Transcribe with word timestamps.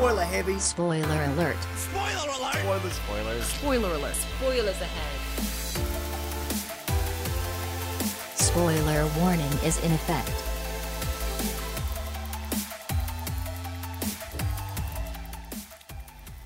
Spoiler 0.00 0.24
heavy. 0.24 0.58
Spoiler 0.58 1.06
alert. 1.06 1.56
Spoiler 1.76 2.32
alert! 2.38 2.56
Spoilers, 2.56 2.96
Spoilers. 2.96 3.44
Spoiler 3.52 3.88
alert. 3.96 4.16
Spoilers 4.16 4.80
ahead. 4.80 5.18
Spoiler 8.38 9.04
warning 9.20 9.52
is 9.62 9.76
in 9.84 9.92
effect. 9.92 10.32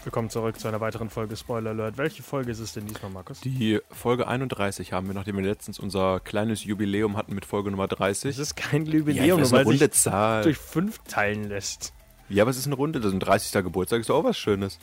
Willkommen 0.03 0.31
zurück 0.31 0.59
zu 0.59 0.67
einer 0.67 0.81
weiteren 0.81 1.09
Folge 1.09 1.37
Spoiler 1.37 1.71
Alert. 1.71 1.97
Welche 1.97 2.25
Folge 2.25 2.51
ist 2.51 2.59
es 2.59 2.73
denn 2.73 2.87
diesmal, 2.87 3.13
Markus? 3.13 3.41
Die 3.41 3.81
Folge 3.93 4.27
31 4.27 4.93
haben 4.93 5.07
wir, 5.07 5.15
nachdem 5.15 5.37
wir 5.37 5.45
letztens 5.45 5.79
unser 5.79 6.19
kleines 6.19 6.65
Jubiläum 6.65 7.17
hatten 7.17 7.37
mit 7.37 7.45
Folge 7.45 7.71
Nummer 7.71 7.87
30. 7.87 8.31
Es 8.31 8.39
ist 8.41 8.57
kein 8.57 8.85
ja, 8.85 8.95
Jubiläum, 8.95 9.39
das 9.39 9.53
eine 9.53 9.65
weil 9.65 9.79
sich 9.79 9.93
Zahl. 9.93 10.43
durch 10.43 10.59
fünf 10.59 10.99
teilen 11.05 11.49
lässt. 11.49 11.94
Ja, 12.29 12.43
aber 12.45 12.51
es 12.51 12.57
ist 12.57 12.67
eine 12.67 12.75
Runde, 12.75 13.01
das 13.01 13.09
ist 13.09 13.15
ein 13.15 13.21
30. 13.21 13.53
Geburtstag, 13.65 14.01
ist 14.01 14.11
doch 14.11 14.17
auch 14.17 14.25
was 14.25 14.39
Schönes. 14.39 14.79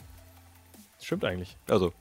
Das 0.96 1.06
stimmt 1.06 1.24
eigentlich. 1.24 1.56
Also, 1.68 1.92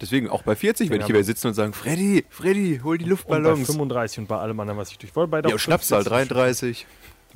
deswegen 0.00 0.28
auch 0.28 0.42
bei 0.42 0.56
40, 0.56 0.90
wenn 0.90 1.00
ich 1.00 1.06
hier 1.06 1.22
sitzen 1.24 1.48
und 1.48 1.54
sagen, 1.54 1.72
Freddy, 1.72 2.24
Freddy, 2.28 2.80
hol 2.82 2.98
die 2.98 3.04
Und 3.04 3.08
bei 3.08 3.10
Luftballons. 3.38 3.66
35 3.66 4.18
und 4.20 4.26
bei 4.28 4.38
allem 4.38 4.58
anderen, 4.60 4.78
was 4.78 4.90
ich 4.90 4.98
durch 4.98 5.14
wollte. 5.14 5.30
Bei 5.30 5.40
Ja, 5.48 5.58
Schnapszahl 5.58 6.02
33. 6.04 6.86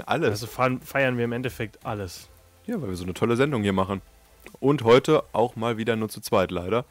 Alles. 0.07 0.30
Also 0.30 0.47
feiern 0.47 1.16
wir 1.19 1.25
im 1.25 1.33
Endeffekt 1.33 1.85
alles. 1.85 2.29
Ja, 2.66 2.80
weil 2.80 2.88
wir 2.88 2.97
so 2.97 3.05
eine 3.05 3.15
tolle 3.15 3.37
Sendung 3.37 3.63
hier 3.63 3.73
machen. 3.73 4.01
Und 4.59 4.83
heute 4.85 5.23
auch 5.33 5.55
mal 5.57 5.77
wieder 5.77 5.97
nur 5.97 6.09
zu 6.09 6.21
zweit 6.21 6.51
leider. 6.51 6.85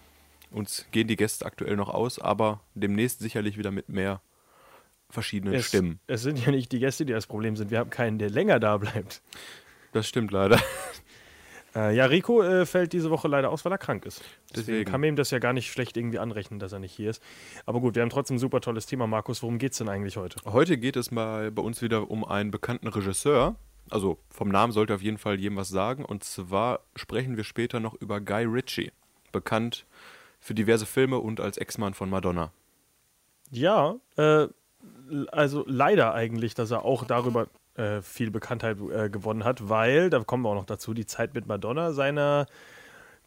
Uns 0.52 0.86
gehen 0.92 1.08
die 1.08 1.16
Gäste 1.16 1.46
aktuell 1.46 1.76
noch 1.76 1.90
aus, 1.90 2.20
aber 2.20 2.60
demnächst 2.76 3.20
sicherlich 3.20 3.58
wieder 3.58 3.72
mit 3.72 3.90
mehr 3.90 4.22
verschiedenen 5.10 5.54
Es, 5.56 5.68
Stimmen. 5.68 6.00
es 6.08 6.22
sind 6.22 6.46
ja 6.46 6.52
nicht 6.52 6.72
die 6.72 6.80
Gäste, 6.80 7.06
die 7.06 7.14
das 7.14 7.28
Problem 7.28 7.56
sind. 7.56 7.72
Wir 7.72 7.80
haben 7.80 7.90
keinen, 7.90 8.18
der 8.20 8.30
länger 8.30 8.60
da 8.60 8.78
bleibt. 8.78 9.22
Das 9.92 10.08
stimmt 10.08 10.32
leider. 10.32 10.60
Äh, 11.74 11.96
ja, 11.96 12.06
Rico 12.06 12.42
äh, 12.42 12.66
fällt 12.66 12.92
diese 12.94 13.10
Woche 13.12 13.28
leider 13.30 13.50
aus, 13.50 13.64
weil 13.64 13.72
er 13.72 13.78
krank 13.78 14.06
ist. 14.06 14.20
Deswegen 14.50 14.66
Deswegen. 14.68 14.92
kann 14.92 15.00
man 15.02 15.08
ihm 15.10 15.16
das 15.16 15.32
ja 15.32 15.40
gar 15.40 15.54
nicht 15.54 15.72
schlecht 15.72 15.96
irgendwie 15.96 16.20
anrechnen, 16.20 16.60
dass 16.60 16.74
er 16.74 16.80
nicht 16.80 16.92
hier 16.94 17.10
ist. 17.10 17.24
Aber 17.66 17.80
gut, 17.80 17.96
wir 17.96 18.02
haben 18.02 18.10
trotzdem 18.10 18.36
ein 18.36 18.40
super 18.40 18.60
tolles 18.60 18.88
Thema. 18.88 19.08
Markus, 19.08 19.42
worum 19.42 19.58
geht's 19.58 19.78
denn 19.78 19.88
eigentlich 19.88 20.18
heute? 20.18 20.38
Heute 20.46 20.78
geht 20.78 20.98
es 20.98 21.12
mal 21.12 21.50
bei 21.50 21.62
uns 21.62 21.82
wieder 21.82 22.12
um 22.12 22.26
einen 22.26 22.52
bekannten 22.52 22.88
Regisseur. 22.88 23.56
Also 23.90 24.18
vom 24.30 24.50
Namen 24.50 24.74
sollte 24.74 24.96
auf 24.96 25.02
jeden 25.02 25.18
Fall 25.18 25.40
jedem 25.40 25.56
was 25.56 25.70
sagen. 25.70 26.04
Und 26.04 26.26
zwar 26.26 26.82
sprechen 26.96 27.38
wir 27.38 27.46
später 27.46 27.80
noch 27.80 27.94
über 27.94 28.20
Guy 28.20 28.44
Ritchie. 28.44 28.92
Bekannt 29.32 29.86
für 30.42 30.54
diverse 30.54 30.86
Filme 30.86 31.20
und 31.20 31.40
als 31.40 31.58
Ex-Mann 31.58 31.94
von 31.94 32.10
Madonna. 32.10 32.52
Ja, 33.50 33.96
äh, 34.18 34.48
also 35.32 35.64
leider 35.68 36.14
eigentlich, 36.14 36.54
dass 36.54 36.72
er 36.72 36.84
auch 36.84 37.06
darüber 37.06 37.48
äh, 37.82 38.02
viel 38.02 38.32
Bekanntheit 38.32 38.78
äh, 38.80 39.10
gewonnen 39.10 39.44
hat, 39.44 39.68
weil, 39.70 40.10
da 40.10 40.20
kommen 40.20 40.44
wir 40.44 40.50
auch 40.50 40.56
noch 40.56 40.66
dazu, 40.66 40.94
die 40.94 41.06
Zeit 41.06 41.34
mit 41.34 41.48
Madonna 41.48 41.92
seiner 41.94 42.46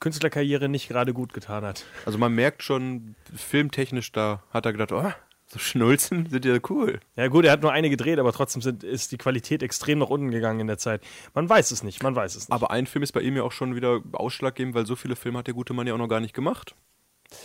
Künstlerkarriere 0.00 0.68
nicht 0.68 0.88
gerade 0.88 1.12
gut 1.14 1.32
getan 1.32 1.64
hat. 1.64 1.84
Also 2.04 2.18
man 2.18 2.34
merkt 2.34 2.62
schon, 2.62 3.14
filmtechnisch, 3.34 4.12
da 4.12 4.42
hat 4.50 4.66
er 4.66 4.72
gedacht, 4.72 4.92
oh, 4.92 5.10
so 5.46 5.58
Schnulzen 5.58 6.26
sind 6.30 6.44
ja 6.44 6.58
cool. 6.68 7.00
Ja 7.16 7.28
gut, 7.28 7.44
er 7.44 7.52
hat 7.52 7.62
nur 7.62 7.72
eine 7.72 7.90
gedreht, 7.90 8.18
aber 8.18 8.32
trotzdem 8.32 8.60
sind, 8.62 8.82
ist 8.84 9.12
die 9.12 9.18
Qualität 9.18 9.62
extrem 9.62 9.98
nach 9.98 10.10
unten 10.10 10.30
gegangen 10.30 10.60
in 10.60 10.66
der 10.66 10.78
Zeit. 10.78 11.02
Man 11.34 11.48
weiß 11.48 11.70
es 11.70 11.82
nicht, 11.82 12.02
man 12.02 12.14
weiß 12.14 12.34
es 12.34 12.48
nicht. 12.48 12.52
Aber 12.54 12.70
ein 12.70 12.86
Film 12.86 13.02
ist 13.02 13.12
bei 13.12 13.20
ihm 13.20 13.36
ja 13.36 13.42
auch 13.42 13.52
schon 13.52 13.74
wieder 13.76 14.00
ausschlaggebend, 14.12 14.74
weil 14.74 14.86
so 14.86 14.96
viele 14.96 15.16
Filme 15.16 15.38
hat 15.38 15.46
der 15.46 15.54
gute 15.54 15.72
Mann 15.74 15.86
ja 15.86 15.94
auch 15.94 15.98
noch 15.98 16.08
gar 16.08 16.20
nicht 16.20 16.34
gemacht. 16.34 16.74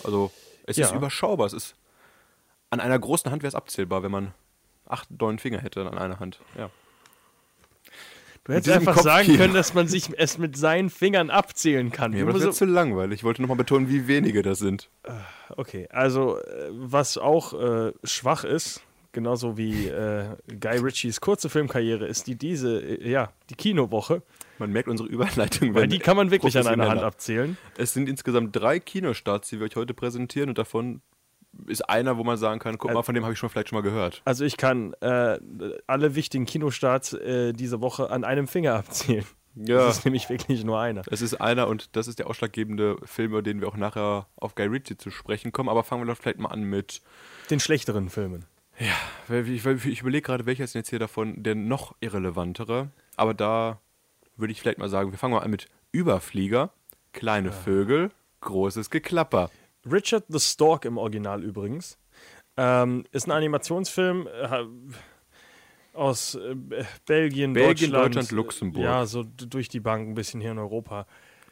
Also 0.03 0.31
es 0.65 0.77
Ja. 0.77 0.87
ist 0.87 0.93
überschaubar. 0.93 1.47
Es 1.47 1.53
ist 1.53 1.75
an 2.71 2.79
einer 2.79 2.99
großen 2.99 3.31
Hand 3.31 3.41
wäre 3.41 3.49
es 3.49 3.55
abzählbar, 3.55 4.03
wenn 4.03 4.11
man 4.11 4.33
acht, 4.87 5.09
neun 5.19 5.39
Finger 5.39 5.59
hätte 5.59 5.81
an 5.89 5.97
einer 5.97 6.19
Hand. 6.19 6.39
Ja. 6.57 6.69
Du 8.43 8.53
hättest 8.53 8.69
einfach 8.75 8.95
Kopf 8.95 9.03
sagen 9.03 9.37
können, 9.37 9.53
dass 9.53 9.73
man 9.73 9.87
sich 9.87 10.09
es 10.17 10.37
mit 10.37 10.57
seinen 10.57 10.89
Fingern 10.89 11.29
abzählen 11.29 11.91
kann. 11.91 12.13
Ja, 12.13 12.19
Nur 12.19 12.29
aber 12.29 12.39
das 12.39 12.43
so- 12.43 12.65
zu 12.65 12.65
langweilig. 12.65 13.19
Ich 13.19 13.23
wollte 13.23 13.41
nochmal 13.41 13.57
betonen, 13.57 13.89
wie 13.89 14.07
wenige 14.07 14.41
das 14.41 14.59
sind. 14.59 14.89
Okay, 15.55 15.87
also 15.91 16.37
äh, 16.39 16.69
was 16.71 17.17
auch 17.17 17.53
äh, 17.53 17.91
schwach 18.03 18.43
ist, 18.43 18.81
genauso 19.11 19.57
wie 19.57 19.87
äh, 19.87 20.25
Guy 20.59 20.77
Ritchies 20.77 21.19
kurze 21.21 21.49
Filmkarriere, 21.49 22.05
ist 22.05 22.27
die 22.27 22.35
diese, 22.35 22.79
äh, 22.79 23.09
ja, 23.09 23.31
die 23.49 23.55
Kinowoche. 23.55 24.21
Man 24.59 24.71
merkt 24.73 24.89
unsere 24.89 25.07
Überleitung. 25.07 25.73
Weil 25.73 25.87
die 25.87 25.99
kann 25.99 26.17
man 26.17 26.31
wirklich 26.31 26.57
an 26.57 26.67
einer 26.67 26.89
Hand 26.89 27.01
abzählen. 27.01 27.57
Es 27.77 27.93
sind 27.93 28.09
insgesamt 28.09 28.53
drei 28.55 28.79
Kinostarts, 28.79 29.49
die 29.49 29.59
wir 29.59 29.67
euch 29.67 29.75
heute 29.77 29.93
präsentieren 29.93 30.49
und 30.49 30.57
davon 30.57 31.01
ist 31.67 31.89
einer, 31.89 32.17
wo 32.17 32.23
man 32.23 32.37
sagen 32.37 32.59
kann, 32.59 32.77
guck 32.77 32.93
mal, 32.93 33.03
von 33.03 33.15
dem 33.15 33.23
habe 33.23 33.33
ich 33.33 33.39
schon 33.39 33.49
vielleicht 33.49 33.69
schon 33.69 33.77
mal 33.77 33.81
gehört. 33.81 34.21
Also 34.25 34.45
ich 34.45 34.57
kann 34.57 34.93
äh, 35.01 35.39
alle 35.87 36.15
wichtigen 36.15 36.45
Kinostarts 36.45 37.13
äh, 37.13 37.53
diese 37.53 37.81
Woche 37.81 38.09
an 38.09 38.23
einem 38.23 38.47
Finger 38.47 38.75
abzählen. 38.75 39.25
Ja. 39.55 39.77
Das 39.77 39.97
ist 39.97 40.05
nämlich 40.05 40.29
wirklich 40.29 40.63
nur 40.63 40.79
einer. 40.79 41.01
Es 41.09 41.21
ist 41.21 41.41
einer 41.41 41.67
und 41.67 41.95
das 41.95 42.07
ist 42.07 42.19
der 42.19 42.27
ausschlaggebende 42.27 42.97
Film, 43.03 43.31
über 43.31 43.41
den 43.41 43.61
wir 43.61 43.67
auch 43.67 43.77
nachher 43.77 44.27
auf 44.35 44.55
Guy 44.55 44.67
Ritchie 44.67 44.97
zu 44.97 45.09
sprechen 45.11 45.51
kommen. 45.51 45.69
Aber 45.69 45.83
fangen 45.83 46.03
wir 46.03 46.13
doch 46.13 46.21
vielleicht 46.21 46.39
mal 46.39 46.49
an 46.49 46.63
mit. 46.63 47.01
Den 47.49 47.59
schlechteren 47.59 48.09
Filmen. 48.09 48.45
weil 49.27 49.47
Ich, 49.49 49.65
ich, 49.65 50.01
überlege 50.01 50.21
gerade, 50.21 50.45
welcher 50.45 50.63
ist 50.63 50.75
denn 50.75 50.81
jetzt 50.81 50.89
hier 50.89 50.99
davon 50.99 51.43
der 51.43 51.55
noch 51.55 51.95
irrelevantere. 51.99 52.89
Aber 53.17 53.33
da 53.33 53.81
würde 54.37 54.51
ich 54.51 54.61
vielleicht 54.61 54.77
mal 54.77 54.89
sagen, 54.89 55.11
wir 55.11 55.17
fangen 55.17 55.33
mal 55.33 55.41
an 55.41 55.51
mit 55.51 55.67
Überflieger, 55.91 56.71
kleine 57.11 57.51
Vögel, 57.51 58.11
großes 58.41 58.89
Geklapper. 58.89 59.49
Richard 59.89 60.25
the 60.29 60.39
Stork 60.39 60.85
im 60.85 60.97
Original 60.97 61.43
übrigens. 61.43 61.97
Ähm, 62.57 63.05
ist 63.11 63.27
ein 63.27 63.31
Animationsfilm 63.31 64.27
äh, 64.27 64.65
aus 65.93 66.35
äh, 66.35 66.55
Belgien, 67.05 67.53
Belgien, 67.53 67.91
Deutschland, 67.91 68.15
Deutschland, 68.15 68.31
Luxemburg. 68.31 68.83
Ja, 68.83 69.05
so 69.05 69.23
durch 69.23 69.69
die 69.69 69.79
Bank 69.79 70.09
ein 70.09 70.15
bisschen 70.15 70.41
hier 70.41 70.51
in 70.51 70.59
Europa. 70.59 71.05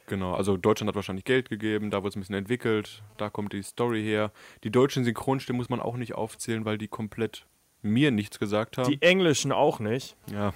Genau, 0.07 0.33
also 0.33 0.55
Deutschland 0.55 0.87
hat 0.87 0.95
wahrscheinlich 0.95 1.25
Geld 1.25 1.49
gegeben, 1.49 1.91
da 1.91 1.97
wurde 1.97 2.09
es 2.09 2.15
ein 2.15 2.21
bisschen 2.21 2.35
entwickelt, 2.35 3.03
da 3.17 3.29
kommt 3.29 3.51
die 3.51 3.61
Story 3.61 4.01
her. 4.01 4.31
Die 4.63 4.69
deutschen 4.71 5.03
Synchronstimmen 5.03 5.57
muss 5.57 5.69
man 5.69 5.81
auch 5.81 5.97
nicht 5.97 6.15
aufzählen, 6.15 6.63
weil 6.63 6.77
die 6.77 6.87
komplett 6.87 7.45
mir 7.81 8.11
nichts 8.11 8.39
gesagt 8.39 8.77
haben. 8.77 8.89
Die 8.89 9.01
englischen 9.01 9.51
auch 9.51 9.79
nicht. 9.79 10.15
ja, 10.31 10.53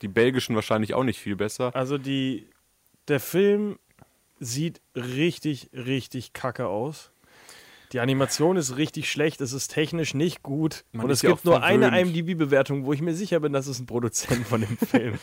die 0.00 0.08
belgischen 0.08 0.54
wahrscheinlich 0.54 0.94
auch 0.94 1.04
nicht 1.04 1.18
viel 1.18 1.36
besser. 1.36 1.74
Also 1.74 1.98
die, 1.98 2.48
der 3.08 3.20
Film 3.20 3.78
sieht 4.40 4.80
richtig, 4.94 5.70
richtig 5.72 6.32
kacke 6.32 6.66
aus. 6.66 7.10
Die 7.94 8.00
Animation 8.00 8.56
ist 8.56 8.76
richtig 8.76 9.08
schlecht, 9.08 9.40
es 9.40 9.52
ist 9.52 9.68
technisch 9.68 10.14
nicht 10.14 10.42
gut. 10.42 10.84
Man 10.90 11.04
und 11.04 11.12
ist 11.12 11.22
es 11.22 11.30
gibt 11.30 11.44
nur 11.44 11.62
eine 11.62 11.90
verwöhnt. 11.90 12.16
IMDb-Bewertung, 12.16 12.86
wo 12.86 12.92
ich 12.92 13.00
mir 13.00 13.14
sicher 13.14 13.38
bin, 13.38 13.52
dass 13.52 13.68
es 13.68 13.78
ein 13.78 13.86
Produzent 13.86 14.44
von 14.48 14.62
dem 14.62 14.76
Film. 14.90 15.20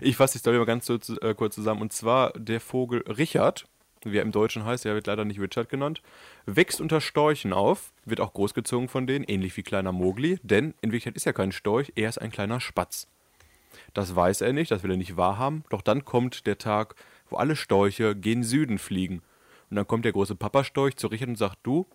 Ich 0.00 0.16
fasse 0.16 0.32
die 0.32 0.38
Story 0.40 0.58
mal 0.58 0.64
ganz 0.64 0.90
äh, 0.90 1.34
kurz 1.34 1.54
zusammen. 1.54 1.80
Und 1.80 1.92
zwar 1.92 2.32
der 2.32 2.58
Vogel 2.58 3.04
Richard, 3.06 3.66
wie 4.02 4.16
er 4.16 4.22
im 4.22 4.32
Deutschen 4.32 4.64
heißt, 4.64 4.84
er 4.84 4.96
wird 4.96 5.06
leider 5.06 5.24
nicht 5.24 5.38
Richard 5.38 5.68
genannt, 5.68 6.02
wächst 6.44 6.80
unter 6.80 7.00
Storchen 7.00 7.52
auf, 7.52 7.92
wird 8.04 8.18
auch 8.18 8.32
großgezogen 8.32 8.88
von 8.88 9.06
denen, 9.06 9.24
ähnlich 9.24 9.56
wie 9.56 9.62
kleiner 9.62 9.92
Mogli, 9.92 10.40
denn 10.42 10.74
in 10.80 10.90
Wirklichkeit 10.90 11.14
ist 11.14 11.24
er 11.24 11.32
kein 11.32 11.52
Storch, 11.52 11.92
er 11.94 12.08
ist 12.08 12.18
ein 12.18 12.32
kleiner 12.32 12.60
Spatz. 12.60 13.06
Das 13.94 14.16
weiß 14.16 14.40
er 14.40 14.52
nicht, 14.52 14.72
das 14.72 14.82
will 14.82 14.90
er 14.90 14.96
nicht 14.96 15.16
wahrhaben, 15.16 15.62
doch 15.70 15.82
dann 15.82 16.04
kommt 16.04 16.48
der 16.48 16.58
Tag, 16.58 16.96
wo 17.30 17.36
alle 17.36 17.54
Storche 17.54 18.16
gen 18.16 18.42
Süden 18.42 18.78
fliegen. 18.78 19.22
Und 19.70 19.76
dann 19.76 19.86
kommt 19.86 20.04
der 20.04 20.12
große 20.12 20.34
Papastorch 20.34 20.96
zu 20.96 21.06
Richard 21.06 21.28
und 21.28 21.36
sagt, 21.36 21.58
du, 21.62 21.86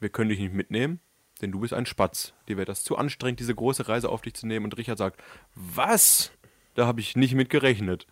wir 0.00 0.08
können 0.08 0.30
dich 0.30 0.38
nicht 0.38 0.54
mitnehmen, 0.54 1.00
denn 1.42 1.52
du 1.52 1.60
bist 1.60 1.74
ein 1.74 1.86
Spatz. 1.86 2.34
Dir 2.48 2.56
wäre 2.56 2.66
das 2.66 2.84
zu 2.84 2.96
anstrengend, 2.96 3.40
diese 3.40 3.54
große 3.54 3.88
Reise 3.88 4.08
auf 4.08 4.22
dich 4.22 4.34
zu 4.34 4.46
nehmen. 4.46 4.64
Und 4.64 4.76
Richard 4.76 4.98
sagt, 4.98 5.22
was? 5.54 6.32
Da 6.74 6.86
habe 6.86 7.00
ich 7.00 7.16
nicht 7.16 7.34
mit 7.34 7.50
gerechnet. 7.50 8.06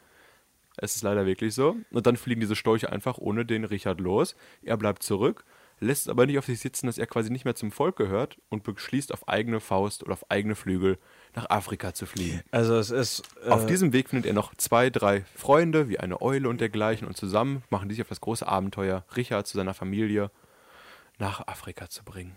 Es 0.77 0.97
ist 0.97 1.03
leider 1.03 1.27
wirklich 1.27 1.55
so. 1.55 1.77
Und 1.91 2.07
dann 2.07 2.17
fliegen 2.17 2.41
diese 2.41 2.57
Storche 2.57 2.91
einfach 2.91 3.19
ohne 3.19 3.45
den 3.45 3.65
Richard 3.65 4.01
los. 4.01 4.35
Er 4.63 4.77
bleibt 4.77 5.03
zurück, 5.03 5.45
lässt 5.79 6.03
es 6.03 6.09
aber 6.09 6.27
nicht 6.27 6.39
auf 6.39 6.47
sich 6.47 6.59
sitzen, 6.59 6.87
dass 6.87 6.99
er 6.99 7.07
quasi 7.07 7.31
nicht 7.31 7.45
mehr 7.45 7.55
zum 7.55 7.71
Volk 7.71 7.97
gehört 7.97 8.39
und 8.49 8.65
beschließt 8.65 9.13
auf 9.13 9.29
eigene 9.29 9.61
Faust 9.61 10.03
oder 10.03 10.15
auf 10.15 10.31
eigene 10.31 10.57
Flügel 10.57 10.99
nach 11.35 11.49
Afrika 11.49 11.95
zu 11.95 12.07
fliehen. 12.07 12.43
Also 12.51 12.77
es 12.77 12.91
ist. 12.91 13.23
Äh, 13.45 13.51
Auf 13.51 13.67
diesem 13.67 13.93
Weg 13.93 14.09
findet 14.09 14.27
er 14.27 14.35
noch 14.35 14.55
zwei, 14.57 14.91
drei 14.91 15.25
Freunde, 15.37 15.89
wie 15.89 16.01
eine 16.01 16.21
Eule 16.21 16.49
und 16.49 16.61
dergleichen, 16.61 17.07
und 17.07 17.17
zusammen 17.17 17.63
machen 17.71 17.89
die 17.89 17.95
sich 17.95 18.03
auf 18.03 18.09
das 18.09 18.21
große 18.21 18.47
Abenteuer, 18.47 19.05
Richard 19.17 19.47
zu 19.47 19.57
seiner 19.57 19.75
Familie 19.75 20.31
nach 21.19 21.47
Afrika 21.47 21.89
zu 21.89 22.05
bringen. 22.05 22.35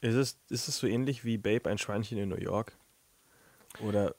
ist, 0.00 0.14
es, 0.14 0.38
ist 0.48 0.68
es 0.68 0.78
so 0.78 0.86
ähnlich 0.86 1.24
wie 1.24 1.38
Babe, 1.38 1.70
ein 1.70 1.78
Schweinchen 1.78 2.18
in 2.18 2.28
New 2.28 2.36
York? 2.40 2.76
Oder 3.80 4.14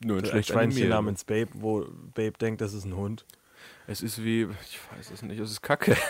Nur 0.00 0.18
ein 0.18 0.26
schlecht 0.26 0.48
Schweinchen 0.50 0.88
namens 0.88 1.24
Babe, 1.24 1.50
wo 1.54 1.86
Babe 2.14 2.32
denkt, 2.40 2.60
das 2.60 2.72
ist 2.74 2.84
ein 2.84 2.94
Hund? 2.96 3.24
Es 3.86 4.02
ist 4.02 4.22
wie, 4.22 4.42
ich 4.42 4.78
weiß 4.96 5.10
es 5.10 5.22
nicht, 5.22 5.38
es 5.40 5.50
ist 5.50 5.62
kacke. 5.62 5.96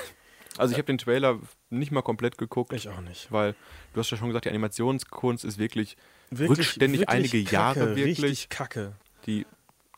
Also 0.56 0.72
ich 0.72 0.78
habe 0.78 0.86
den 0.86 0.98
Trailer 0.98 1.38
nicht 1.70 1.92
mal 1.92 2.02
komplett 2.02 2.36
geguckt, 2.36 2.72
Ich 2.72 2.88
auch 2.88 3.00
nicht. 3.02 3.30
weil 3.30 3.54
du 3.92 4.00
hast 4.00 4.10
ja 4.10 4.16
schon 4.16 4.26
gesagt, 4.26 4.44
die 4.46 4.48
Animationskunst 4.48 5.44
ist 5.44 5.56
wirklich, 5.58 5.96
Wirklich- 6.30 6.58
rückständig 6.58 7.00
wirklich 7.02 7.08
einige 7.16 7.44
kacke, 7.44 7.54
Jahre 7.54 7.96
wirklich. 7.96 8.22
Richtig 8.22 8.48
kacke. 8.48 8.92
Die, 9.26 9.46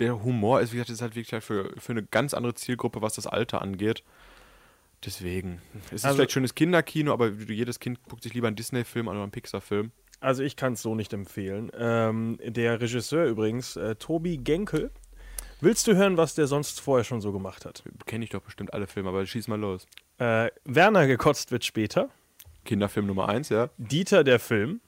der 0.00 0.22
Humor 0.22 0.60
ist, 0.60 0.72
wie 0.72 0.76
gesagt, 0.76 0.90
ist 0.90 1.00
halt 1.00 1.14
wirklich 1.14 1.32
halt 1.32 1.44
für, 1.44 1.72
für 1.80 1.92
eine 1.92 2.02
ganz 2.02 2.34
andere 2.34 2.52
Zielgruppe, 2.52 3.00
was 3.00 3.14
das 3.14 3.26
Alter 3.26 3.62
angeht. 3.62 4.02
Deswegen. 5.04 5.60
Es 5.86 5.92
ist 5.92 6.04
Also- 6.04 6.16
vielleicht 6.16 6.32
schönes 6.32 6.54
Kinderkino, 6.54 7.12
aber 7.12 7.28
jedes 7.28 7.80
Kind 7.80 8.02
guckt 8.08 8.22
sich 8.22 8.34
lieber 8.34 8.46
einen 8.48 8.56
Disney-Film 8.56 9.08
an 9.08 9.16
oder 9.16 9.22
einen 9.24 9.32
Pixar-Film. 9.32 9.92
Also 10.20 10.42
ich 10.42 10.56
kann 10.56 10.74
es 10.74 10.82
so 10.82 10.94
nicht 10.94 11.12
empfehlen. 11.14 11.70
Ähm, 11.74 12.38
der 12.44 12.80
Regisseur 12.80 13.24
übrigens, 13.26 13.76
äh, 13.76 13.94
Tobi 13.96 14.36
Genkel, 14.38 14.90
Willst 15.62 15.86
du 15.86 15.94
hören, 15.94 16.16
was 16.16 16.34
der 16.34 16.46
sonst 16.46 16.80
vorher 16.80 17.04
schon 17.04 17.20
so 17.20 17.32
gemacht 17.32 17.66
hat? 17.66 17.82
Kenne 18.06 18.24
ich 18.24 18.30
doch 18.30 18.40
bestimmt 18.40 18.72
alle 18.72 18.86
Filme, 18.86 19.10
aber 19.10 19.26
schieß 19.26 19.46
mal 19.46 19.60
los. 19.60 19.86
Äh, 20.16 20.50
Werner 20.64 21.06
gekotzt 21.06 21.50
wird 21.52 21.66
später. 21.66 22.08
Kinderfilm 22.64 23.06
Nummer 23.06 23.28
1, 23.28 23.50
ja. 23.50 23.68
Dieter 23.76 24.24
der 24.24 24.38
Film. 24.40 24.80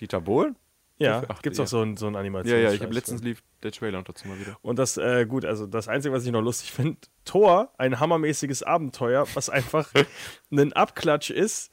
Dieter 0.00 0.20
Bohlen? 0.20 0.56
Ja, 1.00 1.22
gibt's 1.42 1.58
ja. 1.58 1.64
auch 1.64 1.68
so 1.68 1.80
ein, 1.82 1.96
so 1.96 2.06
ein 2.06 2.14
Ja, 2.14 2.20
Animation. 2.20 2.60
ja, 2.60 2.72
ich 2.72 2.82
habe 2.82 2.92
letztens 2.92 3.22
lief 3.22 3.42
der 3.62 3.72
Trailer 3.72 3.98
noch 3.98 4.04
dazu 4.04 4.28
mal 4.28 4.38
wieder. 4.38 4.56
Und 4.62 4.78
das, 4.78 4.96
äh, 4.98 5.24
gut, 5.26 5.44
also 5.44 5.66
das 5.66 5.88
Einzige, 5.88 6.14
was 6.14 6.24
ich 6.26 6.30
noch 6.32 6.42
lustig 6.42 6.72
finde, 6.72 6.98
Thor, 7.24 7.72
ein 7.78 7.98
hammermäßiges 8.00 8.62
Abenteuer, 8.62 9.26
was 9.34 9.48
einfach 9.50 9.88
ein 10.52 10.72
Abklatsch 10.74 11.30
ist. 11.30 11.70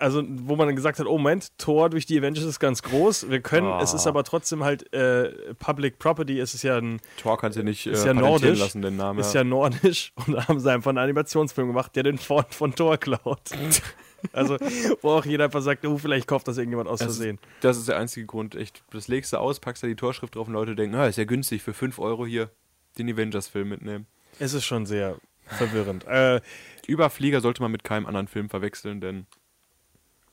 Also, 0.00 0.22
wo 0.24 0.54
man 0.54 0.68
dann 0.68 0.76
gesagt 0.76 1.00
hat, 1.00 1.06
oh 1.08 1.18
Moment, 1.18 1.58
Thor 1.58 1.90
durch 1.90 2.06
die 2.06 2.16
Avengers 2.18 2.44
ist 2.44 2.60
ganz 2.60 2.82
groß. 2.84 3.30
Wir 3.30 3.40
können, 3.40 3.66
Ah. 3.66 3.80
es 3.82 3.94
ist 3.94 4.06
aber 4.06 4.22
trotzdem 4.22 4.62
halt 4.62 4.92
äh, 4.92 5.54
Public 5.58 5.98
Property, 5.98 6.38
es 6.38 6.54
ist 6.54 6.62
ja 6.62 6.76
ein, 6.76 7.00
Thor 7.20 7.36
kannst 7.36 7.58
du 7.58 7.64
nicht 7.64 7.84
äh, 7.84 7.90
ist 7.90 8.04
ja 8.04 8.14
nordisch, 8.14 8.60
lassen, 8.60 8.80
den 8.80 8.96
Namen. 8.96 9.18
ist 9.18 9.34
ja 9.34 9.42
nordisch 9.42 10.12
und 10.26 10.34
da 10.34 10.46
haben 10.46 10.60
sie 10.60 10.70
einfach 10.70 10.90
einen 10.90 10.98
Animationsfilm 10.98 11.66
gemacht, 11.66 11.96
der 11.96 12.04
den 12.04 12.16
Font 12.18 12.54
von 12.54 12.72
Thor 12.76 12.96
klaut. 12.96 13.40
also, 14.32 14.56
wo 15.02 15.10
auch 15.10 15.24
jeder 15.24 15.44
einfach 15.44 15.62
sagt, 15.62 15.84
oh, 15.86 15.98
vielleicht 15.98 16.26
kauft 16.26 16.48
das 16.48 16.58
irgendjemand 16.58 16.88
aus 16.88 16.98
Das 17.00 17.16
Versehen. 17.16 17.38
das 17.60 17.76
ist 17.76 17.88
der 17.88 17.96
einzige 17.98 18.26
Grund. 18.26 18.54
Echt, 18.54 18.82
das 18.90 19.08
legst 19.08 19.32
du 19.32 19.38
aus, 19.38 19.60
packst 19.60 19.82
da 19.82 19.86
die 19.86 19.96
Torschrift 19.96 20.34
drauf 20.34 20.48
und 20.48 20.54
Leute 20.54 20.74
denken, 20.74 20.96
ah, 20.96 21.06
ist 21.06 21.16
ja 21.18 21.24
günstig, 21.24 21.62
für 21.62 21.74
5 21.74 21.98
Euro 21.98 22.26
hier 22.26 22.50
den 22.98 23.08
Avengers-Film 23.10 23.68
mitnehmen. 23.68 24.06
Es 24.38 24.52
ist 24.54 24.64
schon 24.64 24.86
sehr 24.86 25.16
verwirrend. 25.46 26.04
äh, 26.06 26.40
Überflieger 26.86 27.40
sollte 27.40 27.62
man 27.62 27.70
mit 27.70 27.84
keinem 27.84 28.06
anderen 28.06 28.28
Film 28.28 28.48
verwechseln, 28.48 29.00
denn, 29.00 29.26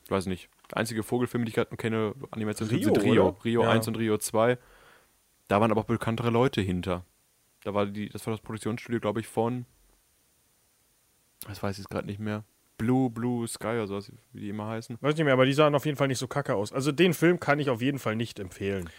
ich 0.04 0.10
weiß 0.10 0.26
nicht, 0.26 0.48
der 0.70 0.78
einzige 0.78 1.02
Vogelfilm, 1.02 1.44
den 1.44 1.48
ich 1.48 1.54
gerade 1.54 1.76
kenne, 1.76 2.14
Animation 2.32 2.68
Rio, 2.68 2.84
sind 2.94 3.02
Rio. 3.02 3.28
oder? 3.28 3.44
Rio 3.44 3.62
Ja. 3.62 3.70
1 3.70 3.86
und 3.88 3.96
Rio 3.96 4.18
2. 4.18 4.58
Da 5.48 5.60
waren 5.60 5.70
aber 5.70 5.82
auch 5.82 5.86
bekanntere 5.86 6.30
Leute 6.30 6.60
hinter. 6.60 7.04
Da 7.62 7.72
war 7.74 7.86
die, 7.86 8.08
das 8.08 8.26
war 8.26 8.32
das 8.32 8.40
Produktionsstudio, 8.40 9.00
glaube 9.00 9.20
ich, 9.20 9.26
von, 9.28 9.64
das 11.46 11.62
weiß 11.62 11.72
ich 11.72 11.78
jetzt 11.84 11.90
gerade 11.90 12.06
nicht 12.06 12.18
mehr, 12.20 12.44
Blue, 12.78 13.10
Blue 13.10 13.46
Sky 13.48 13.68
oder 13.68 13.86
sowas, 13.86 14.12
wie 14.32 14.40
die 14.40 14.48
immer 14.48 14.66
heißen. 14.66 14.98
Weiß 15.00 15.14
nicht 15.14 15.24
mehr, 15.24 15.32
aber 15.32 15.46
die 15.46 15.52
sahen 15.52 15.74
auf 15.74 15.86
jeden 15.86 15.96
Fall 15.96 16.08
nicht 16.08 16.18
so 16.18 16.26
kacke 16.26 16.54
aus. 16.54 16.72
Also 16.72 16.92
den 16.92 17.14
Film 17.14 17.40
kann 17.40 17.58
ich 17.58 17.70
auf 17.70 17.80
jeden 17.80 17.98
Fall 17.98 18.16
nicht 18.16 18.38
empfehlen. 18.38 18.90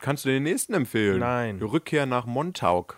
Kannst 0.00 0.24
du 0.24 0.30
den 0.30 0.42
nächsten 0.42 0.74
empfehlen? 0.74 1.20
Nein. 1.20 1.58
Die 1.58 1.64
Rückkehr 1.64 2.06
nach 2.06 2.26
Montauk. 2.26 2.96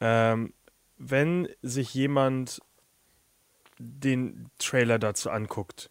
Ähm, 0.00 0.52
wenn 0.98 1.48
sich 1.62 1.92
jemand 1.94 2.60
den 3.78 4.50
Trailer 4.58 4.98
dazu 4.98 5.30
anguckt, 5.30 5.90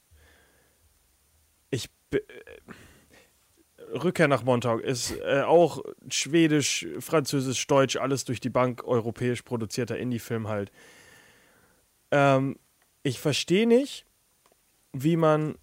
ich 1.69 1.89
äh, 2.11 2.19
Rückkehr 3.93 4.27
nach 4.27 4.43
Montauk 4.43 4.81
ist 4.81 5.17
äh, 5.19 5.41
auch 5.41 5.83
schwedisch, 6.09 6.87
französisch, 6.99 7.65
deutsch, 7.67 7.97
alles 7.97 8.23
durch 8.23 8.39
die 8.39 8.49
Bank, 8.49 8.83
europäisch 8.85 9.41
produzierter 9.41 9.97
Indie-Film 9.97 10.47
halt. 10.47 10.71
Ähm, 12.11 12.57
ich 13.03 13.19
verstehe 13.19 13.67
nicht, 13.67 14.05
wie 14.93 15.15
man 15.15 15.55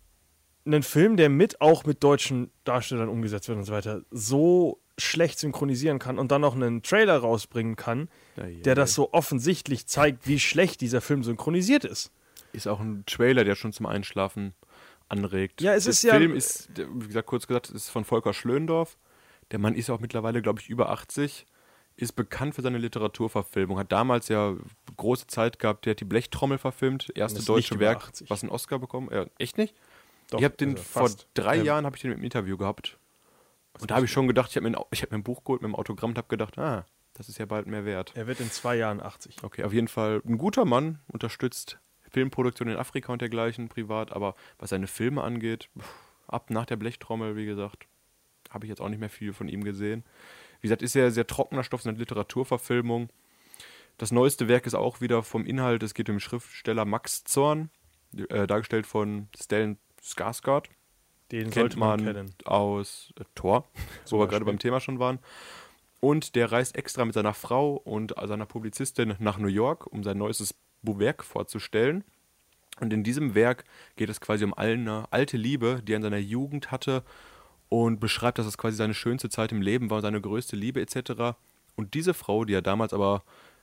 einen 0.64 0.82
Film, 0.82 1.16
der 1.16 1.28
mit 1.28 1.60
auch 1.60 1.84
mit 1.84 2.02
deutschen 2.04 2.50
Darstellern 2.64 3.08
umgesetzt 3.08 3.48
wird 3.48 3.58
und 3.58 3.64
so 3.64 3.72
weiter, 3.72 4.02
so 4.10 4.80
schlecht 4.98 5.38
synchronisieren 5.38 5.98
kann 5.98 6.18
und 6.18 6.32
dann 6.32 6.40
noch 6.40 6.54
einen 6.56 6.82
Trailer 6.82 7.16
rausbringen 7.18 7.76
kann, 7.76 8.08
der 8.36 8.74
das 8.74 8.94
so 8.94 9.12
offensichtlich 9.12 9.86
zeigt, 9.86 10.26
wie 10.26 10.40
schlecht 10.40 10.80
dieser 10.80 11.00
Film 11.00 11.22
synchronisiert 11.22 11.84
ist. 11.84 12.10
Ist 12.52 12.66
auch 12.66 12.80
ein 12.80 13.04
Trailer, 13.06 13.44
der 13.44 13.54
schon 13.54 13.72
zum 13.72 13.86
Einschlafen 13.86 14.54
anregt. 15.08 15.60
Ja, 15.62 15.74
es 15.74 15.84
der 15.84 15.90
ist 15.92 16.02
ja- 16.02 16.14
Film 16.16 16.34
ist, 16.34 16.68
wie 16.76 17.06
gesagt, 17.06 17.28
kurz 17.28 17.46
gesagt, 17.46 17.70
ist 17.70 17.88
von 17.88 18.04
Volker 18.04 18.34
Schlöndorff. 18.34 18.98
Der 19.52 19.58
Mann 19.58 19.74
ist 19.74 19.88
auch 19.88 20.00
mittlerweile, 20.00 20.42
glaube 20.42 20.60
ich, 20.60 20.68
über 20.68 20.90
80. 20.90 21.46
Ist 22.00 22.12
bekannt 22.12 22.54
für 22.54 22.62
seine 22.62 22.78
Literaturverfilmung. 22.78 23.78
Hat 23.78 23.90
damals 23.90 24.28
ja 24.28 24.54
große 24.96 25.26
Zeit 25.26 25.58
gehabt. 25.58 25.84
Der 25.84 25.90
hat 25.92 26.00
die 26.00 26.04
Blechtrommel 26.04 26.56
verfilmt. 26.58 27.10
Erste 27.16 27.42
deutsche 27.44 27.78
Werk, 27.80 28.04
80. 28.04 28.30
was 28.30 28.42
einen 28.42 28.50
Oscar 28.52 28.78
bekommen. 28.78 29.08
Ja, 29.12 29.26
echt 29.38 29.58
nicht? 29.58 29.74
Doch, 30.30 30.38
ich 30.38 30.44
habe 30.44 30.56
den 30.56 30.70
also 30.76 30.82
vor 30.82 31.10
drei 31.34 31.58
Ähm, 31.58 31.64
Jahren 31.64 31.84
habe 31.86 31.96
ich 31.96 32.02
den 32.02 32.12
im 32.12 32.22
Interview 32.22 32.56
gehabt. 32.56 32.98
Und 33.80 33.90
da 33.90 33.96
habe 33.96 34.06
ich 34.06 34.12
schon 34.12 34.28
gedacht, 34.28 34.50
ich 34.50 34.56
habe 34.56 34.68
mir, 34.70 34.76
ein- 34.78 34.84
ich 34.92 35.02
hab 35.02 35.10
mir 35.10 35.18
ein 35.18 35.22
Buch 35.24 35.42
geholt 35.42 35.60
mit 35.62 35.66
einem 35.68 35.74
Autogramm 35.74 36.10
und 36.10 36.18
habe 36.18 36.28
gedacht, 36.28 36.56
ah, 36.58 36.84
das 37.14 37.28
ist 37.28 37.38
ja 37.38 37.46
bald 37.46 37.66
mehr 37.66 37.84
wert. 37.84 38.12
Er 38.14 38.26
wird 38.28 38.38
in 38.40 38.50
zwei 38.50 38.76
Jahren 38.76 39.00
80. 39.02 39.42
Okay, 39.42 39.64
auf 39.64 39.72
jeden 39.72 39.88
Fall 39.88 40.22
ein 40.24 40.38
guter 40.38 40.64
Mann, 40.64 41.00
unterstützt 41.08 41.78
Filmproduktion 42.10 42.68
in 42.68 42.76
Afrika 42.76 43.12
und 43.12 43.20
dergleichen 43.22 43.68
privat, 43.68 44.12
aber 44.12 44.34
was 44.58 44.70
seine 44.70 44.86
Filme 44.86 45.22
angeht, 45.22 45.68
pff, 45.78 45.88
ab 46.28 46.50
nach 46.50 46.64
der 46.66 46.76
Blechtrommel, 46.76 47.34
wie 47.36 47.46
gesagt, 47.46 47.86
habe 48.50 48.66
ich 48.66 48.68
jetzt 48.70 48.80
auch 48.80 48.88
nicht 48.88 49.00
mehr 49.00 49.10
viel 49.10 49.32
von 49.32 49.48
ihm 49.48 49.64
gesehen. 49.64 50.04
Wie 50.60 50.66
gesagt, 50.66 50.82
ist 50.82 50.94
ja 50.94 51.10
sehr 51.10 51.26
trockener 51.26 51.64
Stoff, 51.64 51.86
eine 51.86 51.98
Literaturverfilmung. 51.98 53.08
Das 53.96 54.12
neueste 54.12 54.48
Werk 54.48 54.66
ist 54.66 54.74
auch 54.74 55.00
wieder 55.00 55.22
vom 55.22 55.44
Inhalt, 55.44 55.82
es 55.82 55.94
geht 55.94 56.08
um 56.08 56.16
den 56.16 56.20
Schriftsteller 56.20 56.84
Max 56.84 57.24
Zorn, 57.24 57.70
äh, 58.16 58.46
dargestellt 58.46 58.86
von 58.86 59.28
Stellan 59.36 59.76
Skarsgård. 60.02 60.66
Den 61.32 61.50
Kennt 61.50 61.76
man, 61.76 62.02
man 62.02 62.14
kennen. 62.14 62.34
aus 62.44 63.12
äh, 63.18 63.24
Thor, 63.34 63.68
wo 64.08 64.18
wir 64.18 64.28
gerade 64.28 64.44
beim 64.44 64.58
Thema 64.58 64.80
schon 64.80 64.98
waren. 64.98 65.18
Und 66.00 66.36
der 66.36 66.50
reist 66.52 66.76
extra 66.76 67.04
mit 67.04 67.14
seiner 67.14 67.34
Frau 67.34 67.74
und 67.74 68.14
seiner 68.16 68.46
Publizistin 68.46 69.16
nach 69.18 69.38
New 69.38 69.48
York, 69.48 69.86
um 69.88 70.04
sein 70.04 70.16
neuestes 70.16 70.54
Werk 70.82 71.24
vorzustellen. 71.24 72.04
Und 72.80 72.92
in 72.92 73.02
diesem 73.02 73.34
Werk 73.34 73.64
geht 73.96 74.08
es 74.08 74.20
quasi 74.20 74.44
um 74.44 74.54
eine 74.54 75.06
alte 75.10 75.36
Liebe, 75.36 75.82
die 75.82 75.92
er 75.92 75.96
in 75.96 76.02
seiner 76.02 76.18
Jugend 76.18 76.70
hatte 76.70 77.02
und 77.68 78.00
beschreibt, 78.00 78.38
dass 78.38 78.46
es 78.46 78.58
quasi 78.58 78.76
seine 78.76 78.94
schönste 78.94 79.28
Zeit 79.28 79.52
im 79.52 79.62
Leben 79.62 79.90
war, 79.90 80.00
seine 80.00 80.20
größte 80.20 80.56
Liebe 80.56 80.80
etc. 80.80 81.36
Und 81.76 81.94
diese 81.94 82.14
Frau, 82.14 82.44
die 82.44 82.54
er 82.54 82.62
damals 82.62 82.92
aber 82.92 83.22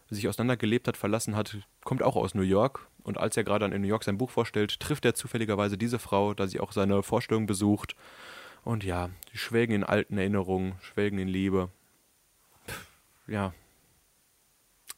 sich 0.09 0.27
auseinandergelebt 0.27 0.87
hat, 0.87 0.97
verlassen 0.97 1.35
hat, 1.35 1.57
kommt 1.83 2.03
auch 2.03 2.15
aus 2.15 2.35
New 2.35 2.43
York. 2.43 2.87
Und 3.03 3.17
als 3.17 3.37
er 3.37 3.43
gerade 3.43 3.65
dann 3.65 3.71
in 3.71 3.81
New 3.81 3.87
York 3.87 4.03
sein 4.03 4.17
Buch 4.17 4.29
vorstellt, 4.29 4.79
trifft 4.79 5.05
er 5.05 5.15
zufälligerweise 5.15 5.77
diese 5.77 5.99
Frau, 5.99 6.33
da 6.33 6.47
sie 6.47 6.59
auch 6.59 6.71
seine 6.71 7.01
Vorstellung 7.03 7.47
besucht. 7.47 7.95
Und 8.63 8.83
ja, 8.83 9.09
die 9.33 9.37
schwelgen 9.37 9.75
in 9.75 9.83
alten 9.83 10.17
Erinnerungen, 10.17 10.75
schwelgen 10.81 11.19
in 11.19 11.27
Liebe. 11.27 11.69
Ja, 13.27 13.53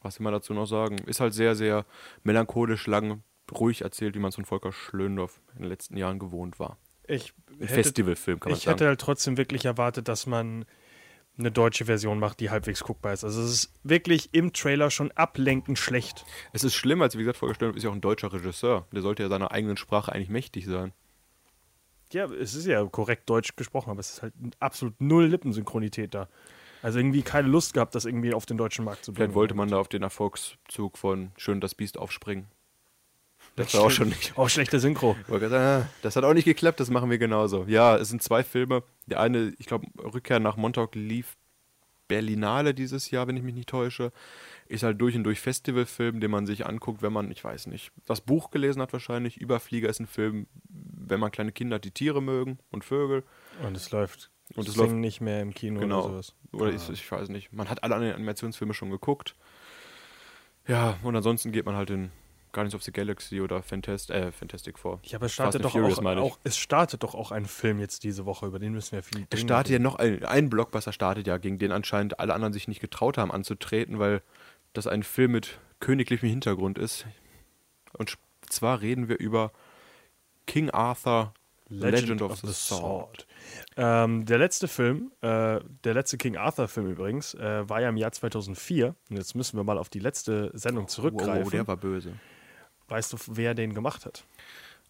was 0.01 0.19
will 0.19 0.25
man 0.25 0.33
dazu 0.33 0.53
noch 0.53 0.67
sagen? 0.67 0.97
Ist 0.99 1.19
halt 1.19 1.33
sehr, 1.33 1.55
sehr 1.55 1.85
melancholisch, 2.23 2.87
lang, 2.87 3.23
ruhig 3.51 3.81
erzählt, 3.81 4.15
wie 4.15 4.19
man 4.19 4.29
es 4.29 4.35
von 4.35 4.45
Volker 4.45 4.71
Schlöndorff 4.71 5.41
in 5.55 5.63
den 5.63 5.69
letzten 5.69 5.97
Jahren 5.97 6.19
gewohnt 6.19 6.59
war. 6.59 6.77
Ich 7.07 7.33
Ein 7.49 7.59
hätte, 7.61 7.73
Festivalfilm, 7.73 8.39
kann 8.39 8.51
man 8.51 8.57
ich 8.57 8.65
sagen. 8.65 8.75
hätte 8.75 8.87
halt 8.87 9.01
trotzdem 9.01 9.37
wirklich 9.37 9.65
erwartet, 9.65 10.07
dass 10.07 10.25
man 10.25 10.65
eine 11.37 11.51
deutsche 11.51 11.85
Version 11.85 12.19
macht, 12.19 12.39
die 12.39 12.49
halbwegs 12.49 12.83
guckbar 12.83 13.13
ist. 13.13 13.23
Also 13.23 13.41
es 13.41 13.51
ist 13.51 13.73
wirklich 13.83 14.29
im 14.33 14.53
Trailer 14.53 14.89
schon 14.89 15.11
ablenkend 15.11 15.77
schlecht. 15.77 16.25
Es 16.51 16.63
ist 16.63 16.75
schlimm, 16.75 17.01
als 17.01 17.15
wie 17.15 17.23
gesagt, 17.23 17.37
Schlöndorff 17.37 17.75
ist 17.75 17.83
ja 17.83 17.89
auch 17.89 17.95
ein 17.95 18.01
deutscher 18.01 18.33
Regisseur. 18.33 18.87
Der 18.91 19.01
sollte 19.01 19.23
ja 19.23 19.29
seiner 19.29 19.51
eigenen 19.51 19.77
Sprache 19.77 20.11
eigentlich 20.11 20.29
mächtig 20.29 20.65
sein. 20.65 20.93
Ja, 22.11 22.25
es 22.25 22.55
ist 22.55 22.65
ja 22.65 22.83
korrekt 22.85 23.29
deutsch 23.29 23.55
gesprochen, 23.55 23.91
aber 23.91 23.99
es 23.99 24.11
ist 24.13 24.21
halt 24.21 24.33
absolut 24.59 24.99
null 24.99 25.25
Lippensynchronität 25.25 26.13
da. 26.13 26.29
Also 26.81 26.99
irgendwie 26.99 27.21
keine 27.21 27.47
Lust 27.47 27.73
gehabt, 27.73 27.95
das 27.95 28.05
irgendwie 28.05 28.33
auf 28.33 28.45
den 28.45 28.57
deutschen 28.57 28.85
Markt 28.85 29.03
zu 29.03 29.11
bringen. 29.11 29.25
Vielleicht 29.25 29.35
wollte 29.35 29.55
man 29.55 29.69
da 29.69 29.77
auf 29.77 29.89
den 29.89 30.03
Erfolgszug 30.03 30.97
von 30.97 31.31
Schön 31.37 31.59
das 31.59 31.75
Biest 31.75 31.97
aufspringen. 31.97 32.47
Das 33.57 33.73
war 33.73 33.81
auch 33.81 33.91
schon 33.91 34.07
nicht. 34.09 34.37
Auch 34.37 34.49
schlechte 34.49 34.79
Synchro. 34.79 35.17
Ah, 35.29 35.81
Das 36.01 36.15
hat 36.15 36.23
auch 36.23 36.33
nicht 36.33 36.45
geklappt, 36.45 36.79
das 36.79 36.89
machen 36.89 37.09
wir 37.09 37.17
genauso. 37.17 37.65
Ja, 37.67 37.97
es 37.97 38.07
sind 38.09 38.23
zwei 38.23 38.43
Filme. 38.43 38.83
Der 39.07 39.19
eine, 39.19 39.53
ich 39.57 39.65
glaube, 39.65 39.87
Rückkehr 40.01 40.39
nach 40.39 40.55
Montauk 40.57 40.95
lief 40.95 41.35
Berlinale 42.07 42.73
dieses 42.73 43.11
Jahr, 43.11 43.27
wenn 43.27 43.35
ich 43.35 43.43
mich 43.43 43.55
nicht 43.55 43.67
täusche. 43.67 44.13
Ist 44.67 44.83
halt 44.83 45.01
durch 45.01 45.15
und 45.15 45.23
durch 45.23 45.39
Festivalfilm, 45.41 46.19
den 46.21 46.31
man 46.31 46.45
sich 46.45 46.65
anguckt, 46.65 47.01
wenn 47.01 47.11
man, 47.11 47.31
ich 47.31 47.43
weiß 47.43 47.67
nicht, 47.67 47.91
das 48.05 48.21
Buch 48.21 48.49
gelesen 48.51 48.81
hat 48.81 48.93
wahrscheinlich. 48.93 49.37
Überflieger 49.37 49.89
ist 49.89 49.99
ein 49.99 50.07
Film, 50.07 50.47
wenn 50.69 51.19
man 51.19 51.31
kleine 51.31 51.51
Kinder 51.51 51.75
hat, 51.75 51.83
die 51.83 51.91
Tiere 51.91 52.21
mögen 52.21 52.59
und 52.71 52.85
Vögel. 52.85 53.23
Und 53.65 53.75
es 53.75 53.91
läuft. 53.91 54.29
Und 54.55 54.67
es 54.69 54.75
läuft- 54.77 54.93
nicht 54.93 55.19
mehr 55.19 55.41
im 55.41 55.53
Kino 55.53 55.79
Genau. 55.81 56.01
oder 56.05 56.09
sowas. 56.21 56.35
Oder 56.53 56.71
ich, 56.73 56.87
ich 56.89 57.11
weiß 57.11 57.27
nicht. 57.29 57.51
Man 57.51 57.69
hat 57.69 57.83
alle 57.83 57.95
anderen 57.95 58.13
Animationsfilme 58.15 58.73
schon 58.73 58.89
geguckt. 58.91 59.35
Ja, 60.67 60.97
und 61.03 61.15
ansonsten 61.15 61.51
geht 61.51 61.65
man 61.65 61.75
halt 61.75 61.89
in 61.89 62.11
Guardians 62.57 62.73
of 62.73 62.81
the 62.81 62.91
Galaxy 62.91 63.39
oder 63.39 63.61
Fantast 63.61 64.09
äh, 64.09 64.31
Fantastic 64.31 64.79
Four. 64.79 64.99
Ja, 65.03 65.19
aber 65.19 65.27
es 65.27 65.33
startet, 65.33 65.63
doch 65.63 65.73
Furious, 65.73 65.99
auch, 65.99 66.17
auch, 66.17 66.39
es 66.43 66.57
startet 66.57 67.03
doch 67.03 67.13
auch 67.13 67.31
ein 67.31 67.45
Film 67.45 67.79
jetzt 67.79 68.03
diese 68.03 68.25
Woche, 68.25 68.47
über 68.47 68.57
den 68.57 68.73
müssen 68.73 68.93
wir 68.93 69.03
viel 69.03 69.27
Es 69.29 69.41
startet 69.41 69.73
ja 69.73 69.79
noch 69.79 69.95
ein, 69.95 70.25
ein 70.25 70.49
Blockbuster 70.49 70.91
startet 70.91 71.27
ja, 71.27 71.37
gegen 71.37 71.59
den 71.59 71.71
anscheinend 71.71 72.19
alle 72.19 72.33
anderen 72.33 72.53
sich 72.53 72.67
nicht 72.67 72.79
getraut 72.79 73.19
haben 73.19 73.31
anzutreten, 73.31 73.99
weil 73.99 74.23
das 74.73 74.87
ein 74.87 75.03
Film 75.03 75.33
mit 75.33 75.59
königlichem 75.79 76.27
Hintergrund 76.27 76.79
ist. 76.79 77.05
Und 77.93 78.17
zwar 78.49 78.81
reden 78.81 79.07
wir 79.07 79.19
über 79.19 79.51
King 80.47 80.71
Arthur 80.71 81.33
Legend, 81.69 82.23
of, 82.23 82.39
the, 82.39 82.53
Sword. 82.53 83.27
Ähm, 83.75 84.25
der 84.25 84.39
letzte 84.39 84.67
Film, 84.67 85.11
äh, 85.21 85.59
der 85.83 85.93
letzte 85.93 86.17
King 86.17 86.37
Arthur-Film 86.37 86.89
übrigens, 86.89 87.35
äh, 87.35 87.69
war 87.69 87.81
ja 87.81 87.89
im 87.89 87.97
Jahr 87.97 88.13
2004. 88.13 88.95
Und 89.09 89.17
jetzt 89.17 89.35
müssen 89.35 89.57
wir 89.57 89.63
mal 89.63 89.77
auf 89.77 89.89
die 89.89 89.99
letzte 89.99 90.49
Sendung 90.55 90.87
zurückgreifen. 90.87 91.43
Wow, 91.43 91.51
der 91.51 91.67
war 91.67 91.77
böse. 91.77 92.13
Weißt 92.89 93.13
du, 93.13 93.17
wer 93.27 93.53
den 93.53 93.73
gemacht 93.73 94.05
hat? 94.05 94.23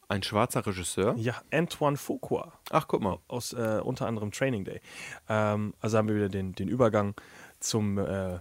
Ein 0.10 0.24
schwarzer 0.24 0.66
Regisseur. 0.66 1.16
Ja, 1.18 1.36
Antoine 1.52 1.98
Fuqua. 1.98 2.54
Ach, 2.70 2.88
guck 2.88 3.02
mal. 3.02 3.20
aus 3.28 3.52
äh, 3.54 3.82
unter 3.84 4.08
anderem 4.08 4.32
Training 4.32 4.64
Day. 4.64 4.80
Ähm, 5.28 5.74
also 5.82 5.98
haben 5.98 6.08
wir 6.08 6.16
wieder 6.16 6.30
den, 6.30 6.54
den 6.54 6.70
Übergang 6.70 7.14
zum, 7.60 7.98
äh, 7.98 8.40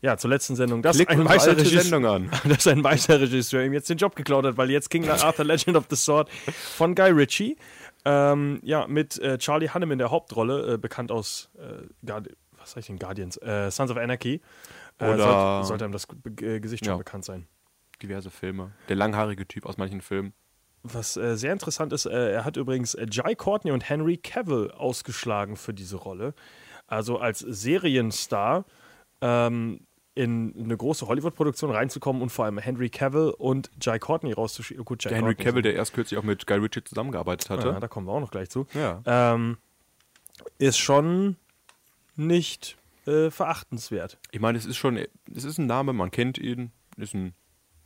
Ja, 0.00 0.16
zur 0.16 0.30
letzten 0.30 0.56
Sendung. 0.56 0.80
Dass 0.80 0.96
Klick 0.96 1.10
ein, 1.10 1.22
weißer 1.22 1.54
Sendung 1.64 2.06
an. 2.06 2.30
dass 2.48 2.66
ein 2.66 2.82
weißer 2.82 3.20
Regisseur 3.20 3.62
ihm 3.62 3.74
jetzt 3.74 3.90
den 3.90 3.98
Job 3.98 4.16
geklaut 4.16 4.46
hat, 4.46 4.56
weil 4.56 4.70
jetzt 4.70 4.88
King 4.88 5.06
Arthur 5.08 5.44
Legend 5.44 5.76
of 5.76 5.84
the 5.90 5.96
Sword 5.96 6.30
von 6.76 6.94
Guy 6.94 7.10
Ritchie, 7.10 7.56
ähm, 8.06 8.60
ja, 8.62 8.86
mit 8.86 9.18
äh, 9.18 9.36
Charlie 9.36 9.68
Hunnam 9.68 9.90
in 9.92 9.98
der 9.98 10.10
Hauptrolle, 10.10 10.74
äh, 10.74 10.78
bekannt 10.78 11.10
aus, 11.12 11.50
äh, 11.58 11.82
was 12.58 12.70
sag 12.70 12.80
ich 12.80 12.86
denn, 12.86 12.98
Guardians, 12.98 13.36
äh, 13.42 13.70
Sons 13.70 13.90
of 13.90 13.96
Anarchy. 13.98 14.40
Oder- 14.98 15.18
sollte, 15.18 15.66
sollte 15.66 15.84
einem 15.84 15.92
das 15.92 16.08
Gesicht 16.36 16.84
schon 16.86 16.94
Ja. 16.94 16.96
bekannt 16.96 17.24
sein. 17.26 17.46
Diverse 18.02 18.30
Filme. 18.30 18.72
Der 18.88 18.96
langhaarige 18.96 19.46
Typ 19.46 19.66
aus 19.66 19.76
manchen 19.76 20.00
Filmen. 20.00 20.32
Was 20.82 21.16
äh, 21.16 21.36
sehr 21.36 21.52
interessant 21.52 21.92
ist, 21.92 22.06
äh, 22.06 22.32
er 22.32 22.44
hat 22.44 22.56
übrigens 22.56 22.94
äh, 22.94 23.06
Jai 23.10 23.34
Courtney 23.34 23.72
und 23.72 23.88
Henry 23.88 24.16
Cavill 24.18 24.70
ausgeschlagen 24.70 25.56
für 25.56 25.74
diese 25.74 25.96
Rolle. 25.96 26.34
Also 26.86 27.18
als 27.18 27.40
Serienstar 27.40 28.64
ähm, 29.20 29.80
in 30.14 30.54
eine 30.56 30.76
große 30.76 31.08
Hollywood-Produktion 31.08 31.70
reinzukommen 31.70 32.22
und 32.22 32.30
vor 32.30 32.44
allem 32.44 32.58
Henry 32.58 32.88
Cavill 32.88 33.34
und 33.36 33.70
Jai 33.80 33.98
Courtney. 33.98 34.32
Gut, 34.32 35.04
Jai 35.04 35.08
Der 35.10 35.18
Henry 35.18 35.34
Courtney 35.34 35.44
Cavill, 35.44 35.62
der 35.62 35.74
erst 35.74 35.92
kürzlich 35.92 36.18
auch 36.18 36.22
mit 36.24 36.46
Guy 36.46 36.58
Ritchie 36.58 36.84
zusammengearbeitet 36.84 37.50
hatte. 37.50 37.68
ja, 37.68 37.80
da 37.80 37.88
kommen 37.88 38.06
wir 38.06 38.12
auch 38.12 38.20
noch 38.20 38.30
gleich 38.30 38.48
zu. 38.48 38.66
Ja. 38.72 39.02
Ähm, 39.04 39.58
ist 40.58 40.78
schon 40.78 41.36
nicht 42.14 42.76
äh, 43.06 43.30
verachtenswert. 43.30 44.18
Ich 44.30 44.40
meine, 44.40 44.56
es 44.56 44.66
ist 44.66 44.76
schon, 44.76 44.96
es 44.96 45.44
ist 45.44 45.58
ein 45.58 45.66
Name, 45.66 45.92
man 45.92 46.10
kennt 46.10 46.38
ihn, 46.38 46.72
ist 46.96 47.14
ein 47.14 47.34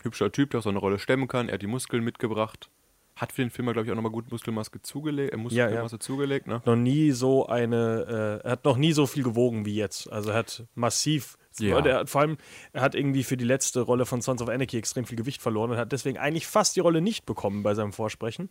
hübscher 0.05 0.33
Typ, 0.33 0.51
der 0.51 0.61
auch 0.61 0.65
so 0.65 0.71
eine 0.71 0.79
Rolle 0.79 0.99
stemmen 0.99 1.29
kann. 1.29 1.49
Er 1.49 1.55
hat 1.55 1.63
die 1.63 1.67
Muskeln 1.67 2.03
mitgebracht. 2.05 2.71
Hat 3.17 3.33
für 3.33 3.43
den 3.43 3.51
Film, 3.51 3.67
glaube 3.71 3.85
ich, 3.87 3.91
auch 3.93 3.97
nochmal 3.97 4.13
gut 4.13 4.31
Muskelmasse 4.31 4.81
zugelegt, 4.83 5.35
äh, 5.35 5.37
Muskelmasse 5.37 5.99
zugelegt, 5.99 6.47
ne? 6.47 6.63
Noch 6.65 6.77
nie 6.77 7.11
so 7.11 7.47
eine, 7.47 8.41
äh, 8.43 8.47
er 8.47 8.53
hat 8.53 8.65
noch 8.65 8.77
nie 8.79 8.93
so 8.93 9.07
viel 9.07 9.23
gewogen 9.23 9.67
wie 9.67 9.75
jetzt. 9.75 10.11
Also 10.11 10.31
er 10.31 10.37
hat 10.37 10.65
massiv, 10.75 11.37
Ja. 11.59 11.79
er 11.85 11.99
hat 11.99 12.09
vor 12.11 12.23
allem, 12.23 12.39
er 12.73 12.81
hat 12.81 12.95
irgendwie 12.95 13.23
für 13.25 13.37
die 13.37 13.45
letzte 13.45 13.83
Rolle 13.83 14.07
von 14.07 14.23
Sons 14.23 14.41
of 14.41 14.49
Anarchy 14.49 14.79
extrem 14.79 15.05
viel 15.05 15.19
Gewicht 15.19 15.43
verloren 15.43 15.71
und 15.73 15.77
hat 15.77 15.93
deswegen 15.93 16.17
eigentlich 16.17 16.47
fast 16.47 16.77
die 16.77 16.81
Rolle 16.81 17.03
nicht 17.03 17.27
bekommen 17.27 17.63
bei 17.63 17.75
seinem 17.75 17.93
Vorsprechen. 17.93 18.49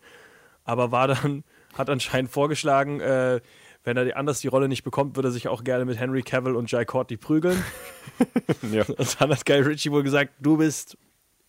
Aber 0.66 0.92
war 0.92 1.08
dann, 1.08 1.44
hat 1.74 1.90
anscheinend 1.90 2.30
vorgeschlagen, 2.30 3.00
äh, 3.00 3.40
wenn 3.86 3.98
er 3.98 4.06
die, 4.06 4.14
anders 4.14 4.42
die 4.42 4.50
Rolle 4.50 4.68
nicht 4.68 4.84
bekommt, 4.84 5.16
würde 5.16 5.30
er 5.30 5.32
sich 5.32 5.48
auch 5.48 5.64
gerne 5.64 5.86
mit 5.86 5.98
Henry 5.98 6.22
Cavill 6.22 6.56
und 6.56 6.70
Jai 6.70 6.86
Courtney 6.86 7.18
prügeln. 7.18 7.64
Ja. 8.72 8.84
Und 8.86 9.22
dann 9.22 9.30
hat 9.32 9.46
Guy 9.46 9.62
Ritchie 9.62 9.92
wohl 9.92 10.04
gesagt, 10.04 10.34
du 10.42 10.58
bist 10.58 10.98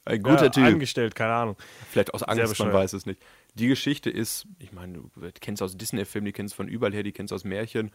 Ein 0.04 0.22
guter 0.22 0.44
ja, 0.44 0.48
Typ. 0.48 0.64
angestellt, 0.64 1.14
keine 1.14 1.34
Ahnung. 1.34 1.56
Vielleicht 1.90 2.14
aus 2.14 2.22
Angst, 2.22 2.58
man 2.58 2.72
weiß 2.72 2.94
es 2.94 3.06
nicht. 3.06 3.20
Die 3.54 3.68
Geschichte 3.68 4.10
ist, 4.10 4.46
ich 4.58 4.72
meine, 4.72 4.94
du 4.94 5.10
kennst 5.40 5.62
aus 5.62 5.76
Disney-Filmen, 5.76 6.26
die 6.26 6.32
kennst 6.32 6.54
von 6.54 6.68
überall 6.68 6.92
her, 6.92 7.02
die 7.02 7.12
kennst 7.12 7.32
aus 7.32 7.44
Märchen. 7.44 7.90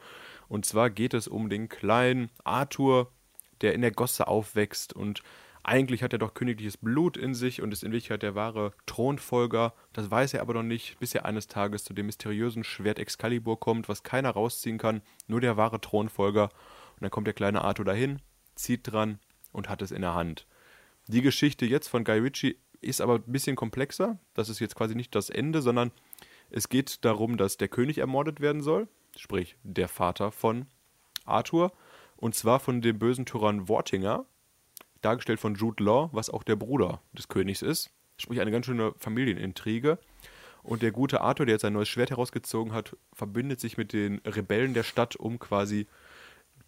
Und 0.47 0.65
zwar 0.65 0.89
geht 0.89 1.13
es 1.13 1.27
um 1.27 1.49
den 1.49 1.69
kleinen 1.69 2.29
Arthur, 2.43 3.11
der 3.61 3.73
in 3.73 3.81
der 3.81 3.91
Gosse 3.91 4.27
aufwächst 4.27 4.93
und 4.93 5.23
eigentlich 5.67 6.03
hat 6.03 6.13
er 6.13 6.19
doch 6.19 6.35
königliches 6.35 6.77
Blut 6.77 7.17
in 7.17 7.33
sich 7.33 7.63
und 7.63 7.71
ist 7.71 7.83
in 7.83 7.91
Wirklichkeit 7.91 8.21
der 8.21 8.35
wahre 8.35 8.73
Thronfolger. 8.85 9.73
Das 9.93 10.11
weiß 10.11 10.35
er 10.35 10.41
aber 10.41 10.53
noch 10.53 10.61
nicht, 10.61 10.99
bis 10.99 11.15
er 11.15 11.25
eines 11.25 11.47
Tages 11.47 11.83
zu 11.83 11.95
dem 11.95 12.05
mysteriösen 12.05 12.63
Schwert 12.63 12.99
Excalibur 12.99 13.59
kommt, 13.59 13.89
was 13.89 14.03
keiner 14.03 14.29
rausziehen 14.29 14.77
kann, 14.77 15.01
nur 15.27 15.41
der 15.41 15.57
wahre 15.57 15.81
Thronfolger. 15.81 16.43
Und 16.93 17.01
dann 17.01 17.09
kommt 17.09 17.25
der 17.25 17.33
kleine 17.33 17.63
Arthur 17.63 17.83
dahin, 17.83 18.21
zieht 18.53 18.91
dran 18.91 19.17
und 19.51 19.67
hat 19.67 19.81
es 19.81 19.89
in 19.89 20.03
der 20.03 20.13
Hand. 20.13 20.45
Die 21.07 21.21
Geschichte 21.21 21.65
jetzt 21.65 21.87
von 21.87 22.03
Guy 22.03 22.19
Ritchie 22.19 22.57
ist 22.81 22.99
aber 22.99 23.15
ein 23.15 23.31
bisschen 23.31 23.55
komplexer. 23.55 24.17
Das 24.33 24.49
ist 24.49 24.59
jetzt 24.59 24.75
quasi 24.75 24.95
nicht 24.95 25.13
das 25.13 25.29
Ende, 25.29 25.61
sondern 25.61 25.91
es 26.49 26.69
geht 26.69 27.05
darum, 27.05 27.37
dass 27.37 27.57
der 27.57 27.67
König 27.67 27.99
ermordet 27.99 28.39
werden 28.41 28.61
soll, 28.61 28.87
sprich 29.15 29.55
der 29.63 29.87
Vater 29.87 30.31
von 30.31 30.65
Arthur, 31.25 31.71
und 32.17 32.33
zwar 32.33 32.59
von 32.59 32.81
dem 32.81 32.97
bösen 32.97 33.25
Tyrann 33.25 33.67
Wortinger, 33.67 34.25
dargestellt 35.01 35.39
von 35.39 35.55
Jude 35.55 35.83
Law, 35.83 36.09
was 36.11 36.29
auch 36.29 36.43
der 36.43 36.55
Bruder 36.55 37.01
des 37.13 37.27
Königs 37.27 37.61
ist. 37.61 37.91
Sprich 38.17 38.39
eine 38.39 38.51
ganz 38.51 38.65
schöne 38.65 38.93
Familienintrige. 38.97 39.99
Und 40.63 40.81
der 40.81 40.91
gute 40.91 41.21
Arthur, 41.21 41.45
der 41.45 41.53
jetzt 41.53 41.61
sein 41.61 41.73
neues 41.73 41.89
Schwert 41.89 42.09
herausgezogen 42.09 42.73
hat, 42.73 42.95
verbindet 43.13 43.59
sich 43.59 43.77
mit 43.77 43.93
den 43.93 44.19
Rebellen 44.25 44.73
der 44.73 44.83
Stadt, 44.83 45.15
um 45.15 45.37
quasi 45.37 45.85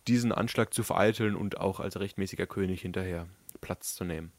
diesen 0.08 0.32
Anschlag 0.32 0.74
zu 0.74 0.84
vereiteln 0.84 1.36
und 1.36 1.60
auch 1.60 1.79
als 1.79 2.00
rechtmäßiger 2.00 2.46
König 2.46 2.82
hinterher 2.82 3.27
Platz 3.62 3.96
zu 3.96 4.04
nehmen. 4.04 4.32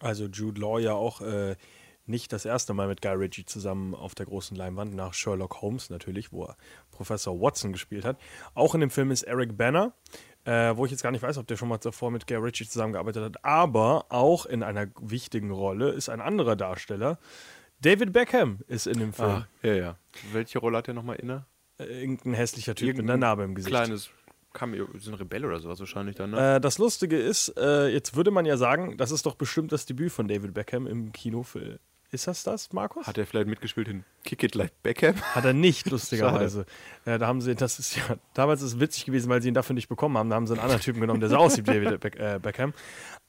Also 0.00 0.26
Jude 0.26 0.60
Law 0.60 0.78
ja 0.78 0.92
auch 0.94 1.20
äh, 1.20 1.56
nicht 2.06 2.32
das 2.32 2.44
erste 2.44 2.74
Mal 2.74 2.88
mit 2.88 3.02
Guy 3.02 3.12
Ritchie 3.12 3.46
zusammen 3.46 3.94
auf 3.94 4.14
der 4.14 4.26
großen 4.26 4.56
Leinwand, 4.56 4.94
nach 4.94 5.14
Sherlock 5.14 5.60
Holmes 5.60 5.90
natürlich, 5.90 6.32
wo 6.32 6.44
er 6.44 6.56
Professor 6.90 7.40
Watson 7.40 7.72
gespielt 7.72 8.04
hat. 8.04 8.18
Auch 8.54 8.74
in 8.74 8.80
dem 8.80 8.90
Film 8.90 9.10
ist 9.10 9.22
Eric 9.22 9.56
Banner, 9.56 9.92
äh, 10.44 10.76
wo 10.76 10.84
ich 10.84 10.92
jetzt 10.92 11.02
gar 11.02 11.10
nicht 11.10 11.22
weiß, 11.22 11.38
ob 11.38 11.46
der 11.46 11.56
schon 11.56 11.68
mal 11.68 11.78
davor 11.78 12.10
mit 12.10 12.26
Guy 12.26 12.36
Ritchie 12.36 12.68
zusammengearbeitet 12.68 13.24
hat, 13.24 13.44
aber 13.44 14.06
auch 14.10 14.46
in 14.46 14.62
einer 14.62 14.86
wichtigen 15.00 15.50
Rolle 15.50 15.90
ist 15.90 16.08
ein 16.08 16.20
anderer 16.20 16.56
Darsteller. 16.56 17.18
David 17.80 18.12
Beckham 18.12 18.60
ist 18.68 18.86
in 18.86 18.98
dem 18.98 19.12
Film. 19.12 19.28
Ah, 19.28 19.48
ja, 19.62 19.74
ja. 19.74 19.98
Welche 20.32 20.58
Rolle 20.58 20.78
hat 20.78 20.88
er 20.88 20.94
nochmal 20.94 21.16
inne? 21.16 21.44
Äh, 21.78 21.84
Irgendein 22.02 22.34
hässlicher 22.34 22.74
Typ 22.74 22.96
mit 22.96 23.04
einer 23.04 23.16
Narbe 23.16 23.44
im 23.44 23.54
Gesicht. 23.54 23.74
Kleines 23.74 24.10
Cameo, 24.56 24.88
so 24.98 25.10
ein 25.10 25.14
Rebell 25.14 25.44
oder 25.44 25.60
sowas 25.60 25.78
wahrscheinlich 25.78 26.16
dann, 26.16 26.30
ne? 26.30 26.56
Äh, 26.56 26.60
das 26.60 26.78
Lustige 26.78 27.16
ist, 27.18 27.52
äh, 27.56 27.88
jetzt 27.88 28.16
würde 28.16 28.30
man 28.30 28.44
ja 28.46 28.56
sagen, 28.56 28.96
das 28.96 29.10
ist 29.10 29.26
doch 29.26 29.34
bestimmt 29.36 29.70
das 29.72 29.86
Debüt 29.86 30.10
von 30.12 30.26
David 30.28 30.54
Beckham 30.54 30.86
im 30.86 31.12
Kinofilm. 31.12 31.78
Ist 32.12 32.28
das 32.28 32.44
das, 32.44 32.72
Markus? 32.72 33.06
Hat 33.06 33.18
er 33.18 33.26
vielleicht 33.26 33.48
mitgespielt 33.48 33.88
in 33.88 34.04
Kick 34.24 34.42
It 34.44 34.54
Like 34.54 34.80
Beckham? 34.82 35.16
Hat 35.34 35.44
er 35.44 35.52
nicht, 35.52 35.90
lustigerweise. 35.90 36.64
Ja, 37.04 37.18
da 37.18 37.26
haben 37.26 37.40
sie, 37.40 37.54
das 37.56 37.78
ist 37.80 37.96
ja, 37.96 38.16
damals 38.32 38.62
ist 38.62 38.74
es 38.74 38.80
witzig 38.80 39.04
gewesen, 39.06 39.28
weil 39.28 39.42
sie 39.42 39.48
ihn 39.48 39.54
dafür 39.54 39.74
nicht 39.74 39.88
bekommen 39.88 40.16
haben. 40.16 40.30
Da 40.30 40.36
haben 40.36 40.46
sie 40.46 40.52
einen 40.54 40.62
anderen 40.62 40.80
Typen 40.80 41.00
genommen, 41.00 41.20
der 41.20 41.28
so 41.28 41.36
aussieht 41.36 41.66
wie 41.66 41.72
David 41.74 42.00
Beck, 42.00 42.16
äh, 42.16 42.38
Beckham. 42.40 42.72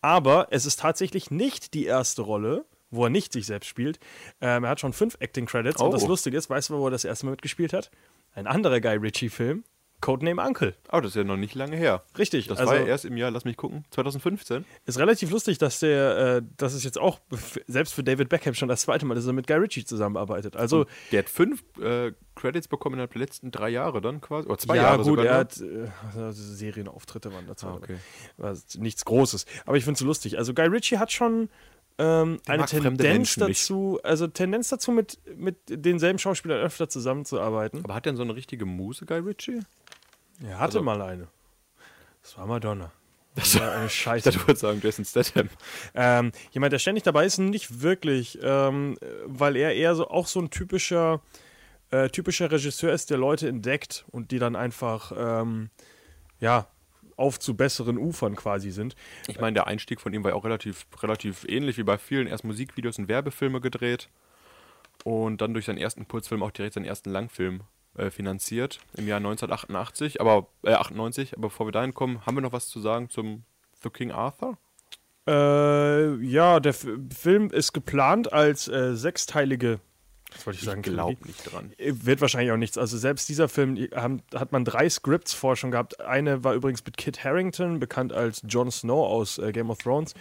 Aber 0.02 0.48
es 0.52 0.66
ist 0.66 0.80
tatsächlich 0.80 1.32
nicht 1.32 1.74
die 1.74 1.86
erste 1.86 2.22
Rolle, 2.22 2.66
wo 2.92 3.04
er 3.06 3.10
nicht 3.10 3.34
sich 3.34 3.48
selbst 3.48 3.68
spielt. 3.68 4.00
Ähm, 4.42 4.64
er 4.64 4.70
hat 4.70 4.80
schon 4.80 4.94
fünf 4.94 5.18
Acting-Credits. 5.20 5.82
Und 5.82 5.88
Oh. 5.90 5.92
das 5.92 6.06
Lustige 6.08 6.38
ist, 6.38 6.50
weißt 6.50 6.70
du, 6.70 6.76
wo 6.78 6.88
er 6.88 6.92
das 6.92 7.04
erste 7.04 7.26
Mal 7.26 7.32
mitgespielt 7.32 7.74
hat? 7.74 7.90
Ein 8.34 8.46
anderer 8.48 8.80
Guy 8.80 8.96
Ritchie-Film, 8.98 9.64
Codename 10.00 10.42
Uncle. 10.42 10.76
Oh, 10.92 11.00
das 11.00 11.12
ist 11.12 11.16
ja 11.16 11.24
noch 11.24 11.38
nicht 11.38 11.56
lange 11.56 11.76
her. 11.76 12.04
Richtig. 12.18 12.48
Das 12.48 12.60
also 12.60 12.72
war 12.72 12.80
ja 12.80 12.86
erst 12.86 13.06
im 13.06 13.18
Jahr, 13.18 13.32
lass 13.32 13.46
mich 13.46 13.58
gucken, 13.58 13.84
2015. 13.92 14.64
ist 14.86 15.00
relativ 15.00 15.32
lustig, 15.32 15.58
dass 15.58 15.80
der, 15.80 16.38
äh, 16.38 16.42
das 16.58 16.74
ist 16.74 16.84
jetzt 16.84 17.00
auch 17.00 17.20
selbst 17.68 17.94
für 17.94 18.04
David 18.04 18.30
Beckham 18.30 18.54
schon 18.54 18.70
das 18.70 18.82
zweite 18.82 19.06
Mal, 19.06 19.16
dass 19.16 19.26
er 19.26 19.34
mit 19.34 19.48
Guy 19.48 19.58
Ritchie 19.58 19.86
zusammenarbeitet. 19.86 20.56
Also 20.56 20.86
Der 21.12 21.20
hat 21.20 21.30
fünf 21.30 21.64
äh, 21.82 22.12
Credits 22.36 22.68
bekommen 22.68 22.94
innerhalb 22.94 23.14
der 23.14 23.22
letzten 23.22 23.50
drei 23.50 23.70
Jahre 23.70 24.02
dann 24.02 24.22
quasi. 24.22 24.48
Oder 24.48 24.58
zwei 24.60 24.76
ja, 24.76 24.84
Jahre 24.84 24.98
gut, 24.98 25.06
sogar. 25.06 25.26
er 25.26 25.32
ne? 25.34 25.40
hat 25.40 25.62
äh, 25.62 26.20
also 26.20 26.44
Serienauftritte 26.44 27.34
waren 27.34 27.48
dazu. 27.48 27.68
Ah, 27.68 27.76
okay. 27.76 27.98
War 28.38 28.56
nichts 28.78 29.04
Großes. 29.04 29.46
Aber 29.66 29.78
ich 29.78 29.84
finde 29.84 29.94
es 29.94 30.00
so 30.00 30.06
lustig. 30.06 30.38
Also 30.38 30.54
Guy 30.54 30.68
Ritchie 30.68 31.00
hat 31.00 31.12
schon 31.12 31.50
ähm, 32.00 32.40
eine 32.46 32.66
Tendenz 32.66 33.38
nicht. 33.38 33.50
dazu, 33.50 34.00
also 34.04 34.28
Tendenz 34.28 34.70
dazu, 34.70 34.92
mit, 34.92 35.20
mit 35.36 35.58
denselben 35.68 36.20
Schauspielern 36.20 36.60
öfter 36.60 36.90
zusammenzuarbeiten. 36.90 37.84
Aber 37.84 37.96
hat 37.96 38.06
denn 38.06 38.16
so 38.16 38.24
eine 38.24 38.36
richtige 38.36 38.66
Muse, 38.66 39.06
Guy 39.06 39.20
Ritchie? 39.20 39.62
Er 40.44 40.56
hatte 40.60 40.64
also- 40.80 40.82
mal 40.84 41.02
eine. 41.02 41.28
Das 42.22 42.38
war 42.38 42.46
Madonna. 42.46 42.92
Das 43.36 43.60
war 43.60 43.72
eine 43.72 43.86
Ich 43.86 43.94
Scheiße. 43.94 44.32
du 44.32 44.40
wolltest 44.40 44.62
sagen, 44.62 44.82
Jason 44.84 45.06
Statham. 45.06 45.50
Ähm, 45.96 46.32
jemand, 46.52 46.74
der 46.74 46.80
ständig 46.80 47.04
dabei 47.04 47.26
ist, 47.26 47.38
nicht 47.38 47.82
wirklich, 47.82 48.38
ähm, 48.42 48.98
weil 49.26 49.56
er 49.56 49.74
eher 49.76 49.96
so 49.96 50.10
auch 50.10 50.28
so 50.28 50.40
ein 50.42 50.50
typischer, 50.50 51.22
äh, 51.92 52.10
typischer 52.10 52.52
Regisseur 52.52 52.92
ist, 52.94 53.10
der 53.10 53.18
Leute 53.18 53.48
entdeckt 53.48 54.06
und 54.12 54.32
die 54.32 54.40
dann 54.40 54.56
einfach, 54.56 55.12
ähm, 55.16 55.70
ja, 56.40 56.68
auf 57.16 57.40
zu 57.40 57.56
besseren 57.56 57.98
Ufern 57.98 58.36
quasi 58.36 58.70
sind. 58.70 58.96
Ich 59.28 59.40
meine, 59.40 59.56
der 59.56 59.66
Einstieg 59.66 60.00
von 60.02 60.14
ihm 60.14 60.24
war 60.24 60.32
ja 60.32 60.36
auch 60.38 60.46
relativ, 60.46 60.86
relativ 61.02 61.46
ähnlich 61.50 61.78
wie 61.78 61.84
bei 61.84 61.98
vielen. 61.98 62.28
Erst 62.28 62.44
Musikvideos 62.44 63.00
und 63.00 63.08
Werbefilme 63.08 63.60
gedreht 63.60 64.10
und 65.04 65.42
dann 65.42 65.54
durch 65.54 65.66
seinen 65.66 65.80
ersten 65.80 66.08
Kurzfilm 66.08 66.44
auch 66.44 66.52
direkt 66.52 66.76
seinen 66.76 66.86
ersten 66.86 67.10
Langfilm 67.10 67.62
äh, 67.98 68.10
finanziert 68.10 68.80
im 68.96 69.08
Jahr 69.08 69.18
1988, 69.18 70.22
aber 70.22 70.48
äh, 70.64 70.74
98. 70.74 71.34
Aber 71.34 71.50
bevor 71.50 71.68
wir 71.68 71.72
dahin 71.72 71.94
kommen, 71.94 72.26
haben 72.26 72.36
wir 72.38 72.42
noch 72.42 72.54
was 72.54 72.68
zu 72.70 72.80
sagen 72.80 73.10
zum 73.10 73.44
The 73.84 73.90
King 73.90 74.12
Arthur? 74.12 74.58
Äh, 75.28 76.16
ja, 76.26 76.60
der 76.60 76.70
F 76.70 76.88
Film 77.16 77.50
ist 77.50 77.74
geplant 77.74 78.32
als 78.32 78.68
äh, 78.70 78.96
sechsteilige, 78.96 79.80
was 80.32 80.46
wollte 80.46 80.60
ich 80.60 80.66
sagen, 80.66 80.82
Ich 80.86 80.92
glaube 80.92 81.16
Trilogie. 81.16 81.28
nicht 81.28 81.52
dran. 81.54 81.74
Äh, 81.78 81.94
Wird 82.04 82.22
wahrscheinlich 82.22 82.52
auch 82.52 82.58
nichts. 82.58 82.78
Also 82.78 82.98
selbst 82.98 83.28
dieser 83.28 83.50
Film 83.50 83.78
haben, 83.94 84.22
hat 84.34 84.52
man 84.54 84.64
drei 84.64 84.90
Scripts 84.90 85.34
vorher 85.34 85.58
schon 85.58 85.72
gehabt. 85.72 86.00
Eine 86.00 86.44
war 86.46 86.54
übrigens 86.54 86.84
mit 86.86 86.96
Kit 86.98 87.24
Harrington, 87.26 87.80
bekannt 87.80 88.14
als 88.14 88.42
Jon 88.48 88.72
Snow 88.72 89.06
aus 89.06 89.38
äh, 89.38 89.52
Game 89.52 89.70
of 89.70 89.80
Thrones. 89.80 90.14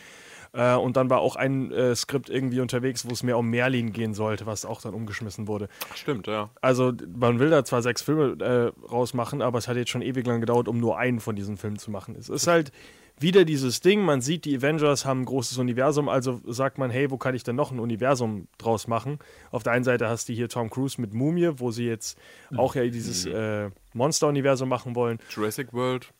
Äh, 0.52 0.74
und 0.74 0.96
dann 0.96 1.10
war 1.10 1.20
auch 1.20 1.36
ein 1.36 1.72
äh, 1.72 1.94
Skript 1.94 2.30
irgendwie 2.30 2.60
unterwegs, 2.60 3.06
wo 3.06 3.12
es 3.12 3.22
mehr 3.22 3.38
um 3.38 3.48
Merlin 3.48 3.92
gehen 3.92 4.14
sollte, 4.14 4.46
was 4.46 4.64
auch 4.64 4.80
dann 4.80 4.94
umgeschmissen 4.94 5.48
wurde. 5.48 5.68
Stimmt, 5.94 6.26
ja. 6.26 6.50
Also 6.60 6.92
man 7.16 7.38
will 7.38 7.50
da 7.50 7.64
zwar 7.64 7.82
sechs 7.82 8.02
Filme 8.02 8.36
äh, 8.44 8.86
rausmachen, 8.86 9.42
aber 9.42 9.58
es 9.58 9.68
hat 9.68 9.76
jetzt 9.76 9.90
schon 9.90 10.02
ewig 10.02 10.26
lang 10.26 10.40
gedauert, 10.40 10.68
um 10.68 10.78
nur 10.78 10.98
einen 10.98 11.20
von 11.20 11.36
diesen 11.36 11.56
Filmen 11.56 11.78
zu 11.78 11.90
machen. 11.90 12.16
Es 12.18 12.28
ist 12.28 12.46
halt 12.46 12.72
wieder 13.18 13.44
dieses 13.44 13.80
Ding, 13.80 14.02
man 14.02 14.20
sieht, 14.20 14.44
die 14.44 14.56
Avengers 14.56 15.06
haben 15.06 15.22
ein 15.22 15.24
großes 15.24 15.56
Universum, 15.56 16.08
also 16.08 16.40
sagt 16.46 16.76
man, 16.76 16.90
hey, 16.90 17.10
wo 17.10 17.16
kann 17.16 17.34
ich 17.34 17.44
denn 17.44 17.56
noch 17.56 17.70
ein 17.70 17.80
Universum 17.80 18.46
draus 18.58 18.88
machen? 18.88 19.18
Auf 19.50 19.62
der 19.62 19.72
einen 19.72 19.84
Seite 19.84 20.08
hast 20.08 20.28
du 20.28 20.34
hier 20.34 20.48
Tom 20.48 20.68
Cruise 20.68 21.00
mit 21.00 21.14
Mumie, 21.14 21.52
wo 21.56 21.70
sie 21.70 21.86
jetzt 21.86 22.18
auch 22.56 22.74
ja 22.74 22.84
dieses 22.84 23.24
äh, 23.24 23.70
Monster-Universum 23.94 24.68
machen 24.68 24.94
wollen. 24.94 25.18
Jurassic 25.30 25.72
World. 25.72 26.12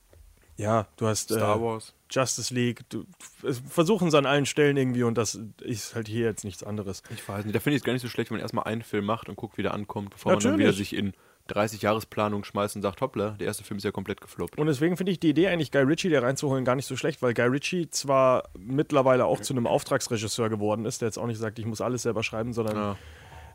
Ja, 0.57 0.87
du 0.97 1.07
hast 1.07 1.25
Star 1.31 1.57
äh, 1.57 1.61
Wars. 1.61 1.93
Justice 2.11 2.55
League. 2.55 2.83
Du, 2.89 3.05
versuchen 3.69 4.09
es 4.09 4.15
an 4.15 4.27
allen 4.27 4.47
Stellen 4.47 4.77
irgendwie 4.77 5.03
und 5.03 5.19
das 5.19 5.39
ist 5.61 5.95
halt 5.95 6.09
hier 6.09 6.25
jetzt 6.27 6.45
nichts 6.45 6.63
anderes. 6.63 7.03
Ich 7.11 7.29
weiß 7.29 7.45
nicht, 7.45 7.55
da 7.55 7.61
finde 7.61 7.77
ich 7.77 7.81
es 7.83 7.85
gar 7.85 7.93
nicht 7.93 8.03
so 8.03 8.09
schlecht, 8.09 8.31
wenn 8.31 8.37
man 8.37 8.43
erstmal 8.43 8.65
einen 8.65 8.83
Film 8.83 9.05
macht 9.05 9.29
und 9.29 9.37
guckt, 9.37 9.59
wie 9.59 9.63
der 9.63 9.75
ankommt, 9.75 10.11
bevor 10.11 10.33
man 10.33 10.41
dann 10.41 10.53
Natürlich. 10.53 10.67
wieder 10.69 10.77
sich 10.77 10.95
in 10.97 11.13
30 11.49 11.83
Jahresplanung 11.83 12.43
schmeißt 12.45 12.75
und 12.77 12.83
sagt, 12.83 13.01
hoppla, 13.01 13.31
der 13.33 13.47
erste 13.49 13.65
Film 13.65 13.79
ist 13.79 13.85
ja 13.85 13.93
komplett 13.93 14.21
gefloppt. 14.21 14.59
Und 14.59 14.67
deswegen 14.67 14.97
finde 14.97 15.13
ich 15.13 15.21
die 15.21 15.29
Idee 15.31 15.49
eigentlich 15.49 15.71
Guy 15.73 15.83
Ritchie 15.83 16.09
da 16.11 16.21
reinzuholen 16.21 16.65
gar 16.65 16.75
nicht 16.75 16.87
so 16.87 16.97
schlecht, 16.97 17.23
weil 17.23 17.35
Guy 17.35 17.47
Ritchie 17.47 17.91
zwar 17.91 18.49
mittlerweile 18.59 19.27
auch 19.27 19.41
zu 19.41 19.53
einem 19.53 19.67
Auftragsregisseur 19.67 20.49
geworden 20.49 20.87
ist, 20.87 21.03
der 21.03 21.09
jetzt 21.09 21.19
auch 21.19 21.27
nicht 21.27 21.39
sagt, 21.39 21.59
ich 21.59 21.67
muss 21.67 21.81
alles 21.81 22.03
selber 22.03 22.23
schreiben, 22.23 22.53
sondern 22.53 22.77
Ja. 22.77 22.97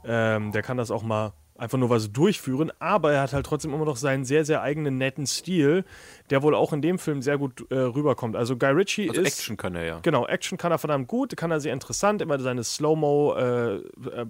ähm, 0.06 0.52
der 0.52 0.62
kann 0.62 0.78
das 0.78 0.92
auch 0.92 1.04
mal 1.04 1.34
einfach 1.62 1.78
nur 1.78 1.92
was 1.92 2.12
durchführen, 2.12 2.72
aber 2.80 3.14
er 3.14 3.22
hat 3.22 3.34
halt 3.34 3.46
trotzdem 3.46 3.74
immer 3.74 3.86
noch 3.86 3.96
seinen 3.96 4.26
sehr, 4.26 4.46
sehr 4.46 4.64
eigenen 4.64 4.98
netten 4.98 5.28
Stil, 5.28 5.86
der 6.32 6.42
wohl 6.42 6.56
auch 6.56 6.74
in 6.74 6.82
dem 6.82 6.98
Film 6.98 7.22
sehr 7.22 7.38
gut 7.38 7.70
äh, 7.70 7.76
rüberkommt. 7.76 8.36
Also 8.36 8.58
Guy 8.58 8.72
Ritchie 8.72 9.10
Also 9.10 9.22
ist... 9.22 9.40
Action 9.40 9.58
kann 9.58 9.76
er 9.76 9.86
ja. 9.86 10.00
Genau, 10.02 10.26
Action 10.26 10.58
kann 10.58 10.72
er 10.72 10.80
verdammt 10.80 11.08
gut, 11.08 11.38
kann 11.38 11.52
er 11.52 11.60
sehr 11.60 11.74
interessant, 11.74 12.22
immer 12.22 12.40
seine 12.40 12.64
Slow-Mo, 12.64 13.36
äh, 13.36 13.76
äh, 13.76 14.26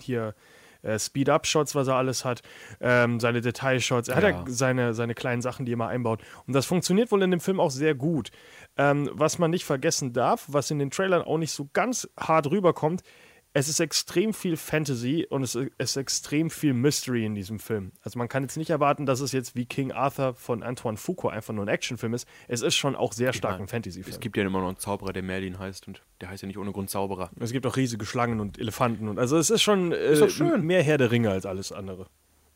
hier 0.00 0.34
äh, 0.82 0.98
Speed-Up-Shots, 0.98 1.76
was 1.76 1.86
er 1.86 1.94
alles 1.94 2.24
hat, 2.24 2.42
ähm, 2.80 3.20
seine 3.20 3.40
Detailshots, 3.40 4.08
er 4.08 4.16
hat 4.16 4.22
Ja. 4.24 4.30
ja 4.30 4.44
seine, 4.48 4.94
seine 4.94 5.14
kleinen 5.14 5.42
Sachen, 5.42 5.64
die 5.64 5.74
er 5.74 5.76
mal 5.76 5.88
einbaut. 5.88 6.22
Und 6.46 6.54
das 6.54 6.66
funktioniert 6.66 7.12
wohl 7.12 7.22
in 7.22 7.30
dem 7.30 7.40
Film 7.40 7.60
auch 7.60 7.70
sehr 7.70 7.94
gut. 7.94 8.30
Ähm, 8.76 9.08
was 9.12 9.38
man 9.38 9.52
nicht 9.52 9.64
vergessen 9.64 10.12
darf, 10.12 10.46
was 10.48 10.72
in 10.72 10.80
den 10.80 10.90
Trailern 10.90 11.22
auch 11.22 11.38
nicht 11.38 11.52
so 11.52 11.68
ganz 11.72 12.08
hart 12.18 12.50
rüberkommt, 12.50 13.02
es 13.54 13.68
ist 13.68 13.80
extrem 13.80 14.34
viel 14.34 14.56
Fantasy 14.56 15.26
und 15.28 15.42
es 15.42 15.54
ist 15.54 15.96
extrem 15.96 16.50
viel 16.50 16.74
Mystery 16.74 17.24
in 17.24 17.34
diesem 17.34 17.58
Film. 17.58 17.92
Also 18.02 18.18
man 18.18 18.28
kann 18.28 18.42
jetzt 18.42 18.56
nicht 18.56 18.70
erwarten, 18.70 19.06
dass 19.06 19.20
es 19.20 19.32
jetzt 19.32 19.56
wie 19.56 19.64
King 19.66 19.90
Arthur 19.90 20.34
von 20.34 20.62
Antoine 20.62 20.96
Fuqua 20.98 21.30
einfach 21.32 21.54
nur 21.54 21.64
ein 21.64 21.68
Actionfilm 21.68 22.14
ist. 22.14 22.28
Es 22.46 22.60
ist 22.62 22.76
schon 22.76 22.94
auch 22.94 23.12
sehr 23.12 23.32
stark 23.32 23.54
meine, 23.54 23.64
ein 23.64 23.68
Fantasy-Film. 23.68 24.12
Es 24.14 24.20
gibt 24.20 24.36
ja 24.36 24.44
immer 24.44 24.60
noch 24.60 24.68
einen 24.68 24.76
Zauberer, 24.78 25.12
der 25.12 25.22
Merlin 25.22 25.58
heißt 25.58 25.88
und 25.88 26.02
der 26.20 26.28
heißt 26.30 26.42
ja 26.42 26.46
nicht 26.46 26.58
ohne 26.58 26.72
Grund 26.72 26.90
Zauberer. 26.90 27.30
Es 27.40 27.50
gibt 27.52 27.66
auch 27.66 27.76
riesige 27.76 28.04
Schlangen 28.06 28.40
und 28.40 28.58
Elefanten. 28.58 29.08
Und 29.08 29.18
also 29.18 29.36
es 29.38 29.50
ist 29.50 29.62
schon 29.62 29.92
äh, 29.92 30.16
doch 30.18 30.28
schön. 30.30 30.64
mehr 30.64 30.82
Herr 30.82 30.98
der 30.98 31.10
Ringe 31.10 31.30
als 31.30 31.46
alles 31.46 31.72
andere. 31.72 32.06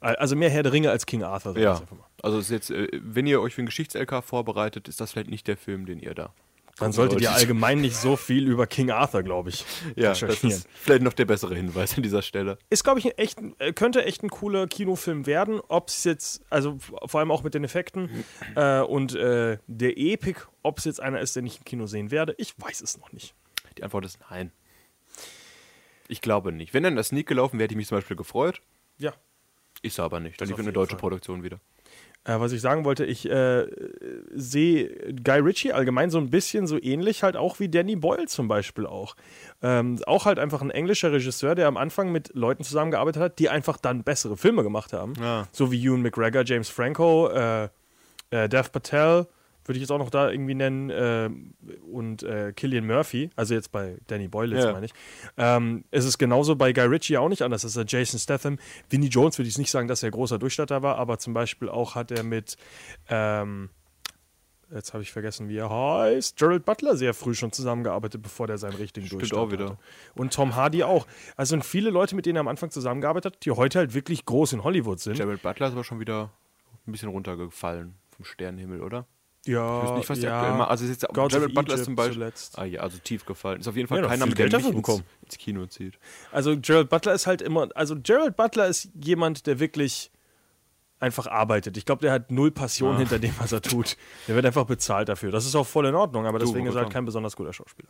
Also 0.01 0.35
mehr 0.35 0.51
Herr 0.51 0.65
der 0.65 0.73
Ringe 0.73 0.91
als 0.91 1.07
King 1.07 1.23
Arthur. 1.23 1.53
sag 1.53 1.59
ich 1.59 1.65
Ja. 1.65 1.73
jetzt 1.73 1.83
einfach 1.83 1.97
mal. 1.97 2.07
Also 2.23 2.39
ist 2.39 2.51
jetzt, 2.51 2.71
äh, 2.71 2.89
wenn 2.93 3.27
ihr 3.27 3.41
euch 3.41 3.55
für 3.55 3.61
einen 3.61 3.67
Geschichts-LK 3.67 4.23
vorbereitet, 4.23 4.89
ist 4.89 5.01
das 5.01 5.13
vielleicht 5.13 5.31
nicht 5.31 5.47
der 5.47 5.57
Film, 5.57 5.87
den 5.87 6.01
ihr 6.01 6.15
da. 6.15 6.35
Dann 6.79 6.93
solltet 6.93 7.21
ihr 7.21 7.31
allgemein 7.31 7.81
nicht 7.81 7.97
so 7.97 8.17
viel 8.17 8.49
über 8.49 8.67
King 8.67 8.91
Arthur, 8.91 9.23
glaube 9.23 9.51
ich. 9.51 9.65
Ja, 9.97 10.15
das 10.15 10.43
ist 10.43 10.67
vielleicht 10.75 11.03
noch 11.03 11.13
der 11.13 11.27
bessere 11.27 11.55
Hinweis 11.55 11.97
an 11.97 12.03
dieser 12.03 12.23
Stelle. 12.23 12.59
Ist, 12.71 12.83
glaube 12.83 12.99
ich, 12.99 13.19
echt, 13.19 13.39
äh, 13.59 13.73
könnte 13.73 14.05
echt 14.05 14.23
ein 14.23 14.31
cooler 14.31 14.67
Kinofilm 14.67 15.27
werden. 15.27 15.61
Ob 15.69 15.89
es 15.89 16.05
jetzt, 16.05 16.43
also 16.51 16.79
vor 16.79 17.21
allem 17.21 17.31
auch 17.31 17.43
mit 17.43 17.55
den 17.55 17.65
Effekten 17.65 18.25
äh, 18.57 18.81
und 18.81 19.15
äh, 19.15 19.59
der 19.67 19.99
Epik, 19.99 20.49
ob 20.63 20.79
es 20.79 20.85
jetzt 20.85 21.01
einer 21.01 21.21
ist, 21.21 21.37
den 21.37 21.47
ich 21.47 21.59
im 21.59 21.65
Kino 21.65 21.87
sehen 21.87 22.11
werde, 22.11 22.35
ich 22.39 22.55
weiß 22.59 22.81
es 22.81 22.99
noch 22.99 23.13
nicht. 23.13 23.35
Die 23.77 23.83
Antwort 23.83 24.07
ist 24.07 24.19
nein. 24.31 24.51
Ich 26.09 26.21
glaube 26.21 26.53
nicht. 26.53 26.75
Wenn 26.75 26.83
dann 26.83 26.97
das 26.97 27.09
Sneak 27.09 27.27
gelaufen 27.27 27.59
wäre, 27.59 27.65
hätte 27.65 27.75
ich 27.75 27.79
mich 27.79 27.89
zum 27.89 27.99
Beispiel 27.99 28.17
gefreut. 28.17 28.61
Ja. 28.99 29.13
Ist 29.83 29.99
er 29.99 30.05
aber 30.05 30.21
nicht. 30.21 30.41
Dann 30.41 30.49
lief 30.49 30.59
eine 30.59 30.73
deutsche 30.73 30.93
Fall. 30.93 31.01
Produktion 31.01 31.43
wieder. 31.43 31.61
Äh, 32.25 32.39
was 32.39 32.53
ich 32.53 32.61
sagen 32.61 32.85
wollte, 32.85 33.05
ich 33.05 33.29
äh, 33.29 33.67
sehe 34.33 35.13
Guy 35.25 35.41
Ritchie 35.41 35.73
allgemein 35.73 36.09
so 36.11 36.19
ein 36.19 36.31
bisschen 36.31 36.69
so 36.69 36.81
ähnlich 36.81 37.25
halt 37.25 37.37
auch 37.37 37.59
wie 37.59 37.69
Danny 37.69 37.97
Boyle 37.97 38.27
zum 38.27 38.47
Beispiel 38.47 38.87
auch. 38.87 39.17
Ähm, 39.61 39.99
auch 40.07 40.25
halt 40.25 40.39
einfach 40.39 40.63
ein 40.63 40.71
englischer 40.71 41.11
Regisseur, 41.11 41.57
der 41.57 41.67
am 41.67 41.77
Anfang 41.77 42.13
mit 42.13 42.31
Leuten 42.35 42.63
zusammengearbeitet 42.63 43.21
hat, 43.23 43.39
die 43.41 43.49
einfach 43.49 43.77
dann 43.77 44.05
bessere 44.05 44.37
Filme 44.37 44.63
gemacht 44.63 44.93
haben. 44.93 45.15
Ja. 45.21 45.49
So 45.51 45.73
wie 45.73 45.85
Ewan 45.85 46.03
McGregor, 46.03 46.45
James 46.45 46.69
Franco, 46.69 47.29
äh, 47.29 47.69
äh, 48.31 48.49
Dev 48.49 48.71
Patel, 48.71 49.27
würde 49.65 49.77
ich 49.79 49.83
jetzt 49.83 49.91
auch 49.91 49.99
noch 49.99 50.11
da 50.11 50.31
irgendwie 50.31 50.55
nennen, 50.55 50.91
äh, 50.91 51.31
und 51.91 52.23
äh, 52.23 52.53
Killian 52.55 52.87
Murphy, 52.87 53.31
also 53.37 53.55
jetzt 53.55 53.71
bei 53.73 53.97
Danny 54.09 54.29
Boyle 54.29 54.55
jetzt 54.57 54.65
Ja. 54.65 54.73
meine 54.73 54.87
ich. 54.87 54.93
Ähm, 55.37 55.85
es 55.91 56.05
ist 56.05 56.19
genauso 56.19 56.57
bei 56.57 56.73
Guy 56.73 56.87
Ritchie 56.87 57.17
auch 57.19 57.29
nicht 57.29 57.43
anders. 57.43 57.63
Das 57.63 57.77
ist 57.77 57.77
der 57.77 58.01
Jason 58.01 58.19
Statham. 58.19 58.59
Vinnie 58.91 59.09
Jones 59.09 59.39
würde 59.39 59.49
ich 59.49 59.59
nicht 59.59 59.71
sagen, 59.71 59.89
dass 59.89 60.03
er 60.03 60.11
großer 60.11 60.39
Durchstatter 60.39 60.83
war, 60.83 60.97
aber 60.97 61.19
zum 61.19 61.33
Beispiel 61.35 61.69
auch 61.69 61.95
hat 61.95 62.11
er 62.11 62.23
mit, 62.25 62.57
ähm, 63.09 63.71
jetzt 64.75 64.95
habe 64.95 65.03
ich 65.03 65.13
vergessen, 65.13 65.49
wie 65.49 65.57
er 65.59 65.69
heißt, 65.71 66.37
Gerald 66.39 66.65
Butler 66.65 66.97
sehr 66.97 67.13
früh 67.15 67.35
schon 67.35 67.53
zusammengearbeitet, 67.53 68.23
bevor 68.23 68.47
der 68.47 68.57
seinen 68.59 68.75
richtigen 68.77 69.07
Stimmt 69.07 69.23
Durchstarter 69.23 69.43
auch 69.47 69.53
wieder. 69.53 69.65
hatte. 69.67 69.79
Und 70.15 70.33
Tom 70.33 70.57
Hardy 70.57 70.83
auch. 70.83 71.07
Also 71.37 71.51
sind 71.51 71.65
viele 71.65 71.91
Leute, 71.91 72.17
mit 72.17 72.27
denen 72.27 72.37
er 72.37 72.41
am 72.41 72.49
Anfang 72.49 72.71
zusammengearbeitet 72.71 73.35
hat, 73.35 73.45
die 73.45 73.51
heute 73.51 73.79
halt 73.81 73.95
wirklich 73.95 74.25
groß 74.25 74.55
in 74.55 74.65
Hollywood 74.65 74.99
sind. 74.99 75.19
Jared 75.19 75.43
Butler 75.43 75.67
ist 75.69 75.73
aber 75.75 75.85
schon 75.85 76.01
wieder 76.01 76.31
ein 76.87 76.93
bisschen 76.93 77.11
runtergefallen 77.11 77.95
vom 78.17 78.25
Sternenhimmel, 78.25 78.81
oder? 78.83 79.07
Ja, 79.45 79.83
Ich 79.83 79.91
weiß 79.91 79.97
nicht, 79.99 80.09
was 80.11 80.23
ja. 80.23 80.37
aktuell 80.41 80.59
machen. 80.59 80.71
Also 80.71 80.85
ist 80.85 80.91
jetzt 81.03 81.17
Jared 81.17 81.35
of 81.49 81.55
Butler 81.55 81.75
ist 81.75 81.85
zum 81.85 81.97
Beispiel. 81.97 82.15
zuletzt. 82.15 82.59
Ah 82.59 82.65
ja, 82.65 82.81
also 82.81 82.99
tief 82.99 83.25
gefallen. 83.27 83.61
Ist 83.61 83.67
auf 83.69 83.77
jeden 83.77 83.89
Fall 83.89 84.01
Ja, 84.03 84.07
keiner, 84.09 84.27
viel 84.27 84.35
der 84.35 84.49
Geld 84.49 84.65
mich 84.65 84.75
ins, 84.75 85.03
ins 85.23 85.39
Kino 85.39 85.67
zieht. 85.67 85.99
Also 86.31 86.57
Gerald 86.61 86.89
Butler 86.89 87.13
ist 87.15 87.27
halt 87.27 87.43
immer, 87.43 87.69
also 87.75 87.97
Gerald 88.01 88.37
Butler 88.37 88.69
ist 88.69 88.91
jemand, 89.03 89.47
der 89.49 89.59
wirklich 89.59 90.11
einfach 91.01 91.27
arbeitet. 91.27 91.77
Ich 91.77 91.85
glaube, 91.85 92.03
der 92.03 92.13
hat 92.13 92.31
null 92.31 92.53
Passion 92.53 92.95
Ah. 92.95 92.99
hinter 92.99 93.19
dem, 93.19 93.35
was 93.41 93.51
er 93.51 93.61
tut. 93.63 93.97
Der 94.29 94.37
wird 94.37 94.47
einfach 94.47 94.65
bezahlt 94.67 95.09
dafür. 95.09 95.33
Das 95.33 95.45
ist 95.45 95.57
auch 95.57 95.67
voll 95.67 95.87
in 95.87 95.95
Ordnung, 95.97 96.25
aber 96.27 96.39
Du, 96.39 96.47
deswegen 96.47 96.67
ist 96.67 96.77
er 96.77 96.83
halt 96.83 96.93
kein 96.93 97.05
besonders 97.05 97.35
guter 97.35 97.53
Schauspieler. 97.53 97.89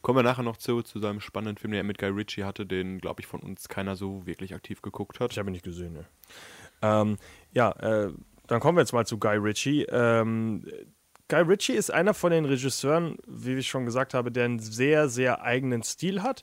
Kommen 0.00 0.18
wir 0.18 0.22
nachher 0.22 0.42
noch 0.42 0.56
zu, 0.56 0.80
zu 0.82 0.98
seinem 0.98 1.20
spannenden 1.20 1.58
Film, 1.58 1.72
den 1.72 1.78
er 1.80 1.84
mit 1.84 1.98
Guy 1.98 2.08
Ritchie 2.08 2.44
hatte, 2.44 2.64
den, 2.64 2.98
glaube 3.00 3.20
ich, 3.20 3.26
von 3.26 3.40
uns 3.40 3.68
keiner 3.68 3.96
so 3.96 4.24
wirklich 4.26 4.54
aktiv 4.54 4.80
geguckt 4.80 5.20
hat. 5.20 5.32
Ich 5.32 5.38
habe 5.38 5.50
ihn 5.50 5.52
nicht 5.52 5.64
gesehen, 5.64 5.92
ne. 5.92 6.04
Ähm, 6.82 7.18
ja, 7.52 7.72
äh, 7.72 8.10
dann 8.50 8.60
kommen 8.60 8.76
wir 8.76 8.82
jetzt 8.82 8.92
mal 8.92 9.06
zu 9.06 9.18
Guy 9.18 9.36
Ritchie. 9.36 9.86
Ähm, 9.90 10.64
Guy 11.28 11.42
Ritchie 11.42 11.74
ist 11.74 11.90
einer 11.92 12.14
von 12.14 12.32
den 12.32 12.44
Regisseuren, 12.44 13.16
wie 13.28 13.54
ich 13.54 13.68
schon 13.68 13.84
gesagt 13.84 14.12
habe, 14.14 14.32
der 14.32 14.46
einen 14.46 14.58
sehr, 14.58 15.08
sehr 15.08 15.42
eigenen 15.42 15.84
Stil 15.84 16.22
hat, 16.22 16.42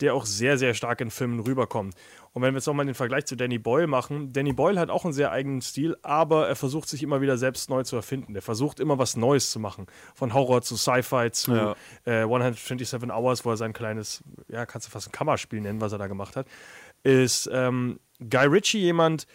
der 0.00 0.14
auch 0.14 0.26
sehr, 0.26 0.58
sehr 0.58 0.74
stark 0.74 1.00
in 1.00 1.10
Filmen 1.10 1.40
rüberkommt. 1.40 1.94
Und 2.34 2.42
wenn 2.42 2.52
wir 2.52 2.58
jetzt 2.58 2.66
nochmal 2.66 2.84
den 2.84 2.94
Vergleich 2.94 3.24
zu 3.24 3.36
Danny 3.36 3.58
Boyle 3.58 3.86
machen, 3.86 4.32
Danny 4.34 4.52
Boyle 4.52 4.78
hat 4.78 4.90
auch 4.90 5.04
einen 5.04 5.14
sehr 5.14 5.32
eigenen 5.32 5.62
Stil, 5.62 5.96
aber 6.02 6.48
er 6.48 6.56
versucht 6.56 6.88
sich 6.88 7.02
immer 7.02 7.20
wieder 7.22 7.38
selbst 7.38 7.70
neu 7.70 7.82
zu 7.82 7.96
erfinden. 7.96 8.34
Der 8.34 8.42
versucht 8.42 8.78
immer 8.80 8.98
was 8.98 9.16
Neues 9.16 9.50
zu 9.50 9.58
machen. 9.60 9.86
Von 10.14 10.34
Horror 10.34 10.60
zu 10.60 10.76
Sci-Fi 10.76 11.30
zu 11.30 11.52
Ja. 11.54 11.76
äh, 12.04 12.22
127 12.24 13.10
Hours, 13.10 13.44
wo 13.46 13.50
er 13.50 13.56
sein 13.56 13.72
kleines, 13.72 14.22
ja, 14.48 14.66
kannst 14.66 14.86
du 14.88 14.90
fast 14.90 15.08
ein 15.08 15.12
Kammerspiel 15.12 15.62
nennen, 15.62 15.80
was 15.80 15.92
er 15.92 15.98
da 15.98 16.08
gemacht 16.08 16.36
hat, 16.36 16.46
ist 17.02 17.48
ähm, 17.52 17.98
Guy 18.18 18.46
Ritchie 18.46 18.78
jemand, 18.80 19.26
der 19.26 19.28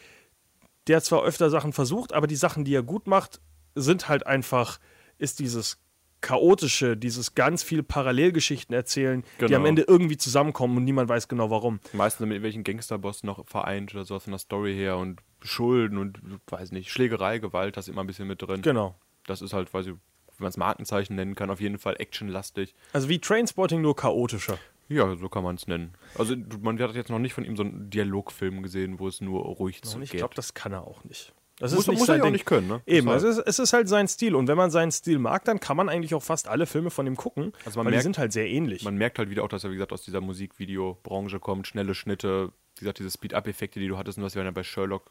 zwar 1.02 1.24
öfter 1.24 1.50
Sachen 1.50 1.74
versucht, 1.74 2.14
aber 2.14 2.28
die 2.28 2.36
Sachen, 2.36 2.64
die 2.66 2.74
er 2.74 2.84
gut 2.84 3.08
macht, 3.08 3.40
sind 3.76 4.08
halt 4.10 4.26
einfach, 4.26 4.80
ist 5.18 5.40
dieses 5.40 5.78
chaotische, 6.22 6.98
dieses 6.98 7.36
ganz 7.36 7.62
viel 7.64 7.84
Parallelgeschichten 7.84 8.74
erzählen, 8.76 9.24
die 9.40 9.46
Genau. 9.46 9.58
am 9.58 9.66
Ende 9.66 9.84
irgendwie 9.88 10.18
zusammenkommen 10.18 10.78
und 10.78 10.84
niemand 10.84 11.10
weiß 11.10 11.28
genau 11.28 11.52
warum. 11.52 11.80
Meistens 11.94 12.22
mit 12.22 12.32
irgendwelchen 12.32 12.64
Gangsterboss 12.64 13.24
noch 13.24 13.46
vereint 13.48 13.94
oder 13.94 14.04
sowas 14.04 14.24
von 14.24 14.32
der 14.32 14.40
Story 14.40 14.74
her 14.74 14.98
und 14.98 15.22
Schulden 15.44 15.98
und, 16.00 16.20
weiß 16.48 16.72
nicht, 16.72 16.90
Schlägerei, 16.92 17.38
Gewalt, 17.38 17.78
das 17.78 17.88
ist 17.88 17.92
immer 17.94 18.02
ein 18.04 18.08
bisschen 18.08 18.28
mit 18.28 18.42
drin. 18.42 18.62
Genau. 18.64 18.96
Das 19.28 19.42
ist 19.44 19.54
halt, 19.54 19.72
weiß 19.74 19.86
ich, 19.86 19.92
wenn 19.94 20.44
man 20.44 20.50
es 20.50 20.58
Markenzeichen 20.58 21.16
nennen 21.16 21.36
kann, 21.36 21.52
auf 21.52 21.62
jeden 21.62 21.78
Fall 21.78 21.96
actionlastig. 22.00 22.74
Also 22.94 23.10
wie 23.10 23.20
Trainspotting 23.20 23.82
nur 23.82 23.96
chaotischer. 23.96 24.58
Ja, 24.90 25.16
so 25.16 25.28
kann 25.30 25.44
man 25.44 25.56
es 25.56 25.68
nennen. 25.68 25.94
Also 26.18 26.36
man 26.62 26.80
hat 26.80 26.96
jetzt 26.96 27.10
noch 27.10 27.20
nicht 27.20 27.34
von 27.34 27.44
ihm 27.44 27.56
so 27.58 27.64
einen 27.64 27.90
Dialogfilm 27.90 28.64
gesehen, 28.64 29.00
wo 29.00 29.08
es 29.08 29.20
nur 29.22 29.42
ruhig 29.44 29.78
ich 29.78 29.82
zugeht. 29.90 30.12
glaube, 30.12 30.36
das 30.36 30.54
kann 30.54 30.72
er 30.72 30.84
auch 30.88 31.04
nicht. 31.04 31.34
Das 31.60 31.72
Muss- 31.72 31.82
ist 31.82 31.88
nicht 31.88 32.00
muss 32.00 32.08
er 32.10 32.14
sein 32.14 32.20
ja 32.22 32.28
auch 32.28 32.32
nicht 32.32 32.46
können, 32.46 32.68
ne? 32.68 32.82
Eben, 32.86 33.10
also 33.10 33.28
es, 33.28 33.38
ist, 33.40 33.48
es 33.48 33.60
ist 33.60 33.74
halt 33.74 33.90
sein 33.90 34.08
Stil. 34.08 34.36
Und 34.36 34.48
wenn 34.48 34.58
man 34.58 34.70
seinen 34.70 34.92
Stil 34.92 35.18
mag, 35.18 35.44
dann 35.46 35.60
kann 35.60 35.76
man 35.76 35.90
eigentlich 35.90 36.14
auch 36.14 36.22
fast 36.22 36.48
alle 36.48 36.68
Filme 36.68 36.92
von 36.92 37.08
ihm 37.08 37.16
gucken, 37.16 37.52
Also 37.66 37.80
man 37.80 37.86
weil 37.88 37.92
die 37.92 37.96
merkt- 37.96 38.04
sind 38.04 38.18
halt 38.20 38.32
sehr 38.32 38.48
ähnlich. 38.48 38.84
Man 38.84 38.96
merkt 38.96 39.18
halt 39.18 39.30
wieder 39.32 39.44
auch, 39.44 39.48
dass 39.48 39.64
er, 39.64 39.72
wie 39.72 39.76
gesagt, 39.76 39.92
aus 39.92 40.04
dieser 40.04 40.22
Musikvideobranche 40.22 41.40
kommt, 41.40 41.66
schnelle 41.68 41.96
Schnitte, 41.96 42.52
wie 42.76 42.82
gesagt, 42.82 43.00
diese 43.00 43.10
Speed-Up-Effekte, 43.12 43.80
die 43.80 43.88
du 43.88 43.98
hattest, 43.98 44.18
und 44.20 44.24
das 44.24 44.36
war 44.36 44.44
ja 44.44 44.52
bei 44.52 44.64
Sherlock 44.64 45.10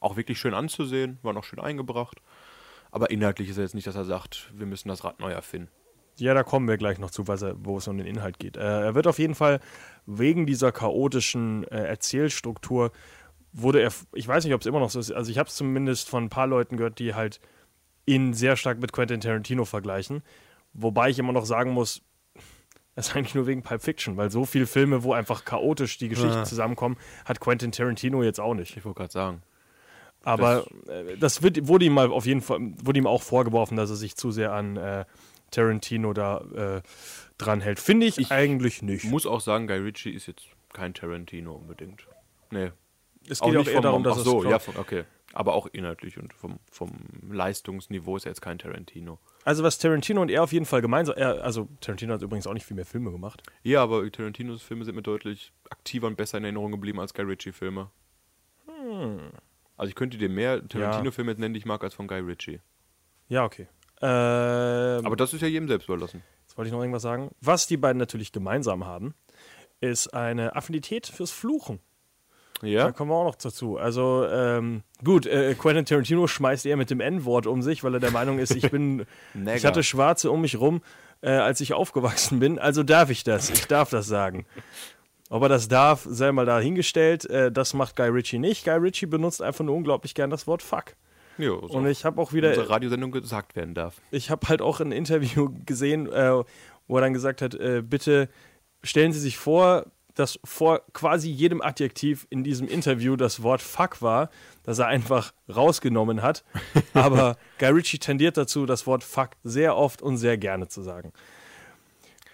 auch 0.00 0.16
wirklich 0.16 0.38
schön 0.38 0.54
anzusehen, 0.54 1.18
waren 1.22 1.36
auch 1.36 1.44
schön 1.44 1.60
eingebracht. 1.60 2.22
Aber 2.90 3.10
inhaltlich 3.10 3.50
ist 3.50 3.58
er 3.58 3.64
jetzt 3.64 3.74
nicht, 3.74 3.86
dass 3.86 3.96
er 3.96 4.04
sagt, 4.04 4.50
wir 4.54 4.64
müssen 4.66 4.88
das 4.88 5.04
Rad 5.04 5.20
neu 5.20 5.30
erfinden. 5.32 5.68
Ja, 6.18 6.34
da 6.34 6.42
kommen 6.42 6.66
wir 6.68 6.76
gleich 6.76 6.98
noch 6.98 7.10
zu, 7.10 7.26
wo 7.26 7.76
es 7.78 7.88
um 7.88 7.98
den 7.98 8.06
Inhalt 8.06 8.38
geht. 8.38 8.56
Äh, 8.56 8.60
er 8.60 8.94
wird 8.94 9.06
auf 9.06 9.18
jeden 9.18 9.34
Fall 9.34 9.60
wegen 10.06 10.46
dieser 10.46 10.72
chaotischen 10.72 11.64
äh, 11.64 11.84
Erzählstruktur 11.84 12.92
wurde 13.52 13.80
er, 13.80 13.90
ich 14.12 14.28
weiß 14.28 14.44
nicht, 14.44 14.54
ob 14.54 14.60
es 14.60 14.66
immer 14.66 14.80
noch 14.80 14.90
so 14.90 15.00
ist, 15.00 15.12
also 15.12 15.30
ich 15.30 15.38
habe 15.38 15.48
es 15.48 15.54
zumindest 15.54 16.08
von 16.08 16.24
ein 16.24 16.28
paar 16.28 16.46
Leuten 16.46 16.76
gehört, 16.76 16.98
die 16.98 17.14
halt 17.14 17.40
ihn 18.04 18.34
sehr 18.34 18.56
stark 18.56 18.78
mit 18.78 18.92
Quentin 18.92 19.20
Tarantino 19.20 19.64
vergleichen. 19.64 20.22
Wobei 20.74 21.08
ich 21.10 21.18
immer 21.18 21.32
noch 21.32 21.46
sagen 21.46 21.70
muss, 21.70 22.02
das 22.94 23.08
ist 23.08 23.16
eigentlich 23.16 23.34
nur 23.34 23.46
wegen 23.46 23.62
Pulp 23.62 23.82
Fiction, 23.82 24.16
weil 24.16 24.30
so 24.30 24.44
viele 24.44 24.66
Filme, 24.66 25.02
wo 25.02 25.12
einfach 25.12 25.44
chaotisch 25.44 25.98
die 25.98 26.08
Geschichten 26.08 26.38
Ja. 26.40 26.44
zusammenkommen, 26.44 26.96
hat 27.24 27.40
Quentin 27.40 27.72
Tarantino 27.72 28.22
jetzt 28.22 28.40
auch 28.40 28.54
nicht. 28.54 28.76
Ich 28.76 28.84
wollte 28.84 28.98
gerade 28.98 29.12
sagen. 29.12 29.42
Aber 30.22 30.66
äh, 30.88 31.16
das 31.18 31.42
wird, 31.42 31.66
wurde 31.68 31.84
ihm 31.86 31.92
mal 31.94 32.10
auf 32.10 32.26
jeden 32.26 32.40
Fall, 32.40 32.58
wurde 32.82 32.98
ihm 32.98 33.06
auch 33.06 33.22
vorgeworfen, 33.22 33.76
dass 33.76 33.90
er 33.90 33.96
sich 33.96 34.16
zu 34.16 34.30
sehr 34.32 34.52
an 34.52 34.76
äh, 34.76 35.04
Tarantino 35.50 36.12
da 36.12 36.40
äh, 36.54 36.82
dranhält. 37.38 37.78
Finde 37.80 38.06
ich, 38.06 38.18
Ich 38.18 38.30
eigentlich 38.30 38.82
nicht. 38.82 39.04
Ich 39.04 39.10
muss 39.10 39.26
auch 39.26 39.40
sagen, 39.40 39.66
Guy 39.66 39.78
Ritchie 39.78 40.10
ist 40.10 40.26
jetzt 40.26 40.46
kein 40.72 40.94
Tarantino 40.94 41.54
unbedingt. 41.54 42.06
Nee. 42.50 42.72
Es 43.28 43.40
geht 43.40 43.56
auch, 43.56 43.58
nicht 43.58 43.68
eher 43.68 43.80
darum, 43.80 44.04
dass 44.04 44.18
ach 44.18 44.24
so, 44.24 44.44
es 44.44 44.50
ja, 44.50 44.58
von, 44.58 44.76
okay. 44.76 45.04
Aber 45.32 45.54
auch 45.54 45.66
inhaltlich 45.66 46.18
und 46.18 46.32
vom, 46.32 46.58
vom 46.70 46.92
Leistungsniveau 47.30 48.16
ist 48.16 48.24
er 48.24 48.30
jetzt 48.30 48.40
kein 48.40 48.58
Tarantino. 48.58 49.18
Also 49.44 49.62
was 49.62 49.78
Tarantino 49.78 50.22
und 50.22 50.30
er 50.30 50.42
auf 50.42 50.52
jeden 50.52 50.64
Fall 50.64 50.80
gemeinsam, 50.80 51.16
er, 51.16 51.44
also 51.44 51.68
Tarantino 51.80 52.14
hat 52.14 52.22
übrigens 52.22 52.46
auch 52.46 52.54
nicht 52.54 52.64
viel 52.64 52.76
mehr 52.76 52.86
Filme 52.86 53.10
gemacht. 53.10 53.42
Ja, 53.62 53.82
aber 53.82 54.10
Tarantinos 54.10 54.62
Filme 54.62 54.84
sind 54.84 54.94
mir 54.94 55.02
deutlich 55.02 55.52
aktiver 55.70 56.06
und 56.06 56.16
besser 56.16 56.38
in 56.38 56.44
Erinnerung 56.44 56.72
geblieben 56.72 57.00
als 57.00 57.12
Guy 57.12 57.24
Ritchie-Filme. 57.24 57.90
Also 59.76 59.88
ich 59.88 59.94
könnte 59.94 60.16
dir 60.16 60.28
mehr 60.28 60.66
Tarantino-Filme 60.66 61.34
nennen, 61.34 61.54
die 61.54 61.58
ich 61.58 61.66
mag, 61.66 61.82
als 61.82 61.94
von 61.94 62.06
Guy 62.06 62.20
Ritchie. 62.20 62.60
Ja, 63.28 63.44
okay. 63.44 63.66
Ähm, 64.02 65.06
Aber 65.06 65.16
das 65.16 65.32
ist 65.32 65.40
ja 65.40 65.48
jedem 65.48 65.68
selbst 65.68 65.88
überlassen. 65.88 66.22
Jetzt 66.46 66.56
wollte 66.56 66.68
ich 66.68 66.72
noch 66.72 66.80
irgendwas 66.80 67.02
sagen. 67.02 67.30
Was 67.40 67.66
die 67.66 67.76
beiden 67.76 67.98
natürlich 67.98 68.32
gemeinsam 68.32 68.84
haben, 68.84 69.14
ist 69.80 70.08
eine 70.14 70.54
Affinität 70.56 71.06
fürs 71.06 71.30
Fluchen. 71.30 71.80
Da 72.60 72.66
Ja? 72.66 72.92
kommen 72.92 73.10
wir 73.10 73.14
auch 73.16 73.24
noch 73.24 73.34
dazu. 73.34 73.76
Also, 73.76 74.26
ähm, 74.30 74.82
gut, 75.04 75.26
äh, 75.26 75.54
Quentin 75.54 75.84
Tarantino 75.84 76.26
schmeißt 76.26 76.64
eher 76.64 76.76
mit 76.78 76.88
dem 76.90 77.00
N-Wort 77.00 77.46
um 77.46 77.60
sich, 77.62 77.84
weil 77.84 77.92
er 77.94 78.00
der 78.00 78.10
Meinung 78.10 78.38
ist, 78.38 78.54
ich 78.54 78.70
bin, 78.70 79.04
ich 79.54 79.66
hatte 79.66 79.82
Schwarze 79.82 80.30
um 80.30 80.40
mich 80.40 80.58
rum, 80.58 80.80
äh, 81.20 81.30
als 81.30 81.60
ich 81.60 81.74
aufgewachsen 81.74 82.38
bin, 82.40 82.58
also 82.58 82.82
darf 82.82 83.10
ich 83.10 83.24
das. 83.24 83.50
Ich 83.50 83.66
darf 83.66 83.90
das 83.90 84.06
sagen. 84.06 84.46
Ob 85.28 85.42
er 85.42 85.48
das 85.48 85.68
darf, 85.68 86.06
sei 86.08 86.30
mal 86.32 86.46
dahingestellt. 86.46 87.28
Äh, 87.28 87.50
das 87.52 87.74
macht 87.74 87.96
Guy 87.96 88.08
Ritchie 88.08 88.38
nicht. 88.38 88.64
Guy 88.64 88.76
Ritchie 88.76 89.06
benutzt 89.06 89.42
einfach 89.42 89.64
nur 89.64 89.74
unglaublich 89.74 90.14
gern 90.14 90.30
das 90.30 90.46
Wort 90.46 90.62
Fuck. 90.62 90.94
Ja, 91.38 91.50
so 91.50 91.66
Und 91.68 91.86
ich 91.86 92.04
habe 92.04 92.20
auch 92.20 92.32
wieder 92.32 92.50
unserer 92.50 92.70
Radiosendung 92.70 93.10
gesagt 93.10 93.56
werden 93.56 93.74
darf. 93.74 94.00
ich 94.10 94.30
habe 94.30 94.48
halt 94.48 94.62
auch 94.62 94.80
ein 94.80 94.92
Interview 94.92 95.50
gesehen, 95.66 96.10
äh, 96.10 96.42
wo 96.88 96.96
er 96.96 97.00
dann 97.00 97.12
gesagt 97.12 97.42
hat, 97.42 97.54
äh, 97.54 97.82
bitte 97.82 98.28
stellen 98.82 99.12
Sie 99.12 99.20
sich 99.20 99.36
vor, 99.36 99.86
dass 100.14 100.38
vor 100.44 100.80
quasi 100.92 101.30
jedem 101.30 101.60
Adjektiv 101.60 102.26
in 102.30 102.42
diesem 102.42 102.68
Interview 102.68 103.16
das 103.16 103.42
Wort 103.42 103.60
fuck 103.60 104.00
war, 104.00 104.30
das 104.62 104.78
er 104.78 104.86
einfach 104.86 105.32
rausgenommen 105.54 106.22
hat. 106.22 106.42
Aber 106.94 107.36
Guy 107.58 107.68
Ritchie 107.68 107.98
tendiert 107.98 108.36
dazu, 108.36 108.66
das 108.66 108.86
Wort 108.86 109.04
fuck 109.04 109.30
sehr 109.44 109.76
oft 109.76 110.02
und 110.02 110.16
sehr 110.16 110.38
gerne 110.38 110.68
zu 110.68 110.82
sagen. 110.82 111.12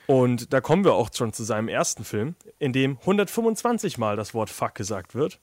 Und 0.06 0.52
da 0.52 0.60
kommen 0.60 0.84
wir 0.84 0.94
auch 0.94 1.10
schon 1.12 1.32
zu 1.32 1.44
seinem 1.44 1.68
ersten 1.68 2.04
Film, 2.04 2.34
in 2.58 2.72
dem 2.72 2.98
125 2.98 3.98
Mal 3.98 4.16
das 4.16 4.34
Wort 4.34 4.50
fuck 4.50 4.74
gesagt 4.74 5.14
wird. 5.14 5.40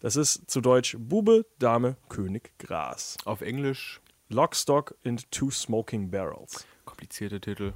Das 0.00 0.16
ist 0.16 0.50
zu 0.50 0.60
Deutsch 0.60 0.96
Bube, 0.98 1.44
Dame, 1.58 1.96
König, 2.08 2.52
Gras. 2.58 3.16
Auf 3.24 3.42
Englisch 3.42 4.00
Lock, 4.28 4.54
Stock 4.56 4.94
and 5.04 5.30
Two 5.30 5.50
Smoking 5.50 6.10
Barrels. 6.10 6.66
komplizierte 6.84 7.40
Titel. 7.40 7.72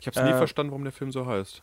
Ich 0.00 0.06
habe 0.06 0.18
es 0.18 0.24
nie 0.24 0.30
Äh, 0.32 0.38
verstanden, 0.38 0.70
warum 0.72 0.84
der 0.84 0.92
Film 0.92 1.10
so 1.12 1.26
heißt. 1.26 1.60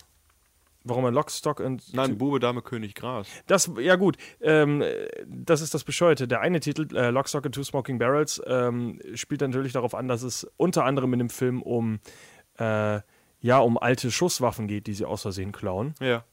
Warum 0.83 1.03
er 1.05 1.11
Lock, 1.11 1.31
Stock 1.31 1.59
and 1.59 1.83
Nein, 1.93 2.17
Bube, 2.17 2.39
Dame, 2.39 2.61
König, 2.61 2.93
Gras. 2.95 3.27
Das, 3.47 3.69
ja 3.79 3.95
gut, 3.95 4.17
ähm, 4.39 4.83
das 5.25 5.61
ist 5.61 5.73
das 5.73 5.83
Bescheuerte. 5.83 6.27
Der 6.27 6.41
eine 6.41 6.59
Titel, 6.59 6.95
äh, 6.95 7.09
Lock, 7.09 7.27
Stock 7.27 7.45
and 7.45 7.55
Two 7.55 7.63
Smoking 7.63 7.97
Barrels, 7.97 8.41
ähm, 8.45 9.01
spielt 9.15 9.41
natürlich 9.41 9.73
darauf 9.73 9.95
an, 9.95 10.07
dass 10.07 10.21
es 10.21 10.47
unter 10.57 10.85
anderem 10.85 11.11
in 11.13 11.19
dem 11.19 11.29
Film 11.29 11.61
um, 11.61 11.99
äh, 12.59 13.01
ja, 13.41 13.59
um 13.59 13.77
alte 13.77 14.11
Schusswaffen 14.11 14.67
geht, 14.67 14.87
die 14.87 14.93
sie 14.93 15.05
aus 15.05 15.23
Versehen 15.23 15.51
klauen, 15.51 15.93
Ja. 15.99 16.23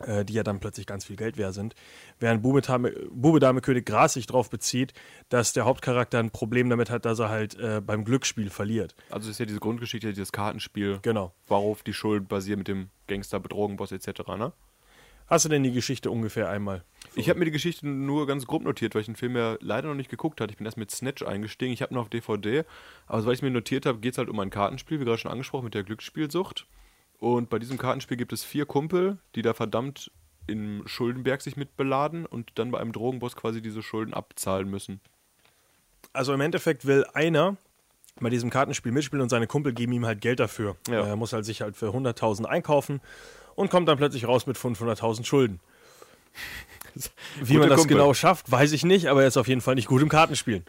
Äh, 0.00 0.24
die 0.24 0.34
ja 0.34 0.42
dann 0.42 0.60
plötzlich 0.60 0.86
ganz 0.86 1.04
viel 1.04 1.16
Geld 1.16 1.36
wert 1.38 1.54
sind. 1.54 1.74
Während 2.20 2.42
Bube, 2.42 2.60
Dame, 2.60 2.90
Bube, 3.10 3.40
Dame 3.40 3.60
König 3.60 3.86
Gras 3.86 4.12
sich 4.14 4.26
darauf 4.26 4.50
bezieht, 4.50 4.92
dass 5.28 5.52
der 5.52 5.64
Hauptcharakter 5.64 6.18
ein 6.18 6.30
Problem 6.30 6.68
damit 6.70 6.90
hat, 6.90 7.04
dass 7.04 7.18
er 7.18 7.28
halt 7.28 7.58
äh, 7.58 7.80
beim 7.84 8.04
Glücksspiel 8.04 8.50
verliert. 8.50 8.94
Also 9.10 9.30
ist 9.30 9.38
ja 9.40 9.46
diese 9.46 9.60
Grundgeschichte, 9.60 10.08
dieses 10.08 10.32
Kartenspiel, 10.32 10.98
Genau. 11.02 11.32
worauf 11.46 11.82
die 11.82 11.92
Schuld 11.94 12.28
basiert 12.28 12.58
mit 12.58 12.68
dem 12.68 12.90
Gangster, 13.06 13.40
Bedrogenboss 13.40 13.92
etc. 13.92 14.20
Ne? 14.38 14.52
Hast 15.26 15.44
du 15.44 15.50
denn 15.50 15.62
die 15.62 15.72
Geschichte 15.72 16.10
ungefähr 16.10 16.48
einmal? 16.48 16.84
Ich 17.14 17.28
habe 17.28 17.38
mir 17.38 17.44
die 17.44 17.50
Geschichte 17.50 17.86
nur 17.86 18.26
ganz 18.26 18.46
grob 18.46 18.62
notiert, 18.64 18.94
weil 18.94 19.00
ich 19.02 19.06
den 19.06 19.16
Film 19.16 19.36
ja 19.36 19.56
leider 19.60 19.88
noch 19.88 19.94
nicht 19.94 20.08
geguckt 20.08 20.40
hatte. 20.40 20.52
Ich 20.52 20.56
bin 20.56 20.64
erst 20.64 20.78
mit 20.78 20.90
Snatch 20.90 21.22
eingestiegen. 21.22 21.72
Ich 21.72 21.82
habe 21.82 21.92
noch 21.92 22.02
auf 22.02 22.08
DVD. 22.08 22.64
Aber 23.06 23.26
weil 23.26 23.34
ich 23.34 23.42
mir 23.42 23.50
notiert 23.50 23.84
habe, 23.84 23.98
geht 23.98 24.12
es 24.12 24.18
halt 24.18 24.30
um 24.30 24.40
ein 24.40 24.48
Kartenspiel, 24.48 25.00
wie 25.00 25.04
gerade 25.04 25.18
schon 25.18 25.30
angesprochen, 25.30 25.64
mit 25.64 25.74
der 25.74 25.82
Glücksspielsucht. 25.84 26.66
Und 27.18 27.50
bei 27.50 27.58
diesem 27.58 27.78
Kartenspiel 27.78 28.16
gibt 28.16 28.32
es 28.32 28.44
vier 28.44 28.66
Kumpel, 28.66 29.18
die 29.34 29.42
da 29.42 29.54
verdammt 29.54 30.10
im 30.46 30.82
Schuldenberg 30.86 31.42
sich 31.42 31.56
mit 31.56 31.76
beladen 31.76 32.26
und 32.26 32.52
dann 32.54 32.70
bei 32.70 32.80
einem 32.80 32.92
Drogenboss 32.92 33.36
quasi 33.36 33.60
diese 33.60 33.82
Schulden 33.82 34.14
abzahlen 34.14 34.68
müssen. 34.70 35.00
Also 36.12 36.32
im 36.32 36.40
Endeffekt 36.40 36.86
will 36.86 37.04
einer 37.12 37.56
bei 38.20 38.30
diesem 38.30 38.50
Kartenspiel 38.50 38.92
mitspielen 38.92 39.22
und 39.22 39.28
seine 39.28 39.46
Kumpel 39.46 39.72
geben 39.72 39.92
ihm 39.92 40.06
halt 40.06 40.20
Geld 40.20 40.40
dafür. 40.40 40.76
Ja. 40.88 41.06
Er 41.06 41.16
muss 41.16 41.32
halt 41.32 41.44
sich 41.44 41.60
halt 41.60 41.76
für 41.76 41.90
100.000 41.90 42.46
einkaufen 42.46 43.00
und 43.54 43.70
kommt 43.70 43.88
dann 43.88 43.98
plötzlich 43.98 44.26
raus 44.26 44.46
mit 44.46 44.56
500.000 44.56 45.24
Schulden. 45.24 45.60
Wie 47.40 47.54
Gute 47.54 47.58
man 47.58 47.68
das 47.68 47.80
Kumpel. 47.80 47.96
genau 47.96 48.14
schafft, 48.14 48.50
weiß 48.50 48.72
ich 48.72 48.84
nicht, 48.84 49.06
aber 49.08 49.22
er 49.22 49.28
ist 49.28 49.36
auf 49.36 49.48
jeden 49.48 49.60
Fall 49.60 49.74
nicht 49.74 49.88
gut 49.88 50.02
im 50.02 50.08
Kartenspielen. 50.08 50.64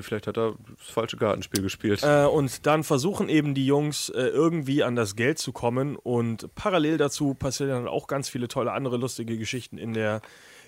Vielleicht 0.00 0.26
hat 0.26 0.38
er 0.38 0.54
das 0.78 0.88
falsche 0.88 1.16
Kartenspiel 1.16 1.62
gespielt. 1.62 2.02
Äh, 2.02 2.24
und 2.24 2.66
dann 2.66 2.84
versuchen 2.84 3.28
eben 3.28 3.54
die 3.54 3.66
Jungs 3.66 4.08
äh, 4.08 4.22
irgendwie 4.22 4.82
an 4.82 4.96
das 4.96 5.16
Geld 5.16 5.38
zu 5.38 5.52
kommen 5.52 5.96
und 5.96 6.54
parallel 6.54 6.98
dazu 6.98 7.34
passieren 7.34 7.70
dann 7.70 7.88
auch 7.88 8.06
ganz 8.06 8.28
viele 8.28 8.48
tolle 8.48 8.72
andere 8.72 8.96
lustige 8.96 9.36
Geschichten 9.36 9.78
in 9.78 9.92
der, 9.92 10.22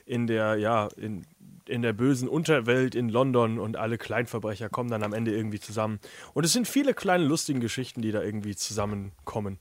in 0.06 0.26
der, 0.26 0.56
ja, 0.56 0.88
in, 0.96 1.26
in 1.66 1.82
der 1.82 1.92
bösen 1.92 2.28
Unterwelt 2.28 2.94
in 2.94 3.08
London 3.08 3.58
und 3.58 3.76
alle 3.76 3.98
Kleinverbrecher 3.98 4.68
kommen 4.68 4.90
dann 4.90 5.02
am 5.02 5.12
Ende 5.12 5.34
irgendwie 5.34 5.60
zusammen. 5.60 5.98
Und 6.34 6.44
es 6.44 6.52
sind 6.52 6.68
viele 6.68 6.94
kleine 6.94 7.24
lustige 7.24 7.60
Geschichten, 7.60 8.02
die 8.02 8.12
da 8.12 8.22
irgendwie 8.22 8.54
zusammenkommen. 8.54 9.58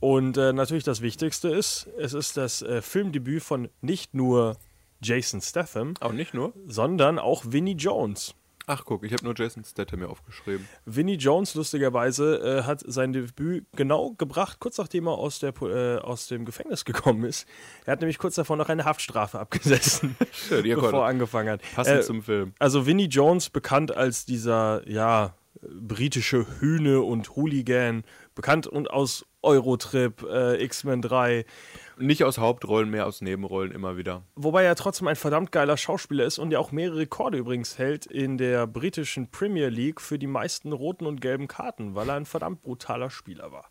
Und 0.00 0.36
äh, 0.36 0.52
natürlich 0.52 0.84
das 0.84 1.00
Wichtigste 1.00 1.48
ist, 1.48 1.88
es 1.98 2.12
ist 2.12 2.36
das 2.36 2.60
äh, 2.62 2.82
Filmdebüt 2.82 3.42
von 3.42 3.70
nicht 3.80 4.14
nur 4.14 4.56
Jason 5.04 5.40
Statham, 5.40 5.94
Aber 6.00 6.14
nicht 6.14 6.34
nur. 6.34 6.52
sondern 6.66 7.18
auch 7.18 7.44
Vinnie 7.46 7.76
Jones. 7.76 8.34
Ach 8.66 8.86
guck, 8.86 9.04
ich 9.04 9.12
habe 9.12 9.22
nur 9.24 9.34
Jason 9.36 9.62
Statham 9.62 9.98
mir 10.00 10.08
aufgeschrieben. 10.08 10.66
Vinnie 10.86 11.16
Jones, 11.16 11.54
lustigerweise, 11.54 12.38
äh, 12.38 12.62
hat 12.62 12.82
sein 12.86 13.12
Debüt 13.12 13.66
genau 13.76 14.12
gebracht, 14.16 14.58
kurz 14.58 14.78
nachdem 14.78 15.06
er 15.06 15.18
aus, 15.18 15.38
der, 15.38 15.52
äh, 15.60 15.98
aus 15.98 16.28
dem 16.28 16.46
Gefängnis 16.46 16.84
gekommen 16.86 17.24
ist. 17.24 17.46
Er 17.84 17.92
hat 17.92 18.00
nämlich 18.00 18.16
kurz 18.16 18.36
davor 18.36 18.56
noch 18.56 18.70
eine 18.70 18.86
Haftstrafe 18.86 19.38
abgesessen, 19.38 20.16
Schön, 20.32 20.62
bevor 20.62 20.92
er 21.02 21.04
angefangen 21.04 21.50
hat. 21.50 21.60
Passend 21.74 21.98
Äh, 21.98 22.02
zum 22.02 22.22
Film. 22.22 22.54
also 22.58 22.86
Vinnie 22.86 23.08
Jones, 23.08 23.50
bekannt 23.50 23.94
als 23.94 24.24
dieser, 24.24 24.82
ja, 24.88 25.34
britische 25.60 26.46
Hühne 26.60 27.02
und 27.02 27.36
Hooligan, 27.36 28.02
bekannt 28.34 28.66
und 28.66 28.90
aus 28.90 29.26
Eurotrip, 29.44 30.22
äh, 30.28 30.62
X-Men 30.64 31.02
3, 31.02 31.44
Nicht 31.98 32.24
aus 32.24 32.38
Hauptrollen, 32.38 32.90
mehr 32.90 33.06
aus 33.06 33.20
Nebenrollen 33.20 33.70
immer 33.70 33.96
wieder. 33.96 34.22
Wobei 34.34 34.64
er 34.64 34.74
trotzdem 34.74 35.06
ein 35.06 35.16
verdammt 35.16 35.52
geiler 35.52 35.76
Schauspieler 35.76 36.24
ist 36.24 36.38
und 36.38 36.50
ja 36.50 36.58
auch 36.58 36.72
mehrere 36.72 36.98
Rekorde 36.98 37.38
übrigens 37.38 37.78
hält 37.78 38.06
in 38.06 38.36
der 38.38 38.66
britischen 38.66 39.30
Premier 39.30 39.68
League 39.68 40.00
für 40.00 40.18
die 40.18 40.26
meisten 40.26 40.72
roten 40.72 41.06
und 41.06 41.20
gelben 41.20 41.46
Karten, 41.46 41.94
weil 41.94 42.08
er 42.08 42.16
ein 42.16 42.26
verdammt 42.26 42.62
brutaler 42.62 43.10
Spieler 43.10 43.52
war. 43.52 43.68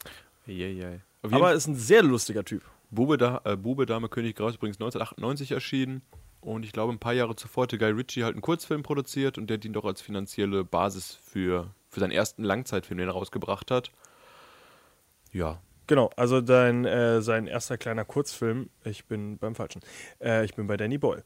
Auf 1.21 1.31
jeden 1.31 1.35
Aber 1.35 1.51
er 1.51 1.55
ist 1.55 1.67
ein 1.67 1.75
sehr 1.75 2.03
lustiger 2.03 2.45
Typ. 2.45 2.63
Bube, 2.91 3.17
da, 3.17 3.41
äh, 3.43 3.57
Bube, 3.57 3.85
Dame, 3.85 4.07
König, 4.07 4.35
Graus 4.35 4.55
übrigens 4.55 4.77
1998 4.77 5.51
erschienen. 5.51 6.01
Und 6.41 6.65
ich 6.65 6.73
glaube, 6.73 6.91
ein 6.91 6.99
paar 6.99 7.13
Jahre 7.13 7.35
zuvor 7.35 7.63
hatte 7.63 7.77
Guy 7.77 7.91
Ritchie 7.91 8.23
halt 8.23 8.33
einen 8.33 8.41
Kurzfilm 8.41 8.83
produziert 8.83 9.37
und 9.37 9.49
der 9.49 9.57
dient 9.57 9.77
auch 9.77 9.85
als 9.85 10.01
finanzielle 10.01 10.65
Basis 10.65 11.17
für, 11.23 11.73
für 11.89 12.01
seinen 12.01 12.11
ersten 12.11 12.43
Langzeitfilm, 12.43 12.97
den 12.97 13.07
er 13.07 13.13
rausgebracht 13.13 13.71
hat. 13.71 13.91
Ja. 15.33 15.59
Genau, 15.85 16.09
also 16.15 16.39
dein, 16.39 16.85
äh, 16.85 17.21
sein 17.21 17.45
erster 17.45 17.77
kleiner 17.77 18.05
Kurzfilm, 18.05 18.69
ich 18.85 19.05
bin 19.05 19.37
beim 19.37 19.53
Falschen, 19.53 19.81
äh, 20.21 20.45
ich 20.45 20.55
bin 20.55 20.65
bei 20.65 20.77
Danny 20.77 20.97
Boyle. 20.97 21.25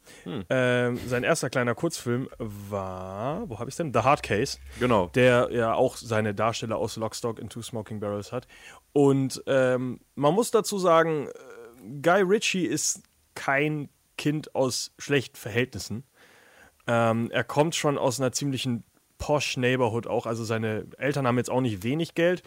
Ähm, 0.49 0.99
sein 1.05 1.23
erster 1.23 1.51
kleiner 1.51 1.75
Kurzfilm 1.75 2.27
war, 2.39 3.47
wo 3.49 3.59
habe 3.59 3.69
ich 3.69 3.75
denn? 3.75 3.93
The 3.93 3.99
Hard 3.99 4.23
Case. 4.23 4.57
Genau. 4.79 5.07
der 5.13 5.49
ja 5.51 5.75
auch 5.75 5.95
seine 5.95 6.33
Darsteller 6.33 6.77
aus 6.77 6.95
Lockstock 6.95 7.39
and 7.39 7.51
Two 7.51 7.61
Smoking 7.61 7.99
Barrels 7.99 8.31
hat. 8.31 8.47
Und 8.93 9.43
ähm, 9.45 9.99
man 10.15 10.33
muss 10.33 10.49
dazu 10.49 10.79
sagen, 10.79 11.27
äh, 11.27 12.01
Guy 12.01 12.21
Ritchie 12.23 12.65
ist 12.65 13.03
kein 13.35 13.89
Kind 14.17 14.55
aus 14.55 14.91
schlechten 14.97 15.35
Verhältnissen. 15.35 16.03
Ähm, 16.87 17.29
er 17.31 17.43
kommt 17.43 17.75
schon 17.75 17.99
aus 17.99 18.19
einer 18.19 18.31
ziemlichen 18.31 18.83
posh 19.19 19.57
Neighborhood 19.57 20.07
auch. 20.07 20.25
Also 20.25 20.43
seine 20.43 20.85
Eltern 20.97 21.27
haben 21.27 21.37
jetzt 21.37 21.49
auch 21.49 21.61
nicht 21.61 21.83
wenig 21.83 22.15
Geld. 22.15 22.43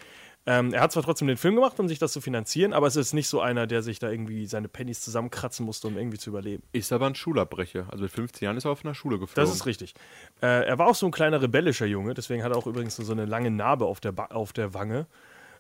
Ähm, 0.46 0.72
er 0.72 0.81
hat 0.81 0.92
zwar 0.92 1.03
trotzdem 1.03 1.29
den 1.29 1.37
Film 1.37 1.55
gemacht, 1.55 1.79
um 1.79 1.87
sich 1.87 1.98
das 1.98 2.12
zu 2.12 2.20
finanzieren, 2.20 2.72
aber 2.72 2.87
es 2.87 2.96
ist 2.96 3.12
nicht 3.12 3.29
so 3.29 3.40
einer, 3.40 3.66
der 3.66 3.83
sich 3.83 3.98
da 3.98 4.11
irgendwie 4.11 4.46
seine 4.46 4.68
Pennies 4.68 5.03
zusammenkratzen 5.03 5.66
musste, 5.66 5.87
um 5.87 5.98
irgendwie 5.98 6.18
zu 6.18 6.31
überleben. 6.31 6.62
Ist 6.72 6.92
aber 6.92 7.07
ein 7.07 7.14
Schulabbrecher. 7.14 7.87
Also 7.90 8.05
mit 8.05 8.12
15 8.12 8.46
Jahren 8.46 8.57
ist 8.57 8.64
er 8.64 8.70
auf 8.70 8.85
einer 8.85 8.94
Schule 8.94 9.18
geflogen. 9.18 9.48
Das 9.48 9.55
ist 9.55 9.66
richtig. 9.66 9.94
Äh, 10.42 10.66
er 10.66 10.79
war 10.79 10.87
auch 10.87 10.94
so 10.94 11.07
ein 11.07 11.12
kleiner 11.12 11.42
rebellischer 11.42 11.87
Junge, 11.87 12.14
deswegen 12.14 12.42
hat 12.42 12.53
er 12.53 12.59
auch 12.59 12.66
übrigens 12.66 12.96
so 12.96 13.12
eine 13.12 13.26
lange 13.26 13.50
Narbe 13.50 13.85
auf 13.85 14.00
der, 14.00 14.12
ba 14.12 14.26
auf 14.26 14.55
der 14.55 14.72
Wange, 14.72 15.07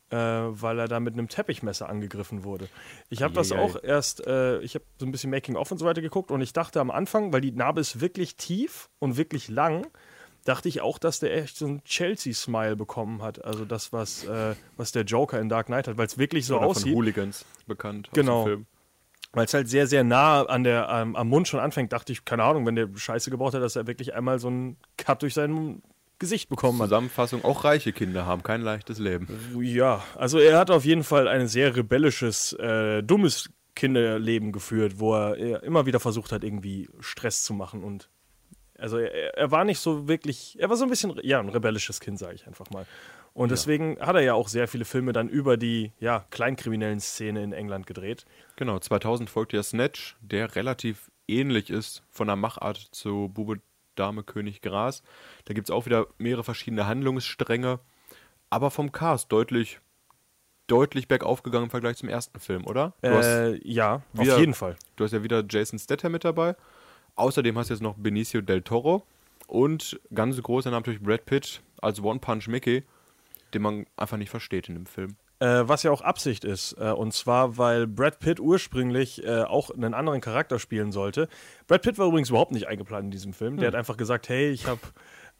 äh, 0.08 0.16
weil 0.16 0.78
er 0.78 0.88
da 0.88 0.98
mit 0.98 1.12
einem 1.12 1.28
Teppichmesser 1.28 1.88
angegriffen 1.88 2.42
wurde. 2.42 2.68
Ich 3.10 3.22
habe 3.22 3.34
das 3.34 3.52
auch 3.52 3.82
erst, 3.82 4.26
äh, 4.26 4.60
ich 4.60 4.74
habe 4.76 4.84
so 4.98 5.04
ein 5.04 5.12
bisschen 5.12 5.30
Making-of 5.30 5.70
und 5.70 5.76
so 5.78 5.84
weiter 5.84 6.00
geguckt 6.00 6.30
und 6.30 6.40
ich 6.40 6.54
dachte 6.54 6.80
am 6.80 6.90
Anfang, 6.90 7.34
weil 7.34 7.42
die 7.42 7.52
Narbe 7.52 7.82
ist 7.82 8.00
wirklich 8.00 8.36
tief 8.36 8.88
und 8.98 9.18
wirklich 9.18 9.48
lang, 9.48 9.86
dachte 10.44 10.68
ich 10.68 10.80
auch, 10.80 10.98
dass 10.98 11.20
der 11.20 11.36
echt 11.36 11.56
so 11.56 11.66
ein 11.66 11.84
Chelsea-Smile 11.84 12.76
bekommen 12.76 13.22
hat. 13.22 13.44
Also 13.44 13.64
das, 13.64 13.92
was, 13.92 14.24
äh, 14.24 14.54
was 14.76 14.92
der 14.92 15.04
Joker 15.04 15.40
in 15.40 15.48
Dark 15.48 15.66
Knight 15.66 15.88
hat, 15.88 15.98
weil 15.98 16.06
es 16.06 16.18
wirklich 16.18 16.46
so 16.46 16.56
Oder 16.56 16.62
von 16.62 16.70
aussieht. 16.70 16.94
Hooligans 16.94 17.44
bekannt. 17.66 18.10
Genau. 18.12 18.48
weil 19.32 19.44
es 19.44 19.54
halt 19.54 19.68
sehr, 19.68 19.86
sehr 19.86 20.02
nah 20.02 20.42
an 20.42 20.64
der, 20.64 20.88
ähm, 20.90 21.14
am 21.14 21.28
Mund 21.28 21.46
schon 21.46 21.60
anfängt, 21.60 21.92
dachte 21.92 22.12
ich, 22.12 22.24
keine 22.24 22.42
Ahnung, 22.42 22.66
wenn 22.66 22.74
der 22.74 22.88
Scheiße 22.94 23.30
gebraucht 23.30 23.54
hat, 23.54 23.62
dass 23.62 23.76
er 23.76 23.86
wirklich 23.86 24.14
einmal 24.14 24.38
so 24.38 24.48
einen 24.48 24.76
Cut 24.96 25.22
durch 25.22 25.34
sein 25.34 25.82
Gesicht 26.18 26.48
bekommen 26.48 26.78
hat. 26.80 26.88
Zusammenfassung, 26.88 27.44
auch 27.44 27.64
reiche 27.64 27.92
Kinder 27.92 28.26
haben 28.26 28.42
kein 28.42 28.60
leichtes 28.60 28.98
Leben. 28.98 29.28
Ja, 29.60 30.02
also 30.16 30.38
er 30.38 30.58
hat 30.58 30.70
auf 30.70 30.84
jeden 30.84 31.04
Fall 31.04 31.28
ein 31.28 31.48
sehr 31.48 31.76
rebellisches, 31.76 32.52
äh, 32.54 33.02
dummes 33.02 33.50
Kinderleben 33.74 34.52
geführt, 34.52 34.94
wo 34.98 35.14
er 35.14 35.62
immer 35.62 35.86
wieder 35.86 36.00
versucht 36.00 36.32
hat, 36.32 36.44
irgendwie 36.44 36.88
Stress 37.00 37.44
zu 37.44 37.54
machen 37.54 37.82
und 37.82 38.10
also 38.80 38.98
er, 38.98 39.36
er 39.36 39.50
war 39.50 39.64
nicht 39.64 39.78
so 39.78 40.08
wirklich, 40.08 40.56
er 40.60 40.68
war 40.70 40.76
so 40.76 40.84
ein 40.84 40.90
bisschen, 40.90 41.18
ja, 41.22 41.38
ein 41.40 41.48
rebellisches 41.48 42.00
Kind, 42.00 42.18
sage 42.18 42.34
ich 42.34 42.46
einfach 42.46 42.68
mal. 42.70 42.86
Und 43.32 43.50
deswegen 43.52 43.98
hat 44.00 44.16
er 44.16 44.22
ja 44.22 44.34
auch 44.34 44.48
sehr 44.48 44.66
viele 44.66 44.84
Filme 44.84 45.12
dann 45.12 45.28
über 45.28 45.56
die, 45.56 45.92
ja, 46.00 46.24
kleinkriminellen 46.30 46.98
Szene 47.00 47.44
in 47.44 47.52
England 47.52 47.86
gedreht. 47.86 48.24
Genau, 48.56 48.78
2000 48.78 49.30
folgt 49.30 49.52
ja 49.52 49.62
Snatch, 49.62 50.16
der 50.20 50.56
relativ 50.56 51.10
ähnlich 51.28 51.70
ist 51.70 52.02
von 52.10 52.26
der 52.26 52.34
Machart 52.36 52.88
zu 52.90 53.28
Bube, 53.32 53.60
Dame, 53.94 54.24
König, 54.24 54.62
Gras. 54.62 55.02
Da 55.44 55.54
gibt 55.54 55.68
es 55.68 55.70
auch 55.70 55.86
wieder 55.86 56.06
mehrere 56.18 56.42
verschiedene 56.42 56.86
Handlungsstränge, 56.88 57.78
aber 58.50 58.70
vom 58.72 58.90
Cast 58.90 59.30
deutlich, 59.30 59.78
deutlich 60.66 61.06
bergauf 61.08 61.42
gegangen 61.42 61.64
im 61.64 61.70
Vergleich 61.70 61.96
zum 61.98 62.08
ersten 62.08 62.40
Film, 62.40 62.66
oder? 62.66 62.94
Äh, 63.02 63.56
ja, 63.68 64.02
wieder- 64.12 64.34
auf 64.34 64.40
jeden 64.40 64.54
Fall. 64.54 64.76
du 64.96 65.04
hast 65.04 65.12
ja 65.12 65.22
wieder 65.22 65.44
Jason 65.48 65.78
Statham 65.78 66.12
mit 66.12 66.24
dabei. 66.24 66.56
Außerdem 67.16 67.56
hast 67.58 67.70
du 67.70 67.74
jetzt 67.74 67.82
noch 67.82 67.94
Benicio 67.96 68.40
del 68.40 68.62
Toro 68.62 69.04
und 69.46 70.00
ganz 70.14 70.40
großer 70.40 70.70
Name 70.70 70.80
natürlich 70.80 71.02
Brad 71.02 71.26
Pitt 71.26 71.62
als 71.80 72.02
One 72.02 72.20
Punch 72.20 72.48
Mickey, 72.48 72.84
den 73.54 73.62
man 73.62 73.86
einfach 73.96 74.16
nicht 74.16 74.30
versteht 74.30 74.68
in 74.68 74.74
dem 74.74 74.86
Film. 74.86 75.16
Äh, 75.40 75.66
was 75.66 75.82
ja 75.82 75.90
auch 75.90 76.02
Absicht 76.02 76.44
ist. 76.44 76.76
Äh, 76.78 76.90
und 76.90 77.14
zwar, 77.14 77.56
weil 77.56 77.86
Brad 77.86 78.20
Pitt 78.20 78.40
ursprünglich 78.40 79.24
äh, 79.24 79.42
auch 79.42 79.70
einen 79.70 79.94
anderen 79.94 80.20
Charakter 80.20 80.58
spielen 80.58 80.92
sollte. 80.92 81.28
Brad 81.66 81.82
Pitt 81.82 81.98
war 81.98 82.06
übrigens 82.06 82.28
überhaupt 82.28 82.52
nicht 82.52 82.68
eingeplant 82.68 83.06
in 83.06 83.10
diesem 83.10 83.32
Film. 83.32 83.56
Der 83.56 83.68
hat 83.68 83.74
einfach 83.74 83.96
gesagt, 83.96 84.28
hey, 84.28 84.50
ich 84.50 84.66
habe 84.66 84.80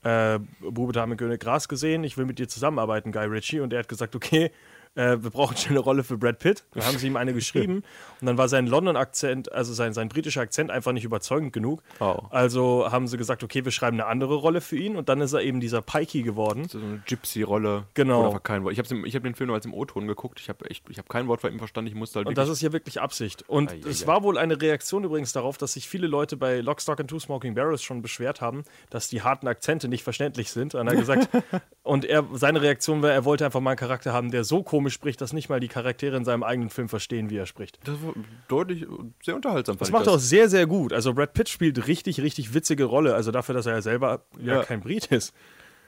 äh, 0.02 0.38
Bube, 0.60 0.92
Dame, 0.92 1.16
König, 1.16 1.40
Gras 1.40 1.68
gesehen, 1.68 2.02
ich 2.02 2.16
will 2.16 2.24
mit 2.24 2.38
dir 2.38 2.48
zusammenarbeiten, 2.48 3.12
Guy 3.12 3.26
Ritchie. 3.26 3.60
Und 3.60 3.74
er 3.74 3.80
hat 3.80 3.88
gesagt, 3.88 4.16
okay, 4.16 4.50
äh, 4.96 5.22
wir 5.22 5.30
brauchen 5.30 5.56
schnell 5.56 5.72
eine 5.72 5.80
Rolle 5.80 6.02
für 6.04 6.18
Brad 6.18 6.38
Pitt. 6.38 6.64
Dann 6.72 6.84
haben 6.84 6.98
sie 6.98 7.06
ihm 7.06 7.16
eine 7.16 7.32
geschrieben. 7.32 7.76
und 8.20 8.26
dann 8.26 8.38
war 8.38 8.48
sein 8.48 8.66
London-Akzent, 8.66 9.52
also 9.52 9.72
sein, 9.72 9.92
sein 9.92 10.08
britischer 10.08 10.40
Akzent 10.40 10.70
einfach 10.70 10.92
nicht 10.92 11.04
überzeugend 11.04 11.52
genug. 11.52 11.82
Oh. 12.00 12.18
Also 12.30 12.90
haben 12.90 13.06
sie 13.06 13.16
gesagt, 13.16 13.44
okay, 13.44 13.64
wir 13.64 13.72
schreiben 13.72 14.00
eine 14.00 14.06
andere 14.06 14.34
Rolle 14.34 14.60
für 14.60 14.76
ihn. 14.76 14.96
Und 14.96 15.08
dann 15.08 15.20
ist 15.20 15.32
er 15.32 15.42
eben 15.42 15.60
dieser 15.60 15.80
Pikey 15.80 16.22
geworden. 16.22 16.68
So 16.68 16.78
eine 16.78 17.02
Gypsy-Rolle. 17.06 17.84
Genau. 17.94 18.38
Kein 18.40 18.64
Wort. 18.64 18.72
Ich 18.72 18.78
habe 18.78 18.88
hab 18.88 19.22
den 19.22 19.34
Film 19.34 19.48
nur 19.48 19.56
als 19.56 19.64
im 19.64 19.74
O-Ton 19.74 20.06
geguckt. 20.06 20.40
Ich 20.40 20.48
habe 20.48 20.64
ich 20.68 20.82
habe 20.98 21.08
kein 21.08 21.28
Wort 21.28 21.40
von 21.40 21.52
ihm 21.52 21.58
verstanden. 21.58 21.88
Ich 21.88 21.94
musste 21.94 22.18
halt 22.18 22.26
Und 22.26 22.36
das 22.36 22.48
ist 22.48 22.60
hier 22.60 22.72
wirklich 22.72 23.00
Absicht. 23.00 23.48
Und 23.48 23.70
Ei, 23.70 23.74
ei, 23.76 23.88
es 23.88 24.04
ei. 24.04 24.06
war 24.08 24.22
wohl 24.22 24.38
eine 24.38 24.60
Reaktion 24.60 25.04
übrigens 25.04 25.32
darauf, 25.32 25.56
dass 25.56 25.74
sich 25.74 25.88
viele 25.88 26.08
Leute 26.08 26.36
bei 26.36 26.60
Lock, 26.60 26.80
Stock 26.80 26.98
and 27.00 27.08
Two 27.08 27.18
Smoking 27.18 27.54
Barrels 27.54 27.82
schon 27.82 28.02
beschwert 28.02 28.40
haben, 28.40 28.64
dass 28.90 29.08
die 29.08 29.22
harten 29.22 29.46
Akzente 29.46 29.88
nicht 29.88 30.02
verständlich 30.02 30.50
sind. 30.50 30.74
Und 30.74 30.86
er 30.86 30.92
hat 30.92 30.98
gesagt, 30.98 31.28
und 31.82 32.04
er, 32.04 32.24
seine 32.32 32.60
Reaktion 32.60 33.02
war, 33.02 33.10
er 33.10 33.24
wollte 33.24 33.44
einfach 33.44 33.60
mal 33.60 33.70
einen 33.70 33.78
Charakter 33.78 34.12
haben, 34.12 34.30
der 34.30 34.44
so 34.44 34.62
komisch 34.62 34.79
spricht, 34.88 35.20
dass 35.20 35.34
nicht 35.34 35.50
mal 35.50 35.60
die 35.60 35.68
Charaktere 35.68 36.16
in 36.16 36.24
seinem 36.24 36.42
eigenen 36.42 36.70
Film 36.70 36.88
verstehen, 36.88 37.28
wie 37.28 37.36
er 37.36 37.44
spricht. 37.44 37.78
das 37.84 38.02
war 38.02 38.14
deutlich 38.48 38.86
sehr 39.22 39.36
unterhaltsam. 39.36 39.76
Das 39.76 39.90
macht 39.90 40.06
er 40.06 40.14
auch 40.14 40.18
sehr, 40.18 40.48
sehr 40.48 40.66
gut. 40.66 40.94
Also 40.94 41.12
Brad 41.12 41.34
Pitt 41.34 41.50
spielt 41.50 41.86
richtig, 41.86 42.22
richtig 42.22 42.54
witzige 42.54 42.84
Rolle. 42.84 43.14
Also 43.14 43.30
dafür, 43.32 43.54
dass 43.54 43.66
er 43.66 43.74
ja 43.74 43.82
selber 43.82 44.24
ja, 44.40 44.56
Ja. 44.56 44.62
kein 44.64 44.80
Brit 44.80 45.06
ist. 45.06 45.34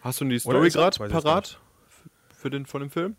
Hast 0.02 0.20
du 0.20 0.26
die 0.26 0.38
Story 0.38 0.68
er? 0.68 0.90
gerade 0.90 1.08
parat 1.08 1.58
für 2.36 2.50
den, 2.50 2.66
von 2.66 2.80
dem 2.80 2.90
Film? 2.90 3.16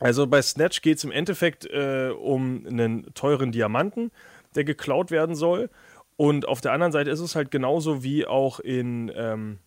Also 0.00 0.26
bei 0.26 0.42
Snatch 0.42 0.82
geht 0.82 0.98
es 0.98 1.04
im 1.04 1.10
Endeffekt 1.10 1.64
äh, 1.66 2.10
um 2.10 2.66
einen 2.66 3.12
teuren 3.14 3.50
Diamanten, 3.50 4.10
der 4.54 4.64
geklaut 4.64 5.10
werden 5.10 5.34
soll. 5.34 5.70
Und 6.16 6.46
auf 6.46 6.60
der 6.60 6.72
anderen 6.72 6.92
Seite 6.92 7.10
ist 7.10 7.20
es 7.20 7.34
halt 7.34 7.50
genauso 7.50 8.02
wie 8.02 8.26
auch 8.26 8.60
in, 8.60 9.10
ähm, 9.14 9.58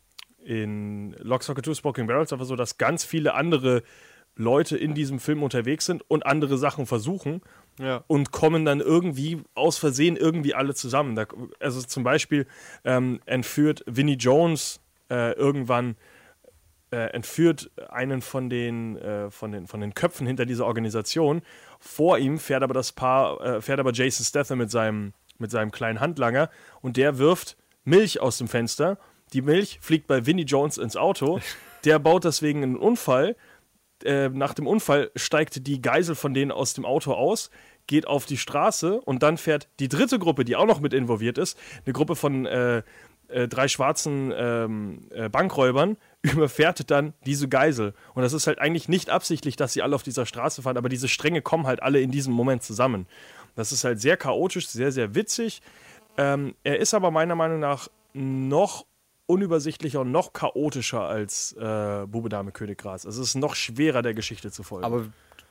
in 0.43 1.15
Lock, 1.19 1.43
Stock 1.43 1.57
and 1.57 1.65
Two 1.65 1.73
Smoking 1.73 2.07
Barrels, 2.07 2.33
einfach 2.33 2.45
so, 2.45 2.55
dass 2.55 2.77
ganz 2.77 3.03
viele 3.05 3.33
andere 3.33 3.83
Leute 4.35 4.77
in 4.77 4.93
diesem 4.93 5.19
Film 5.19 5.43
unterwegs 5.43 5.85
sind 5.85 6.03
und 6.09 6.25
andere 6.25 6.57
Sachen 6.57 6.85
versuchen 6.85 7.41
Ja. 7.79 8.03
und 8.07 8.31
kommen 8.31 8.65
dann 8.65 8.79
irgendwie 8.79 9.41
aus 9.55 9.77
Versehen 9.77 10.15
irgendwie 10.15 10.53
alle 10.55 10.73
zusammen. 10.73 11.15
Da, 11.15 11.25
also 11.59 11.81
zum 11.81 12.03
Beispiel 12.03 12.47
ähm, 12.83 13.19
entführt 13.25 13.83
Vinnie 13.87 14.15
Jones 14.15 14.79
äh, 15.09 15.33
irgendwann 15.33 15.95
äh, 16.91 17.11
entführt 17.13 17.71
einen 17.89 18.21
von 18.21 18.49
den, 18.49 18.97
äh, 18.97 19.31
von, 19.31 19.51
den, 19.51 19.67
von 19.67 19.79
den 19.79 19.93
Köpfen 19.93 20.27
hinter 20.27 20.45
dieser 20.45 20.65
Organisation. 20.65 21.41
Vor 21.79 22.17
ihm 22.17 22.37
fährt 22.37 22.63
aber 22.63 22.73
das 22.73 22.91
Paar, 22.91 23.39
äh, 23.41 23.61
fährt 23.61 23.79
aber 23.79 23.93
Jason 23.93 24.25
Statham 24.25 24.57
mit 24.57 24.71
seinem, 24.71 25.13
mit 25.37 25.51
seinem 25.51 25.71
kleinen 25.71 25.99
Handlanger 26.01 26.49
und 26.81 26.97
der 26.97 27.17
wirft 27.17 27.55
Milch 27.85 28.19
aus 28.19 28.37
dem 28.37 28.47
Fenster. 28.47 28.97
Die 29.33 29.41
Milch 29.41 29.79
fliegt 29.81 30.07
bei 30.07 30.25
Vinnie 30.25 30.43
Jones 30.43 30.77
ins 30.77 30.97
Auto. 30.97 31.39
Der 31.83 31.97
baut 31.97 32.25
deswegen 32.25 32.61
einen 32.61 32.75
Unfall. 32.75 33.35
Äh, 34.03 34.29
nach 34.29 34.53
dem 34.53 34.67
Unfall 34.67 35.11
steigt 35.15 35.67
die 35.67 35.81
Geisel 35.81 36.15
von 36.15 36.33
denen 36.33 36.51
aus 36.51 36.73
dem 36.73 36.85
Auto 36.85 37.13
aus, 37.13 37.49
geht 37.87 38.07
auf 38.07 38.25
die 38.25 38.37
Straße 38.37 39.01
und 39.01 39.23
dann 39.23 39.37
fährt 39.37 39.67
die 39.79 39.89
dritte 39.89 40.19
Gruppe, 40.19 40.45
die 40.45 40.55
auch 40.55 40.65
noch 40.65 40.79
mit 40.79 40.93
involviert 40.93 41.37
ist, 41.37 41.57
eine 41.85 41.93
Gruppe 41.93 42.15
von 42.15 42.45
äh, 42.45 42.83
äh, 43.31 43.47
drei 43.47 43.67
schwarzen 43.67 44.33
ähm, 44.35 45.07
äh, 45.11 45.29
Bankräubern, 45.29 45.97
überfährt 46.21 46.91
dann 46.91 47.13
diese 47.25 47.47
Geisel. 47.47 47.93
Und 48.13 48.23
das 48.23 48.33
ist 48.33 48.47
halt 48.47 48.59
eigentlich 48.59 48.89
nicht 48.89 49.09
absichtlich, 49.09 49.55
dass 49.55 49.73
sie 49.73 49.81
alle 49.81 49.95
auf 49.95 50.03
dieser 50.03 50.25
Straße 50.25 50.61
fahren, 50.61 50.77
aber 50.77 50.89
diese 50.89 51.07
Stränge 51.07 51.41
kommen 51.41 51.67
halt 51.67 51.81
alle 51.81 52.01
in 52.01 52.11
diesem 52.11 52.33
Moment 52.33 52.63
zusammen. 52.63 53.07
Das 53.55 53.71
ist 53.71 53.83
halt 53.83 53.99
sehr 53.99 54.17
chaotisch, 54.17 54.67
sehr, 54.67 54.91
sehr 54.91 55.15
witzig. 55.15 55.61
Ähm, 56.17 56.55
er 56.63 56.79
ist 56.79 56.93
aber 56.93 57.11
meiner 57.11 57.35
Meinung 57.35 57.59
nach 57.59 57.87
noch 58.13 58.85
unübersichtlicher 59.31 60.01
und 60.01 60.11
noch 60.11 60.33
chaotischer 60.33 61.01
als 61.01 61.53
äh, 61.53 62.05
Bube 62.07 62.29
Dame 62.29 62.51
König 62.51 62.77
Gras. 62.77 63.05
Es 63.05 63.17
ist 63.17 63.35
noch 63.35 63.55
schwerer, 63.55 64.01
der 64.01 64.13
Geschichte 64.13 64.51
zu 64.51 64.63
folgen. 64.63 64.85
Aber 64.85 65.05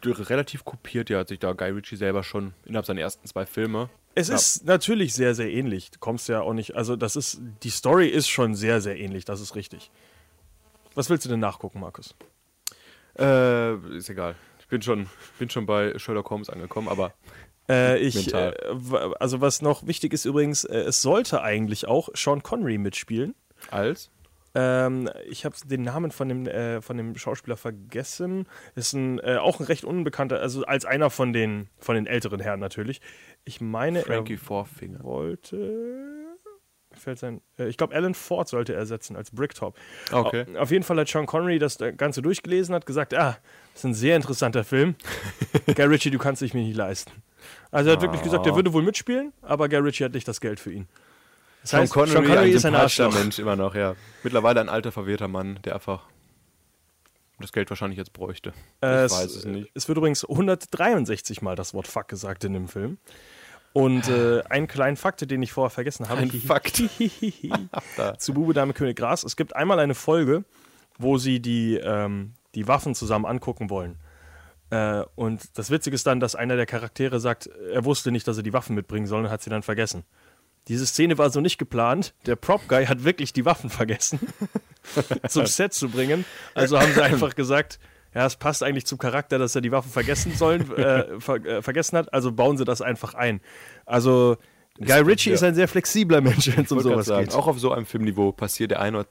relativ 0.05 0.65
kopiert 0.65 1.11
ja 1.11 1.19
hat 1.19 1.29
sich 1.29 1.39
da 1.39 1.53
Guy 1.53 1.71
Ritchie 1.71 1.97
selber 1.97 2.23
schon 2.23 2.55
innerhalb 2.65 2.87
seiner 2.87 3.01
ersten 3.01 3.27
zwei 3.27 3.45
Filme. 3.47 3.91
es 4.15 4.29
Ja. 4.29 4.35
ist 4.37 4.65
natürlich 4.65 5.15
sehr, 5.15 5.35
sehr 5.35 5.51
ähnlich. 5.51 5.91
Du 5.91 5.99
kommst 5.99 6.29
ja 6.29 6.41
auch 6.41 6.55
nicht, 6.55 6.75
also 6.77 6.97
das 6.97 7.17
ist, 7.17 7.41
die 7.63 7.71
Story 7.71 8.09
ist 8.09 8.29
schon 8.29 8.55
sehr, 8.55 8.81
sehr 8.81 8.99
ähnlich, 8.99 9.25
das 9.25 9.41
ist 9.41 9.55
richtig. 9.57 9.91
Was 10.95 11.11
willst 11.11 11.25
du 11.25 11.29
denn 11.29 11.41
nachgucken, 11.41 11.81
Markus? 11.81 12.15
Äh, 13.19 13.77
ist 13.97 14.09
egal. 14.09 14.35
Ich 14.61 14.69
bin 14.69 14.83
schon, 14.83 15.09
bin 15.39 15.51
schon 15.51 15.67
bei 15.67 15.99
Sherlock 15.99 16.31
Holmes 16.31 16.49
angekommen, 16.51 16.89
aber 16.89 17.13
Äh, 17.69 17.99
ich, 17.99 18.35
äh, 18.35 18.53
also 19.21 19.41
was 19.41 19.63
noch 19.63 19.87
wichtig 19.87 20.13
ist 20.13 20.25
übrigens, 20.25 20.65
äh, 20.65 20.79
es 20.79 21.03
sollte 21.03 21.43
eigentlich 21.43 21.87
auch 21.87 22.09
Sean 22.15 22.43
Connery 22.43 22.79
mitspielen. 22.79 23.35
Als? 23.71 24.11
Ähm, 24.55 25.09
ich 25.29 25.45
habe 25.45 25.55
den 25.65 25.83
Namen 25.83 26.11
von 26.11 26.29
dem, 26.29 26.47
äh, 26.47 26.83
von 26.83 26.97
dem 26.97 27.17
Schauspieler 27.17 27.57
vergessen. 27.57 28.47
Ist 28.75 28.95
ein, 28.95 29.21
äh, 29.21 29.37
auch 29.37 29.61
ein 29.61 29.67
recht 29.67 29.85
unbekannter, 29.85 30.41
also 30.41 30.65
als 30.65 30.85
einer 30.85 31.09
von 31.11 31.33
den, 31.33 31.69
von 31.79 31.95
den 31.95 32.07
älteren 32.07 32.41
Herren 32.41 32.59
natürlich. 32.59 33.01
Ich 33.45 33.61
meine, 33.61 34.01
Frankie 34.03 34.35
er 34.35 34.39
Fourfinger. 34.39 35.05
wollte. 35.05 36.27
Fällt 36.93 37.21
sein, 37.21 37.41
äh, 37.57 37.69
ich 37.69 37.77
glaube, 37.77 37.95
Alan 37.95 38.15
Ford 38.15 38.49
sollte 38.49 38.75
ersetzen 38.75 39.15
als 39.15 39.31
Bricktop. 39.31 39.77
Okay. 40.11 40.45
Au- 40.57 40.59
Auf 40.63 40.73
jeden 40.73 40.83
Fall 40.83 40.99
hat 40.99 41.07
Sean 41.09 41.27
Connery 41.27 41.61
das 41.61 41.81
äh, 41.81 41.93
Ganze 41.93 42.21
durchgelesen, 42.21 42.75
hat 42.75 42.85
gesagt: 42.87 43.15
Ah, 43.15 43.39
das 43.73 43.83
ist 43.83 43.85
ein 43.85 43.95
sehr 43.95 44.17
interessanter 44.17 44.65
Film. 44.65 44.97
Guy 45.77 45.85
Ritchie, 45.85 46.11
du 46.11 46.19
kannst 46.19 46.43
dich 46.43 46.53
mir 46.53 46.63
nicht 46.65 46.77
leisten. 46.77 47.13
Also 47.71 47.91
er 47.91 47.93
hat 47.95 48.03
wirklich 48.03 48.23
gesagt, 48.23 48.45
er 48.47 48.57
würde 48.57 48.73
wohl 48.73 48.83
mitspielen, 48.83 49.33
aber 49.43 49.69
Guy 49.69 49.79
Ritchie 49.79 50.05
hat 50.05 50.15
nicht 50.15 50.27
das 50.27 50.41
Geld 50.41 50.59
für 50.59 50.73
ihn. 50.73 50.89
Das 51.63 51.71
Sean 51.71 51.89
Connery, 51.89 52.13
Sean 52.13 52.25
Connery 52.25 52.51
ein 52.51 52.57
ist 52.57 52.65
ein 52.65 52.75
Arschloch. 52.75 53.15
Mensch 53.15 53.39
immer 53.39 53.57
noch, 53.57 53.75
ja. 53.75 53.95
Mittlerweile 54.23 54.61
ein 54.61 54.69
alter, 54.69 54.93
verwirrter 54.93 55.29
Mann, 55.29 55.59
der 55.65 55.75
einfach 55.75 56.07
das 57.39 57.53
Geld 57.53 57.71
wahrscheinlich 57.71 57.99
jetzt 57.99 58.13
bräuchte. 58.13 58.53
Äh, 58.83 59.07
ich 59.07 59.13
weiß 59.13 59.35
es 59.37 59.45
nicht. 59.45 59.71
Es 59.75 59.89
wird 59.89 59.99
übrigens 59.99 60.25
163 60.25 61.43
Mal 61.43 61.57
das 61.57 61.75
Wort 61.75 61.87
Fuck 61.87 62.09
gesagt 62.09 62.45
in 62.45 62.53
dem 62.53 62.69
Film. 62.69 62.99
Und 63.73 64.09
äh, 64.09 64.43
einen 64.49 64.67
kleinen 64.67 64.97
Fakt, 64.97 65.29
den 65.31 65.43
ich 65.43 65.53
vorher 65.53 65.71
vergessen 65.71 66.09
habe. 66.09 66.23
Ein 66.23 66.31
Fakt. 66.31 66.77
Zu 68.19 68.35
Bube 68.35 68.53
Dame 68.53 68.73
König 68.73 68.97
Gras. 68.97 69.23
Es 69.23 69.37
gibt 69.37 69.55
einmal 69.55 69.79
eine 69.79 69.95
Folge, 69.95 70.45
wo 70.99 71.19
sie 71.19 71.41
die, 71.41 71.77
ähm, 71.77 72.35
die 72.55 72.67
Waffen 72.67 72.95
zusammen 72.95 73.27
angucken 73.27 73.71
wollen. 73.71 73.97
Äh, 74.71 75.05
und 75.15 75.57
das 75.57 75.71
Witzige 75.71 75.95
ist 75.95 76.07
dann, 76.07 76.21
dass 76.21 76.35
einer 76.35 76.57
der 76.57 76.67
Charaktere 76.67 77.21
sagt, 77.21 77.47
er 77.47 77.85
wusste 77.85 78.11
nicht, 78.11 78.27
dass 78.27 78.37
er 78.37 78.43
die 78.43 78.53
Waffen 78.53 78.75
mitbringen 78.75 79.07
soll 79.07 79.25
und 79.25 79.31
hat 79.31 79.43
sie 79.43 79.51
dann 79.51 79.63
vergessen. 79.63 80.05
Diese 80.71 80.87
Szene 80.87 81.19
war 81.19 81.31
so 81.31 81.41
nicht 81.41 81.59
geplant. 81.59 82.15
Der 82.27 82.37
Prop-Guy 82.37 82.87
hat 82.87 83.03
wirklich 83.03 83.33
die 83.33 83.45
Waffen 83.45 83.71
vergessen, 83.71 84.21
zum 85.29 85.47
Set 85.47 85.75
zu 85.75 85.89
bringen. 85.89 86.25
Also 86.55 86.79
haben 86.79 86.93
sie 86.95 87.03
einfach 87.03 87.35
gesagt, 87.35 87.81
ja, 88.15 88.25
es 88.25 88.37
passt 88.37 88.63
eigentlich 88.63 88.87
zum 88.87 88.97
Charakter, 88.97 89.41
dass 89.41 89.57
er 89.57 89.63
die 89.63 89.73
Waffen 89.73 89.91
vergessen 89.91 90.33
sollen, 90.33 90.71
äh, 90.77 91.19
ver 91.21 91.45
äh, 91.45 91.61
vergessen 91.61 91.99
hat, 91.99 92.15
also 92.15 92.31
bauen 92.31 92.57
sie 92.57 92.65
das 92.65 92.83
einfach 92.83 93.15
ein. 93.15 93.41
Also 93.85 94.37
Guy 94.79 95.01
Ritchie 95.01 95.31
ja. 95.31 95.35
ist 95.35 95.43
ein 95.43 95.57
sehr 95.57 95.67
flexibler 95.67 96.21
Mensch, 96.21 96.57
wenn 96.57 96.65
es 96.65 96.71
um 96.71 96.79
sowas 96.79 97.07
sagen, 97.07 97.27
geht. 97.27 97.35
Auch 97.35 97.49
auf 97.49 97.59
so 97.59 97.73
einem 97.73 97.85
Filmniveau 97.85 98.31
passiert 98.31 98.71
der 98.71 98.81
ein 98.81 98.95
oder 98.95 99.09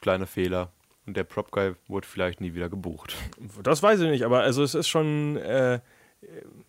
kleine 0.00 0.26
Fehler. 0.26 0.72
Und 1.04 1.14
der 1.14 1.24
Prop-Guy 1.24 1.74
wurde 1.88 2.06
vielleicht 2.06 2.40
nie 2.40 2.54
wieder 2.54 2.70
gebucht. 2.70 3.16
Das 3.62 3.82
weiß 3.82 4.00
ich 4.00 4.08
nicht, 4.08 4.24
aber 4.24 4.40
also 4.40 4.62
es 4.62 4.74
ist 4.74 4.88
schon, 4.88 5.36
äh, 5.36 5.80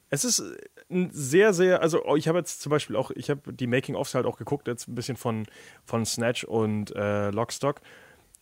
Es 0.10 0.26
ist 0.26 0.44
ein 0.90 1.10
sehr, 1.12 1.54
sehr, 1.54 1.82
also 1.82 2.04
oh, 2.06 2.16
ich 2.16 2.28
habe 2.28 2.40
jetzt 2.40 2.62
zum 2.62 2.70
Beispiel 2.70 2.96
auch, 2.96 3.12
ich 3.12 3.30
habe 3.30 3.54
die 3.54 3.68
Making-ofs 3.68 4.16
halt 4.16 4.26
auch 4.26 4.38
geguckt, 4.38 4.68
jetzt 4.68 4.88
ein 4.88 4.96
bisschen 4.96 5.18
von, 5.18 5.46
von 5.86 6.06
Snatch 6.06 6.44
und 6.44 6.96
äh, 6.96 7.30
Lockstock. 7.32 7.82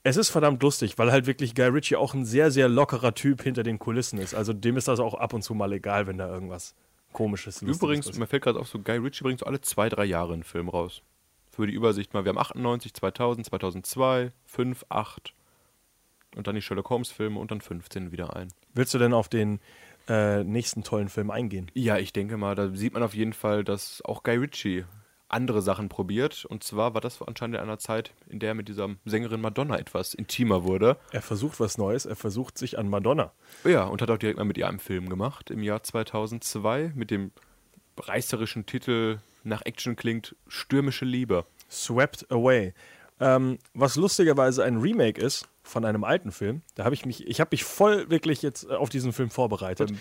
Es 0.03 0.17
ist 0.17 0.29
verdammt 0.29 0.63
lustig, 0.63 0.97
weil 0.97 1.11
halt 1.11 1.27
wirklich 1.27 1.53
Guy 1.53 1.67
Ritchie 1.67 1.95
auch 1.95 2.13
ein 2.13 2.25
sehr, 2.25 2.49
sehr 2.49 2.67
lockerer 2.67 3.13
Typ 3.13 3.43
hinter 3.43 3.63
den 3.63 3.77
Kulissen 3.77 4.19
ist. 4.19 4.33
Also 4.33 4.51
dem 4.51 4.77
ist 4.77 4.87
das 4.87 4.99
auch 4.99 5.13
ab 5.13 5.33
und 5.33 5.43
zu 5.43 5.53
mal 5.53 5.71
egal, 5.73 6.07
wenn 6.07 6.17
da 6.17 6.27
irgendwas 6.27 6.73
komisches 7.13 7.61
Übrigens, 7.61 8.05
passiert. 8.07 8.19
mir 8.19 8.27
fällt 8.27 8.43
gerade 8.43 8.59
auf, 8.59 8.67
so 8.67 8.79
Guy 8.79 8.97
Ritchie 8.97 9.23
bringt 9.23 9.39
so 9.39 9.45
alle 9.45 9.61
zwei, 9.61 9.89
drei 9.89 10.05
Jahre 10.05 10.33
einen 10.33 10.43
Film 10.43 10.69
raus. 10.69 11.01
Für 11.51 11.67
die 11.67 11.73
Übersicht 11.73 12.13
mal, 12.13 12.23
wir 12.23 12.29
haben 12.29 12.37
98, 12.37 12.93
2000, 12.93 13.45
2002, 13.47 14.31
5, 14.45 14.85
8 14.89 15.33
und 16.35 16.47
dann 16.47 16.55
die 16.55 16.61
Sherlock 16.61 16.89
Holmes 16.89 17.11
Filme 17.11 17.39
und 17.39 17.51
dann 17.51 17.61
15 17.61 18.11
wieder 18.11 18.35
ein. 18.35 18.47
Willst 18.73 18.93
du 18.93 18.97
denn 18.97 19.13
auf 19.13 19.27
den 19.27 19.59
äh, 20.07 20.43
nächsten 20.43 20.83
tollen 20.83 21.09
Film 21.09 21.31
eingehen? 21.31 21.69
Ja, 21.73 21.97
ich 21.97 22.13
denke 22.13 22.37
mal, 22.37 22.55
da 22.55 22.69
sieht 22.69 22.93
man 22.93 23.03
auf 23.03 23.13
jeden 23.13 23.33
Fall, 23.33 23.63
dass 23.63 24.01
auch 24.03 24.23
Guy 24.23 24.37
Ritchie 24.37 24.85
andere 25.31 25.61
Sachen 25.61 25.89
probiert. 25.89 26.45
Und 26.45 26.63
zwar 26.63 26.93
war 26.93 27.01
das 27.01 27.21
anscheinend 27.21 27.55
in 27.55 27.61
einer 27.61 27.79
Zeit, 27.79 28.13
in 28.27 28.39
der 28.39 28.49
er 28.49 28.55
mit 28.55 28.67
dieser 28.67 28.89
Sängerin 29.05 29.41
Madonna 29.41 29.77
etwas 29.77 30.13
intimer 30.13 30.63
wurde. 30.63 30.97
Er 31.11 31.21
versucht 31.21 31.59
was 31.59 31.77
Neues, 31.77 32.05
er 32.05 32.15
versucht 32.15 32.57
sich 32.57 32.77
an 32.77 32.89
Madonna. 32.89 33.31
Ja, 33.63 33.85
und 33.85 34.01
hat 34.01 34.09
auch 34.09 34.17
direkt 34.17 34.37
mal 34.37 34.45
mit 34.45 34.57
ihr 34.57 34.67
einen 34.67 34.79
Film 34.79 35.09
gemacht 35.09 35.49
im 35.49 35.63
Jahr 35.63 35.83
2002 35.83 36.91
mit 36.95 37.11
dem 37.11 37.31
reißerischen 37.97 38.65
Titel 38.65 39.19
nach 39.43 39.61
Action 39.65 39.95
klingt 39.95 40.35
Stürmische 40.47 41.05
Liebe. 41.05 41.45
Swept 41.69 42.29
Away. 42.31 42.73
Ähm, 43.19 43.59
was 43.73 43.95
lustigerweise 43.95 44.63
ein 44.63 44.77
Remake 44.77 45.19
ist 45.21 45.47
von 45.63 45.85
einem 45.85 46.03
alten 46.03 46.31
Film. 46.31 46.61
Da 46.75 46.83
habe 46.85 46.95
ich 46.95 47.05
mich, 47.05 47.27
ich 47.27 47.39
habe 47.39 47.49
mich 47.51 47.63
voll 47.63 48.09
wirklich 48.09 48.41
jetzt 48.41 48.63
äh, 48.69 48.73
auf 48.73 48.89
diesen 48.89 49.13
Film 49.13 49.29
vorbereitet. 49.29 49.91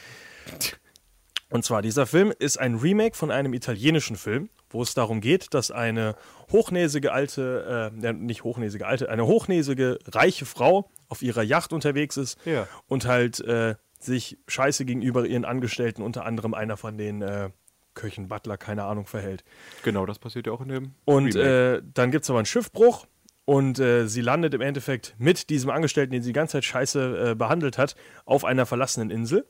Und 1.52 1.64
zwar, 1.64 1.82
dieser 1.82 2.06
Film 2.06 2.32
ist 2.38 2.58
ein 2.58 2.76
Remake 2.76 3.16
von 3.16 3.30
einem 3.32 3.54
italienischen 3.54 4.16
Film, 4.16 4.50
wo 4.70 4.82
es 4.82 4.94
darum 4.94 5.20
geht, 5.20 5.52
dass 5.52 5.72
eine 5.72 6.14
hochnäsige 6.52 7.12
alte, 7.12 7.90
äh, 8.02 8.12
nicht 8.12 8.44
hochnäsige 8.44 8.86
alte, 8.86 9.08
eine 9.08 9.26
hochnäsige 9.26 9.98
reiche 10.06 10.46
Frau 10.46 10.88
auf 11.08 11.22
ihrer 11.22 11.42
Yacht 11.42 11.72
unterwegs 11.72 12.16
ist 12.16 12.38
Ja. 12.46 12.68
und 12.86 13.04
halt 13.06 13.40
äh, 13.40 13.74
sich 13.98 14.38
scheiße 14.46 14.84
gegenüber 14.84 15.26
ihren 15.26 15.44
Angestellten, 15.44 16.02
unter 16.02 16.24
anderem 16.24 16.54
einer 16.54 16.76
von 16.76 16.96
den 16.96 17.20
äh, 17.20 17.50
Köchen, 17.94 18.28
Butler, 18.28 18.56
keine 18.56 18.84
Ahnung, 18.84 19.06
verhält. 19.06 19.42
Genau, 19.82 20.06
das 20.06 20.20
passiert 20.20 20.46
ja 20.46 20.52
auch 20.52 20.60
in 20.60 20.68
dem. 20.68 20.94
Und 21.04 21.34
äh, 21.34 21.82
dann 21.92 22.12
gibt 22.12 22.22
es 22.22 22.30
aber 22.30 22.38
einen 22.38 22.46
Schiffbruch 22.46 23.06
und 23.50 23.80
äh, 23.80 24.06
sie 24.06 24.20
landet 24.20 24.54
im 24.54 24.60
Endeffekt 24.60 25.16
mit 25.18 25.50
diesem 25.50 25.70
Angestellten, 25.70 26.12
den 26.12 26.22
sie 26.22 26.28
die 26.28 26.34
ganze 26.34 26.52
Zeit 26.52 26.64
scheiße 26.66 27.30
äh, 27.30 27.34
behandelt 27.34 27.78
hat, 27.78 27.96
auf 28.24 28.44
einer 28.44 28.64
verlassenen 28.64 29.10
Insel. 29.10 29.44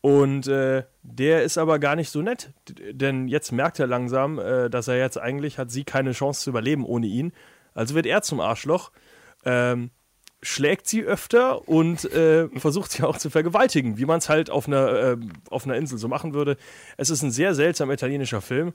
Und 0.00 0.46
äh, 0.46 0.84
der 1.02 1.42
ist 1.42 1.58
aber 1.58 1.78
gar 1.78 1.94
nicht 1.94 2.08
so 2.08 2.22
nett, 2.22 2.54
denn 2.90 3.28
jetzt 3.28 3.52
merkt 3.52 3.80
er 3.80 3.86
langsam, 3.86 4.38
äh, 4.38 4.70
dass 4.70 4.88
er 4.88 4.96
jetzt 4.96 5.18
eigentlich 5.18 5.58
hat 5.58 5.70
sie 5.70 5.84
keine 5.84 6.12
Chance 6.12 6.40
zu 6.40 6.48
überleben 6.48 6.86
ohne 6.86 7.06
ihn. 7.06 7.32
Also 7.74 7.94
wird 7.94 8.06
er 8.06 8.22
zum 8.22 8.40
Arschloch, 8.40 8.92
ähm, 9.44 9.90
schlägt 10.40 10.88
sie 10.88 11.02
öfter 11.02 11.68
und 11.68 12.10
äh, 12.10 12.48
versucht 12.58 12.92
sie 12.92 13.02
auch 13.02 13.18
zu 13.18 13.28
vergewaltigen, 13.28 13.98
wie 13.98 14.06
man 14.06 14.20
es 14.20 14.30
halt 14.30 14.48
auf 14.48 14.68
einer, 14.68 14.88
äh, 14.88 15.16
auf 15.50 15.66
einer 15.66 15.76
Insel 15.76 15.98
so 15.98 16.08
machen 16.08 16.32
würde. 16.32 16.56
Es 16.96 17.10
ist 17.10 17.20
ein 17.20 17.30
sehr 17.30 17.54
seltsamer 17.54 17.92
italienischer 17.92 18.40
Film. 18.40 18.72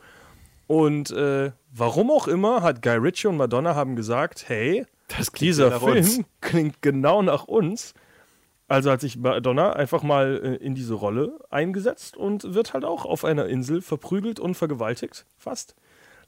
Und 0.67 1.12
äh, 1.12 1.52
warum 1.71 2.12
auch 2.12 2.28
immer 2.28 2.62
hat 2.62 2.82
Guy 2.82 2.97
Ritchie 2.97 3.28
und 3.28 3.38
Madonna 3.38 3.76
haben 3.76 3.95
gesagt, 3.95 4.45
hey, 4.47 4.86
dieser 5.39 5.80
Film 5.80 5.97
uns. 5.97 6.19
klingt 6.41 6.82
genau 6.82 7.21
nach 7.21 7.45
uns. 7.45 7.93
Also 8.67 8.89
hat 8.89 9.02
sich 9.02 9.17
Madonna 9.17 9.73
einfach 9.73 10.04
mal 10.04 10.39
äh, 10.43 10.56
in 10.65 10.73
diese 10.73 10.93
Rolle 10.93 11.38
eingesetzt 11.49 12.17
und 12.17 12.54
wird 12.54 12.73
halt 12.73 12.86
auch 12.86 13.06
auf 13.06 13.26
einer 13.26 13.47
Insel 13.47 13.82
verprügelt 13.82 14.39
und 14.39 14.56
vergewaltigt. 14.56 15.26
Fast. 15.38 15.76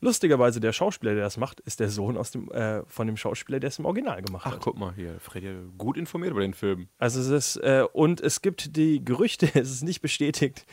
Lustigerweise, 0.02 0.60
der 0.60 0.74
Schauspieler, 0.74 1.14
der 1.14 1.24
das 1.24 1.38
macht, 1.38 1.62
ist 1.62 1.80
der 1.80 1.90
Sohn 1.90 2.18
aus 2.18 2.32
dem, 2.32 2.52
äh, 2.52 2.84
von 2.86 3.08
dem 3.08 3.18
Schauspieler, 3.18 3.60
der 3.60 3.70
es 3.70 3.80
im 3.80 3.86
Original 3.86 4.22
gemacht 4.22 4.44
Ach, 4.46 4.54
hat. 4.54 4.62
guck 4.62 4.78
mal 4.78 4.94
hier, 4.94 5.20
Freddy, 5.20 5.56
gut 5.78 5.98
informiert 5.98 6.32
über 6.32 6.42
den 6.42 6.54
Film. 6.54 6.90
Also 6.98 7.22
es 7.22 7.30
ist, 7.30 7.64
äh, 7.64 7.86
und 7.94 8.22
es 8.22 8.42
gibt 8.42 8.76
die 8.76 9.04
Gerüchte, 9.04 9.48
es 9.54 9.72
ist 9.72 9.84
nicht 9.84 10.02
bestätigt, 10.02 10.66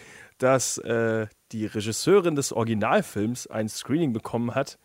dass 0.42 0.78
äh, 0.78 1.26
die 1.52 1.66
Regisseurin 1.66 2.34
des 2.34 2.52
Originalfilms 2.52 3.46
ein 3.46 3.68
Screening 3.68 4.12
bekommen 4.12 4.54
hat 4.54 4.78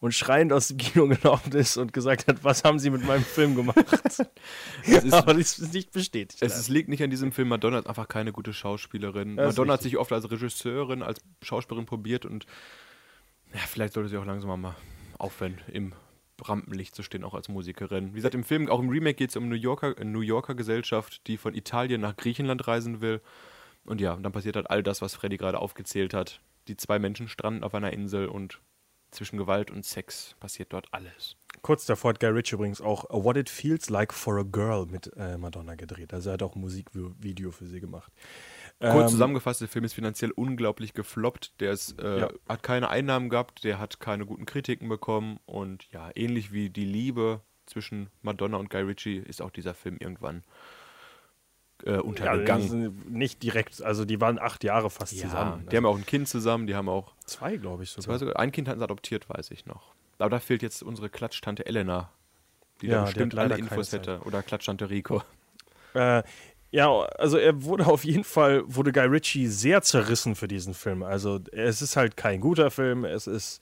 und 0.00 0.12
schreiend 0.12 0.52
aus 0.52 0.68
dem 0.68 0.78
Kino 0.78 1.08
gelaufen 1.08 1.52
ist 1.52 1.76
und 1.76 1.92
gesagt 1.92 2.26
hat, 2.26 2.44
was 2.44 2.64
haben 2.64 2.78
sie 2.78 2.90
mit 2.90 3.06
meinem 3.06 3.24
Film 3.24 3.54
gemacht? 3.54 3.78
Es 4.84 5.04
ist, 5.04 5.12
Aber 5.12 5.34
das 5.34 5.58
ist 5.58 5.72
nicht 5.72 5.92
bestätigt. 5.92 6.42
es 6.42 6.58
ist, 6.58 6.68
liegt 6.68 6.88
nicht 6.88 7.02
an 7.02 7.10
diesem 7.10 7.32
Film. 7.32 7.48
Madonna 7.48 7.78
ist 7.78 7.86
einfach 7.86 8.08
keine 8.08 8.32
gute 8.32 8.52
Schauspielerin. 8.52 9.36
Das 9.36 9.56
Madonna 9.56 9.74
hat 9.74 9.82
sich 9.82 9.96
oft 9.96 10.12
als 10.12 10.30
Regisseurin, 10.30 11.02
als 11.02 11.20
Schauspielerin 11.42 11.86
probiert 11.86 12.26
und 12.26 12.46
ja, 13.52 13.60
vielleicht 13.60 13.94
sollte 13.94 14.08
sie 14.08 14.16
auch 14.16 14.24
langsam 14.24 14.60
mal 14.60 14.74
aufhören, 15.18 15.58
im 15.68 15.94
Rampenlicht 16.42 16.94
zu 16.94 17.02
stehen, 17.02 17.24
auch 17.24 17.34
als 17.34 17.48
Musikerin. 17.48 18.10
Wie 18.10 18.16
gesagt, 18.16 18.34
im 18.34 18.44
Film, 18.44 18.68
auch 18.68 18.80
im 18.80 18.88
Remake 18.88 19.14
geht 19.14 19.30
es 19.30 19.36
um 19.36 19.48
New 19.48 19.54
Yorker, 19.54 19.94
eine 19.96 20.10
New 20.10 20.20
Yorker 20.20 20.54
Gesellschaft, 20.54 21.26
die 21.28 21.36
von 21.36 21.54
Italien 21.54 22.00
nach 22.00 22.16
Griechenland 22.16 22.66
reisen 22.66 23.00
will. 23.00 23.20
Und 23.86 24.00
ja, 24.00 24.14
und 24.14 24.22
dann 24.22 24.32
passiert 24.32 24.56
halt 24.56 24.70
all 24.70 24.82
das, 24.82 25.02
was 25.02 25.14
Freddy 25.14 25.36
gerade 25.36 25.58
aufgezählt 25.58 26.14
hat. 26.14 26.40
Die 26.68 26.76
zwei 26.76 26.98
Menschen 26.98 27.28
stranden 27.28 27.62
auf 27.64 27.74
einer 27.74 27.92
Insel 27.92 28.26
und 28.28 28.60
zwischen 29.10 29.36
Gewalt 29.36 29.70
und 29.70 29.84
Sex 29.84 30.34
passiert 30.40 30.72
dort 30.72 30.88
alles. 30.90 31.36
Kurz 31.62 31.86
davor 31.86 32.10
hat 32.10 32.20
Guy 32.20 32.30
Ritchie 32.30 32.56
übrigens 32.56 32.80
auch 32.80 33.04
What 33.10 33.36
It 33.36 33.48
Feels 33.48 33.88
Like 33.88 34.12
for 34.12 34.38
a 34.38 34.42
Girl 34.42 34.86
mit 34.86 35.12
äh, 35.16 35.38
Madonna 35.38 35.76
gedreht. 35.76 36.12
Also 36.12 36.30
er 36.30 36.32
hat 36.34 36.42
auch 36.42 36.56
ein 36.56 36.60
Musikvideo 36.60 37.52
für 37.52 37.66
sie 37.66 37.78
gemacht. 37.80 38.10
Kurz 38.80 39.04
Ähm, 39.04 39.08
zusammengefasst, 39.10 39.60
der 39.60 39.68
Film 39.68 39.84
ist 39.84 39.92
finanziell 39.92 40.32
unglaublich 40.32 40.94
gefloppt. 40.94 41.60
Der 41.60 41.70
ist, 41.72 42.00
äh, 42.00 42.20
Ja. 42.22 42.28
hat 42.48 42.64
keine 42.64 42.88
Einnahmen 42.90 43.28
gehabt, 43.28 43.62
der 43.62 43.78
hat 43.78 44.00
keine 44.00 44.26
guten 44.26 44.46
Kritiken 44.46 44.88
bekommen 44.88 45.38
und 45.46 45.88
ja, 45.92 46.10
ähnlich 46.16 46.52
wie 46.52 46.70
die 46.70 46.84
Liebe 46.86 47.40
zwischen 47.66 48.10
Madonna 48.22 48.56
und 48.56 48.68
Guy 48.68 48.82
Ritchie 48.82 49.18
ist 49.18 49.40
auch 49.40 49.50
dieser 49.50 49.74
Film 49.74 49.96
irgendwann 49.98 50.42
äh, 51.84 51.94
ja, 51.94 52.00
untergegangen. 52.00 52.68
sind 52.68 53.10
nicht 53.12 53.42
direkt, 53.42 53.82
also 53.82 54.04
die 54.04 54.20
waren 54.20 54.38
acht 54.38 54.64
Jahre 54.64 54.90
fast 54.90 55.12
Ja, 55.12 55.24
zusammen. 55.28 55.66
die 55.70 55.76
haben 55.76 55.86
auch 55.86 55.96
ein 55.96 56.06
Kind 56.06 56.28
zusammen, 56.28 56.66
die 56.66 56.74
haben 56.74 56.88
auch 56.88 57.12
zwei, 57.26 57.56
glaube 57.56 57.82
ich 57.82 57.92
zwei 57.92 58.02
sogar. 58.02 58.18
sogar, 58.18 58.38
ein 58.38 58.52
Kind 58.52 58.68
hatten 58.68 58.78
sie 58.80 58.84
adoptiert, 58.84 59.28
weiß 59.28 59.50
ich 59.50 59.66
noch. 59.66 59.94
Aber 60.18 60.30
da 60.30 60.38
fehlt 60.40 60.62
jetzt 60.62 60.82
unsere 60.82 61.10
Klatsch-Tante 61.10 61.66
Elena, 61.66 62.10
die 62.80 62.86
Ja, 62.86 62.98
da 63.00 63.04
bestimmt 63.04 63.36
alle 63.36 63.56
Infos 63.56 63.92
hätte. 63.92 64.20
Oder 64.24 64.42
Klatsch-Tante 64.42 64.88
Rico. 64.90 65.22
Äh, 65.94 66.22
ja, 66.70 66.90
also 67.18 67.36
er 67.36 67.62
wurde 67.62 67.86
auf 67.86 68.04
jeden 68.04 68.24
Fall, 68.24 68.62
wurde 68.66 68.90
Guy 68.92 69.06
Ritchie 69.06 69.46
sehr 69.46 69.82
zerrissen 69.82 70.34
für 70.34 70.48
diesen 70.48 70.74
Film. 70.74 71.02
Also 71.02 71.40
es 71.52 71.82
ist 71.82 71.96
halt 71.96 72.16
kein 72.16 72.40
guter 72.40 72.70
Film, 72.70 73.04
es 73.04 73.26
ist 73.28 73.60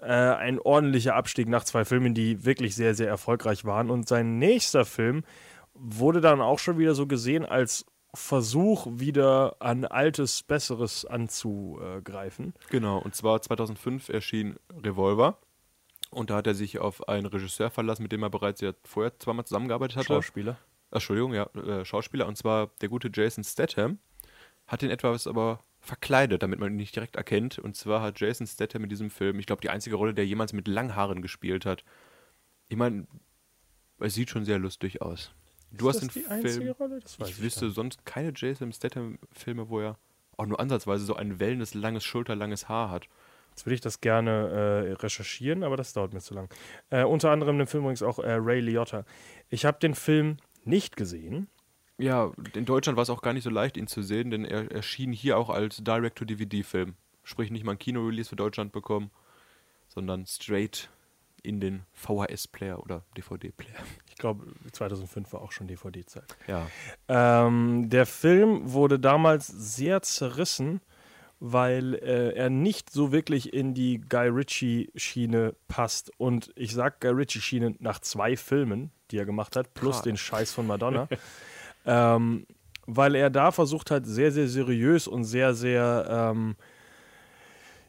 äh, 0.00 0.06
ein 0.06 0.58
ordentlicher 0.58 1.14
Abstieg 1.14 1.48
nach 1.48 1.62
zwei 1.64 1.84
Filmen, 1.84 2.14
die 2.14 2.44
wirklich 2.44 2.74
sehr, 2.74 2.94
sehr 2.96 3.06
erfolgreich 3.08 3.64
waren. 3.64 3.90
Und 3.90 4.08
sein 4.08 4.38
nächster 4.38 4.84
Film 4.84 5.22
wurde 5.82 6.20
dann 6.20 6.40
auch 6.40 6.58
schon 6.58 6.78
wieder 6.78 6.94
so 6.94 7.06
gesehen 7.06 7.44
als 7.44 7.84
Versuch, 8.14 8.86
wieder 8.90 9.56
an 9.58 9.84
altes, 9.84 10.42
Besseres 10.42 11.04
anzugreifen. 11.04 12.54
Genau, 12.70 12.98
und 12.98 13.14
zwar 13.14 13.40
2005 13.40 14.10
erschien 14.10 14.56
Revolver. 14.82 15.38
Und 16.10 16.28
da 16.28 16.36
hat 16.36 16.46
er 16.46 16.54
sich 16.54 16.78
auf 16.78 17.08
einen 17.08 17.26
Regisseur 17.26 17.70
verlassen, 17.70 18.02
mit 18.02 18.12
dem 18.12 18.22
er 18.22 18.30
bereits 18.30 18.60
ja 18.60 18.72
vorher 18.84 19.18
zweimal 19.18 19.46
zusammengearbeitet 19.46 19.96
hatte. 19.96 20.08
Schauspieler. 20.08 20.58
Ach, 20.90 20.96
Entschuldigung, 20.96 21.32
ja, 21.32 21.44
äh, 21.54 21.86
Schauspieler. 21.86 22.26
Und 22.26 22.36
zwar 22.36 22.70
der 22.82 22.90
gute 22.90 23.10
Jason 23.12 23.44
Statham. 23.44 23.98
Hat 24.66 24.82
ihn 24.82 24.90
etwas 24.90 25.26
aber 25.26 25.60
verkleidet, 25.80 26.42
damit 26.42 26.60
man 26.60 26.72
ihn 26.72 26.76
nicht 26.76 26.94
direkt 26.94 27.16
erkennt. 27.16 27.58
Und 27.58 27.76
zwar 27.76 28.02
hat 28.02 28.20
Jason 28.20 28.46
Statham 28.46 28.84
in 28.84 28.90
diesem 28.90 29.10
Film, 29.10 29.38
ich 29.38 29.46
glaube, 29.46 29.62
die 29.62 29.70
einzige 29.70 29.96
Rolle, 29.96 30.12
der 30.12 30.26
jemals 30.26 30.52
mit 30.52 30.68
Langhaaren 30.68 31.22
gespielt 31.22 31.64
hat. 31.64 31.82
Ich 32.68 32.76
meine, 32.76 33.06
es 33.98 34.14
sieht 34.14 34.28
schon 34.28 34.44
sehr 34.44 34.58
lustig 34.58 35.00
aus. 35.00 35.32
Du 35.72 35.88
Ist 35.88 35.96
hast 35.96 36.06
das 36.06 36.14
den 36.14 36.22
die 36.22 36.28
einzige 36.28 36.64
Film. 36.64 36.74
Rolle? 36.78 37.00
Das 37.00 37.18
weiß 37.18 37.28
Ich 37.28 37.36
ich 37.38 37.42
wüsste 37.42 37.70
sonst 37.70 38.04
keine 38.04 38.32
Jason 38.34 38.72
Statham-Filme, 38.72 39.68
wo 39.68 39.80
er 39.80 39.98
auch 40.36 40.46
nur 40.46 40.60
ansatzweise 40.60 41.04
so 41.04 41.16
ein 41.16 41.40
wellendes, 41.40 41.74
langes, 41.74 42.04
schulterlanges 42.04 42.68
Haar 42.68 42.90
hat. 42.90 43.08
Jetzt 43.50 43.66
würde 43.66 43.74
ich 43.74 43.80
das 43.80 44.00
gerne 44.00 44.30
äh, 44.88 44.92
recherchieren, 44.94 45.62
aber 45.62 45.76
das 45.76 45.92
dauert 45.92 46.14
mir 46.14 46.20
zu 46.20 46.34
lang. 46.34 46.48
Äh, 46.90 47.04
unter 47.04 47.30
anderem 47.30 47.60
im 47.60 47.66
Film 47.66 47.84
übrigens 47.84 48.02
auch 48.02 48.18
äh, 48.18 48.32
Ray 48.32 48.60
Liotta. 48.60 49.04
Ich 49.50 49.64
habe 49.64 49.78
den 49.78 49.94
Film 49.94 50.38
nicht 50.64 50.96
gesehen. 50.96 51.48
Ja, 51.98 52.32
in 52.54 52.64
Deutschland 52.64 52.96
war 52.96 53.02
es 53.02 53.10
auch 53.10 53.20
gar 53.20 53.34
nicht 53.34 53.44
so 53.44 53.50
leicht, 53.50 53.76
ihn 53.76 53.86
zu 53.86 54.02
sehen, 54.02 54.30
denn 54.30 54.44
er 54.44 54.70
erschien 54.72 55.12
hier 55.12 55.36
auch 55.36 55.50
als 55.50 55.84
Direct-to-DVD-Film. 55.84 56.94
Sprich, 57.24 57.50
nicht 57.50 57.64
mal 57.64 57.72
ein 57.72 57.78
Kino-Release 57.78 58.30
für 58.30 58.36
Deutschland 58.36 58.72
bekommen, 58.72 59.10
sondern 59.88 60.26
straight 60.26 60.88
in 61.42 61.60
den 61.60 61.82
VHS-Player 61.92 62.78
oder 62.80 63.02
DVD-Player. 63.16 63.80
Ich 64.08 64.16
glaube, 64.16 64.46
2005 64.72 65.32
war 65.32 65.42
auch 65.42 65.52
schon 65.52 65.66
DVD-Zeit. 65.66 66.36
Ja. 66.46 66.66
Ähm, 67.08 67.88
der 67.88 68.06
Film 68.06 68.72
wurde 68.72 68.98
damals 68.98 69.46
sehr 69.48 70.02
zerrissen, 70.02 70.80
weil 71.40 71.94
äh, 71.94 72.34
er 72.34 72.50
nicht 72.50 72.90
so 72.90 73.10
wirklich 73.10 73.52
in 73.52 73.74
die 73.74 74.00
Guy 74.00 74.28
Ritchie-Schiene 74.28 75.56
passt. 75.66 76.12
Und 76.18 76.52
ich 76.54 76.72
sag 76.74 77.00
Guy 77.00 77.10
Ritchie-Schiene 77.10 77.74
nach 77.80 77.98
zwei 77.98 78.36
Filmen, 78.36 78.92
die 79.10 79.18
er 79.18 79.24
gemacht 79.26 79.56
hat, 79.56 79.74
plus 79.74 79.98
Ah. 79.98 80.02
den 80.02 80.16
Scheiß 80.16 80.52
von 80.52 80.66
Madonna. 80.66 81.08
ähm, 81.86 82.46
weil 82.86 83.14
er 83.14 83.30
da 83.30 83.50
versucht 83.52 83.90
hat, 83.90 84.06
sehr, 84.06 84.30
sehr 84.32 84.48
seriös 84.48 85.08
und 85.08 85.24
sehr, 85.24 85.54
sehr 85.54 86.06
ähm, 86.08 86.56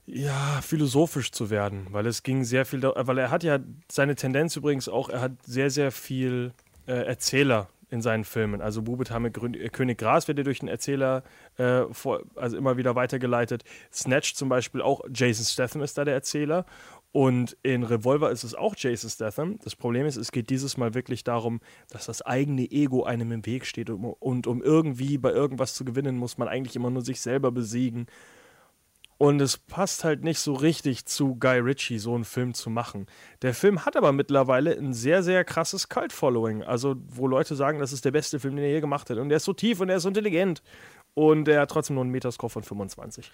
ja, 0.06 0.60
philosophisch 0.62 1.32
zu 1.32 1.50
werden, 1.50 1.88
weil 1.92 2.06
es 2.08 2.24
ging 2.24 2.44
sehr 2.44 2.66
viel, 2.66 2.82
da, 2.82 2.94
weil 2.96 3.18
er 3.18 3.32
hat 3.32 3.44
ja 3.44 3.60
seine 3.90 4.16
Tendenz 4.16 4.56
übrigens 4.56 4.90
auch, 4.90 5.10
er 5.10 5.22
hat 5.22 5.32
sehr, 5.46 5.70
sehr 5.70 5.92
viel 5.92 6.54
äh, 6.88 6.94
Erzähler 6.94 7.70
in 7.90 8.02
seinen 8.02 8.24
Filmen. 8.24 8.60
Also 8.60 8.82
Bubetame 8.82 9.32
König 9.32 10.00
Gras 10.00 10.28
wird 10.28 10.40
ja 10.40 10.44
durch 10.44 10.60
den 10.60 10.68
Erzähler 10.68 11.24
äh, 11.58 11.84
vor, 11.92 12.24
also 12.36 12.58
immer 12.58 12.76
wieder 12.76 12.96
weitergeleitet. 12.96 13.64
Snatch 13.94 14.34
zum 14.34 14.50
Beispiel 14.50 14.82
auch, 14.82 15.02
Jason 15.14 15.46
Statham 15.46 15.84
ist 15.84 15.98
da 15.98 16.04
der 16.04 16.16
Erzähler. 16.16 16.66
Und 17.12 17.56
in 17.62 17.84
Revolver 17.84 18.32
ist 18.32 18.44
es 18.44 18.56
auch 18.56 18.74
Jason 18.76 19.12
Statham. 19.12 19.60
Das 19.64 19.76
Problem 19.76 20.08
ist, 20.08 20.16
es 20.16 20.32
geht 20.32 20.50
dieses 20.50 20.78
Mal 20.78 20.96
wirklich 20.96 21.24
darum, 21.24 21.62
dass 21.92 22.08
das 22.08 22.24
eigene 22.24 22.64
Ego 22.64 23.04
einem 23.04 23.32
im 23.32 23.46
Weg 23.46 23.68
steht. 23.68 23.92
Und, 23.92 24.04
und 24.04 24.48
um 24.48 24.64
irgendwie 24.64 25.20
bei 25.20 25.32
irgendwas 25.32 25.76
zu 25.76 25.86
gewinnen, 25.86 26.18
muss 26.18 26.40
man 26.40 26.48
eigentlich 26.48 26.76
immer 26.76 26.90
nur 26.90 27.04
sich 27.04 27.22
selber 27.22 27.52
besiegen. 27.52 28.08
Und 29.24 29.40
es 29.40 29.58
passt 29.58 30.04
halt 30.04 30.26
nicht 30.26 30.40
so 30.40 30.52
richtig 30.52 31.06
zu 31.06 31.36
Guy 31.36 31.60
Ritchie, 31.60 31.98
so 31.98 32.14
einen 32.14 32.26
Film 32.26 32.54
zu 32.54 32.70
machen. 32.70 33.06
Der 33.42 33.54
Film 33.54 33.86
hat 33.86 33.96
aber 33.96 34.12
mittlerweile 34.12 34.78
ein 34.78 34.94
sehr, 34.94 35.24
sehr 35.24 35.46
krasses 35.46 35.88
Cult-Following. 35.88 36.62
Also, 36.64 36.98
wo 37.08 37.26
Leute 37.26 37.56
sagen, 37.56 37.80
das 37.80 37.94
ist 37.94 38.04
der 38.04 38.12
beste 38.12 38.42
Film, 38.42 38.58
den 38.58 38.66
er 38.66 38.72
je 38.72 38.82
gemacht 38.82 39.10
hat. 39.10 39.20
Und 39.20 39.30
der 39.30 39.38
ist 39.38 39.46
so 39.46 39.54
tief 39.54 39.80
und 39.80 39.88
er 39.88 39.96
ist 39.96 40.04
so 40.04 40.10
intelligent. 40.10 40.62
Und 41.14 41.48
er 41.48 41.62
hat 41.62 41.72
trotzdem 41.72 41.94
nur 41.94 42.04
einen 42.04 42.12
Metascore 42.12 42.50
von 42.50 42.64
25. 42.64 43.32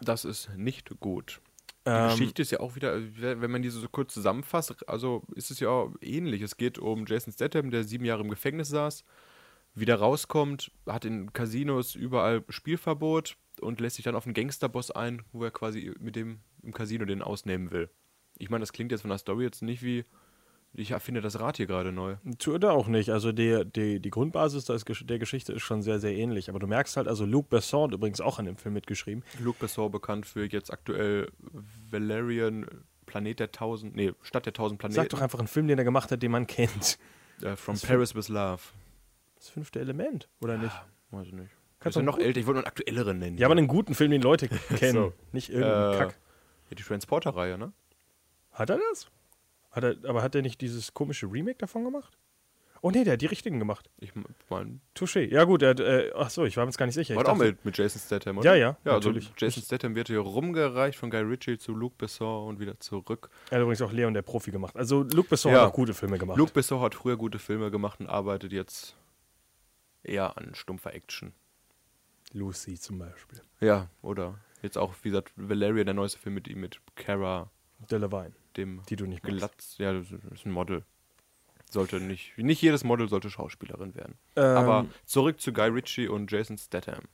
Das 0.00 0.24
ist 0.24 0.50
nicht 0.56 0.88
gut. 1.00 1.40
Die 1.84 1.90
Ähm, 1.90 2.10
Geschichte 2.10 2.42
ist 2.42 2.52
ja 2.52 2.60
auch 2.60 2.76
wieder, 2.76 3.00
wenn 3.20 3.50
man 3.50 3.62
diese 3.62 3.80
so 3.80 3.88
kurz 3.88 4.14
zusammenfasst, 4.14 4.88
also 4.88 5.24
ist 5.34 5.50
es 5.50 5.58
ja 5.58 5.68
auch 5.68 5.90
ähnlich. 6.00 6.42
Es 6.42 6.56
geht 6.56 6.78
um 6.78 7.06
Jason 7.08 7.32
Statham, 7.32 7.72
der 7.72 7.82
sieben 7.82 8.04
Jahre 8.04 8.22
im 8.22 8.30
Gefängnis 8.30 8.68
saß, 8.68 9.02
wieder 9.80 9.96
rauskommt, 9.96 10.70
hat 10.86 11.04
in 11.04 11.32
Casinos 11.32 11.94
überall 11.94 12.44
Spielverbot 12.48 13.36
und 13.60 13.80
lässt 13.80 13.96
sich 13.96 14.04
dann 14.04 14.14
auf 14.14 14.24
einen 14.26 14.34
Gangsterboss 14.34 14.90
ein, 14.90 15.22
wo 15.32 15.44
er 15.44 15.50
quasi 15.50 15.92
mit 15.98 16.16
dem 16.16 16.40
im 16.62 16.72
Casino 16.72 17.04
den 17.04 17.22
ausnehmen 17.22 17.70
will. 17.70 17.88
Ich 18.38 18.50
meine, 18.50 18.62
das 18.62 18.72
klingt 18.72 18.92
jetzt 18.92 19.00
von 19.02 19.10
der 19.10 19.18
Story 19.18 19.44
jetzt 19.44 19.62
nicht 19.62 19.82
wie, 19.82 20.04
ich 20.74 20.90
erfinde 20.92 21.20
das 21.20 21.40
Rad 21.40 21.56
hier 21.56 21.66
gerade 21.66 21.90
neu. 21.92 22.16
Tut 22.38 22.62
er 22.62 22.72
auch 22.72 22.86
nicht. 22.88 23.10
Also 23.10 23.32
die, 23.32 23.64
die, 23.64 24.00
die 24.00 24.10
Grundbasis 24.10 24.64
der 24.66 24.76
Gesch- 24.76 25.04
der 25.06 25.18
Geschichte 25.18 25.52
ist 25.52 25.62
schon 25.62 25.82
sehr, 25.82 25.98
sehr 25.98 26.14
ähnlich. 26.14 26.48
Aber 26.50 26.58
du 26.58 26.66
merkst 26.66 26.96
halt, 26.96 27.08
also 27.08 27.24
Luc 27.24 27.48
Besson 27.48 27.88
hat 27.88 27.94
übrigens 27.94 28.20
auch 28.20 28.38
an 28.38 28.44
dem 28.44 28.56
Film 28.56 28.74
mitgeschrieben. 28.74 29.24
Luc 29.40 29.58
Besson 29.58 29.90
bekannt 29.90 30.26
für 30.26 30.44
jetzt 30.44 30.72
aktuell 30.72 31.28
Valerian, 31.90 32.66
Planet 33.06 33.40
der 33.40 33.52
Tausend, 33.52 33.96
nee, 33.96 34.12
Stadt 34.22 34.46
der 34.46 34.52
Tausend 34.52 34.78
Planeten. 34.78 35.00
Sag 35.00 35.08
doch 35.08 35.20
einfach 35.20 35.38
einen 35.38 35.48
Film, 35.48 35.66
den 35.68 35.78
er 35.78 35.84
gemacht 35.84 36.10
hat, 36.12 36.22
den 36.22 36.30
man 36.30 36.46
kennt. 36.46 36.98
äh, 37.42 37.56
From 37.56 37.76
für- 37.76 37.86
Paris 37.86 38.14
with 38.14 38.28
Love. 38.28 38.60
Das 39.38 39.48
fünfte 39.48 39.80
Element, 39.80 40.28
oder 40.40 40.58
nicht? 40.58 40.74
Weiß 41.10 41.26
ich 41.26 41.32
nicht. 41.32 41.50
Kannst 41.80 41.96
du 41.96 42.02
noch 42.02 42.18
älter? 42.18 42.40
Ich 42.40 42.46
wollte 42.46 42.58
nur 42.60 42.64
einen 42.64 42.66
aktuelleren 42.66 43.18
nennen. 43.18 43.38
Ja, 43.38 43.46
aber 43.46 43.56
einen 43.56 43.68
guten 43.68 43.94
Film, 43.94 44.10
den 44.10 44.22
Leute 44.22 44.48
kennen. 44.76 44.94
So. 44.94 45.12
Nicht 45.32 45.50
irgendeinen 45.50 45.94
Äh, 45.94 45.98
Kack. 45.98 46.18
Ja, 46.70 46.74
die 46.76 46.82
Transporter-Reihe, 46.82 47.56
ne? 47.56 47.72
Hat 48.52 48.70
er 48.70 48.80
das? 48.90 49.06
Hat 49.70 49.84
er, 49.84 49.96
aber 50.08 50.22
hat 50.22 50.34
er 50.34 50.42
nicht 50.42 50.60
dieses 50.60 50.92
komische 50.92 51.26
Remake 51.30 51.58
davon 51.58 51.84
gemacht? 51.84 52.18
Oh 52.80 52.90
nee, 52.92 53.02
der 53.04 53.14
hat 53.14 53.20
die 53.22 53.26
richtigen 53.26 53.58
gemacht. 53.58 53.90
Ich 53.98 54.12
meine, 54.50 54.78
Touché. 54.96 55.20
Ja 55.32 55.42
gut, 55.44 55.62
er 55.62 55.70
hat, 55.70 55.80
äh, 55.80 56.12
ach 56.16 56.30
so, 56.30 56.44
ich 56.44 56.56
war 56.56 56.64
mir 56.64 56.70
jetzt 56.70 56.78
gar 56.78 56.86
nicht 56.86 56.94
sicher. 56.94 57.16
war 57.16 57.28
auch 57.28 57.36
mit, 57.36 57.64
mit 57.64 57.76
Jason 57.76 58.00
Statham, 58.00 58.36
Ja, 58.36 58.40
oder? 58.40 58.54
ja, 58.56 58.76
ja 58.84 58.92
also 58.92 59.08
natürlich. 59.08 59.32
Jason 59.36 59.62
Statham 59.64 59.94
wird 59.96 60.06
hier 60.08 60.20
rumgereicht 60.20 60.96
von 60.96 61.10
Guy 61.10 61.20
Ritchie 61.22 61.58
zu 61.58 61.74
Luc 61.74 61.98
Besson 61.98 62.46
und 62.48 62.60
wieder 62.60 62.78
zurück. 62.78 63.30
Er 63.50 63.56
hat 63.56 63.62
übrigens 63.62 63.82
auch 63.82 63.92
Leon 63.92 64.14
der 64.14 64.22
Profi 64.22 64.50
gemacht. 64.52 64.76
Also 64.76 65.02
Luc 65.02 65.28
Besson 65.28 65.52
Ja. 65.52 65.62
hat 65.62 65.70
auch 65.70 65.72
gute 65.74 65.92
Filme 65.94 66.18
gemacht. 66.18 66.38
Luc 66.38 66.52
Besson 66.52 66.80
hat 66.80 66.94
früher 66.94 67.16
gute 67.16 67.38
Filme 67.40 67.70
gemacht 67.72 67.98
und 67.98 68.06
arbeitet 68.08 68.52
jetzt 68.52 68.94
eher 70.02 70.36
an 70.36 70.54
stumpfer 70.54 70.94
Action. 70.94 71.32
Lucy 72.32 72.78
zum 72.78 72.98
Beispiel. 72.98 73.40
Ja, 73.60 73.88
oder 74.02 74.38
jetzt 74.62 74.76
auch, 74.76 74.94
wie 75.02 75.10
gesagt, 75.10 75.32
Valeria, 75.36 75.84
der 75.84 75.94
neueste 75.94 76.18
Film 76.18 76.34
mit 76.34 76.48
ihm, 76.48 76.60
mit 76.60 76.80
Cara, 76.94 77.50
Delevingne, 77.90 78.32
dem 78.56 78.82
die 78.88 78.96
du 78.96 79.06
nicht. 79.06 79.22
Glatz. 79.22 79.76
Ja, 79.78 79.92
das 79.92 80.06
ist 80.10 80.46
ein 80.46 80.52
Model. 80.52 80.84
Sollte 81.70 82.00
nicht, 82.00 82.36
nicht 82.38 82.62
jedes 82.62 82.82
Model 82.82 83.08
sollte 83.08 83.28
Schauspielerin 83.28 83.94
werden. 83.94 84.16
Ähm, 84.36 84.44
Aber 84.44 84.86
zurück 85.04 85.40
zu 85.40 85.52
Guy 85.52 85.68
Ritchie 85.68 86.08
und 86.08 86.30
Jason 86.30 86.56
Statham. 86.56 87.04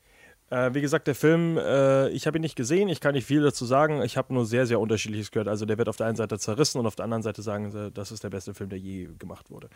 Äh, 0.51 0.75
wie 0.75 0.81
gesagt, 0.81 1.09
der 1.09 1.17
Film, 1.17 1.59
äh, 1.59 2.09
ich 2.11 2.27
habe 2.27 2.39
ihn 2.39 2.43
nicht 2.43 2.55
gesehen, 2.55 2.89
ich 2.89 3.01
kann 3.01 3.15
nicht 3.15 3.27
viel 3.27 3.43
dazu 3.43 3.65
sagen. 3.65 4.03
Ich 4.03 4.17
habe 4.17 4.33
nur 4.33 4.47
sehr, 4.47 4.67
sehr 4.67 4.79
unterschiedliches 4.79 5.33
gehört. 5.33 5.49
Also 5.49 5.67
der 5.67 5.79
wird 5.79 5.89
auf 5.89 5.97
der 5.97 6.07
einen 6.07 6.17
Seite 6.17 6.39
zerrissen 6.39 6.79
und 6.79 6.87
auf 6.87 6.95
der 6.95 7.05
anderen 7.05 7.23
Seite 7.23 7.43
sagen 7.43 7.71
sie, 7.73 7.91
das 7.91 8.13
ist 8.13 8.23
der 8.23 8.31
beste 8.31 8.55
Film, 8.55 8.71
der 8.71 8.79
je 8.79 9.09
gemacht 9.19 9.51
wurde. 9.51 9.69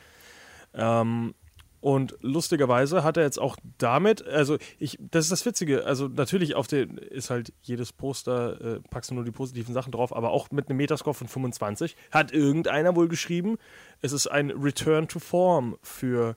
Ähm, 0.74 1.34
und 1.81 2.16
lustigerweise 2.20 3.05
hat 3.05 3.16
er 3.16 3.22
jetzt 3.22 3.39
auch 3.39 3.57
damit, 3.79 4.26
also 4.26 4.59
ich, 4.79 4.99
das 5.01 5.26
ist 5.26 5.33
das 5.33 5.47
Witzige, 5.47 5.85
also 5.85 6.09
natürlich 6.09 6.55
auf 6.57 6.66
den 6.66 6.99
ist 6.99 7.31
halt 7.31 7.53
jedes 7.62 7.93
Poster, 7.93 8.61
äh, 8.61 8.81
packst 8.91 9.11
du 9.11 9.14
nur 9.14 9.24
die 9.24 9.31
positiven 9.31 9.74
Sachen 9.74 9.93
drauf, 9.93 10.14
aber 10.14 10.31
auch 10.31 10.51
mit 10.51 10.68
einem 10.68 10.79
Metascore 10.79 11.14
von 11.14 11.29
25 11.29 11.97
hat 12.11 12.33
irgendeiner 12.33 12.97
wohl 12.97 13.09
geschrieben, 13.09 13.59
es 14.01 14.12
ist 14.12 14.26
ein 14.26 14.51
Return 14.51 15.09
to 15.09 15.18
Form 15.18 15.76
für 15.83 16.37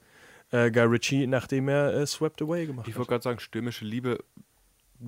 äh, 0.52 0.70
Guy 0.70 0.84
Ritchie, 0.84 1.28
nachdem 1.28 1.70
er 1.70 1.94
äh, 1.94 2.06
Swept 2.06 2.42
Away 2.42 2.66
gemacht 2.68 2.88
Ich 2.88 2.94
hat. 2.94 3.00
wollte 3.00 3.10
gerade 3.10 3.24
sagen, 3.24 3.40
stürmische 3.40 3.86
Liebe, 3.86 4.20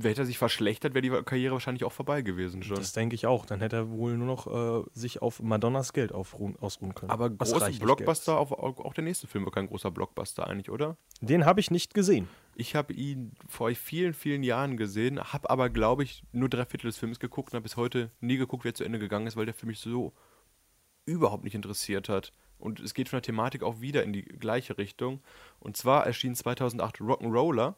hätte 0.02 0.22
er 0.22 0.26
sich 0.26 0.38
verschlechtert, 0.38 0.94
wäre 0.94 1.02
die 1.02 1.24
Karriere 1.24 1.54
wahrscheinlich 1.54 1.84
auch 1.84 1.92
vorbei 1.92 2.22
gewesen 2.22 2.64
schon. 2.64 2.78
Das 2.78 2.94
denke 2.94 3.16
ich 3.16 3.28
auch. 3.28 3.46
Dann 3.46 3.60
hätte 3.60 3.76
er 3.76 3.90
wohl 3.90 4.18
nur 4.18 4.28
noch 4.28 4.48
äh, 4.86 4.90
sich 4.94 5.22
auf 5.22 5.42
Madonnas 5.42 5.94
Geld 5.94 6.12
aufruhen, 6.12 6.56
ausruhen 6.60 6.96
können. 6.96 7.12
Aber 7.12 7.30
Was 7.40 7.52
große 7.52 7.66
reichlich 7.66 7.82
Blockbuster, 7.82 8.38
auch, 8.38 8.52
auch 8.52 8.94
der 8.94 9.04
nächste 9.04 9.28
Film 9.28 9.46
war 9.46 9.52
kein 9.52 9.68
großer 9.68 9.92
Blockbuster 9.92 10.48
eigentlich, 10.48 10.70
oder? 10.70 10.98
Den 11.22 11.46
habe 11.46 11.60
ich 11.60 11.72
nicht 11.72 11.94
gesehen. 11.94 12.28
Ich 12.56 12.76
habe 12.76 12.94
ihn 12.94 13.34
vor 13.48 13.72
vielen, 13.72 14.14
vielen 14.14 14.44
Jahren 14.44 14.78
gesehen, 14.78 15.20
habe 15.20 15.50
aber, 15.50 15.70
glaube 15.70 16.04
ich, 16.04 16.24
nur 16.32 16.50
drei 16.50 16.66
Viertel 16.66 16.88
des 16.88 16.98
Films 16.98 17.20
geguckt 17.20 17.54
und 17.54 17.58
habe 17.58 17.64
bis 17.64 17.78
heute 17.78 18.12
nie 18.20 18.38
geguckt, 18.38 18.64
wie 18.64 18.70
er 18.70 18.76
zu 18.76 18.84
Ende 18.84 19.00
gegangen 19.00 19.28
ist, 19.28 19.36
weil 19.36 19.46
der 19.46 19.56
Film 19.56 19.70
mich 19.70 19.80
so 19.80 20.14
überhaupt 21.06 21.44
nicht 21.44 21.56
interessiert 21.56 22.10
hat. 22.10 22.32
Und 22.58 22.80
es 22.80 22.94
geht 22.94 23.10
von 23.10 23.18
der 23.18 23.24
Thematik 23.24 23.62
auch 23.62 23.82
wieder 23.82 24.04
in 24.04 24.14
die 24.14 24.24
gleiche 24.24 24.78
Richtung. 24.78 25.22
Und 25.60 25.76
zwar 25.76 26.06
erschien 26.06 26.34
2008 26.34 27.02
Rock'n'Roller 27.02 27.76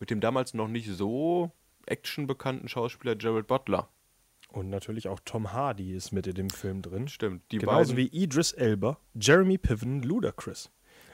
mit 0.00 0.10
dem 0.10 0.20
damals 0.20 0.54
noch 0.54 0.68
nicht 0.68 0.88
so 0.88 1.52
actionbekannten 1.86 2.68
Schauspieler 2.68 3.16
Jared 3.18 3.46
Butler. 3.46 3.88
Und 4.50 4.70
natürlich 4.70 5.08
auch 5.08 5.20
Tom 5.24 5.52
Hardy 5.52 5.92
ist 5.94 6.12
mit 6.12 6.26
in 6.26 6.34
dem 6.34 6.50
Film 6.50 6.80
drin. 6.80 7.08
Stimmt, 7.08 7.42
die 7.52 7.58
Genauso 7.58 7.94
beiden. 7.94 7.96
wie 7.96 8.06
Idris 8.16 8.52
Elba, 8.52 8.98
Jeremy 9.14 9.58
Piven, 9.58 10.02
Ludacris. 10.02 10.70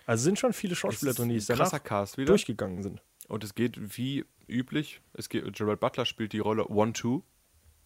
Also 0.07 0.25
sind 0.25 0.39
schon 0.39 0.53
viele 0.53 0.77
Schauspieler 0.77 1.15
drin, 1.15 1.31
die 1.31 1.37
es 1.37 1.47
danach 1.47 1.83
Cast 1.83 2.17
wieder. 2.17 2.27
durchgegangen 2.27 2.83
sind. 2.83 3.03
Und 3.27 3.43
es 3.43 3.55
geht 3.55 3.97
wie 3.97 4.25
üblich. 4.47 5.01
Es 5.15 5.29
geht, 5.29 5.51
Gerald 5.55 5.81
Butler 5.81 6.05
spielt 6.05 6.33
die 6.33 6.39
Rolle 6.39 6.69
One-Two. 6.69 7.23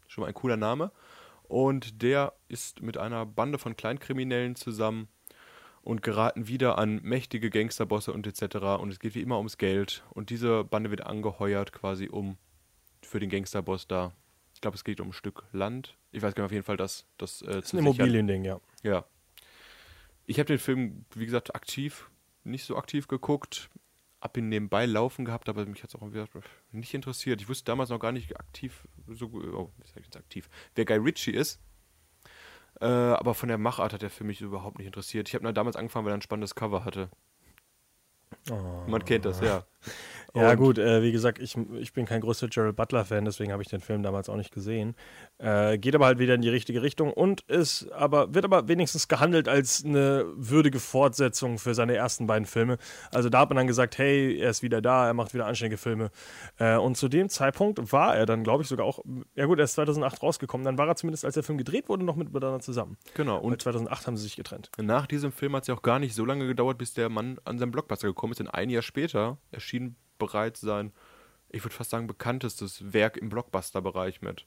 Schon 0.09 0.23
mal 0.23 0.29
ein 0.29 0.35
cooler 0.35 0.57
Name. 0.57 0.91
Und 1.45 2.03
der 2.03 2.35
ist 2.49 2.83
mit 2.83 2.99
einer 2.99 3.25
Bande 3.25 3.59
von 3.59 3.77
Kleinkriminellen 3.77 4.57
zusammen 4.57 5.09
und 5.89 6.03
geraten 6.03 6.49
wieder 6.49 6.77
an 6.77 7.01
mächtige 7.03 7.49
Gangsterbosse 7.49 8.13
und 8.13 8.27
etc. 8.27 8.57
Und 8.79 8.91
es 8.91 8.99
geht 8.99 9.15
wie 9.15 9.23
immer 9.23 9.39
ums 9.39 9.57
Geld. 9.57 10.05
Und 10.11 10.29
diese 10.29 10.63
Bande 10.63 10.91
wird 10.91 11.07
angeheuert 11.07 11.73
quasi 11.73 12.11
um 12.11 12.37
für 13.01 13.21
den 13.21 13.31
Gangsterboss 13.31 13.89
da. 13.89 14.13
Ich 14.53 14.61
glaube, 14.61 14.75
es 14.75 14.85
geht 14.85 15.01
um 15.01 15.09
ein 15.09 15.13
Stück 15.15 15.45
Land. 15.51 15.97
Ich 16.13 16.21
weiß 16.21 16.35
gar 16.35 16.43
nicht, 16.43 16.49
auf 16.49 16.53
jeden 16.53 16.65
Fall 16.67 16.77
das, 16.77 17.07
das, 17.17 17.41
äh, 17.41 17.47
Das 17.47 17.65
ist 17.65 17.73
ein. 17.73 17.79
Immobiliending, 17.79 18.45
ja. 18.45 18.61
Ja. 18.83 19.07
Ich 20.27 20.39
habe 20.39 20.49
den 20.49 20.59
Film, 20.59 21.07
wie 21.15 21.25
gesagt, 21.25 21.55
aktiv, 21.55 22.11
nicht 22.45 22.67
so 22.67 22.77
aktiv 22.77 23.09
geguckt. 23.09 23.71
Hab 24.21 24.37
ihn 24.37 24.51
nebenbei 24.51 24.85
laufen 24.85 25.25
gehabt, 25.25 25.49
aber 25.49 25.65
mich 25.65 25.83
hat 25.83 25.89
es 25.89 25.97
auch 25.97 26.11
nicht 26.71 26.93
interessiert. 26.93 27.41
Ich 27.41 27.49
wusste 27.49 27.65
damals 27.65 27.89
noch 27.89 28.01
gar 28.01 28.13
nicht 28.13 28.39
aktiv, 28.39 28.87
so, 29.07 29.29
oh, 29.29 29.71
wie 29.79 29.87
sag 29.87 30.01
ich 30.01 30.05
jetzt 30.05 30.19
aktiv, 30.19 30.51
wer 30.75 30.85
Guy 30.85 30.99
Ritchie 30.99 31.31
ist. 31.31 31.63
Äh, 32.81 32.87
aber 32.87 33.35
von 33.35 33.49
der 33.49 33.59
Machart 33.59 33.93
hat 33.93 34.03
er 34.03 34.11
für 34.11 34.25
mich 34.25 34.41
überhaupt 34.41 34.79
nicht 34.79 34.87
interessiert. 34.87 35.29
Ich 35.29 35.35
habe 35.35 35.53
damals 35.53 35.77
angefangen, 35.77 36.05
weil 36.05 36.13
er 36.13 36.19
ein 36.19 36.23
spannendes 36.23 36.55
Cover 36.55 36.85
hatte. 36.85 37.09
Man 38.87 39.05
kennt 39.05 39.25
das, 39.25 39.41
ja. 39.41 39.65
Ja, 40.35 40.51
Und- 40.51 40.57
gut, 40.59 40.79
äh, 40.79 41.03
wie 41.03 41.11
gesagt, 41.13 41.39
ich, 41.39 41.57
ich 41.81 41.93
bin 41.93 42.05
kein 42.05 42.21
größter 42.21 42.49
Gerald 42.49 42.77
Butler-Fan, 42.77 43.25
deswegen 43.25 43.51
habe 43.53 43.63
ich 43.63 43.69
den 43.69 43.81
Film 43.81 44.03
damals 44.03 44.29
auch 44.29 44.37
nicht 44.37 44.53
gesehen. 44.53 44.95
Äh, 45.39 45.79
geht 45.79 45.95
aber 45.95 46.07
halt 46.07 46.19
wieder 46.19 46.35
in 46.35 46.43
die 46.43 46.49
richtige 46.51 46.83
Richtung 46.83 47.13
und 47.13 47.41
ist 47.43 47.91
aber, 47.93 48.35
wird 48.35 48.45
aber 48.45 48.69
wenigstens 48.69 49.09
gehandelt 49.09 49.49
als 49.49 49.85
eine 49.85 50.27
würdige 50.37 50.81
Fortsetzung 50.81 51.59
für 51.59 51.75
seine 51.75 51.95
ersten 51.95 52.27
beiden 52.27 52.45
Filme. 52.47 52.77
Also 53.11 53.29
da 53.31 53.41
hat 53.41 53.49
man 53.51 53.57
dann 53.57 53.67
gesagt, 53.67 53.97
hey, 53.99 54.39
er 54.39 54.51
ist 54.51 54.63
wieder 54.63 54.83
da, 54.83 55.07
er 55.07 55.15
macht 55.15 55.33
wieder 55.35 55.47
anständige 55.47 55.79
Filme. 55.79 56.11
Äh, 56.59 56.77
und 56.77 56.97
zu 56.97 57.09
dem 57.09 57.29
Zeitpunkt 57.29 57.93
war 57.93 58.15
er 58.17 58.27
dann, 58.27 58.45
glaube 58.45 58.63
ich, 58.63 58.69
sogar 58.69 58.85
auch, 58.85 59.01
ja 59.35 59.47
gut, 59.47 59.59
er 59.59 59.65
ist 59.65 59.75
2008 59.75 60.23
rausgekommen, 60.23 60.65
dann 60.65 60.77
war 60.77 60.87
er 60.89 60.97
zumindest, 60.97 61.25
als 61.25 61.35
der 61.35 61.43
Film 61.43 61.57
gedreht 61.59 61.89
wurde, 61.89 62.05
noch 62.05 62.17
mit 62.17 62.33
Madonna 62.33 62.61
zusammen. 62.61 62.97
Genau. 63.15 63.39
Und 63.39 63.53
Und 63.53 63.63
2008 63.63 64.07
haben 64.07 64.17
sie 64.17 64.25
sich 64.25 64.37
getrennt. 64.37 64.71
nach 64.81 65.07
diesem 65.07 65.33
Film 65.33 65.57
hat 65.57 65.63
es 65.63 65.69
ja 65.69 65.75
auch 65.75 65.83
gar 65.83 65.99
nicht 65.99 66.15
so 66.15 66.25
lange 66.25 66.47
gedauert, 66.47 66.77
bis 66.79 66.93
der 66.93 67.09
Mann 67.09 67.39
an 67.45 67.59
seinen 67.59 67.71
Blockbuster 67.71 68.09
gekommen 68.09 68.33
ist. 68.33 68.39
Denn 68.41 68.49
ein 68.49 68.69
Jahr 68.71 68.83
später 68.83 69.39
erschien 69.53 69.97
bereits 70.19 70.61
sein, 70.61 70.93
ich 71.51 71.65
würde 71.65 71.75
fast 71.75 71.91
sagen, 71.91 72.07
bekanntestes 72.07 72.93
Werk 72.93 73.17
im 73.17 73.29
Blockbuster-Bereich 73.31 74.21
mit. 74.23 74.45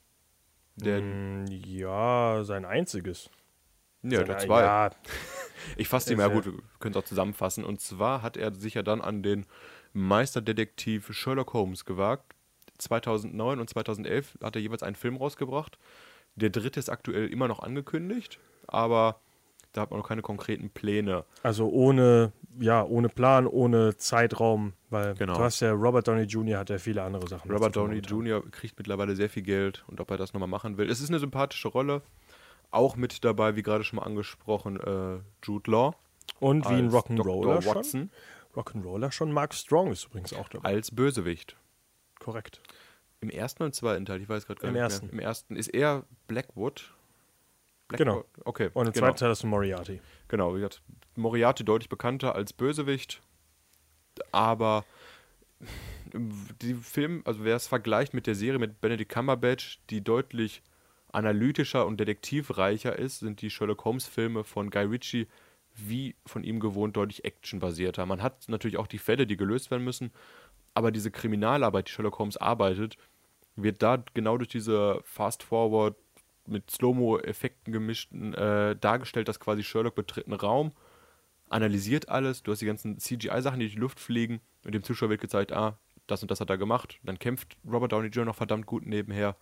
Der, 0.76 1.02
Mm, 1.02 1.46
ja, 1.48 2.44
sein 2.44 2.64
einziges. 2.66 3.30
ja, 4.04 4.12
Seine- 4.18 4.26
der 4.26 4.38
zwei. 4.40 4.62
Ja, 4.62 4.90
Ich 5.78 5.88
fasse 5.88 6.08
die 6.08 6.14
Ist 6.14 6.18
mal 6.18 6.30
ja- 6.30 6.34
gut, 6.34 6.46
wir 6.46 6.54
können 6.80 6.96
es 6.96 6.98
auch 7.02 7.06
zusammenfassen. 7.08 7.64
Und 7.64 7.82
zwar 7.82 8.22
hat 8.24 8.36
er 8.38 8.54
sich 8.54 8.74
ja 8.76 8.82
dann 8.84 9.00
an 9.02 9.22
den 9.24 9.46
Meisterdetektiv 9.94 11.14
Sherlock 11.14 11.54
Holmes 11.54 11.86
gewagt. 11.86 12.34
2009 12.78 13.60
und 13.60 13.70
2011 13.70 14.38
hat 14.44 14.56
er 14.56 14.62
jeweils 14.62 14.84
einen 14.84 14.96
Film 14.96 15.16
rausgebracht. 15.18 15.78
Der 16.36 16.50
dritte 16.50 16.80
ist 16.80 16.90
aktuell 16.90 17.28
immer 17.28 17.48
noch 17.48 17.60
angekündigt, 17.60 18.40
aber 18.68 19.20
da 19.74 19.82
hat 19.82 19.92
man 19.92 20.00
noch 20.00 20.08
keine 20.08 20.22
konkreten 20.22 20.70
Pläne. 20.70 21.24
Also 21.44 21.70
ohne, 21.70 22.32
ja, 22.60 22.84
ohne 22.84 23.10
Plan, 23.10 23.48
ohne 23.48 23.96
Zeitraum, 23.98 24.74
weil 24.90 25.16
Genau. 25.16 25.36
du 25.36 25.40
hast 25.40 25.60
ja 25.62 25.72
Robert 25.72 26.08
Downey 26.08 26.24
Jr. 26.24 26.60
hat 26.60 26.70
ja 26.70 26.78
viele 26.78 27.04
andere 27.04 27.28
Sachen. 27.28 27.50
Robert 27.52 27.76
Downey. 27.76 28.00
Jr. 28.00 28.44
kriegt 28.52 28.78
mittlerweile 28.78 29.16
sehr 29.16 29.30
viel 29.30 29.44
Geld 29.44 29.84
und 29.88 30.00
ob 30.02 30.12
er 30.12 30.18
das 30.18 30.34
nochmal 30.34 30.50
machen 30.50 30.78
will. 30.78 30.90
Es 30.90 31.00
ist 31.00 31.10
eine 31.10 31.20
sympathische 31.20 31.70
Rolle. 31.70 32.02
Auch 32.70 32.96
mit 32.96 33.24
dabei, 33.26 33.56
wie 33.56 33.64
gerade 33.64 33.84
schon 33.84 33.98
mal 33.98 34.04
angesprochen, 34.06 34.80
äh, 34.80 35.20
Jude 35.44 35.70
Law. 35.72 35.96
Und 36.40 36.66
wie 36.70 36.74
ein 36.74 36.90
Rock'n'Roller 36.90 37.62
schon. 37.62 37.76
Watson 37.76 38.12
Rock'n'Roller 38.56 39.12
schon. 39.12 39.32
Mark 39.32 39.54
Strong 39.54 39.92
ist 39.92 40.06
übrigens 40.06 40.34
auch 40.34 40.50
dabei. 40.50 40.70
als 40.70 40.92
Bösewicht. 40.92 41.56
Korrekt. 42.20 42.62
Im 43.22 43.30
ersten 43.30 43.64
und 43.64 43.76
zweiten 43.76 44.06
Teil, 44.06 44.22
ich 44.22 44.28
weiß 44.30 44.46
gerade 44.48 44.60
gar 44.62 44.68
Im 44.70 44.74
nicht 44.74 44.82
ersten. 44.82 45.06
mehr. 45.08 45.14
Im 45.14 45.20
ersten 45.20 45.56
ist 45.56 45.68
er 45.68 46.04
Blackwood. 46.28 46.94
Genau. 47.98 48.26
Okay. 48.46 48.70
Und 48.74 48.88
im 48.88 48.94
genau. 48.94 49.06
zweiten 49.06 49.18
Teil 49.18 49.32
ist 49.32 49.44
Moriarty. 49.44 50.00
Genau, 50.28 50.52
wie 50.54 50.60
gesagt, 50.60 50.82
Moriarty 51.16 51.64
deutlich 51.64 51.90
bekannter 51.90 52.36
als 52.36 52.54
Bösewicht, 52.54 53.22
aber 54.32 54.86
die 56.14 56.74
Film, 56.74 57.22
also 57.26 57.44
wer 57.44 57.56
es 57.56 57.68
vergleicht 57.68 58.14
mit 58.14 58.28
der 58.28 58.36
Serie 58.36 58.60
mit 58.60 58.82
Benedict 58.82 59.12
Cumberbatch, 59.12 59.80
die 59.90 60.04
deutlich 60.04 60.62
analytischer 61.12 61.86
und 61.86 62.00
detektivreicher 62.00 62.98
ist, 62.98 63.20
sind 63.20 63.42
die 63.42 63.50
Sherlock 63.50 63.84
Holmes 63.86 64.08
Filme 64.08 64.44
von 64.44 64.70
Guy 64.70 64.86
Ritchie 64.86 65.28
wie 65.74 66.16
von 66.26 66.44
ihm 66.44 66.60
gewohnt 66.60 66.98
deutlich 66.98 67.24
actionbasierter. 67.24 68.06
Man 68.06 68.22
hat 68.22 68.50
natürlich 68.50 68.78
auch 68.78 68.88
die 68.88 68.98
Fälle, 68.98 69.26
die 69.26 69.38
gelöst 69.38 69.72
werden 69.72 69.84
müssen, 69.84 70.12
aber 70.74 70.92
diese 70.92 71.12
Kriminalarbeit, 71.12 71.88
die 71.88 71.92
Sherlock 71.92 72.20
Holmes 72.20 72.38
arbeitet, 72.38 72.98
wird 73.56 73.82
da 73.82 74.04
genau 74.14 74.38
durch 74.38 74.50
diese 74.50 75.00
Fast-Forward 75.04 75.96
mit 76.48 76.70
Slow-Mo-Effekten 76.72 77.72
gemischten 77.74 78.34
äh, 78.34 78.76
dargestellt, 78.76 79.28
dass 79.28 79.40
quasi 79.40 79.64
Sherlock 79.64 79.96
betritt 79.96 80.26
einen 80.28 80.40
Raum, 80.40 80.72
analysiert 81.50 82.10
alles, 82.10 82.44
du 82.44 82.52
hast 82.52 82.62
die 82.62 82.66
ganzen 82.66 82.98
CGI-Sachen, 82.98 83.60
die 83.60 83.66
durch 83.66 83.76
die 83.76 83.80
Luft 83.82 84.00
fliegen 84.00 84.40
und 84.66 84.74
dem 84.74 84.84
Zuschauer 84.84 85.10
wird 85.10 85.22
gezeigt, 85.22 85.52
ah, 85.52 85.78
das 86.08 86.22
und 86.22 86.32
das 86.32 86.40
hat 86.42 86.50
er 86.50 86.58
gemacht. 86.58 87.00
Dann 87.04 87.20
kämpft 87.20 87.58
Robert 87.70 87.92
Downey 87.92 88.08
Jr. 88.08 88.26
noch 88.26 88.36
verdammt 88.36 88.66
gut 88.66 88.86
nebenher. 88.86 89.36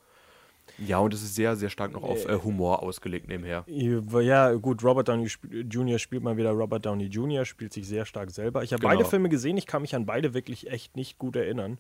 Ja, 0.78 1.00
und 1.00 1.14
es 1.16 1.24
ist 1.24 1.34
sehr, 1.34 1.56
sehr 1.56 1.70
stark 1.70 1.94
noch 1.94 2.04
auf 2.04 2.26
äh, 2.28 2.38
Humor 2.44 2.84
ausgelegt 2.84 3.28
nebenher. 3.28 3.64
Ja, 3.68 4.54
gut, 4.54 4.84
Robert 4.84 5.08
Downey 5.08 5.28
Jr. 5.68 5.98
spielt 5.98 6.22
mal 6.22 6.38
wieder 6.38 6.52
Robert 6.52 6.86
Downey 6.86 7.06
Jr., 7.06 7.44
spielt 7.46 7.74
sich 7.74 7.88
sehr 7.88 8.06
stark 8.06 8.30
selber. 8.30 8.64
Ich 8.64 8.72
habe 8.72 8.82
Genau. 8.82 8.94
beide 8.94 9.10
Filme 9.10 9.30
gesehen, 9.30 9.58
ich 9.58 9.66
kann 9.66 9.82
mich 9.82 9.96
an 9.96 10.06
beide 10.06 10.36
wirklich 10.36 10.70
echt 10.70 10.96
nicht 10.96 11.18
gut 11.18 11.36
erinnern, 11.36 11.80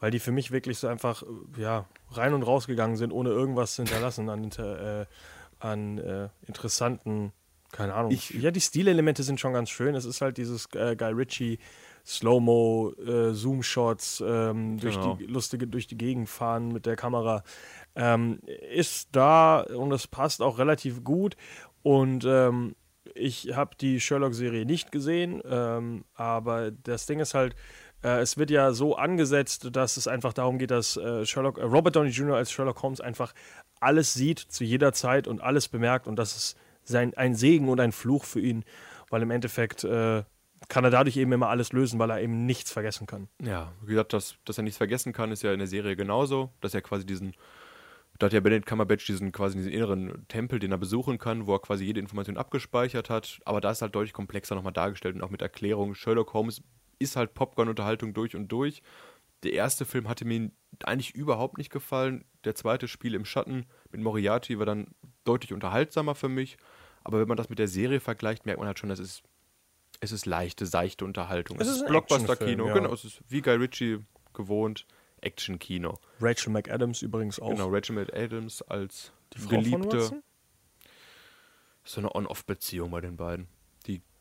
weil 0.00 0.10
die 0.10 0.18
für 0.18 0.32
mich 0.32 0.50
wirklich 0.50 0.78
so 0.78 0.88
einfach 0.88 1.22
äh, 1.22 1.60
ja, 1.60 1.86
rein 2.10 2.34
und 2.34 2.42
raus 2.42 2.66
gegangen 2.66 2.96
sind, 2.96 3.12
ohne 3.12 3.30
irgendwas 3.30 3.74
zu 3.74 3.82
hinterlassen 3.82 4.28
an, 4.28 4.50
äh, 4.58 5.06
an 5.58 5.98
äh, 5.98 6.28
interessanten, 6.46 7.32
keine 7.72 7.94
Ahnung. 7.94 8.10
Ich- 8.12 8.30
ja, 8.30 8.50
die 8.50 8.60
Stilelemente 8.60 9.22
sind 9.22 9.40
schon 9.40 9.52
ganz 9.52 9.70
schön. 9.70 9.94
Es 9.94 10.04
ist 10.04 10.20
halt 10.20 10.36
dieses 10.38 10.66
äh, 10.74 10.96
Guy 10.96 11.12
Ritchie 11.12 11.58
Slow-Mo, 12.04 12.92
äh, 13.04 13.32
Zoom-Shots, 13.34 14.22
ähm, 14.24 14.78
durch 14.78 14.94
Genau. 14.94 15.16
die 15.16 15.26
lustige 15.26 15.66
durch 15.66 15.86
die 15.88 15.98
Gegend 15.98 16.28
fahren 16.28 16.68
mit 16.72 16.86
der 16.86 16.94
Kamera. 16.96 17.42
Ähm, 17.96 18.38
ist 18.70 19.08
da 19.12 19.60
und 19.62 19.90
es 19.92 20.06
passt 20.06 20.40
auch 20.40 20.58
relativ 20.58 21.02
gut. 21.02 21.36
Und 21.82 22.24
ähm, 22.24 22.76
ich 23.14 23.54
habe 23.56 23.74
die 23.80 24.00
Sherlock-Serie 24.00 24.66
nicht 24.66 24.92
gesehen, 24.92 25.42
ähm, 25.48 26.04
aber 26.14 26.70
das 26.70 27.06
Ding 27.06 27.18
ist 27.20 27.34
halt, 27.34 27.56
äh, 28.06 28.20
es 28.20 28.36
wird 28.38 28.50
ja 28.50 28.72
so 28.72 28.96
angesetzt, 28.96 29.68
dass 29.72 29.96
es 29.96 30.06
einfach 30.06 30.32
darum 30.32 30.58
geht, 30.58 30.70
dass 30.70 30.96
äh, 30.96 31.26
Sherlock, 31.26 31.58
äh, 31.58 31.64
Robert 31.64 31.96
Downey 31.96 32.10
Jr. 32.10 32.36
als 32.36 32.52
Sherlock 32.52 32.82
Holmes 32.82 33.00
einfach 33.00 33.34
alles 33.80 34.14
sieht 34.14 34.38
zu 34.38 34.64
jeder 34.64 34.92
Zeit 34.92 35.26
und 35.26 35.40
alles 35.42 35.68
bemerkt 35.68 36.06
und 36.06 36.16
das 36.16 36.36
ist 36.36 36.56
sein, 36.84 37.14
ein 37.14 37.34
Segen 37.34 37.68
und 37.68 37.80
ein 37.80 37.92
Fluch 37.92 38.24
für 38.24 38.40
ihn, 38.40 38.64
weil 39.10 39.22
im 39.22 39.30
Endeffekt 39.32 39.82
äh, 39.82 40.22
kann 40.68 40.84
er 40.84 40.90
dadurch 40.90 41.16
eben 41.16 41.32
immer 41.32 41.48
alles 41.48 41.72
lösen, 41.72 41.98
weil 41.98 42.10
er 42.10 42.20
eben 42.20 42.46
nichts 42.46 42.70
vergessen 42.70 43.06
kann. 43.06 43.28
Ja, 43.42 43.72
wie 43.82 43.90
gesagt, 43.90 44.12
dass, 44.12 44.36
dass 44.44 44.56
er 44.56 44.62
nichts 44.62 44.78
vergessen 44.78 45.12
kann, 45.12 45.32
ist 45.32 45.42
ja 45.42 45.52
in 45.52 45.58
der 45.58 45.68
Serie 45.68 45.96
genauso, 45.96 46.50
dass 46.60 46.74
er 46.74 46.82
quasi 46.82 47.04
diesen, 47.04 47.34
da 48.18 48.26
hat 48.26 48.32
ja 48.32 48.40
Benedict 48.40 48.66
Cumberbatch 48.66 49.04
diesen 49.04 49.32
quasi 49.32 49.56
diesen 49.56 49.72
inneren 49.72 50.26
Tempel, 50.28 50.60
den 50.60 50.70
er 50.70 50.78
besuchen 50.78 51.18
kann, 51.18 51.46
wo 51.46 51.54
er 51.54 51.60
quasi 51.60 51.84
jede 51.84 52.00
Information 52.00 52.36
abgespeichert 52.36 53.10
hat, 53.10 53.40
aber 53.44 53.60
da 53.60 53.72
ist 53.72 53.82
halt 53.82 53.94
deutlich 53.94 54.12
komplexer 54.12 54.54
nochmal 54.54 54.72
dargestellt 54.72 55.16
und 55.16 55.22
auch 55.22 55.30
mit 55.30 55.42
Erklärung. 55.42 55.94
Sherlock 55.94 56.32
Holmes 56.32 56.62
ist 56.98 57.16
halt 57.16 57.34
Popcorn-Unterhaltung 57.34 58.14
durch 58.14 58.34
und 58.36 58.48
durch. 58.48 58.82
Der 59.42 59.52
erste 59.52 59.84
Film 59.84 60.08
hatte 60.08 60.24
mir 60.24 60.50
eigentlich 60.84 61.14
überhaupt 61.14 61.58
nicht 61.58 61.70
gefallen. 61.70 62.24
Der 62.44 62.54
zweite 62.54 62.88
Spiel 62.88 63.14
im 63.14 63.24
Schatten 63.24 63.66
mit 63.90 64.00
Moriarty 64.00 64.58
war 64.58 64.66
dann 64.66 64.94
deutlich 65.24 65.52
unterhaltsamer 65.52 66.14
für 66.14 66.28
mich. 66.28 66.56
Aber 67.04 67.20
wenn 67.20 67.28
man 67.28 67.36
das 67.36 67.48
mit 67.48 67.58
der 67.58 67.68
Serie 67.68 68.00
vergleicht, 68.00 68.46
merkt 68.46 68.58
man 68.58 68.66
halt 68.66 68.78
schon, 68.78 68.88
dass 68.88 68.98
es, 68.98 69.22
es 70.00 70.12
ist 70.12 70.26
leichte, 70.26 70.66
seichte 70.66 71.04
Unterhaltung. 71.04 71.60
Es 71.60 71.68
ist 71.68 71.82
ein 71.82 71.88
Blockbuster-Kino, 71.88 72.66
ja. 72.66 72.74
genau. 72.74 72.92
Es 72.92 73.04
ist 73.04 73.20
wie 73.28 73.42
Guy 73.42 73.54
Ritchie 73.54 73.98
gewohnt, 74.32 74.86
Action-Kino. 75.20 75.98
Rachel 76.20 76.52
McAdams 76.52 77.02
übrigens 77.02 77.38
auch. 77.40 77.50
Genau, 77.50 77.68
Rachel 77.68 77.94
McAdams 77.94 78.62
als 78.62 79.12
Die 79.34 79.38
Frau 79.38 79.50
Geliebte. 79.50 80.22
So 81.84 82.00
eine 82.00 82.14
On-Off-Beziehung 82.14 82.90
bei 82.90 83.00
den 83.00 83.16
beiden. 83.16 83.48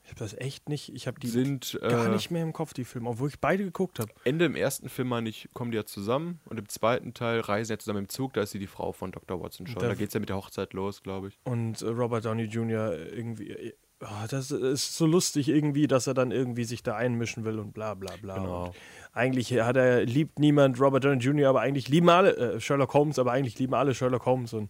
Ich 0.06 0.12
habe 0.12 0.20
das 0.20 0.34
echt 0.36 0.70
nicht, 0.70 0.94
ich 0.94 1.08
habe 1.08 1.20
die 1.20 1.28
sind 1.28 1.78
gar 1.82 2.06
äh, 2.06 2.10
nicht 2.10 2.30
mehr 2.30 2.44
im 2.44 2.54
Kopf, 2.54 2.74
die 2.74 2.86
Filme, 2.86 3.10
obwohl 3.10 3.28
ich 3.30 3.40
beide 3.40 3.64
geguckt 3.64 4.00
habe. 4.00 4.12
Ende 4.24 4.46
im 4.46 4.56
ersten 4.56 4.88
Film 4.88 5.08
meine 5.08 5.28
ich, 5.30 5.50
kommen 5.54 5.72
die 5.72 5.78
ja 5.78 5.86
zusammen 5.86 6.40
und 6.46 6.60
im 6.60 6.70
zweiten 6.70 7.14
Teil 7.16 7.40
reisen 7.40 7.72
ja 7.74 7.80
zusammen 7.80 8.00
im 8.04 8.10
Zug, 8.10 8.34
da 8.34 8.42
ist 8.42 8.52
sie 8.52 8.60
die 8.60 8.68
Frau 8.68 8.92
von 8.92 9.12
Dr. 9.12 9.42
Watson 9.42 9.66
schon. 9.66 9.82
Da- 9.82 9.88
Da, 9.88 9.96
geht 9.96 10.10
es 10.10 10.14
ja 10.14 10.20
mit 10.20 10.30
der 10.30 10.36
Hochzeit 10.38 10.74
los, 10.74 11.02
glaube 11.02 11.30
ich. 11.30 11.40
Und 11.44 11.82
äh, 11.82 11.88
Robert 11.88 12.24
Downey 12.26 12.44
Jr. 12.44 12.96
irgendwie, 12.96 13.74
ah, 14.02 14.28
das 14.30 14.52
ist 14.52 14.96
so 14.96 15.08
lustig 15.08 15.50
irgendwie, 15.50 15.88
dass 15.88 16.06
er 16.06 16.14
dann 16.14 16.30
irgendwie 16.32 16.66
sich 16.66 16.84
da 16.84 16.96
einmischen 16.96 17.44
will 17.44 17.58
und 17.58 17.74
bla 17.74 17.96
bla 17.96 18.14
bla. 18.22 18.36
Genau. 18.38 18.66
Und 18.66 18.76
eigentlich 19.14 19.54
hat 19.60 19.76
er, 19.76 20.06
liebt 20.06 20.38
niemand 20.38 20.80
Robert 20.80 21.04
Downey 21.04 21.18
Jr., 21.24 21.50
aber 21.50 21.62
eigentlich 21.62 21.88
lieben 21.90 22.10
alle 22.10 22.36
äh, 22.38 22.60
Sherlock 22.60 22.94
Holmes, 22.94 23.18
aber 23.18 23.32
eigentlich 23.32 23.58
lieben 23.58 23.74
alle 23.74 23.96
Sherlock 23.96 24.26
Holmes 24.28 24.54
und 24.54 24.70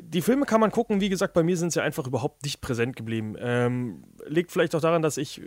die 0.00 0.22
Filme 0.22 0.46
kann 0.46 0.60
man 0.60 0.70
gucken, 0.70 1.00
wie 1.00 1.08
gesagt, 1.08 1.34
bei 1.34 1.42
mir 1.42 1.56
sind 1.56 1.72
sie 1.72 1.82
einfach 1.82 2.06
überhaupt 2.06 2.42
nicht 2.44 2.60
präsent 2.60 2.96
geblieben. 2.96 3.36
Ähm, 3.38 4.04
liegt 4.26 4.50
vielleicht 4.52 4.74
auch 4.74 4.80
daran, 4.80 5.02
dass 5.02 5.16
ich 5.16 5.40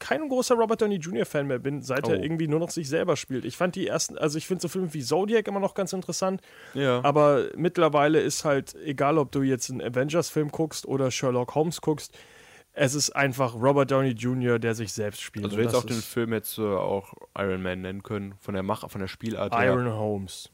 kein 0.00 0.28
großer 0.28 0.56
Robert 0.56 0.82
Downey 0.82 0.96
Jr. 0.96 1.24
Fan 1.24 1.46
mehr 1.46 1.58
bin, 1.60 1.80
seit 1.80 2.08
er 2.08 2.18
Oh. 2.18 2.22
irgendwie 2.22 2.48
nur 2.48 2.60
noch 2.60 2.70
sich 2.70 2.88
selber 2.88 3.16
spielt. 3.16 3.44
Ich 3.44 3.56
fand 3.56 3.74
die 3.76 3.86
ersten, 3.86 4.18
also 4.18 4.36
ich 4.36 4.46
finde 4.46 4.60
so 4.60 4.68
Filme 4.68 4.92
wie 4.92 5.02
Zodiac 5.02 5.46
immer 5.48 5.60
noch 5.60 5.74
ganz 5.74 5.92
interessant, 5.92 6.42
Ja. 6.74 7.02
aber 7.04 7.46
mittlerweile 7.56 8.20
ist 8.20 8.44
halt, 8.44 8.74
egal 8.84 9.16
ob 9.18 9.32
du 9.32 9.42
jetzt 9.42 9.70
einen 9.70 9.80
Avengers-Film 9.80 10.50
guckst 10.50 10.84
oder 10.86 11.10
Sherlock 11.10 11.54
Holmes 11.54 11.80
guckst, 11.80 12.14
es 12.76 12.94
ist 12.94 13.10
einfach 13.14 13.54
Robert 13.54 13.92
Downey 13.92 14.10
Jr., 14.10 14.58
der 14.58 14.74
sich 14.74 14.92
selbst 14.92 15.22
spielt. 15.22 15.44
also 15.46 15.56
jetzt 15.58 15.72
das 15.74 15.80
auch 15.82 15.86
den 15.86 15.96
Film 16.02 16.32
jetzt 16.32 16.58
äh, 16.58 16.62
auch 16.62 17.14
Iron 17.38 17.62
Man 17.62 17.82
nennen 17.82 18.02
können, 18.02 18.34
von 18.40 18.52
der 18.54 18.64
Macher, 18.64 18.88
von 18.88 19.00
der 19.00 19.08
Spielart 19.08 19.54
her. 19.56 19.66
Iron 19.72 19.90
Holmes. 19.94 20.50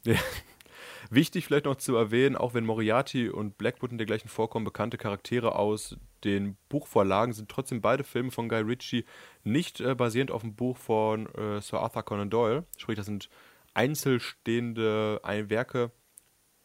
Wichtig 1.12 1.46
vielleicht 1.46 1.64
noch 1.64 1.74
zu 1.76 1.96
erwähnen, 1.96 2.36
auch 2.36 2.54
wenn 2.54 2.64
Moriarty 2.64 3.28
und 3.28 3.58
Blackwood 3.58 3.90
in 3.90 3.98
der 3.98 4.06
gleichen 4.06 4.28
vorkommen, 4.28 4.64
bekannte 4.64 4.96
Charaktere 4.96 5.56
aus 5.56 5.96
den 6.22 6.56
Buchvorlagen 6.68 7.32
sind 7.32 7.50
trotzdem 7.50 7.80
beide 7.80 8.04
Filme 8.04 8.30
von 8.30 8.48
Guy 8.48 8.60
Ritchie 8.60 9.04
nicht 9.42 9.80
äh, 9.80 9.94
basierend 9.96 10.30
auf 10.30 10.42
dem 10.42 10.54
Buch 10.54 10.76
von 10.76 11.26
äh, 11.34 11.60
Sir 11.60 11.80
Arthur 11.80 12.04
Conan 12.04 12.30
Doyle. 12.30 12.64
Sprich, 12.76 12.96
das 12.96 13.06
sind 13.06 13.28
einzelstehende 13.74 15.20
ein 15.22 15.50
Werke, 15.50 15.90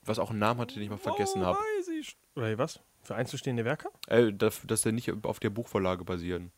was 0.04 0.20
auch 0.20 0.30
einen 0.30 0.39
Namen 0.39 0.60
hatte, 0.60 0.76
den 0.76 0.84
ich 0.84 0.89
mal 0.89 0.98
vergessen 0.98 1.41
Oh, 1.41 1.46
habe. 1.46 1.60
Oder 2.36 2.58
was? 2.58 2.80
Für 3.02 3.16
einzelstehende 3.16 3.66
Werke? 3.66 3.89
Äh, 4.08 4.32
dass, 4.34 4.62
dass 4.66 4.82
der 4.82 4.91
nicht 4.91 5.12
auf 5.26 5.39
der 5.39 5.50
Buchvorlage 5.50 6.04
basieren. 6.04 6.52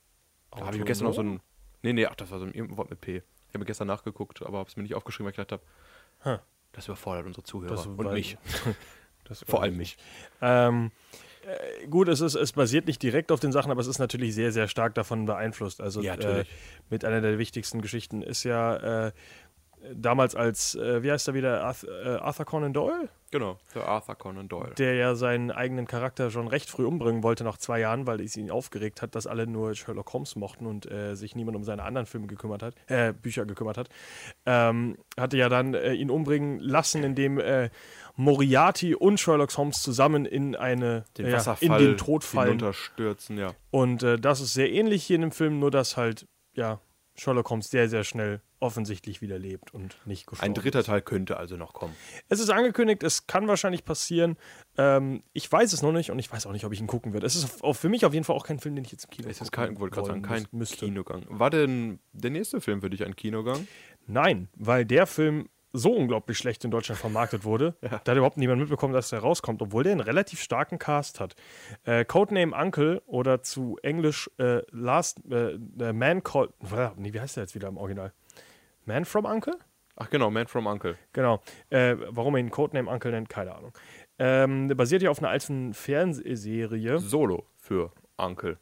Da 0.52 0.66
habe 0.66 0.76
ich 0.76 0.80
mir 0.80 0.86
gestern 0.86 1.08
noch 1.08 1.14
so 1.14 1.22
ein. 1.22 1.42
Nee, 1.84 1.94
nee, 1.94 2.06
ach, 2.06 2.16
das 2.16 2.32
war 2.32 2.40
so 2.40 2.46
ein 2.46 2.78
Wort 2.78 2.90
mit 2.90 3.02
P. 3.02 3.18
Ich 3.18 3.50
habe 3.50 3.60
mir 3.60 3.66
gestern 3.66 3.88
nachgeguckt, 3.88 4.42
aber 4.42 4.58
habe 4.60 4.70
es 4.70 4.76
mir 4.76 4.84
nicht 4.84 4.96
aufgeschrieben, 4.96 5.26
weil 5.26 5.32
ich 5.32 5.38
gedacht 5.38 5.52
habe, 5.52 5.64
Huh. 6.26 6.40
Das 6.78 6.86
überfordert 6.88 7.26
unsere 7.26 7.44
Zuhörer 7.44 7.76
Das 7.76 7.86
und 7.86 8.00
weiß- 8.00 8.12
mich. 8.14 8.38
Vor 9.46 9.62
allem 9.62 9.74
ich 9.74 9.78
mich. 9.78 9.98
Ähm, 10.42 10.92
äh, 11.46 11.88
gut, 11.88 12.08
es, 12.08 12.22
ist, 12.22 12.36
es 12.36 12.54
basiert 12.54 12.88
nicht 12.88 13.04
direkt 13.04 13.32
auf 13.32 13.42
den 13.42 13.52
Sachen, 13.52 13.72
aber 13.72 13.82
es 13.82 13.88
ist 13.88 14.00
natürlich 14.00 14.34
sehr, 14.34 14.54
sehr 14.54 14.70
stark 14.70 14.96
davon 14.96 15.26
beeinflusst. 15.26 15.82
Also 15.82 16.02
Ja, 16.02 16.16
äh, 16.16 16.46
mit 16.90 17.04
einer 17.04 17.20
der 17.20 17.38
wichtigsten 17.38 17.82
Geschichten 17.82 18.22
ist 18.22 18.44
ja 18.44 19.08
äh, 19.08 19.12
damals 19.94 20.36
als, 20.36 20.76
äh, 20.76 21.04
wie 21.04 21.12
heißt 21.12 21.28
er 21.28 21.34
wieder, 21.34 21.64
Arthur, 21.64 21.90
äh, 21.90 22.18
Arthur 22.18 22.46
Conan 22.46 22.74
Doyle, 22.74 23.10
Genau, 23.30 23.58
Sir 23.74 23.86
Arthur 23.86 24.16
Conan 24.16 24.48
Doyle. 24.48 24.74
der 24.78 24.96
ja 24.96 25.14
seinen 25.16 25.52
eigenen 25.52 25.86
Charakter 25.86 26.32
schon 26.32 26.48
recht 26.48 26.70
früh 26.70 26.86
umbringen 26.86 27.24
wollte, 27.24 27.44
nach 27.44 27.58
zwei 27.58 27.80
Jahren, 27.82 28.08
weil 28.08 28.22
es 28.22 28.38
ihn 28.38 28.50
aufgeregt 28.50 29.02
hat, 29.02 29.16
dass 29.16 29.28
alle 29.28 29.48
nur 29.48 29.76
Sherlock 29.76 30.14
Holmes 30.14 30.38
mochten 30.38 30.66
und 30.66 30.90
äh, 30.90 31.16
sich 31.16 31.36
niemand 31.36 31.58
um 31.58 31.64
seine 31.66 31.84
anderen 31.84 32.06
Filme 32.06 32.28
gekümmert 32.28 32.64
hat, 32.64 32.76
äh, 32.88 33.12
Bücher 33.14 33.46
gekümmert 33.46 33.78
hat, 33.78 33.90
ähm, 34.46 34.98
hatte 35.20 35.36
ja 35.38 35.50
dann 35.50 35.74
äh, 35.74 35.94
ihn 35.94 36.10
umbringen 36.10 36.60
lassen, 36.60 37.04
indem 37.04 37.38
äh, 37.40 37.70
Moriarty 38.16 38.96
und 38.96 39.20
Sherlock 39.20 39.56
Holmes 39.58 39.82
zusammen 39.82 40.26
in 40.26 40.56
eine 40.56 41.04
den 41.18 41.26
äh, 41.26 41.32
ja, 41.32 41.38
Wasserfall 41.38 41.82
in 41.82 41.86
den 41.86 41.98
Tod 41.98 42.24
fallen. 42.24 42.48
hinunterstürzen, 42.48 43.38
ja. 43.38 43.54
Und 43.72 44.04
das 44.04 44.40
ist 44.42 44.54
sehr 44.54 44.72
ähnlich 44.72 45.04
hier 45.04 45.16
in 45.16 45.22
dem 45.22 45.32
Film, 45.32 45.60
nur 45.60 45.70
dass 45.70 45.98
halt, 45.98 46.26
ja, 46.56 46.80
Sherlock 47.20 47.50
Holmes 47.50 47.70
sehr, 47.70 47.90
sehr 47.90 48.04
schnell 48.04 48.42
offensichtlich 48.60 49.22
wieder 49.22 49.38
lebt 49.38 49.74
und 49.74 49.98
nicht 50.06 50.28
gestorben 50.28 50.52
Ein 50.52 50.54
dritter 50.54 50.84
Teil 50.84 51.02
könnte 51.02 51.38
also 51.38 51.58
noch 51.58 51.74
kommen. 51.74 51.96
Es 52.30 52.40
ist 52.40 52.50
angekündigt, 52.50 53.04
es 53.04 53.28
kann 53.28 53.48
wahrscheinlich 53.48 53.86
passieren. 53.86 54.38
Ähm, 54.78 55.24
ich 55.34 55.52
weiß 55.52 55.74
es 55.74 55.82
noch 55.82 55.92
nicht 55.92 56.12
und 56.12 56.20
ich 56.20 56.32
weiß 56.32 56.46
auch 56.46 56.52
nicht, 56.52 56.66
ob 56.66 56.74
ich 56.74 56.80
ihn 56.80 56.88
gucken 56.88 57.14
werde. 57.14 57.26
Es 57.26 57.36
ist 57.36 57.64
auch 57.64 57.74
für 57.74 57.90
mich 57.90 58.06
auf 58.06 58.14
jeden 58.14 58.24
Fall 58.24 58.36
auch 58.36 58.46
kein 58.46 58.60
Film, 58.60 58.76
den 58.76 58.86
ich 58.86 58.92
jetzt 58.92 59.06
im 59.06 59.10
Kino 59.12 59.30
Es 59.30 59.42
ist 59.42 59.52
kein, 59.52 59.80
wollte 59.80 59.96
gerade 59.96 60.08
sagen, 60.08 60.22
kein 60.22 60.48
müsste. 60.52 60.86
Kinogang. 60.86 61.26
War 61.30 61.50
denn 61.50 62.00
der 62.14 62.32
nächste 62.32 62.62
Film 62.62 62.82
für 62.82 62.90
dich 62.90 63.04
ein 63.04 63.16
Kinogang? 63.16 63.68
Nein, 64.06 64.50
weil 64.56 64.86
der 64.86 65.06
Film 65.08 65.50
so 65.74 65.94
unglaublich 65.94 66.38
schlecht 66.38 66.64
in 66.66 66.72
Deutschland 66.72 67.00
vermarktet 67.00 67.44
wurde, 67.44 67.76
da 67.82 67.90
hat 67.90 68.08
überhaupt 68.08 68.38
niemand 68.38 68.62
mitbekommen, 68.62 68.94
dass 68.94 69.10
der 69.10 69.20
rauskommt, 69.20 69.62
obwohl 69.62 69.84
der 69.84 69.94
einen 69.94 70.02
relativ 70.02 70.42
starken 70.42 70.80
Cast 70.80 71.20
hat. 71.20 71.36
Äh, 71.84 72.06
Codename 72.06 72.56
Uncle 72.56 73.02
oder 73.06 73.42
zu 73.42 73.78
Englisch 73.84 74.30
äh, 74.38 74.62
Last 74.72 75.22
äh, 75.30 75.54
äh, 75.80 75.94
Man 75.94 76.24
Called. 76.24 76.52
Nee, 76.98 77.14
wie 77.14 77.20
heißt 77.20 77.38
der 77.38 77.44
jetzt 77.44 77.56
wieder 77.56 77.68
im 77.68 77.78
Original? 77.78 78.14
Man 78.86 79.06
from 79.06 79.26
Uncle? 79.26 79.54
Ach 79.96 80.10
genau, 80.10 80.30
Man 80.30 80.48
from 80.48 80.68
Uncle. 80.68 80.98
Genau. 81.14 81.42
Äh, 81.70 81.96
warum 82.10 82.36
er 82.36 82.40
ihn 82.40 82.52
Codename 82.52 82.90
Uncle 82.90 83.12
nennt, 83.12 83.30
keine 83.30 83.56
Ahnung. 83.56 83.74
Ähm, 84.20 84.68
basiert 84.76 85.02
ja 85.02 85.10
auf 85.10 85.20
einer 85.20 85.30
alten 85.30 85.74
Fernsehserie. 85.74 87.00
Solo 87.00 87.46
für 87.58 87.92
Uncle. 88.18 88.58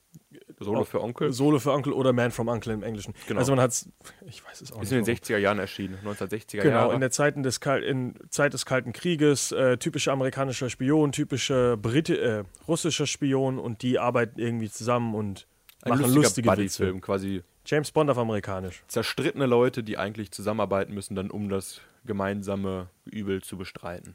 Solo 0.60 0.84
für 0.86 1.02
Onkel. 1.02 1.32
Solo 1.34 1.60
für 1.60 1.72
Uncle 1.72 1.94
oder 1.94 2.14
Man 2.14 2.32
from 2.32 2.48
Uncle 2.48 2.74
im 2.74 2.84
Englischen. 2.84 3.14
Genau. 3.28 3.40
Also 3.40 3.52
man 3.54 3.62
hat 3.62 3.72
es, 3.72 3.90
ich 4.28 4.46
weiß 4.46 4.62
es 4.62 4.72
auch 4.72 4.82
Ist 4.82 4.92
nicht. 4.92 5.00
in 5.00 5.06
den 5.06 5.08
warum. 5.08 5.24
60er 5.24 5.38
Jahren 5.38 5.60
erschienen, 5.60 5.98
1960er 6.06 6.62
Genau, 6.62 6.76
Jahre. 6.76 6.94
in 6.94 7.00
der 7.02 7.12
Zeiten 7.12 7.44
des 7.44 7.60
Kal 7.60 7.84
in 7.84 8.14
Zeit 8.30 8.54
des 8.54 8.66
Kalten 8.66 8.94
Krieges, 8.94 9.52
äh, 9.52 9.78
typischer 9.78 10.12
amerikanischer 10.14 10.70
Spion, 10.70 11.12
typischer 11.12 11.78
Brite 11.78 12.20
äh, 12.22 12.44
russischer 12.68 13.08
Spion 13.08 13.60
und 13.60 13.82
die 13.82 13.98
arbeiten 14.00 14.40
irgendwie 14.40 14.70
zusammen 14.70 15.16
und 15.16 15.48
ein 15.84 15.90
machen 15.90 16.14
lustige 16.14 16.56
Witze. 16.58 16.94
Quasi 17.00 17.44
James 17.66 17.92
Bond 17.92 18.10
auf 18.10 18.18
amerikanisch. 18.18 18.84
zerstrittene 18.88 19.46
Leute, 19.46 19.84
die 19.84 19.98
eigentlich 19.98 20.32
zusammenarbeiten 20.32 20.94
müssen, 20.94 21.16
dann 21.16 21.32
um 21.32 21.50
das 21.50 21.82
gemeinsame 22.06 22.90
Übel 23.06 23.42
zu 23.42 23.58
bestreiten. 23.58 24.14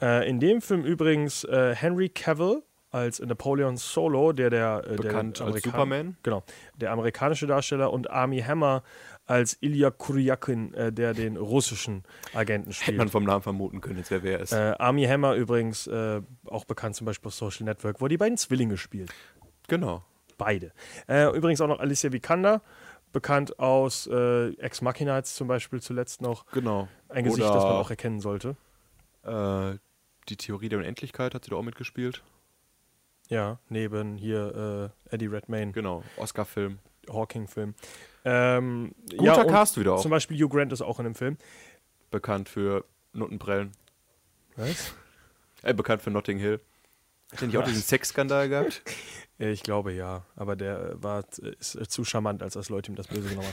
Äh, 0.00 0.28
in 0.28 0.40
dem 0.40 0.60
Film 0.60 0.84
übrigens 0.84 1.44
äh, 1.44 1.74
Henry 1.74 2.08
Cavill 2.08 2.62
als 2.96 3.20
Napoleon 3.20 3.76
Solo, 3.76 4.32
der 4.32 4.50
der, 4.50 4.82
äh, 4.86 4.96
Bekannt 4.96 5.38
der 5.38 5.46
als 5.46 5.62
Superman. 5.62 6.16
Genau, 6.22 6.42
der 6.76 6.92
amerikanische 6.92 7.46
Darsteller 7.46 7.92
und 7.92 8.10
Army 8.10 8.40
Hammer 8.40 8.82
als 9.26 9.58
Ilya 9.60 9.90
Kuryakin, 9.90 10.72
äh, 10.74 10.92
der 10.92 11.12
den 11.12 11.36
russischen 11.36 12.04
Agenten 12.32 12.70
Hätte 12.70 12.82
spielt. 12.84 12.96
man 12.98 13.08
vom 13.08 13.24
Namen 13.24 13.42
vermuten 13.42 13.80
können, 13.80 13.98
jetzt 13.98 14.10
wer 14.10 14.22
wer 14.22 14.40
ist. 14.40 14.52
Äh, 14.52 14.74
Army 14.78 15.04
Hammer 15.04 15.34
übrigens 15.34 15.86
äh, 15.86 16.22
auch 16.46 16.64
bekannt 16.64 16.96
zum 16.96 17.04
Beispiel 17.04 17.28
aus 17.28 17.36
Social 17.36 17.64
Network, 17.64 18.00
wo 18.00 18.08
die 18.08 18.16
beiden 18.16 18.38
Zwillinge 18.38 18.76
spielt. 18.76 19.12
genau. 19.68 20.02
Beide. 20.38 20.72
Äh, 21.08 21.34
übrigens 21.34 21.62
auch 21.62 21.66
noch 21.66 21.80
Alicia 21.80 22.12
Vikander, 22.12 22.60
bekannt 23.10 23.58
aus 23.58 24.06
äh, 24.06 24.50
Ex 24.58 24.82
Machina 24.82 25.16
jetzt 25.16 25.34
zum 25.34 25.48
Beispiel 25.48 25.80
zuletzt 25.80 26.20
noch. 26.20 26.44
Genau. 26.52 26.88
Ein 27.08 27.24
Gesicht, 27.24 27.46
Oder, 27.46 27.54
das 27.54 27.64
man 27.64 27.72
auch 27.72 27.88
erkennen 27.88 28.20
sollte. 28.20 28.54
Äh, 29.22 29.78
die 30.28 30.36
Theorie 30.36 30.68
der 30.68 30.80
Unendlichkeit 30.80 31.34
hat 31.34 31.44
sie 31.44 31.50
da 31.50 31.56
auch 31.56 31.62
mitgespielt. 31.62 32.22
Ja, 33.28 33.58
neben 33.68 34.16
hier 34.16 34.92
äh, 35.08 35.14
Eddie 35.14 35.26
Redmayne, 35.26 35.72
Genau. 35.72 36.02
Oscar-Film. 36.16 36.78
Hawking-Film. 37.08 37.74
Ähm, 38.24 38.92
Guter 39.16 39.24
ja, 39.24 39.44
Cast 39.44 39.78
wieder 39.78 39.94
auch. 39.94 40.02
Zum 40.02 40.10
Beispiel 40.10 40.36
Hugh 40.42 40.48
Grant 40.48 40.72
ist 40.72 40.82
auch 40.82 40.98
in 40.98 41.04
dem 41.04 41.14
Film. 41.14 41.36
Bekannt 42.10 42.48
für 42.48 42.84
Nuttenprellen. 43.12 43.72
Was? 44.56 44.94
Äh, 45.62 45.74
bekannt 45.74 46.02
für 46.02 46.10
Notting 46.10 46.38
Hill. 46.38 46.60
Hat 47.32 47.42
er 47.42 47.46
nicht 47.48 47.58
auch 47.58 47.64
diesen 47.64 47.82
Sexskandal 47.82 48.48
gehabt? 48.48 48.82
Äh, 49.38 49.50
Ich 49.50 49.62
glaube 49.62 49.92
ja, 49.92 50.24
aber 50.34 50.56
der 50.56 50.92
äh, 50.92 51.02
war 51.02 51.22
äh, 51.42 51.50
ist 51.60 51.76
zu 51.90 52.04
charmant, 52.06 52.42
als 52.42 52.54
dass 52.54 52.70
Leute 52.70 52.90
ihm 52.90 52.94
das 52.96 53.06
böse 53.06 53.28
genommen 53.28 53.46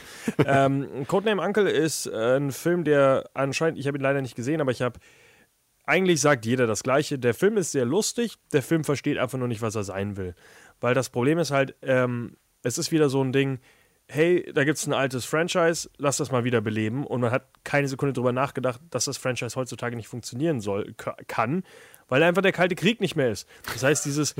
haben. 0.47 0.85
ähm, 0.95 1.07
Codename 1.07 1.41
Uncle 1.41 1.69
ist 1.69 2.07
ein 2.07 2.53
Film, 2.53 2.85
der 2.85 3.29
anscheinend, 3.33 3.77
ich 3.77 3.85
habe 3.87 3.97
ihn 3.97 4.01
leider 4.01 4.21
nicht 4.21 4.37
gesehen, 4.37 4.61
aber 4.61 4.71
ich 4.71 4.81
habe 4.81 4.97
eigentlich 5.85 6.21
sagt 6.21 6.45
jeder 6.45 6.67
das 6.67 6.83
Gleiche. 6.83 7.19
Der 7.19 7.33
Film 7.33 7.57
ist 7.57 7.71
sehr 7.71 7.85
lustig, 7.85 8.35
der 8.51 8.63
Film 8.63 8.83
versteht 8.83 9.17
einfach 9.17 9.37
nur 9.37 9.47
nicht, 9.47 9.61
was 9.61 9.75
er 9.75 9.83
sein 9.83 10.17
will. 10.17 10.35
Weil 10.79 10.93
das 10.93 11.09
Problem 11.09 11.37
ist 11.39 11.51
halt, 11.51 11.75
ähm, 11.81 12.37
es 12.63 12.77
ist 12.77 12.91
wieder 12.91 13.09
so 13.09 13.21
ein 13.23 13.33
Ding, 13.33 13.59
hey, 14.07 14.49
da 14.53 14.63
gibt 14.63 14.77
es 14.77 14.85
ein 14.85 14.93
altes 14.93 15.25
Franchise, 15.25 15.89
lass 15.97 16.17
das 16.17 16.31
mal 16.31 16.43
wieder 16.43 16.61
beleben. 16.61 17.05
Und 17.05 17.21
man 17.21 17.31
hat 17.31 17.47
keine 17.63 17.87
Sekunde 17.87 18.13
drüber 18.13 18.31
nachgedacht, 18.31 18.81
dass 18.89 19.05
das 19.05 19.17
Franchise 19.17 19.55
heutzutage 19.55 19.95
nicht 19.95 20.07
funktionieren 20.07 20.59
soll, 20.61 20.93
ka- 20.93 21.17
kann, 21.27 21.63
weil 22.13 22.21
einfach 22.21 22.43
der 22.43 22.51
Kalte 22.51 22.75
Krieg 22.75 23.01
nicht 23.01 23.15
mehr 23.15 23.31
ist. 23.31 23.49
Das 23.73 23.81
heißt, 23.81 24.05
dieses 24.05 24.35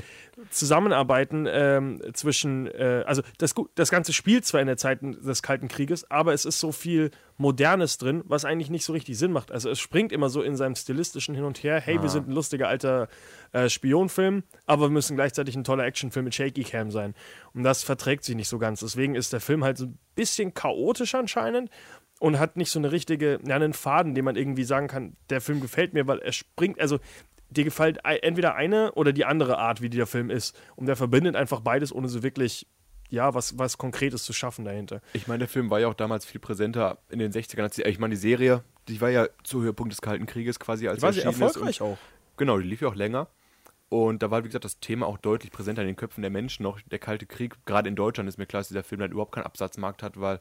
Zusammenarbeiten 0.51 1.47
ähm, 1.49 1.99
zwischen, 2.13 2.67
äh, 2.67 3.03
also 3.07 3.23
das, 3.39 3.55
das 3.73 3.89
Ganze 3.89 4.13
spielt 4.13 4.45
zwar 4.45 4.61
in 4.61 4.67
der 4.67 4.77
Zeit 4.77 4.99
des 5.01 5.41
Kalten 5.41 5.69
Krieges, 5.69 6.11
aber 6.11 6.35
es 6.35 6.45
ist 6.45 6.59
so 6.59 6.71
viel 6.71 7.09
Modernes 7.37 7.97
drin, 7.97 8.21
was 8.27 8.45
eigentlich 8.45 8.69
nicht 8.69 8.85
so 8.85 8.93
richtig 8.93 9.17
Sinn 9.17 9.31
macht. 9.31 9.51
Also 9.51 9.71
es 9.71 9.79
springt 9.79 10.11
immer 10.11 10.29
so 10.29 10.43
in 10.43 10.55
seinem 10.55 10.75
stilistischen 10.75 11.33
Hin 11.33 11.45
und 11.45 11.63
Her, 11.63 11.81
hey, 11.81 11.99
wir 11.99 12.09
sind 12.09 12.27
ein 12.27 12.33
lustiger 12.33 12.67
alter 12.67 13.07
äh, 13.53 13.67
Spionfilm, 13.69 14.43
aber 14.67 14.83
wir 14.83 14.91
müssen 14.91 15.15
gleichzeitig 15.15 15.55
ein 15.55 15.63
toller 15.63 15.85
Actionfilm 15.85 16.25
mit 16.25 16.35
Shaky 16.35 16.65
Cam 16.65 16.91
sein. 16.91 17.15
Und 17.55 17.63
das 17.63 17.81
verträgt 17.81 18.23
sich 18.23 18.35
nicht 18.35 18.49
so 18.49 18.59
ganz. 18.59 18.81
Deswegen 18.81 19.15
ist 19.15 19.33
der 19.33 19.41
Film 19.41 19.63
halt 19.63 19.79
so 19.79 19.85
ein 19.85 19.97
bisschen 20.13 20.53
chaotisch 20.53 21.15
anscheinend 21.15 21.71
und 22.19 22.37
hat 22.37 22.55
nicht 22.55 22.69
so 22.69 22.77
eine 22.77 22.91
richtige, 22.91 23.39
ja, 23.47 23.55
einen 23.55 23.73
Faden, 23.73 24.13
den 24.13 24.25
man 24.25 24.35
irgendwie 24.35 24.63
sagen 24.63 24.87
kann, 24.87 25.17
der 25.31 25.41
Film 25.41 25.59
gefällt 25.59 25.95
mir, 25.95 26.05
weil 26.05 26.19
er 26.19 26.33
springt, 26.33 26.79
also 26.79 26.99
dir 27.53 27.63
gefällt 27.63 27.99
entweder 28.03 28.55
eine 28.55 28.91
oder 28.93 29.13
die 29.13 29.25
andere 29.25 29.57
Art, 29.57 29.81
wie 29.81 29.89
der 29.89 30.07
Film 30.07 30.29
ist. 30.29 30.57
Und 30.75 30.87
der 30.87 30.95
verbindet 30.95 31.35
einfach 31.35 31.61
beides, 31.61 31.93
ohne 31.93 32.07
so 32.09 32.23
wirklich, 32.23 32.67
ja, 33.09 33.33
was, 33.33 33.57
was 33.57 33.77
Konkretes 33.77 34.23
zu 34.23 34.33
schaffen 34.33 34.65
dahinter. 34.65 35.01
Ich 35.13 35.27
meine, 35.27 35.39
der 35.39 35.47
Film 35.47 35.69
war 35.69 35.79
ja 35.79 35.87
auch 35.87 35.93
damals 35.93 36.25
viel 36.25 36.41
präsenter 36.41 36.97
in 37.09 37.19
den 37.19 37.31
60ern. 37.31 37.61
Als 37.61 37.75
die, 37.75 37.83
ich 37.83 37.99
meine, 37.99 38.15
die 38.15 38.19
Serie, 38.21 38.63
die 38.87 38.99
war 39.01 39.09
ja 39.09 39.27
zu 39.43 39.61
Höhepunkt 39.61 39.91
des 39.93 40.01
Kalten 40.01 40.25
Krieges 40.25 40.59
quasi 40.59 40.87
als 40.87 41.01
War 41.01 41.13
sie 41.13 41.21
erfolgreich 41.21 41.81
und, 41.81 41.87
auch. 41.87 41.97
Genau, 42.37 42.57
die 42.57 42.67
lief 42.67 42.81
ja 42.81 42.87
auch 42.87 42.95
länger. 42.95 43.27
Und 43.89 44.23
da 44.23 44.31
war, 44.31 44.43
wie 44.43 44.47
gesagt, 44.47 44.65
das 44.65 44.79
Thema 44.79 45.05
auch 45.05 45.19
deutlich 45.19 45.51
präsenter 45.51 45.83
in 45.83 45.87
den 45.87 45.95
Köpfen 45.95 46.23
der 46.23 46.31
Menschen 46.31 46.63
noch. 46.63 46.81
Der 46.81 46.97
Kalte 46.97 47.27
Krieg, 47.27 47.63
gerade 47.65 47.87
in 47.87 47.95
Deutschland 47.95 48.27
ist 48.27 48.39
mir 48.39 48.47
klar, 48.47 48.61
dass 48.61 48.69
dieser 48.69 48.83
Film 48.83 49.01
dann 49.01 49.11
überhaupt 49.11 49.33
keinen 49.33 49.43
Absatzmarkt 49.43 50.01
hat, 50.01 50.19
weil 50.19 50.39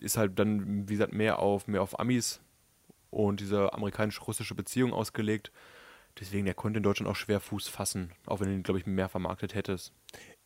ist 0.00 0.16
halt 0.16 0.38
dann, 0.38 0.88
wie 0.88 0.92
gesagt, 0.92 1.12
mehr 1.12 1.38
auf, 1.40 1.66
mehr 1.66 1.82
auf 1.82 1.98
Amis 1.98 2.40
und 3.10 3.40
diese 3.40 3.72
amerikanisch-russische 3.72 4.54
Beziehung 4.54 4.92
ausgelegt. 4.92 5.50
Deswegen, 6.20 6.44
der 6.44 6.54
konnte 6.54 6.78
in 6.78 6.82
Deutschland 6.82 7.10
auch 7.10 7.16
schwer 7.16 7.40
Fuß 7.40 7.68
fassen, 7.68 8.12
auch 8.26 8.40
wenn 8.40 8.48
du 8.48 8.54
ihn, 8.54 8.62
glaube 8.62 8.78
ich, 8.78 8.86
mehr 8.86 9.08
vermarktet 9.08 9.54
hättest. 9.54 9.92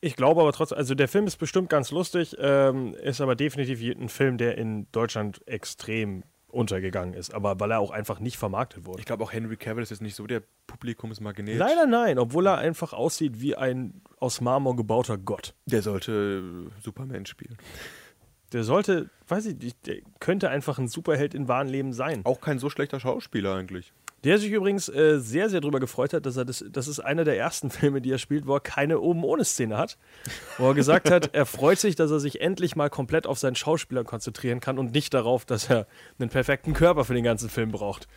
Ich 0.01 0.17
glaube 0.17 0.41
aber 0.41 0.53
trotzdem, 0.53 0.79
also 0.79 0.95
der 0.95 1.09
Film 1.09 1.27
ist 1.27 1.37
bestimmt 1.37 1.69
ganz 1.69 1.91
lustig, 1.91 2.37
ähm, 2.39 2.95
ist 2.95 3.21
aber 3.21 3.35
definitiv 3.35 3.83
ein 3.83 4.09
Film, 4.09 4.39
der 4.39 4.57
in 4.57 4.87
Deutschland 4.93 5.47
extrem 5.47 6.23
untergegangen 6.49 7.15
ist, 7.15 7.35
aber 7.35 7.61
weil 7.61 7.73
er 7.73 7.81
auch 7.81 7.91
einfach 7.91 8.21
nicht 8.21 8.39
vermarktet 8.39 8.87
wurde. 8.87 9.01
Ich 9.01 9.07
glaube 9.07 9.23
auch 9.23 9.33
Henry 9.33 9.57
Cavill 9.57 9.83
ist 9.83 9.91
jetzt 9.91 10.01
nicht 10.01 10.15
so 10.15 10.27
der 10.27 10.43
Publikumsmagnet. 10.67 11.59
Leider 11.59 11.87
nein, 11.87 12.19
obwohl 12.19 12.47
er 12.47 12.59
einfach 12.59 12.93
aussieht 12.93 13.41
wie 13.41 13.55
ein 13.55 14.01
aus 14.19 14.41
Marmor 14.41 14.75
gebauter 14.77 15.19
Gott. 15.19 15.55
Der 15.67 15.83
sollte 15.83 16.71
äh, 16.77 16.83
Superman 16.83 17.27
spielen. 17.27 17.59
Der 18.53 18.65
sollte, 18.65 19.11
weiß 19.27 19.45
ich 19.47 19.59
nicht, 19.59 19.87
der 19.87 19.99
könnte 20.21 20.49
einfach 20.49 20.79
ein 20.79 20.89
Superheld 20.89 21.35
in 21.35 21.49
wahren 21.49 21.69
Leben 21.69 21.93
sein. 21.93 22.23
Auch 22.25 22.41
kein 22.41 22.59
so 22.59 22.71
schlechter 22.71 22.99
Schauspieler 22.99 23.55
eigentlich. 23.55 23.93
Der 24.25 24.39
sich 24.39 24.51
übrigens 24.51 24.89
äh, 24.89 25.21
sehr, 25.21 25.49
sehr 25.49 25.61
darüber 25.61 25.79
gefreut 25.79 26.13
hat, 26.13 26.27
dass 26.27 26.37
er 26.37 26.45
das, 26.45 26.65
das 26.71 26.89
ist 26.89 26.99
einer 27.01 27.25
der 27.25 27.39
ersten 27.39 27.71
Filme, 27.71 28.01
die 28.01 28.11
er 28.11 28.19
spielt, 28.19 28.47
wo 28.47 28.55
er 28.55 28.61
keine 28.61 28.99
oben 29.01 29.23
ohne 29.25 29.45
Szene 29.45 29.79
hat. 29.79 29.97
Wo 30.59 30.69
er 30.69 30.75
gesagt 30.75 31.11
hat, 31.11 31.35
er 31.35 31.47
freut 31.47 31.79
sich, 31.79 31.95
dass 31.95 32.11
er 32.11 32.19
sich 32.19 32.41
endlich 32.41 32.75
mal 32.77 32.91
komplett 32.91 33.27
auf 33.27 33.39
seinen 33.39 33.55
Schauspieler 33.55 34.03
konzentrieren 34.05 34.61
kann 34.61 34.79
und 34.79 34.93
nicht 34.93 35.15
darauf, 35.15 35.45
dass 35.45 35.71
er 35.71 35.87
einen 36.19 36.31
perfekten 36.31 36.73
Körper 36.73 37.05
für 37.05 37.15
den 37.15 37.25
ganzen 37.25 37.49
Film 37.49 37.71
braucht. 37.71 38.09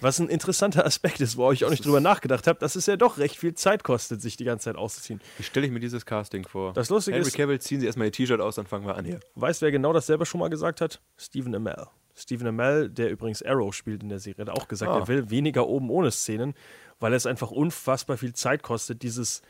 Was 0.00 0.18
ein 0.20 0.28
interessanter 0.30 0.86
Aspekt 0.86 1.20
ist, 1.20 1.36
wo 1.36 1.52
ich 1.52 1.66
auch 1.66 1.70
nicht 1.70 1.84
drüber 1.84 2.00
nachgedacht 2.00 2.46
habe, 2.46 2.58
dass 2.58 2.76
es 2.76 2.86
ja 2.86 2.96
doch 2.96 3.18
recht 3.18 3.36
viel 3.36 3.52
Zeit 3.54 3.84
kostet, 3.84 4.22
sich 4.22 4.38
die 4.38 4.44
ganze 4.44 4.64
Zeit 4.64 4.76
auszuziehen. 4.76 5.20
wie 5.36 5.42
stelle 5.42 5.66
ich 5.66 5.72
mir 5.72 5.80
dieses 5.80 6.06
Casting 6.06 6.46
vor? 6.48 6.72
Das 6.72 6.88
Lustige 6.88 7.16
Henry 7.18 7.28
ist- 7.28 7.36
Cavill, 7.36 7.60
ziehen 7.60 7.78
Sie 7.80 7.84
erstmal 7.86 8.08
Ihr 8.08 8.12
T-Shirt 8.12 8.40
aus, 8.40 8.54
dann 8.54 8.66
fangen 8.66 8.86
wir 8.86 8.96
an 8.96 9.04
hier. 9.04 9.20
Weißt 9.34 9.60
du, 9.60 9.66
wer 9.66 9.70
genau 9.72 9.92
dasselbe 9.92 10.24
schon 10.24 10.40
mal 10.40 10.48
gesagt 10.48 10.80
hat? 10.80 11.02
Stephen 11.18 11.54
Amell. 11.54 11.86
Stephen 12.16 12.46
Amell, 12.46 12.88
der 12.88 13.10
übrigens 13.10 13.42
Arrow 13.42 13.74
spielt 13.74 14.02
in 14.02 14.08
der 14.08 14.20
Serie, 14.20 14.46
hat 14.46 14.50
auch 14.50 14.68
gesagt, 14.68 14.92
Ah. 14.92 14.98
er 15.00 15.08
will 15.08 15.30
weniger 15.30 15.66
oben 15.66 15.90
ohne 15.90 16.10
Szenen, 16.10 16.54
weil 17.00 17.12
es 17.12 17.26
einfach 17.26 17.50
unfassbar 17.50 18.16
viel 18.16 18.32
Zeit 18.34 18.62
kostet, 18.62 19.02
dieses 19.02 19.42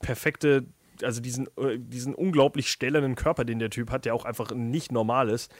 perfekte, 0.00 0.64
also 1.02 1.20
diesen, 1.20 1.46
äh, 1.56 1.78
diesen 1.78 2.14
unglaublich 2.14 2.70
stählernen 2.70 3.14
Körper, 3.14 3.44
den 3.44 3.58
der 3.58 3.70
Typ 3.70 3.90
hat, 3.90 4.04
der 4.04 4.14
auch 4.14 4.24
einfach 4.24 4.50
nicht 4.52 4.92
normal 4.92 5.30
ist. 5.30 5.50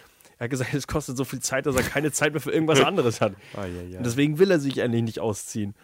Er 0.43 0.47
hat 0.47 0.51
gesagt, 0.51 0.75
es 0.75 0.89
kostet 0.89 1.17
so 1.17 1.23
viel 1.23 1.39
Zeit, 1.39 1.67
dass 1.67 1.77
er 1.77 1.85
keine 1.85 2.11
Zeit 2.11 2.33
mehr 2.33 2.41
für 2.41 2.51
irgendwas 2.51 2.81
anderes 2.85 3.21
hat. 3.21 3.35
Ah, 3.55 3.65
ja, 3.65 3.81
ja. 3.83 3.99
Und 3.99 4.05
deswegen 4.05 4.41
will 4.41 4.51
er 4.51 4.59
sich 4.59 4.83
eigentlich 4.83 5.05
nicht 5.05 5.21
ausziehen. 5.21 5.77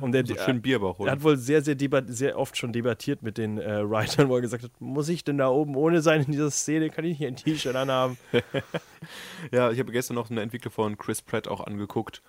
Und 0.00 0.12
der, 0.12 0.24
so 0.24 0.34
schön 0.34 0.62
Bierbauch 0.62 0.94
er 0.94 0.98
holen. 1.00 1.10
hat 1.10 1.22
wohl 1.22 1.36
sehr, 1.36 1.60
sehr, 1.60 1.76
sehr 2.06 2.38
oft 2.38 2.56
schon 2.56 2.72
debattiert 2.72 3.22
mit 3.22 3.36
den 3.36 3.58
äh, 3.58 3.86
Writern, 3.86 4.30
wo 4.30 4.36
er 4.36 4.40
gesagt 4.40 4.64
hat, 4.64 4.70
muss 4.80 5.10
ich 5.10 5.24
denn 5.24 5.36
da 5.36 5.50
oben 5.50 5.76
ohne 5.76 6.00
sein 6.00 6.22
in 6.22 6.32
dieser 6.32 6.50
Szene? 6.50 6.88
Kann 6.88 7.04
ich 7.04 7.18
hier 7.18 7.28
ein 7.28 7.36
T-Shirt 7.36 7.76
anhaben? 7.76 8.16
Ja, 9.52 9.70
ich 9.70 9.78
habe 9.78 9.92
gestern 9.92 10.14
noch 10.14 10.30
eine 10.30 10.40
Entwickler 10.40 10.70
von 10.70 10.96
Chris 10.96 11.20
Pratt 11.20 11.46
auch 11.46 11.66
angeguckt, 11.66 12.22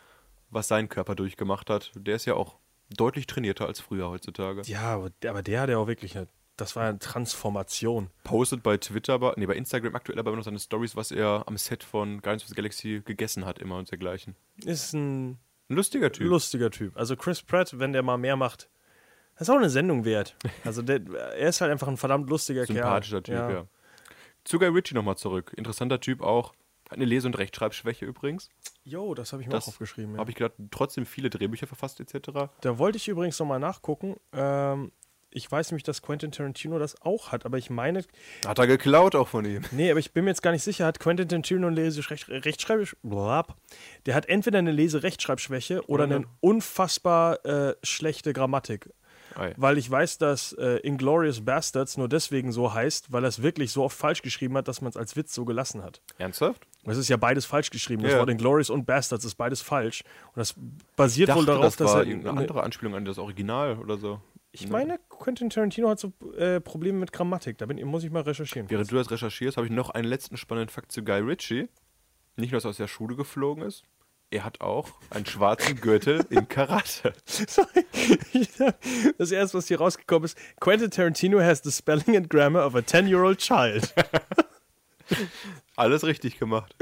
was 0.50 0.68
sein 0.68 0.90
Körper 0.90 1.16
durchgemacht 1.16 1.70
hat. 1.70 1.92
Der 1.96 2.18
ist 2.18 2.26
ja 2.26 2.34
auch 2.34 2.58
deutlich 2.90 3.26
trainierter 3.26 3.68
als 3.68 3.80
früher 3.80 4.10
heutzutage. 4.10 4.64
Ja, 4.66 4.82
aber, 4.82 5.12
aber 5.26 5.44
der 5.44 5.62
hat 5.62 5.70
ja 5.70 5.78
auch 5.78 5.88
wirklich 5.88 6.18
eine 6.18 6.28
das 6.62 6.76
war 6.76 6.88
eine 6.90 7.00
Transformation. 7.00 8.10
Postet 8.24 8.64
bei 8.64 8.78
Twitter, 8.78 9.14
aber, 9.14 9.34
nee, 9.38 9.46
bei 9.46 9.56
Instagram 9.56 9.96
aktuell 9.96 10.20
aber 10.20 10.36
noch 10.36 10.44
seine 10.44 10.60
Stories, 10.60 10.96
was 10.96 11.12
er 11.12 11.44
am 11.48 11.58
Set 11.58 11.84
von 11.84 12.22
Guardians 12.22 12.44
of 12.44 12.50
the 12.50 12.56
Galaxy 12.56 13.02
gegessen 13.04 13.46
hat, 13.46 13.60
immer 13.60 13.78
und 13.78 13.90
dergleichen. 13.90 14.36
Ist 14.64 14.94
ein 14.94 15.40
lustiger 15.68 16.12
Typ. 16.12 16.28
lustiger 16.28 16.72
Typ. 16.72 16.98
Also 16.98 17.16
Chris 17.16 17.42
Pratt, 17.42 17.78
wenn 17.80 17.94
der 17.94 18.04
mal 18.04 18.18
mehr 18.18 18.36
macht, 18.36 18.70
das 19.36 19.48
ist 19.48 19.54
auch 19.54 19.58
eine 19.58 19.70
Sendung 19.70 20.04
wert. 20.06 20.36
Also 20.66 20.82
der, 20.82 21.02
er 21.38 21.50
ist 21.50 21.62
halt 21.62 21.72
einfach 21.72 21.88
ein 21.88 21.98
verdammt 21.98 22.30
lustiger 22.30 22.66
Sympathischer 22.66 23.22
Kerl. 23.22 23.48
Typ, 23.48 23.56
ja. 23.58 23.68
Zu 24.44 24.60
Guy 24.60 24.68
Ritchie 24.68 24.96
nochmal 24.96 25.18
zurück. 25.18 25.54
Interessanter 25.56 26.00
Typ 26.00 26.22
auch. 26.22 26.54
Hat 26.90 26.98
eine 26.98 27.06
Lese- 27.06 27.28
und 27.28 27.38
Rechtschreibschwäche 27.38 28.04
übrigens. 28.06 28.50
Jo, 28.84 29.14
das 29.14 29.32
habe 29.32 29.44
ich 29.44 29.48
mir 29.48 29.54
Das 29.54 29.66
auch 29.66 29.70
aufgeschrieben. 29.70 30.14
Ja. 30.14 30.20
Habe 30.20 30.32
ich 30.32 30.36
gedacht, 30.36 30.56
trotzdem 30.72 31.06
viele 31.06 31.30
Drehbücher 31.30 31.68
verfasst 31.68 32.00
etc. 32.00 32.50
Da 32.62 32.78
wollte 32.80 32.98
ich 32.98 33.08
übrigens 33.08 33.38
nochmal 33.38 33.60
nachgucken. 33.60 34.16
Ähm, 34.34 34.92
ich 35.32 35.52
weiß 35.52 35.72
nämlich, 35.72 35.84
dass 35.84 36.02
Quentin 36.02 36.32
Tarantino 36.32 36.80
das 36.80 37.02
auch 37.02 37.32
hat, 37.32 37.46
aber 37.46 37.58
ich 37.58 37.70
meine, 37.70 38.04
Hat 38.46 38.60
er 38.60 38.68
geklaut 38.68 39.16
auch 39.16 39.28
von 39.28 39.46
ihm. 39.46 39.62
nee, 39.72 39.90
aber 39.92 40.00
ich 40.00 40.12
bin 40.12 40.24
mir 40.26 40.32
jetzt 40.32 40.42
gar 40.42 40.52
nicht 40.52 40.64
sicher, 40.64 40.86
hat 40.86 41.00
Quentin 41.00 41.28
Tarantino 41.28 41.68
eine 41.68 41.76
Lese-Rechtschreib... 41.76 42.94
Der 44.06 44.16
hat 44.16 44.26
entweder 44.28 44.60
eine 44.60 44.72
Lese-Rechtschreibschwäche 44.72 45.84
oder 45.88 46.06
Oder 46.06 46.16
eine 46.16 46.26
unfassbar 46.40 47.46
äh, 47.46 47.76
schlechte 47.84 48.34
Grammatik. 48.34 48.90
Ei. 49.36 49.54
Weil 49.58 49.78
ich 49.78 49.90
weiß, 49.90 50.18
dass 50.18 50.54
äh, 50.54 50.78
Inglorious 50.78 51.46
Bastards 51.46 51.98
nur 51.98 52.10
deswegen 52.10 52.52
so 52.52 52.74
heißt, 52.74 53.12
weil 53.12 53.24
er 53.24 53.28
es 53.28 53.42
wirklich 53.42 53.72
so 53.72 53.84
oft 53.84 53.96
falsch 53.98 54.22
geschrieben 54.24 54.58
hat, 54.58 54.68
dass 54.68 54.82
man 54.82 54.90
es 54.90 54.98
als 54.98 55.16
Witz 55.16 55.34
so 55.34 55.46
gelassen 55.46 55.84
hat. 55.84 56.02
Ernsthaft? 56.18 56.66
Es 56.86 56.98
ist 56.98 57.10
ja 57.10 57.18
beides 57.18 57.46
falsch 57.46 57.70
geschrieben. 57.70 58.02
Das 58.04 58.14
Ja. 58.14 58.20
Wort 58.20 58.30
Inglorious 58.30 58.70
und 58.70 58.86
Bastards 58.86 59.26
ist 59.26 59.36
beides 59.36 59.62
falsch. 59.62 60.04
Und 60.28 60.38
das 60.38 60.56
basiert 60.96 61.30
Ich 61.30 61.36
wohl 61.36 61.46
dachte, 61.46 61.60
darauf, 61.60 61.76
das 61.76 61.88
dass 61.92 61.96
er. 61.96 62.08
irgendeine 62.08 62.40
andere 62.40 62.64
Anspielung 62.64 62.96
an 62.96 63.06
das 63.06 63.20
Original 63.20 63.78
oder 63.78 63.98
so. 63.98 64.20
Ich 64.52 64.68
meine, 64.68 65.00
Quentin 65.10 65.50
Tarantino 65.50 65.90
hat 65.90 66.00
so 66.00 66.12
äh, 66.38 66.60
Probleme 66.60 67.00
mit 67.00 67.14
Grammatik. 67.14 67.58
Da 67.60 67.66
bin, 67.68 67.86
muss 67.88 68.04
ich 68.04 68.12
mal 68.12 68.24
recherchieren. 68.24 68.70
Während 68.70 68.92
du 68.92 68.96
das 68.96 69.12
recherchierst, 69.12 69.58
habe 69.58 69.68
ich 69.68 69.74
noch 69.74 69.92
einen 69.92 70.08
letzten 70.08 70.38
spannenden 70.38 70.70
Fakt 70.70 70.92
zu 70.92 71.04
Guy 71.04 71.20
Ritchie. 71.20 71.70
Nicht 72.36 72.52
nur, 72.52 72.58
dass 72.58 72.66
er 72.66 72.70
aus 72.72 72.78
der 72.78 72.88
Schule 72.88 73.16
geflogen 73.16 73.64
ist, 73.64 73.84
er 74.32 74.44
hat 74.44 74.62
auch 74.62 74.90
einen 75.10 75.26
schwarzen 75.26 75.80
Gürtel 75.82 76.26
in 76.30 76.48
Karate. 76.48 77.14
Sorry. 77.26 77.86
Das 79.18 79.32
erste, 79.32 79.58
was 79.58 79.68
hier 79.68 79.80
rausgekommen 79.80 80.26
ist: 80.26 80.38
Quentin 80.60 80.92
Tarantino 80.92 81.40
has 81.40 81.62
the 81.64 81.72
spelling 81.72 82.16
and 82.16 82.30
grammar 82.30 82.66
of 82.66 82.76
a 82.76 82.80
10-year-old 82.80 83.40
child. 83.40 83.94
Alles 85.76 86.04
richtig 86.04 86.38
gemacht. 86.40 86.76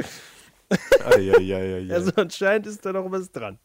Also 0.70 2.12
anscheinend 2.16 2.68
ist 2.68 2.86
da 2.86 2.94
noch 2.94 3.10
was 3.10 3.32
dran. 3.32 3.60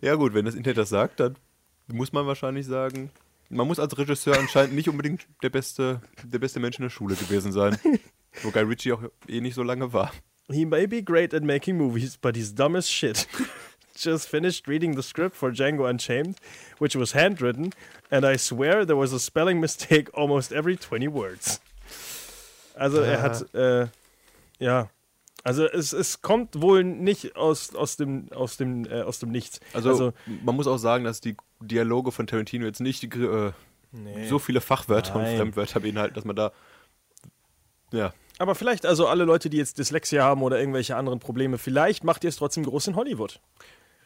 Ja 0.00 0.16
gut, 0.16 0.34
wenn 0.34 0.44
das 0.44 0.54
Internet 0.54 0.78
das 0.78 0.88
sagt, 0.88 1.20
dann 1.20 1.36
muss 1.86 2.12
man 2.12 2.26
wahrscheinlich 2.26 2.66
sagen, 2.66 3.10
man 3.48 3.66
muss 3.66 3.78
als 3.78 3.96
Regisseur 3.96 4.38
anscheinend 4.38 4.74
nicht 4.74 4.88
unbedingt 4.88 5.26
der 5.42 5.50
beste, 5.50 6.00
der 6.22 6.38
beste 6.38 6.60
Mensch 6.60 6.78
in 6.78 6.82
der 6.82 6.90
Schule 6.90 7.14
gewesen 7.14 7.52
sein. 7.52 7.78
Wo 8.42 8.50
Guy 8.50 8.62
Ritchie 8.62 8.92
auch 8.92 9.02
eh 9.26 9.40
nicht 9.40 9.54
so 9.54 9.62
lange 9.62 9.92
war. 9.92 10.12
He 10.50 10.64
may 10.64 10.86
be 10.86 11.02
great 11.02 11.34
at 11.34 11.42
making 11.42 11.76
movies, 11.76 12.16
but 12.16 12.36
he's 12.36 12.54
dumb 12.54 12.76
as 12.76 12.88
shit. 12.88 13.26
Just 13.96 14.28
finished 14.28 14.68
reading 14.68 14.94
the 14.94 15.02
script 15.02 15.34
for 15.34 15.50
Django 15.50 15.88
Unchained, 15.88 16.36
which 16.78 16.94
was 16.94 17.14
handwritten, 17.14 17.72
and 18.10 18.24
I 18.24 18.36
swear 18.36 18.86
there 18.86 18.96
was 18.96 19.12
a 19.12 19.18
spelling 19.18 19.60
mistake 19.60 20.08
almost 20.14 20.52
every 20.52 20.76
20 20.76 21.08
words. 21.08 21.60
Also 22.74 23.02
er 23.02 23.22
hat, 23.22 23.54
äh, 23.54 23.88
ja, 24.60 24.88
also 25.48 25.64
es, 25.64 25.92
es 25.92 26.22
kommt 26.22 26.60
wohl 26.60 26.84
nicht 26.84 27.36
aus, 27.36 27.74
aus, 27.74 27.96
dem, 27.96 28.30
aus, 28.32 28.56
dem, 28.56 28.84
äh, 28.84 29.02
aus 29.02 29.18
dem 29.18 29.30
Nichts. 29.30 29.60
Also, 29.72 30.12
man 30.44 30.54
muss 30.54 30.66
auch 30.66 30.78
sagen, 30.78 31.04
dass 31.04 31.20
die 31.20 31.36
Dialoge 31.60 32.12
von 32.12 32.26
Tarantino 32.26 32.66
jetzt 32.66 32.80
nicht 32.80 33.02
äh, 33.14 33.52
nee. 33.92 34.28
so 34.28 34.38
viele 34.38 34.60
Fachwörter 34.60 35.14
Nein. 35.14 35.32
und 35.32 35.36
Fremdwörter 35.36 35.80
beinhalten, 35.80 36.14
dass 36.14 36.24
man 36.24 36.36
da 36.36 36.52
ja, 37.92 38.12
Aber 38.38 38.54
vielleicht 38.54 38.84
also 38.84 39.06
alle 39.06 39.24
Leute, 39.24 39.48
die 39.48 39.56
jetzt 39.56 39.78
Dyslexia 39.78 40.22
haben 40.22 40.42
oder 40.42 40.58
irgendwelche 40.58 40.96
anderen 40.96 41.20
Probleme, 41.20 41.56
vielleicht 41.56 42.04
macht 42.04 42.22
ihr 42.24 42.28
es 42.28 42.36
trotzdem 42.36 42.64
groß 42.64 42.88
in 42.88 42.96
Hollywood. 42.96 43.40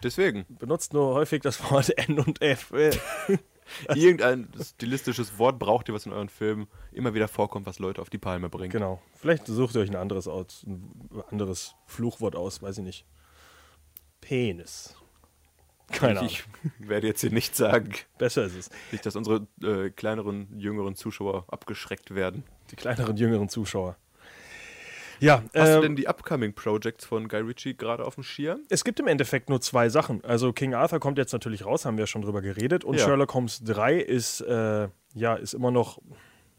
deswegen 0.03 0.47
Benutzt 0.49 0.93
nur 0.93 1.15
häufig 1.15 1.43
das 1.43 1.69
Wort 1.71 1.91
N 1.99 2.21
und 2.21 2.41
F. 2.41 2.73
Irgendein 3.95 4.49
stilistisches 4.61 5.39
Wort 5.39 5.59
braucht 5.59 5.89
ihr, 5.89 5.95
was 5.95 6.07
in 6.07 6.13
euren 6.13 6.29
Filmen 6.29 6.67
immer 6.93 7.15
wieder 7.15 7.29
vorkommt, 7.29 7.67
was 7.67 7.79
Leute 7.79 8.01
auf 8.01 8.11
die 8.11 8.19
Palme 8.19 8.49
bringt. 8.49 8.73
Genau. 8.73 9.01
Vielleicht 9.15 9.47
sucht 9.47 9.75
ihr 9.75 9.81
euch 9.81 9.91
ein 9.91 9.97
anderes 9.97 10.29
aus, 10.29 10.65
ein 10.67 11.23
anderes 11.31 11.75
Fluchwort 11.87 12.37
aus, 12.37 12.63
weiß 12.63 12.79
ich 12.79 12.85
nicht. 12.85 13.07
Penis. 14.21 14.97
Keine 15.91 16.21
Ahnung. 16.21 16.31
Ich 16.31 16.45
werde 16.79 17.07
jetzt 17.07 17.21
hier 17.21 17.31
nicht 17.33 17.55
sagen, 17.55 17.93
Besser 18.19 18.45
ist 18.45 18.57
es. 18.57 18.71
nicht, 18.91 19.05
dass 19.05 19.17
unsere 19.17 19.47
äh, 19.63 19.91
kleineren, 19.91 20.59
jüngeren 20.59 20.95
Zuschauer 20.95 21.45
abgeschreckt 21.49 22.15
werden. 22.15 22.45
Die 22.71 22.77
kleineren, 22.77 23.17
jüngeren 23.17 23.49
Zuschauer. 23.49 23.97
Ja, 25.23 25.43
Hast 25.55 25.69
äh, 25.69 25.75
du 25.77 25.81
denn 25.83 25.97
die 25.97 26.09
upcoming 26.09 26.53
Projects 26.53 27.05
von 27.05 27.29
Guy 27.29 27.41
Ritchie 27.41 27.77
gerade 27.77 28.05
auf 28.05 28.17
dem 28.17 28.25
Schirm? 28.25 28.61
es 28.69 28.83
gibt 28.83 28.99
im 28.99 29.07
Endeffekt 29.07 29.49
nur 29.49 29.61
zwei 29.61 29.89
Sachen. 29.89 30.25
Also 30.25 30.53
King 30.53 30.75
Arthur 30.75 30.99
kommt 30.99 31.17
jetzt 31.17 31.33
natürlich 31.33 31.65
raus, 31.65 31.85
haben 31.85 31.97
wir 31.97 32.03
ja 32.03 32.07
schon 32.07 32.23
drüber 32.23 32.43
geredet. 32.43 32.85
Und 32.85 32.99
Ja. 32.99 33.05
Sherlock 33.05 33.33
Holmes 33.33 33.63
3 33.65 33.99
ist, 33.99 34.41
äh, 34.41 34.89
ja, 35.15 35.35
ist 35.35 35.55
immer 35.55 35.71
noch 35.71 35.99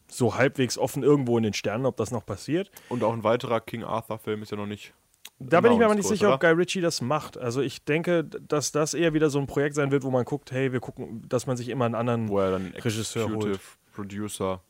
so 0.07 0.35
halbwegs 0.35 0.77
offen 0.77 1.03
irgendwo 1.03 1.37
in 1.37 1.43
den 1.43 1.53
Sternen, 1.53 1.85
ob 1.85 1.97
das 1.97 2.11
noch 2.11 2.25
passiert. 2.25 2.71
Und 2.87 3.03
auch 3.03 3.13
ein 3.13 3.23
weiterer 3.23 3.59
King 3.59 3.83
Arthur-Film 3.83 4.43
ist 4.43 4.51
ja 4.51 4.57
noch 4.57 4.65
nicht. 4.65 4.93
Da 5.39 5.59
bin 5.59 5.73
ich 5.73 5.77
mir 5.77 5.85
aber 5.85 5.95
nicht 5.95 6.07
sicher, 6.07 6.27
ob 6.27 6.35
oder? 6.35 6.53
Guy 6.53 6.61
Ritchie 6.61 6.79
das 6.79 7.01
macht. 7.01 7.37
Also 7.37 7.61
ich 7.61 7.83
denke, 7.83 8.23
dass 8.23 8.71
das 8.71 8.93
eher 8.93 9.13
wieder 9.13 9.29
so 9.29 9.39
ein 9.39 9.47
Projekt 9.47 9.75
sein 9.75 9.91
wird, 9.91 10.03
wo 10.03 10.11
man 10.11 10.23
guckt, 10.23 10.51
hey, 10.51 10.71
wir 10.71 10.79
gucken, 10.79 11.25
dass 11.27 11.47
man 11.47 11.57
sich 11.57 11.67
immer 11.67 11.85
einen 11.85 11.95
anderen 11.95 12.29
er 12.29 12.85
Regisseur 12.85 13.29
holt. 13.29 13.59
Producer, 13.93 14.61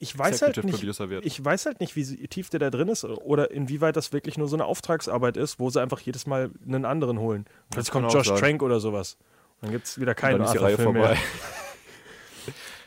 Ich 0.00 0.16
weiß 0.16 0.42
halt 0.42 0.62
nicht, 0.62 0.82
wird. 1.10 1.26
ich 1.26 1.44
weiß 1.44 1.66
halt 1.66 1.80
nicht, 1.80 1.96
wie 1.96 2.04
tief 2.28 2.50
der 2.50 2.60
da 2.60 2.70
drin 2.70 2.88
ist 2.88 3.04
oder 3.04 3.50
inwieweit 3.50 3.96
das 3.96 4.12
wirklich 4.12 4.38
nur 4.38 4.46
so 4.46 4.54
eine 4.54 4.64
Auftragsarbeit 4.64 5.36
ist, 5.36 5.58
wo 5.58 5.70
sie 5.70 5.80
einfach 5.82 5.98
jedes 6.00 6.26
Mal 6.26 6.50
einen 6.66 6.84
anderen 6.84 7.18
holen. 7.18 7.46
Plötzlich 7.70 7.92
kann 7.92 8.02
kommt 8.02 8.14
Josh 8.14 8.28
sein. 8.28 8.36
Trank 8.38 8.62
oder 8.62 8.78
sowas. 8.78 9.16
Dann 9.60 9.72
gibt 9.72 9.86
es 9.86 10.00
wieder 10.00 10.14
keinen 10.14 10.38
dann 10.38 10.46
ist 10.46 10.52
die 10.52 10.58
Reihe 10.58 10.78
Arthur-Film 10.78 10.94
vorbei. 10.94 11.08
mehr. 11.14 11.18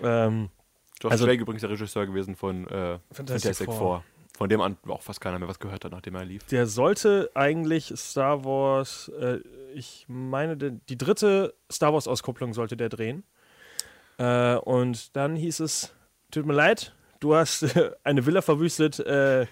Ähm, 0.04 0.50
Josh 1.00 1.12
Also- 1.12 1.26
Trank 1.26 1.42
übrigens 1.42 1.62
der 1.62 1.70
Regisseur 1.70 2.06
gewesen 2.08 2.36
von 2.36 2.66
äh, 2.68 2.98
Fantastic 3.12 3.18
Fantastic 3.18 3.66
Four. 3.68 3.78
Four. 3.78 4.04
Von 4.38 4.50
dem 4.50 4.62
an 4.62 4.78
auch 4.88 5.04
fast 5.04 5.22
keiner 5.22 5.38
mehr 5.38 5.48
was 5.48 5.60
gehört 5.60 5.86
hat, 5.86 5.92
nachdem 5.92 6.16
er 6.16 6.26
lief. 6.26 6.44
der 6.48 6.66
sollte 6.66 7.30
eigentlich 7.36 7.94
Star 7.96 8.44
Wars, 8.44 9.12
äh, 9.20 9.40
ich 9.76 10.06
meine, 10.08 10.58
die 10.58 10.98
dritte 10.98 11.54
Star 11.72 11.94
Wars-Auskopplung 11.94 12.54
sollte 12.56 12.76
der 12.76 12.90
drehen. 12.90 13.24
Äh, 14.18 14.56
und 14.56 15.16
dann 15.16 15.36
hieß 15.36 15.60
es, 15.60 15.94
tut 16.32 16.46
mir 16.48 16.54
leid, 16.54 16.94
du 17.22 17.36
hast 17.36 17.64
äh, 17.64 17.92
eine 18.04 18.26
Villa 18.26 18.42
verwüstet, 18.42 19.00
äh, 19.00 19.48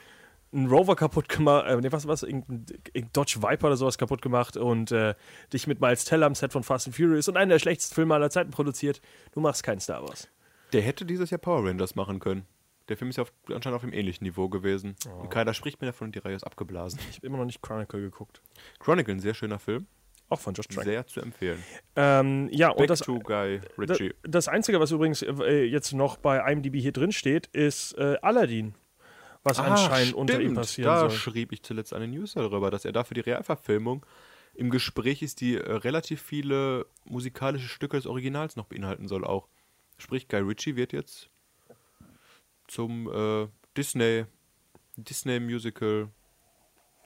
einen 0.51 0.67
Rover 0.67 0.95
kaputt 0.95 1.29
gemacht, 1.29 1.65
äh, 1.67 1.77
nee, 1.77 1.91
was 1.91 2.07
was, 2.07 2.23
irgendein, 2.23 2.65
irgendein 2.93 3.13
Dodge 3.13 3.39
Viper 3.41 3.67
oder 3.67 3.77
sowas 3.77 3.97
kaputt 3.97 4.21
gemacht 4.21 4.57
und 4.57 4.91
äh, 4.91 5.15
dich 5.53 5.67
mit 5.67 5.79
Miles 5.79 6.03
Teller 6.03 6.25
am 6.25 6.35
Set 6.35 6.51
von 6.51 6.63
Fast 6.63 6.87
and 6.87 6.95
Furious 6.95 7.29
und 7.29 7.37
einen 7.37 7.49
der 7.49 7.59
schlechtesten 7.59 7.95
Filme 7.95 8.15
aller 8.15 8.29
Zeiten 8.29 8.51
produziert. 8.51 8.99
Du 9.31 9.39
machst 9.39 9.63
keinen 9.63 9.79
Star 9.79 10.01
Wars. 10.01 10.27
Der 10.73 10.81
hätte 10.81 11.05
dieses 11.05 11.29
Jahr 11.29 11.39
Power 11.39 11.65
Rangers 11.65 11.95
machen 11.95 12.19
können. 12.19 12.45
Der 12.89 12.97
Film 12.97 13.11
ist 13.11 13.17
ja 13.17 13.23
auf, 13.23 13.31
anscheinend 13.53 13.77
auf 13.77 13.83
einem 13.83 13.93
ähnlichen 13.93 14.25
Niveau 14.25 14.49
gewesen. 14.49 14.95
Oh. 15.07 15.21
Und 15.21 15.29
keiner 15.29 15.53
spricht 15.53 15.79
mehr 15.79 15.91
davon 15.91 16.07
und 16.07 16.15
die 16.15 16.19
Reihe 16.19 16.35
ist 16.35 16.43
abgeblasen. 16.43 16.99
Ich 17.11 17.17
habe 17.17 17.27
immer 17.27 17.37
noch 17.37 17.45
nicht 17.45 17.61
Chronicle 17.61 18.01
geguckt. 18.01 18.41
Chronicle, 18.79 19.13
ein 19.13 19.19
sehr 19.19 19.35
schöner 19.35 19.59
Film. 19.59 19.85
Auch 20.29 20.39
von 20.39 20.53
Josh 20.53 20.67
Trank. 20.67 20.85
Sehr 20.85 21.07
zu 21.07 21.21
empfehlen. 21.21 21.61
Ähm, 21.95 22.49
ja, 22.51 22.69
und 22.69 22.77
Back 22.77 22.87
das, 22.87 22.99
to 22.99 23.19
Guy 23.19 23.59
Da- 23.59 23.67
Ritchie. 23.77 24.13
Das 24.23 24.47
Einzige, 24.47 24.79
was 24.79 24.91
übrigens 24.91 25.21
äh, 25.23 25.63
jetzt 25.63 25.91
noch 25.93 26.17
bei 26.17 26.51
IMDb 26.51 26.75
hier 26.75 26.91
drin 26.91 27.11
steht, 27.11 27.47
ist 27.47 27.93
äh, 27.97 28.17
Aladdin. 28.21 28.75
Was 29.43 29.57
anscheinend 29.57 30.13
unter 30.13 30.39
ihm 30.39 30.53
passieren 30.53 30.91
da 30.91 30.99
soll. 31.09 31.11
schrieb 31.11 31.51
ich 31.51 31.63
zuletzt 31.63 31.93
eine 31.93 32.07
News 32.07 32.33
darüber, 32.33 32.69
dass 32.71 32.85
er 32.85 32.91
dafür 32.91 33.15
die 33.15 33.21
Realverfilmung 33.21 34.05
im 34.53 34.69
Gespräch 34.69 35.21
ist, 35.21 35.39
die 35.41 35.55
äh, 35.55 35.71
relativ 35.71 36.21
viele 36.21 36.85
musikalische 37.05 37.69
Stücke 37.69 37.97
des 37.97 38.05
Originals 38.05 38.55
noch 38.57 38.65
beinhalten 38.65 39.07
soll 39.07 39.23
auch. 39.25 39.47
Sprich, 39.97 40.27
Guy 40.27 40.41
Ritchie 40.41 40.75
wird 40.75 40.91
jetzt 40.93 41.29
zum 42.67 43.09
äh, 43.11 43.47
Disney 43.77 44.25
Disney 44.97 45.39
Musical 45.39 46.09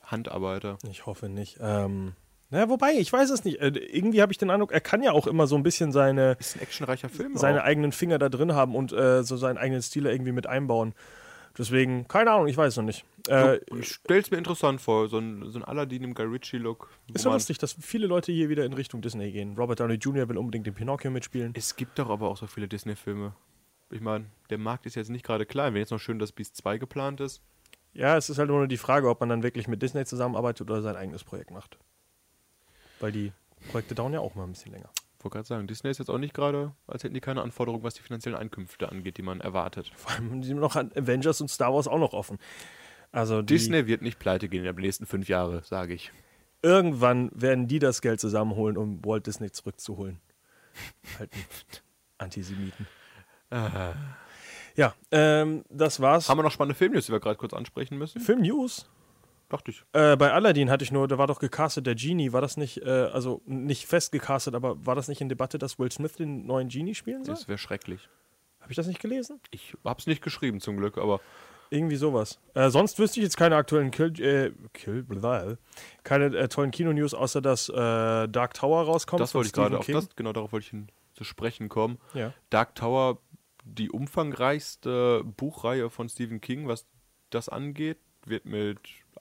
Handarbeiter. 0.04 0.78
Ich 0.90 1.06
hoffe 1.06 1.30
nicht. 1.30 1.58
Ähm, 1.62 2.14
naja, 2.54 2.70
wobei, 2.70 2.93
ich 2.93 3.12
weiß 3.12 3.30
es 3.32 3.43
nicht. 3.43 3.60
Äh, 3.62 3.70
irgendwie 3.70 4.22
habe 4.22 4.32
ich 4.32 4.38
den 4.38 4.49
Eindruck, 4.49 4.72
er 4.72 4.80
kann 4.82 5.01
ja 5.04 5.12
auch 5.12 5.28
immer 5.28 5.47
so 5.47 5.56
ein 5.56 5.64
bisschen 5.64 5.91
seine, 5.91 6.38
Ist 6.39 6.56
ein 6.56 6.62
actionreicher 6.62 7.10
Film. 7.10 7.36
seine 7.36 7.62
auch. 7.62 7.66
eigenen 7.66 7.91
Finger 7.91 8.20
da 8.20 8.30
drin 8.30 8.54
haben 8.54 8.76
und 8.76 8.93
äh, 8.93 9.24
so 9.24 9.36
seinen 9.38 9.58
eigenen 9.58 9.82
Stil 9.82 10.06
irgendwie 10.06 10.32
mit 10.32 10.47
einbauen. 10.47 10.93
Deswegen, 11.58 12.08
keine 12.08 12.32
Ahnung, 12.32 12.47
ich 12.47 12.58
weiß 12.58 12.78
noch 12.78 12.84
nicht. 12.84 13.06
Äh, 13.28 13.58
Ich 13.78 13.93
stell's 13.95 14.32
mir 14.32 14.38
interessant 14.38 14.82
vor, 14.82 15.08
so 15.08 15.18
ein, 15.20 15.49
so 15.51 15.60
ein 15.60 15.64
Aladdin 15.64 16.04
im 16.04 16.14
Guy 16.16 16.26
Ritchie-Look. 16.26 16.89
ist 17.14 17.26
ja 17.26 17.32
lustig, 17.34 17.58
dass 17.60 17.74
viele 17.80 18.08
Leute 18.08 18.32
hier 18.32 18.49
wieder 18.49 18.66
in 18.66 18.74
Richtung 18.74 19.01
Disney 19.01 19.32
gehen. 19.32 19.56
Robert 19.58 19.80
Downey 19.80 19.95
Jr. 19.95 20.28
will 20.30 20.38
unbedingt 20.38 20.66
den 20.66 20.74
Pinocchio 20.74 21.12
mitspielen. 21.12 21.54
Es 21.56 21.76
gibt 21.76 21.99
doch 21.99 22.10
aber 22.10 22.28
auch 22.30 22.38
so 22.38 22.47
viele 22.47 22.68
Disney-Filme. 22.68 23.34
Ich 23.91 24.01
meine, 24.01 24.26
der 24.49 24.58
Markt 24.58 24.88
ist 24.88 24.95
jetzt 24.95 25.10
nicht 25.10 25.24
gerade 25.26 25.45
klein. 25.45 25.74
Wenn 25.74 25.82
jetzt 25.82 25.91
noch 25.91 25.99
schön 25.99 26.18
das 26.18 26.32
Beast 26.32 26.56
2 26.58 26.80
geplant 26.80 27.20
ist, 27.22 27.41
Ja, 27.93 28.18
es 28.18 28.30
ist 28.32 28.39
halt 28.39 28.49
nur 28.49 28.66
die 28.68 28.78
Frage, 28.78 29.08
ob 29.08 29.20
man 29.20 29.30
dann 29.30 29.43
wirklich 29.43 29.68
mit 29.68 29.84
Disney 29.84 30.06
zusammenarbeitet 30.06 30.68
oder 30.72 30.82
sein 30.82 30.95
eigenes 30.95 31.24
Projekt 31.24 31.51
macht. 31.51 31.78
Weil 33.04 33.12
die 33.12 33.34
Projekte 33.70 33.95
dauern 33.95 34.14
ja 34.14 34.22
auch 34.22 34.34
mal 34.36 34.45
ein 34.45 34.54
bisschen 34.54 34.72
länger. 34.72 34.89
wollte 35.20 35.36
gerade 35.36 35.45
sagen, 35.45 35.68
Disney 35.68 35.89
ist 35.89 35.97
jetzt 35.97 36.08
auch 36.08 36.18
nicht 36.18 36.34
gerade, 36.34 36.72
als 36.88 37.04
hätten 37.04 37.14
die 37.14 37.20
keine 37.20 37.41
Anforderungen, 37.41 37.84
was 37.84 37.95
die 37.95 38.01
finanziellen 38.01 38.38
Einkünfte 38.38 38.88
angeht, 38.88 39.18
die 39.18 39.24
man 39.24 39.41
erwartet. 39.41 39.91
Vor 39.97 40.14
allem 40.14 40.39
die 40.39 40.47
sind 40.47 40.62
noch 40.62 40.78
an 40.78 40.89
Avengers 40.95 41.41
und 41.41 41.49
Star 41.49 41.74
Wars 41.74 41.89
auch 41.89 41.99
noch 41.99 42.14
offen. 42.14 42.39
Also 43.12 43.41
Disney 43.41 43.88
wird 43.88 44.04
nicht 44.04 44.20
pleite 44.20 44.47
gehen 44.47 44.64
in 44.64 44.74
den 44.74 44.82
nächsten 44.82 45.06
fünf 45.06 45.28
Jahre, 45.28 45.64
sage 45.66 45.93
ich. 45.93 46.14
irgendwann 46.62 47.30
werden 47.34 47.68
die 47.68 47.80
das 47.80 47.99
Geld 47.99 48.22
zusammenholen, 48.22 48.78
um 48.78 49.04
Walt 49.04 49.28
Disney 49.28 49.51
zurückzuholen. 49.51 50.22
Alten 51.20 51.38
Antisemiten. 52.20 52.88
Ja, 54.78 54.95
ähm, 55.12 55.66
das 55.70 55.99
war's. 55.99 56.30
Haben 56.30 56.39
wir 56.39 56.43
noch 56.43 56.54
spannende 56.54 56.76
Filmnews, 56.76 57.08
die 57.08 57.12
wir 57.12 57.20
gerade 57.20 57.36
kurz 57.36 57.51
ansprechen 57.51 57.97
müssen? 57.97 58.22
Film 58.22 58.43
News. 58.43 58.89
Dachte 59.54 59.70
ich. 59.70 59.86
Äh, 59.93 60.18
bei 60.18 60.32
Aladdin 60.34 60.72
hatte 60.72 60.84
ich 60.84 60.91
nur, 60.91 61.08
da 61.08 61.20
war 61.20 61.28
doch 61.28 61.38
gecastet 61.38 61.86
der 61.86 61.93
Genie. 61.93 62.34
War 62.34 62.41
das 62.41 62.58
nicht, 62.58 62.82
äh, 62.82 62.89
also 62.89 63.43
nicht 63.45 63.86
fest 63.86 64.12
gecastet, 64.12 64.56
aber 64.56 64.84
war 64.84 64.95
das 64.95 65.08
nicht 65.08 65.22
in 65.22 65.30
Debatte, 65.30 65.60
dass 65.60 65.78
Will 65.78 65.91
Smith 65.91 66.14
den 66.14 66.47
neuen 66.47 66.70
Genie 66.70 66.95
spielen 66.95 67.24
soll? 67.24 67.36
Das 67.36 67.47
wäre 67.47 67.60
schrecklich. 67.60 68.10
Habe 68.62 68.72
ich 68.72 68.76
das 68.76 68.88
nicht 68.88 68.99
gelesen? 68.99 69.39
Ich 69.51 69.78
hab's 69.86 70.08
nicht 70.08 70.24
geschrieben 70.24 70.60
zum 70.60 70.78
Glück, 70.78 70.97
aber 70.97 71.22
Irgendwie 71.70 71.97
sowas. 71.97 72.39
Äh, 72.56 72.72
sonst 72.72 72.97
wüsste 72.97 73.20
ich 73.20 73.26
jetzt 73.26 73.38
keine 73.38 73.56
aktuellen 73.56 73.91
Kill, 73.91 74.20
äh, 74.20 74.54
Kill, 74.74 75.04
blah, 75.04 75.58
keine 76.04 76.36
äh, 76.36 76.47
tollen 76.47 76.72
Kino-News, 76.72 77.14
außer 77.14 77.39
dass 77.39 77.70
äh, 77.70 77.74
Dark 77.76 78.56
Tower 78.56 78.82
rauskommt. 78.86 79.20
das 79.20 79.36
wollte 79.36 79.49
ich 79.49 79.54
gerade 79.54 79.78
auf 79.78 79.86
das, 79.86 80.16
genau 80.16 80.34
darauf 80.34 80.51
wollte 80.51 80.64
ich 80.64 80.72
hin, 80.72 80.88
zu 81.14 81.24
sprechen 81.26 81.70
kommen. 81.70 81.99
Ja. 82.16 82.34
Dark 82.49 82.74
Tower, 82.74 83.20
die 83.64 83.91
umfangreichste 83.91 85.24
Buchreihe 85.24 85.91
von 85.91 86.10
Stephen 86.10 86.41
King, 86.41 86.68
was 86.68 86.88
das 87.30 87.49
angeht, 87.49 87.99
wird 88.26 88.45
mit 88.45 88.80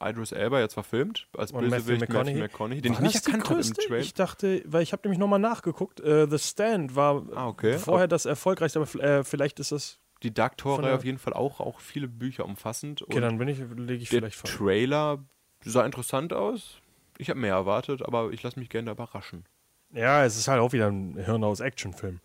Idris 0.08 0.32
Elba 0.32 0.60
jetzt 0.60 0.74
verfilmt 0.74 1.28
als 1.36 1.52
Und 1.52 1.68
Matthew 1.68 1.84
Bösewicht 1.86 2.12
Matthew 2.12 2.38
McConaughey. 2.38 2.80
Den 2.80 2.92
War 2.92 2.98
ich 2.98 3.02
nicht 3.04 3.14
das 3.16 3.26
erkannt 3.26 3.44
habe 3.44 3.54
im 3.54 3.66
größte? 3.66 3.82
Trailer. 3.86 4.00
Ich 4.00 4.14
dachte, 4.14 4.62
weil 4.66 4.82
ich 4.82 4.92
habe 4.92 5.02
nämlich 5.04 5.18
nochmal 5.18 5.38
nachgeguckt, 5.38 6.00
äh, 6.00 6.26
The 6.28 6.38
Stand 6.38 6.94
war 6.96 7.22
Ah, 7.34 7.48
okay. 7.48 7.78
vorher 7.78 8.08
das 8.08 8.26
erfolgreichste, 8.26 8.80
aber 8.80 9.02
äh, 9.02 9.24
vielleicht 9.24 9.60
ist 9.60 9.72
das. 9.72 9.98
Die 10.22 10.32
Dark 10.32 10.56
der- 10.58 10.94
auf 10.94 11.04
jeden 11.04 11.18
Fall 11.18 11.32
auch, 11.32 11.58
auch 11.60 11.80
viele 11.80 12.06
Bücher 12.08 12.44
umfassend. 12.44 13.02
Okay, 13.02 13.20
dann 13.20 13.38
bin 13.38 13.48
ich, 13.48 13.58
lege 13.58 13.94
ich 13.94 14.08
der 14.08 14.20
vielleicht 14.20 14.36
falsch. 14.36 14.56
Trailer 14.56 15.18
sah 15.64 15.84
interessant 15.84 16.32
aus. 16.32 16.78
Ich 17.18 17.28
habe 17.28 17.40
mehr 17.40 17.54
erwartet, 17.54 18.02
aber 18.06 18.30
ich 18.30 18.42
lasse 18.42 18.58
mich 18.58 18.68
gerne 18.68 18.90
überraschen. 18.92 19.44
Ja, 19.92 20.24
es 20.24 20.36
ist 20.36 20.48
halt 20.48 20.60
auch 20.60 20.72
wieder 20.72 20.86
ein 20.88 21.16
Hirnhaus-Action-Film. 21.16 22.20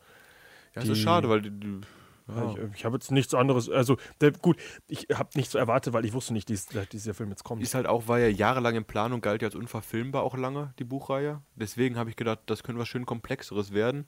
Ja, 0.75 0.81
es 0.81 0.85
Die- 0.85 0.91
ist 0.93 0.99
schade, 0.99 1.27
weil 1.27 1.41
die, 1.41 1.49
die, 1.51 1.81
ja. 2.27 2.51
Ich, 2.51 2.75
ich 2.75 2.85
habe 2.85 2.95
jetzt 2.95 3.11
nichts 3.11 3.33
anderes, 3.33 3.69
also 3.69 3.97
der, 4.21 4.31
gut, 4.31 4.57
ich 4.87 5.07
habe 5.13 5.29
nichts 5.35 5.55
erwartet, 5.55 5.93
weil 5.93 6.05
ich 6.05 6.13
wusste 6.13 6.33
nicht, 6.33 6.49
dass 6.49 6.67
dieser 6.89 7.13
Film 7.13 7.29
jetzt 7.29 7.43
kommt. 7.43 7.61
Ist 7.63 7.75
halt 7.75 7.87
auch, 7.87 8.07
war 8.07 8.19
ja 8.19 8.27
jahrelang 8.27 8.75
in 8.75 8.85
Planung, 8.85 9.21
galt 9.21 9.41
ja 9.41 9.47
als 9.47 9.55
unverfilmbar 9.55 10.23
auch 10.23 10.35
lange, 10.35 10.73
die 10.79 10.83
Buchreihe. 10.83 11.41
Deswegen 11.55 11.97
habe 11.97 12.09
ich 12.09 12.15
gedacht, 12.15 12.39
das 12.47 12.63
könnte 12.63 12.81
was 12.81 12.87
schön 12.87 13.05
Komplexeres 13.05 13.73
werden. 13.73 14.07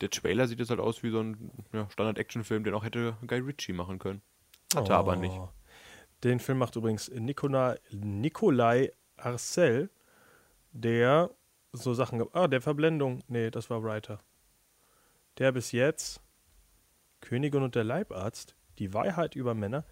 Der 0.00 0.10
Trailer 0.10 0.46
sieht 0.46 0.58
jetzt 0.58 0.70
halt 0.70 0.80
aus 0.80 1.02
wie 1.02 1.10
so 1.10 1.20
ein 1.20 1.50
ja, 1.72 1.88
Standard-Action-Film, 1.90 2.64
den 2.64 2.74
auch 2.74 2.84
hätte 2.84 3.16
Guy 3.26 3.38
Ritchie 3.38 3.72
machen 3.72 3.98
können. 3.98 4.20
Hat 4.74 4.88
er 4.88 4.96
aber 4.96 5.16
nicht. 5.16 5.34
Oh. 5.34 5.48
Den 6.24 6.38
Film 6.38 6.58
macht 6.58 6.76
übrigens 6.76 7.10
Nicola, 7.10 7.76
Nikolai 7.90 8.92
Arcel, 9.16 9.90
der 10.72 11.30
so 11.72 11.94
Sachen. 11.94 12.24
Ah, 12.32 12.48
der 12.48 12.60
Verblendung. 12.60 13.20
Nee, 13.28 13.50
das 13.50 13.70
war 13.70 13.82
Writer. 13.82 14.20
Der 15.38 15.52
bis 15.52 15.72
jetzt 15.72 16.20
Königin 17.22 17.62
und 17.62 17.74
der 17.74 17.84
Leibarzt, 17.84 18.54
die 18.78 18.92
Wahrheit 18.92 19.34
über 19.34 19.54
Männer, 19.54 19.84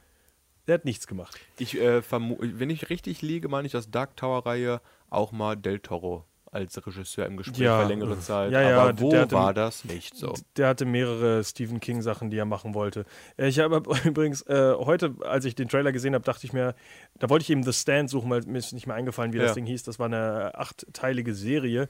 der 0.67 0.75
hat 0.75 0.85
nichts 0.85 1.07
gemacht. 1.07 1.39
Ich, 1.59 1.81
äh, 1.81 2.03
wenn 2.11 2.69
ich 2.71 2.91
richtig 2.91 3.23
liege, 3.23 3.49
meine 3.49 3.65
ich, 3.67 3.73
dass 3.73 3.91
Dark 3.91 4.17
Tower-Reihe 4.17 4.83
auch 5.09 5.33
mal 5.33 5.57
Del 5.57 5.81
Toro 5.81 6.27
als 6.53 6.85
Regisseur 6.85 7.27
im 7.27 7.37
Gespräch 7.37 7.61
Ja. 7.61 7.79
war 7.79 7.85
längere 7.87 8.19
Zeit. 8.19 8.51
Ja, 8.51 8.61
ja, 8.61 8.83
aber 8.83 9.01
wo 9.01 9.11
der 9.11 9.21
hatte- 9.23 9.37
war 9.37 9.55
das? 9.55 9.85
Nicht 9.85 10.17
so. 10.17 10.35
Der 10.57 10.67
hatte 10.67 10.85
mehrere 10.85 11.45
Stephen 11.45 11.79
King 11.79 12.03
Sachen, 12.03 12.29
die 12.29 12.37
er 12.39 12.45
machen 12.45 12.75
wollte. 12.75 13.05
Äh, 13.37 13.47
Ich 13.49 13.61
habe 13.61 13.83
übrigens 14.05 14.43
äh, 14.43 14.75
heute, 14.77 15.15
als 15.25 15.45
ich 15.45 15.55
den 15.55 15.69
Trailer 15.69 15.93
gesehen 15.93 16.13
habe, 16.15 16.25
dachte 16.25 16.45
ich 16.47 16.53
mir, 16.53 16.75
da 17.21 17.31
wollte 17.31 17.45
ich 17.45 17.51
eben 17.51 17.63
The 17.63 17.73
Stand 17.73 18.11
suchen, 18.11 18.29
weil 18.31 18.43
mir 18.43 18.59
ist 18.59 18.73
nicht 18.73 18.89
mehr 18.89 18.97
eingefallen, 18.97 19.33
wie 19.33 19.39
Ja. 19.39 19.45
das 19.45 19.55
Ding 19.55 19.65
hieß. 19.67 19.85
Das 19.85 19.99
war 20.01 20.07
eine 20.07 20.53
achtteilige 20.57 21.35
Serie 21.35 21.89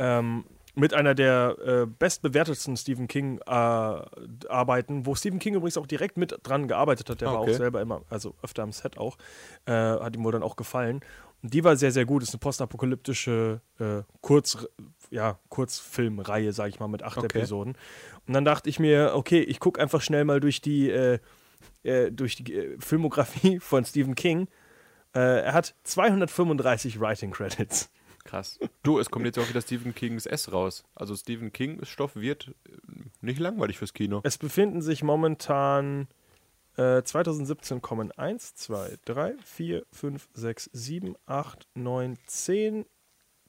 ähm, 0.00 0.44
mit 0.80 0.94
einer 0.94 1.14
der 1.14 1.56
äh, 1.64 1.86
bestbewertetsten 1.86 2.76
Stephen 2.76 3.06
King 3.06 3.38
äh, 3.46 3.50
Arbeiten, 3.50 5.06
wo 5.06 5.14
Stephen 5.14 5.38
King 5.38 5.54
übrigens 5.54 5.76
auch 5.76 5.86
direkt 5.86 6.16
mit 6.16 6.36
dran 6.42 6.66
gearbeitet 6.68 7.08
hat. 7.10 7.20
Der 7.20 7.28
Ah, 7.28 7.34
war 7.34 7.40
okay. 7.42 7.52
auch 7.52 7.56
selber 7.56 7.80
immer, 7.80 8.02
also 8.08 8.34
öfter 8.42 8.62
am 8.62 8.72
Set 8.72 8.98
auch. 8.98 9.16
Äh, 9.66 9.72
hat 9.72 10.16
ihm 10.16 10.24
wohl 10.24 10.32
dann 10.32 10.42
auch 10.42 10.56
gefallen. 10.56 11.00
Und 11.42 11.54
die 11.54 11.62
war 11.64 11.76
sehr, 11.76 11.92
sehr 11.92 12.04
gut. 12.04 12.22
Ist 12.22 12.34
eine 12.34 12.40
postapokalyptische 12.40 13.60
äh, 13.78 14.02
Kurz, 14.20 14.66
ja, 15.10 15.38
Kurzfilmreihe, 15.48 16.52
sage 16.52 16.70
ich 16.70 16.80
mal, 16.80 16.88
mit 16.88 17.02
acht 17.02 17.18
Okay. 17.18 17.38
Episoden. 17.38 17.76
Und 18.26 18.34
dann 18.34 18.44
dachte 18.44 18.68
ich 18.68 18.78
mir, 18.80 19.12
okay, 19.14 19.40
ich 19.40 19.60
gucke 19.60 19.80
einfach 19.80 20.02
schnell 20.02 20.24
mal 20.24 20.40
durch 20.40 20.60
die, 20.60 20.90
äh, 20.90 21.18
durch 22.10 22.36
die 22.36 22.76
Filmografie 22.78 23.58
von 23.60 23.84
Stephen 23.84 24.14
King. 24.14 24.48
Er 25.12 25.54
hat 25.54 25.74
235 25.84 27.00
Writing 27.00 27.32
Credits. 27.32 27.90
Krass. 28.24 28.58
Du, 28.82 28.98
es 28.98 29.10
kommt 29.10 29.26
jetzt 29.26 29.38
auch 29.38 29.48
wieder 29.48 29.60
Stephen 29.60 29.94
Kings 29.94 30.26
S 30.26 30.52
raus. 30.52 30.84
Also 30.94 31.16
Stephen 31.16 31.52
King 31.52 31.84
Stoff 31.84 32.16
wird 32.16 32.48
äh, 32.48 32.72
nicht 33.20 33.40
langweilig 33.40 33.78
fürs 33.78 33.94
Kino. 33.94 34.20
Es 34.24 34.38
befinden 34.38 34.82
sich 34.82 35.02
momentan 35.02 36.08
äh, 36.76 37.02
2017 37.02 37.82
kommen 37.82 38.12
1, 38.12 38.54
2, 38.54 38.98
3, 39.04 39.34
4, 39.44 39.86
5, 39.92 40.28
6, 40.34 40.70
7, 40.72 41.16
8, 41.26 41.68
9, 41.74 42.18
10, 42.26 42.86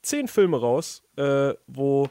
10 0.02 0.28
Filme 0.28 0.60
raus, 0.60 1.04
äh, 1.18 1.54
wo 1.68 2.10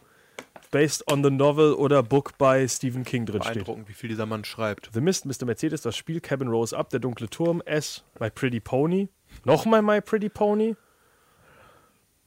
based 0.71 1.11
on 1.11 1.25
the 1.25 1.31
novel 1.31 1.75
oder 1.75 2.03
book 2.03 2.39
by 2.39 2.67
Stephen 2.69 3.05
King 3.05 3.27
drin 3.27 3.43
steht. 3.43 3.55
Beeindruckend, 3.55 3.89
wie 3.89 3.93
viel 3.93 4.09
dieser 4.09 4.27
Mann 4.27 4.45
schreibt. 4.45 4.91
The 4.93 5.01
Mist, 5.01 5.27
Mr. 5.27 5.45
Mercedes, 5.45 5.83
das 5.83 5.97
Spiel, 5.97 6.21
Cabin 6.21 6.49
Rose 6.49 6.77
Up, 6.77 6.91
Der 6.91 7.01
dunkle 7.01 7.29
Turm, 7.29 7.61
S, 7.65 8.05
My 8.21 8.31
Pretty 8.31 8.61
Pony, 8.61 9.09
nochmal 9.45 9.83
My 9.83 10.01
Pretty 10.01 10.29
Pony, 10.29 10.75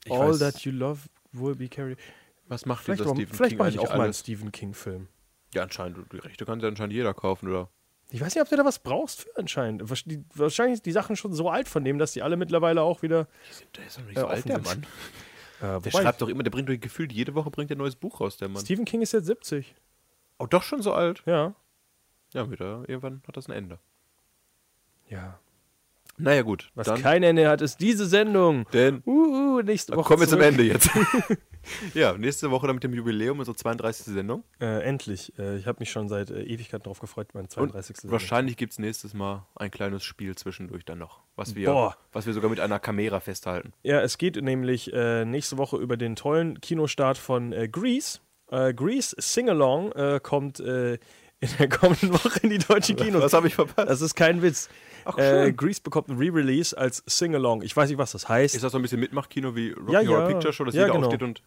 Ich 0.04 0.12
All 0.12 0.30
weiß- 0.30 0.38
That 0.38 0.60
You 0.60 0.72
Love 0.72 1.00
Will 1.32 1.54
Be 1.54 1.68
Carried. 1.68 1.98
Was 2.46 2.66
macht 2.66 2.84
Vielleicht, 2.84 3.00
dieser 3.00 3.10
mal- 3.10 3.16
Stephen 3.16 3.34
vielleicht 3.34 3.50
King 3.50 3.58
mache 3.58 3.68
ich 3.70 3.74
eigentlich 3.78 3.86
auch 3.88 3.90
mal 3.92 3.94
einen 3.94 4.02
alles? 4.04 4.20
Stephen 4.20 4.52
King-Film. 4.52 5.08
Ja, 5.54 5.62
anscheinend. 5.62 6.12
Die 6.12 6.18
Rechte 6.18 6.44
kann 6.44 6.60
ja 6.60 6.68
anscheinend 6.68 6.92
jeder 6.92 7.14
kaufen, 7.14 7.48
oder? 7.48 7.68
Ich 8.10 8.20
weiß 8.20 8.34
nicht, 8.34 8.42
ob 8.42 8.48
du 8.50 8.56
da 8.56 8.64
was 8.64 8.78
brauchst 8.80 9.22
für 9.22 9.36
anscheinend. 9.36 9.82
Wahrscheinlich 9.88 10.76
sind 10.78 10.86
die 10.86 10.92
Sachen 10.92 11.16
schon 11.16 11.32
so 11.32 11.48
alt 11.48 11.68
von 11.68 11.84
dem, 11.84 11.98
dass 11.98 12.12
die 12.12 12.22
alle 12.22 12.36
mittlerweile 12.36 12.82
auch 12.82 13.02
wieder. 13.02 13.26
Der 13.76 13.86
ist 13.86 13.98
doch 13.98 14.04
nicht 14.04 14.14
Ja, 14.16 14.22
so 14.22 14.26
alt, 14.28 14.48
der 14.48 14.60
Mann. 14.60 14.86
Äh, 15.60 15.80
Der 15.80 15.90
schreibt 15.92 16.20
doch 16.20 16.28
immer, 16.28 16.42
der 16.42 16.50
bringt 16.50 16.68
doch 16.68 16.78
gefühlt 16.78 17.12
jede 17.12 17.34
Woche 17.34 17.48
bringt 17.48 17.70
er 17.70 17.76
ein 17.76 17.78
neues 17.78 17.94
Buch 17.94 18.20
raus, 18.20 18.36
der 18.36 18.48
Mann. 18.48 18.60
Stephen 18.62 18.84
King 18.84 19.00
ist 19.02 19.12
jetzt 19.12 19.26
70. 19.26 19.74
Oh, 20.38 20.46
doch 20.46 20.64
schon 20.64 20.82
so 20.82 20.92
alt? 20.92 21.22
Ja. 21.26 21.54
Ja, 22.32 22.50
wieder. 22.50 22.82
Irgendwann 22.88 23.22
hat 23.26 23.36
das 23.36 23.46
ein 23.48 23.52
Ende. 23.52 23.78
Ja. 25.08 25.38
Naja, 26.18 26.42
gut. 26.42 26.70
Was 26.74 26.86
dann, 26.86 27.00
kein 27.00 27.22
Ende 27.22 27.48
hat, 27.48 27.60
ist 27.60 27.80
diese 27.80 28.06
Sendung. 28.06 28.66
denn 28.72 29.02
Uh, 29.04 29.56
uh, 29.58 29.62
nächste 29.62 29.96
Woche. 29.96 30.06
kommen 30.06 30.20
wir 30.20 30.28
zum. 30.28 30.40
Ende 30.40 30.62
jetzt. 30.62 30.90
ja, 31.94 32.16
nächste 32.16 32.50
Woche 32.50 32.66
dann 32.66 32.76
mit 32.76 32.84
dem 32.84 32.94
Jubiläum, 32.94 33.38
unsere 33.38 33.56
32. 33.56 34.06
Sendung. 34.14 34.44
Äh, 34.60 34.82
endlich. 34.82 35.32
Äh, 35.38 35.56
ich 35.56 35.66
habe 35.66 35.78
mich 35.80 35.90
schon 35.90 36.08
seit 36.08 36.30
äh, 36.30 36.42
Ewigkeiten 36.42 36.84
darauf 36.84 37.00
gefreut, 37.00 37.28
meine 37.34 37.44
Und 37.44 37.50
32. 37.50 37.96
Sendung. 37.96 38.12
wahrscheinlich 38.12 38.56
gibt 38.56 38.72
es 38.72 38.78
nächstes 38.78 39.14
Mal 39.14 39.46
ein 39.56 39.70
kleines 39.70 40.04
Spiel 40.04 40.34
zwischendurch 40.36 40.84
dann 40.84 40.98
noch, 40.98 41.20
was 41.36 41.54
wir, 41.54 41.70
Boah. 41.70 41.96
was 42.12 42.26
wir 42.26 42.32
sogar 42.32 42.50
mit 42.50 42.60
einer 42.60 42.78
Kamera 42.78 43.20
festhalten. 43.20 43.72
Ja, 43.82 44.00
es 44.00 44.18
geht 44.18 44.40
nämlich 44.40 44.92
äh, 44.92 45.24
nächste 45.24 45.58
Woche 45.58 45.76
über 45.76 45.96
den 45.96 46.16
tollen 46.16 46.60
Kinostart 46.60 47.18
von 47.18 47.52
äh, 47.52 47.68
Grease. 47.68 48.20
Äh, 48.50 48.74
Grease 48.74 49.16
Sing-Along 49.18 50.20
kommt 50.22 50.62
in 51.52 51.56
der 51.58 51.68
kommenden 51.68 52.12
Woche 52.12 52.40
in 52.42 52.50
die 52.50 52.58
deutschen 52.58 52.96
Kinos. 52.96 53.22
Was 53.22 53.32
habe 53.32 53.46
ich 53.48 53.54
verpasst? 53.54 53.88
Das 53.88 54.00
ist 54.00 54.14
kein 54.14 54.42
Witz. 54.42 54.68
Ach, 55.04 55.18
äh. 55.18 55.52
Grease 55.52 55.80
bekommt 55.82 56.08
ein 56.08 56.16
Re-Release 56.16 56.76
als 56.76 57.02
Sing-Along. 57.06 57.62
Ich 57.62 57.76
weiß 57.76 57.88
nicht, 57.90 57.98
was 57.98 58.12
das 58.12 58.28
heißt. 58.28 58.54
Ist 58.54 58.64
das 58.64 58.72
so 58.72 58.78
ein 58.78 58.82
bisschen 58.82 59.00
Mitmachkino 59.00 59.54
wie 59.54 59.72
Rocky 59.72 59.92
Ja, 59.92 60.00
Horror 60.06 60.20
ja. 60.20 60.26
Picture 60.28 60.52
Show, 60.52 60.64
dass 60.64 60.74
Ja, 60.74 60.82
jeder 60.82 60.94
genau. 60.94 61.06
aufsteht 61.08 61.22
und 61.22 61.42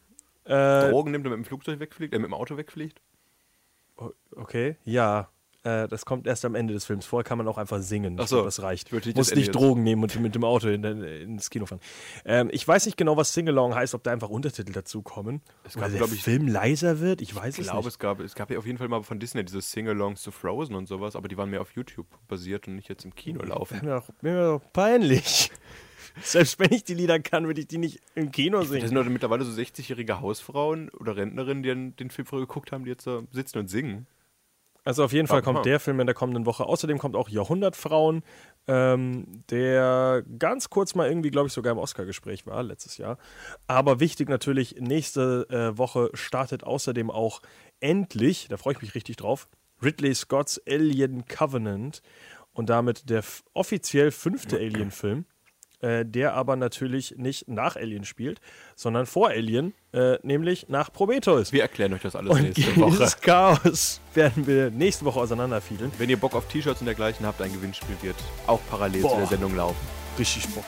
äh, 0.45 0.89
Drogen 0.91 1.11
nimmt 1.11 1.25
und 1.25 1.31
mit 1.31 1.37
dem 1.39 1.45
Flugzeug 1.45 1.79
wegfliegt, 1.79 2.13
äh, 2.13 2.19
mit 2.19 2.27
dem 2.27 2.33
Auto 2.33 2.57
wegfliegt? 2.57 3.01
okay, 4.35 4.75
ja. 4.85 5.29
Äh, 5.67 5.87
das 5.87 6.05
kommt 6.05 6.27
erst 6.27 6.45
am 6.45 6.55
Ende 6.55 6.73
des 6.73 6.85
Films. 6.85 7.05
Vorher 7.05 7.23
kann 7.23 7.37
man 7.37 7.47
auch 7.47 7.57
einfach 7.57 7.81
singen. 7.81 8.15
Ach 8.19 8.23
Ich 8.23 8.29
so. 8.29 8.37
glaub, 8.37 8.45
das 8.45 8.61
reicht. 8.61 8.91
Ich 8.93 9.15
Muss 9.15 9.27
das 9.29 9.35
nicht. 9.37 9.53
Drogen 9.53 9.83
nehmen 9.83 10.03
und 10.03 10.19
mit 10.21 10.33
dem 10.35 10.43
Auto 10.43 10.67
in, 10.69 10.83
ins 10.83 11.49
Kino 11.49 11.65
fahren. 11.65 11.81
Ähm, 12.25 12.49
ich 12.51 12.67
weiß 12.67 12.85
nicht 12.85 12.97
genau, 12.97 13.17
was 13.17 13.33
Sing-Along 13.33 13.75
heißt, 13.75 13.93
ob 13.95 14.03
da 14.03 14.11
einfach 14.11 14.29
Untertitel 14.29 14.71
dazu 14.71 15.01
kommen. 15.01 15.41
Es 15.63 15.75
Oder 15.75 15.83
gab, 15.83 15.91
der 15.91 15.97
glaub 15.99 16.11
ich- 16.13 16.23
Film 16.23 16.47
leiser 16.47 16.99
wird. 16.99 17.21
Ich 17.21 17.35
weiß 17.35 17.55
Ich 17.55 17.61
es 17.61 17.65
glaube, 17.67 17.79
nicht. 17.79 17.87
es 17.95 17.99
gab, 17.99 18.19
es 18.19 18.35
gab 18.35 18.49
ja 18.51 18.57
auf 18.57 18.65
jeden 18.65 18.77
Fall 18.77 18.87
mal 18.87 19.03
von 19.03 19.19
Disney 19.19 19.43
diese 19.43 19.61
Sing-Alongs 19.61 20.21
zu 20.21 20.31
Frozen 20.31 20.75
und 20.75 20.87
sowas, 20.87 21.15
aber 21.15 21.27
die 21.27 21.37
waren 21.37 21.49
mehr 21.49 21.61
auf 21.61 21.71
YouTube 21.71 22.07
basiert 22.27 22.67
und 22.67 22.75
nicht 22.75 22.89
jetzt 22.89 23.03
im 23.05 23.13
Kino 23.15 23.43
laufen. 23.43 23.79
Mir 23.83 23.95
doch, 23.95 24.09
mir 24.21 24.35
doch 24.59 24.61
peinlich. 24.73 25.51
Selbst 26.23 26.59
wenn 26.59 26.71
ich 26.71 26.83
die 26.83 26.95
Lieder 26.95 27.19
kann, 27.19 27.45
würde 27.45 27.61
ich 27.61 27.67
die 27.67 27.77
nicht 27.77 27.99
im 28.15 28.31
Kino 28.31 28.59
Das 28.59 28.69
singen. 28.69 28.87
sind 28.87 28.95
doch 28.95 29.05
mittlerweile 29.05 29.43
so 29.43 29.51
60-jährige 29.51 30.19
Hausfrauen 30.19 30.89
oder 30.89 31.15
Rentnerinnen, 31.15 31.61
die 31.61 31.69
den, 31.69 31.95
den 31.95 32.09
Film 32.09 32.25
früher 32.25 32.39
geguckt 32.41 32.71
haben, 32.71 32.85
die 32.85 32.89
jetzt 32.89 33.05
da 33.05 33.21
sitzen 33.31 33.59
und 33.59 33.67
singen. 33.69 34.07
Also 34.87 35.03
auf 35.03 35.11
jeden 35.11 35.27
Fall 35.27 35.41
kommt 35.41 35.65
der 35.65 35.81
Film 35.81 35.99
in 35.99 36.07
der 36.07 36.15
kommenden 36.15 36.45
Woche. 36.45 36.65
Außerdem 36.65 36.97
kommt 36.97 37.17
auch 37.17 37.27
Jahrhundertfrauen, 37.27 38.23
ähm, 38.67 39.43
der 39.49 40.23
ganz 40.39 40.69
kurz 40.69 40.95
mal 40.95 41.09
irgendwie, 41.09 41.29
glaube 41.29 41.47
ich, 41.47 41.53
sogar 41.53 41.73
im 41.73 41.77
Oscar-Gespräch 41.77 42.47
war 42.47 42.63
letztes 42.63 42.97
Jahr. 42.97 43.17
Aber 43.67 43.99
wichtig 43.99 44.29
natürlich, 44.29 44.77
nächste 44.79 45.45
äh, 45.49 45.77
Woche 45.77 46.09
startet 46.13 46.63
außerdem 46.63 47.11
auch 47.11 47.41
endlich, 47.81 48.47
da 48.47 48.55
freue 48.55 48.75
ich 48.75 48.81
mich 48.81 48.95
richtig 48.95 49.17
drauf, 49.17 49.49
Ridley 49.83 50.15
Scotts 50.15 50.61
Alien 50.65 51.25
Covenant 51.25 52.01
und 52.53 52.69
damit 52.69 53.09
der 53.09 53.25
offiziell 53.53 54.11
fünfte 54.11 54.55
Alien-Film. 54.55 55.25
Äh, 55.79 56.05
der 56.05 56.33
aber 56.33 56.55
natürlich 56.55 57.13
nicht 57.17 57.47
nach 57.47 57.75
Alien 57.75 58.03
spielt, 58.03 58.41
sondern 58.75 59.05
vor 59.05 59.27
Alien, 59.29 59.75
äh, 59.93 60.17
nämlich 60.23 60.69
nach 60.69 60.91
Prometheus. 60.91 61.53
Wir 61.53 61.61
erklären 61.61 61.93
euch 61.93 62.01
das 62.01 62.15
alles 62.15 62.31
Und 62.31 62.41
nächste 62.41 62.75
Woche. 62.77 62.89
dieses 62.91 63.21
Chaos 63.21 64.01
werden 64.15 64.47
wir 64.47 64.71
nächste 64.71 65.05
Woche 65.05 65.19
auseinanderfiedeln. 65.19 65.91
Wenn 65.99 66.09
ihr 66.09 66.17
Bock 66.19 66.33
auf 66.33 66.47
T-Shirts 66.47 66.79
und 66.81 66.87
dergleichen 66.87 67.27
habt, 67.27 67.39
ein 67.43 67.53
Gewinnspiel 67.53 67.95
wird 68.01 68.15
auch 68.47 68.59
parallel 68.71 69.01
zu 69.01 69.07
Boah. 69.07 69.17
der 69.17 69.27
Sendung 69.27 69.55
laufen. 69.55 69.77
Richtig 70.17 70.47
Bock. 70.49 70.65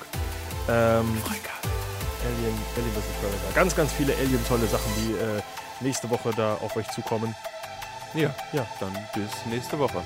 Ähm, 0.68 0.76
Alien, 0.76 2.54
Alien 2.76 2.92
vs. 2.94 3.20
Predator. 3.20 3.54
Ganz, 3.56 3.76
ganz 3.76 3.92
viele 3.94 4.14
Alien-tolle 4.16 4.68
Sachen, 4.68 4.92
die 4.98 5.14
äh, 5.14 5.42
nächste 5.80 6.08
Woche 6.12 6.30
da 6.38 6.54
auf 6.56 6.76
euch 6.76 6.88
zukommen. 6.90 7.34
Ja, 8.14 8.36
Ja. 8.54 8.68
dann 8.80 8.92
bis 9.16 9.32
nächste 9.52 9.80
Woche. 9.80 10.04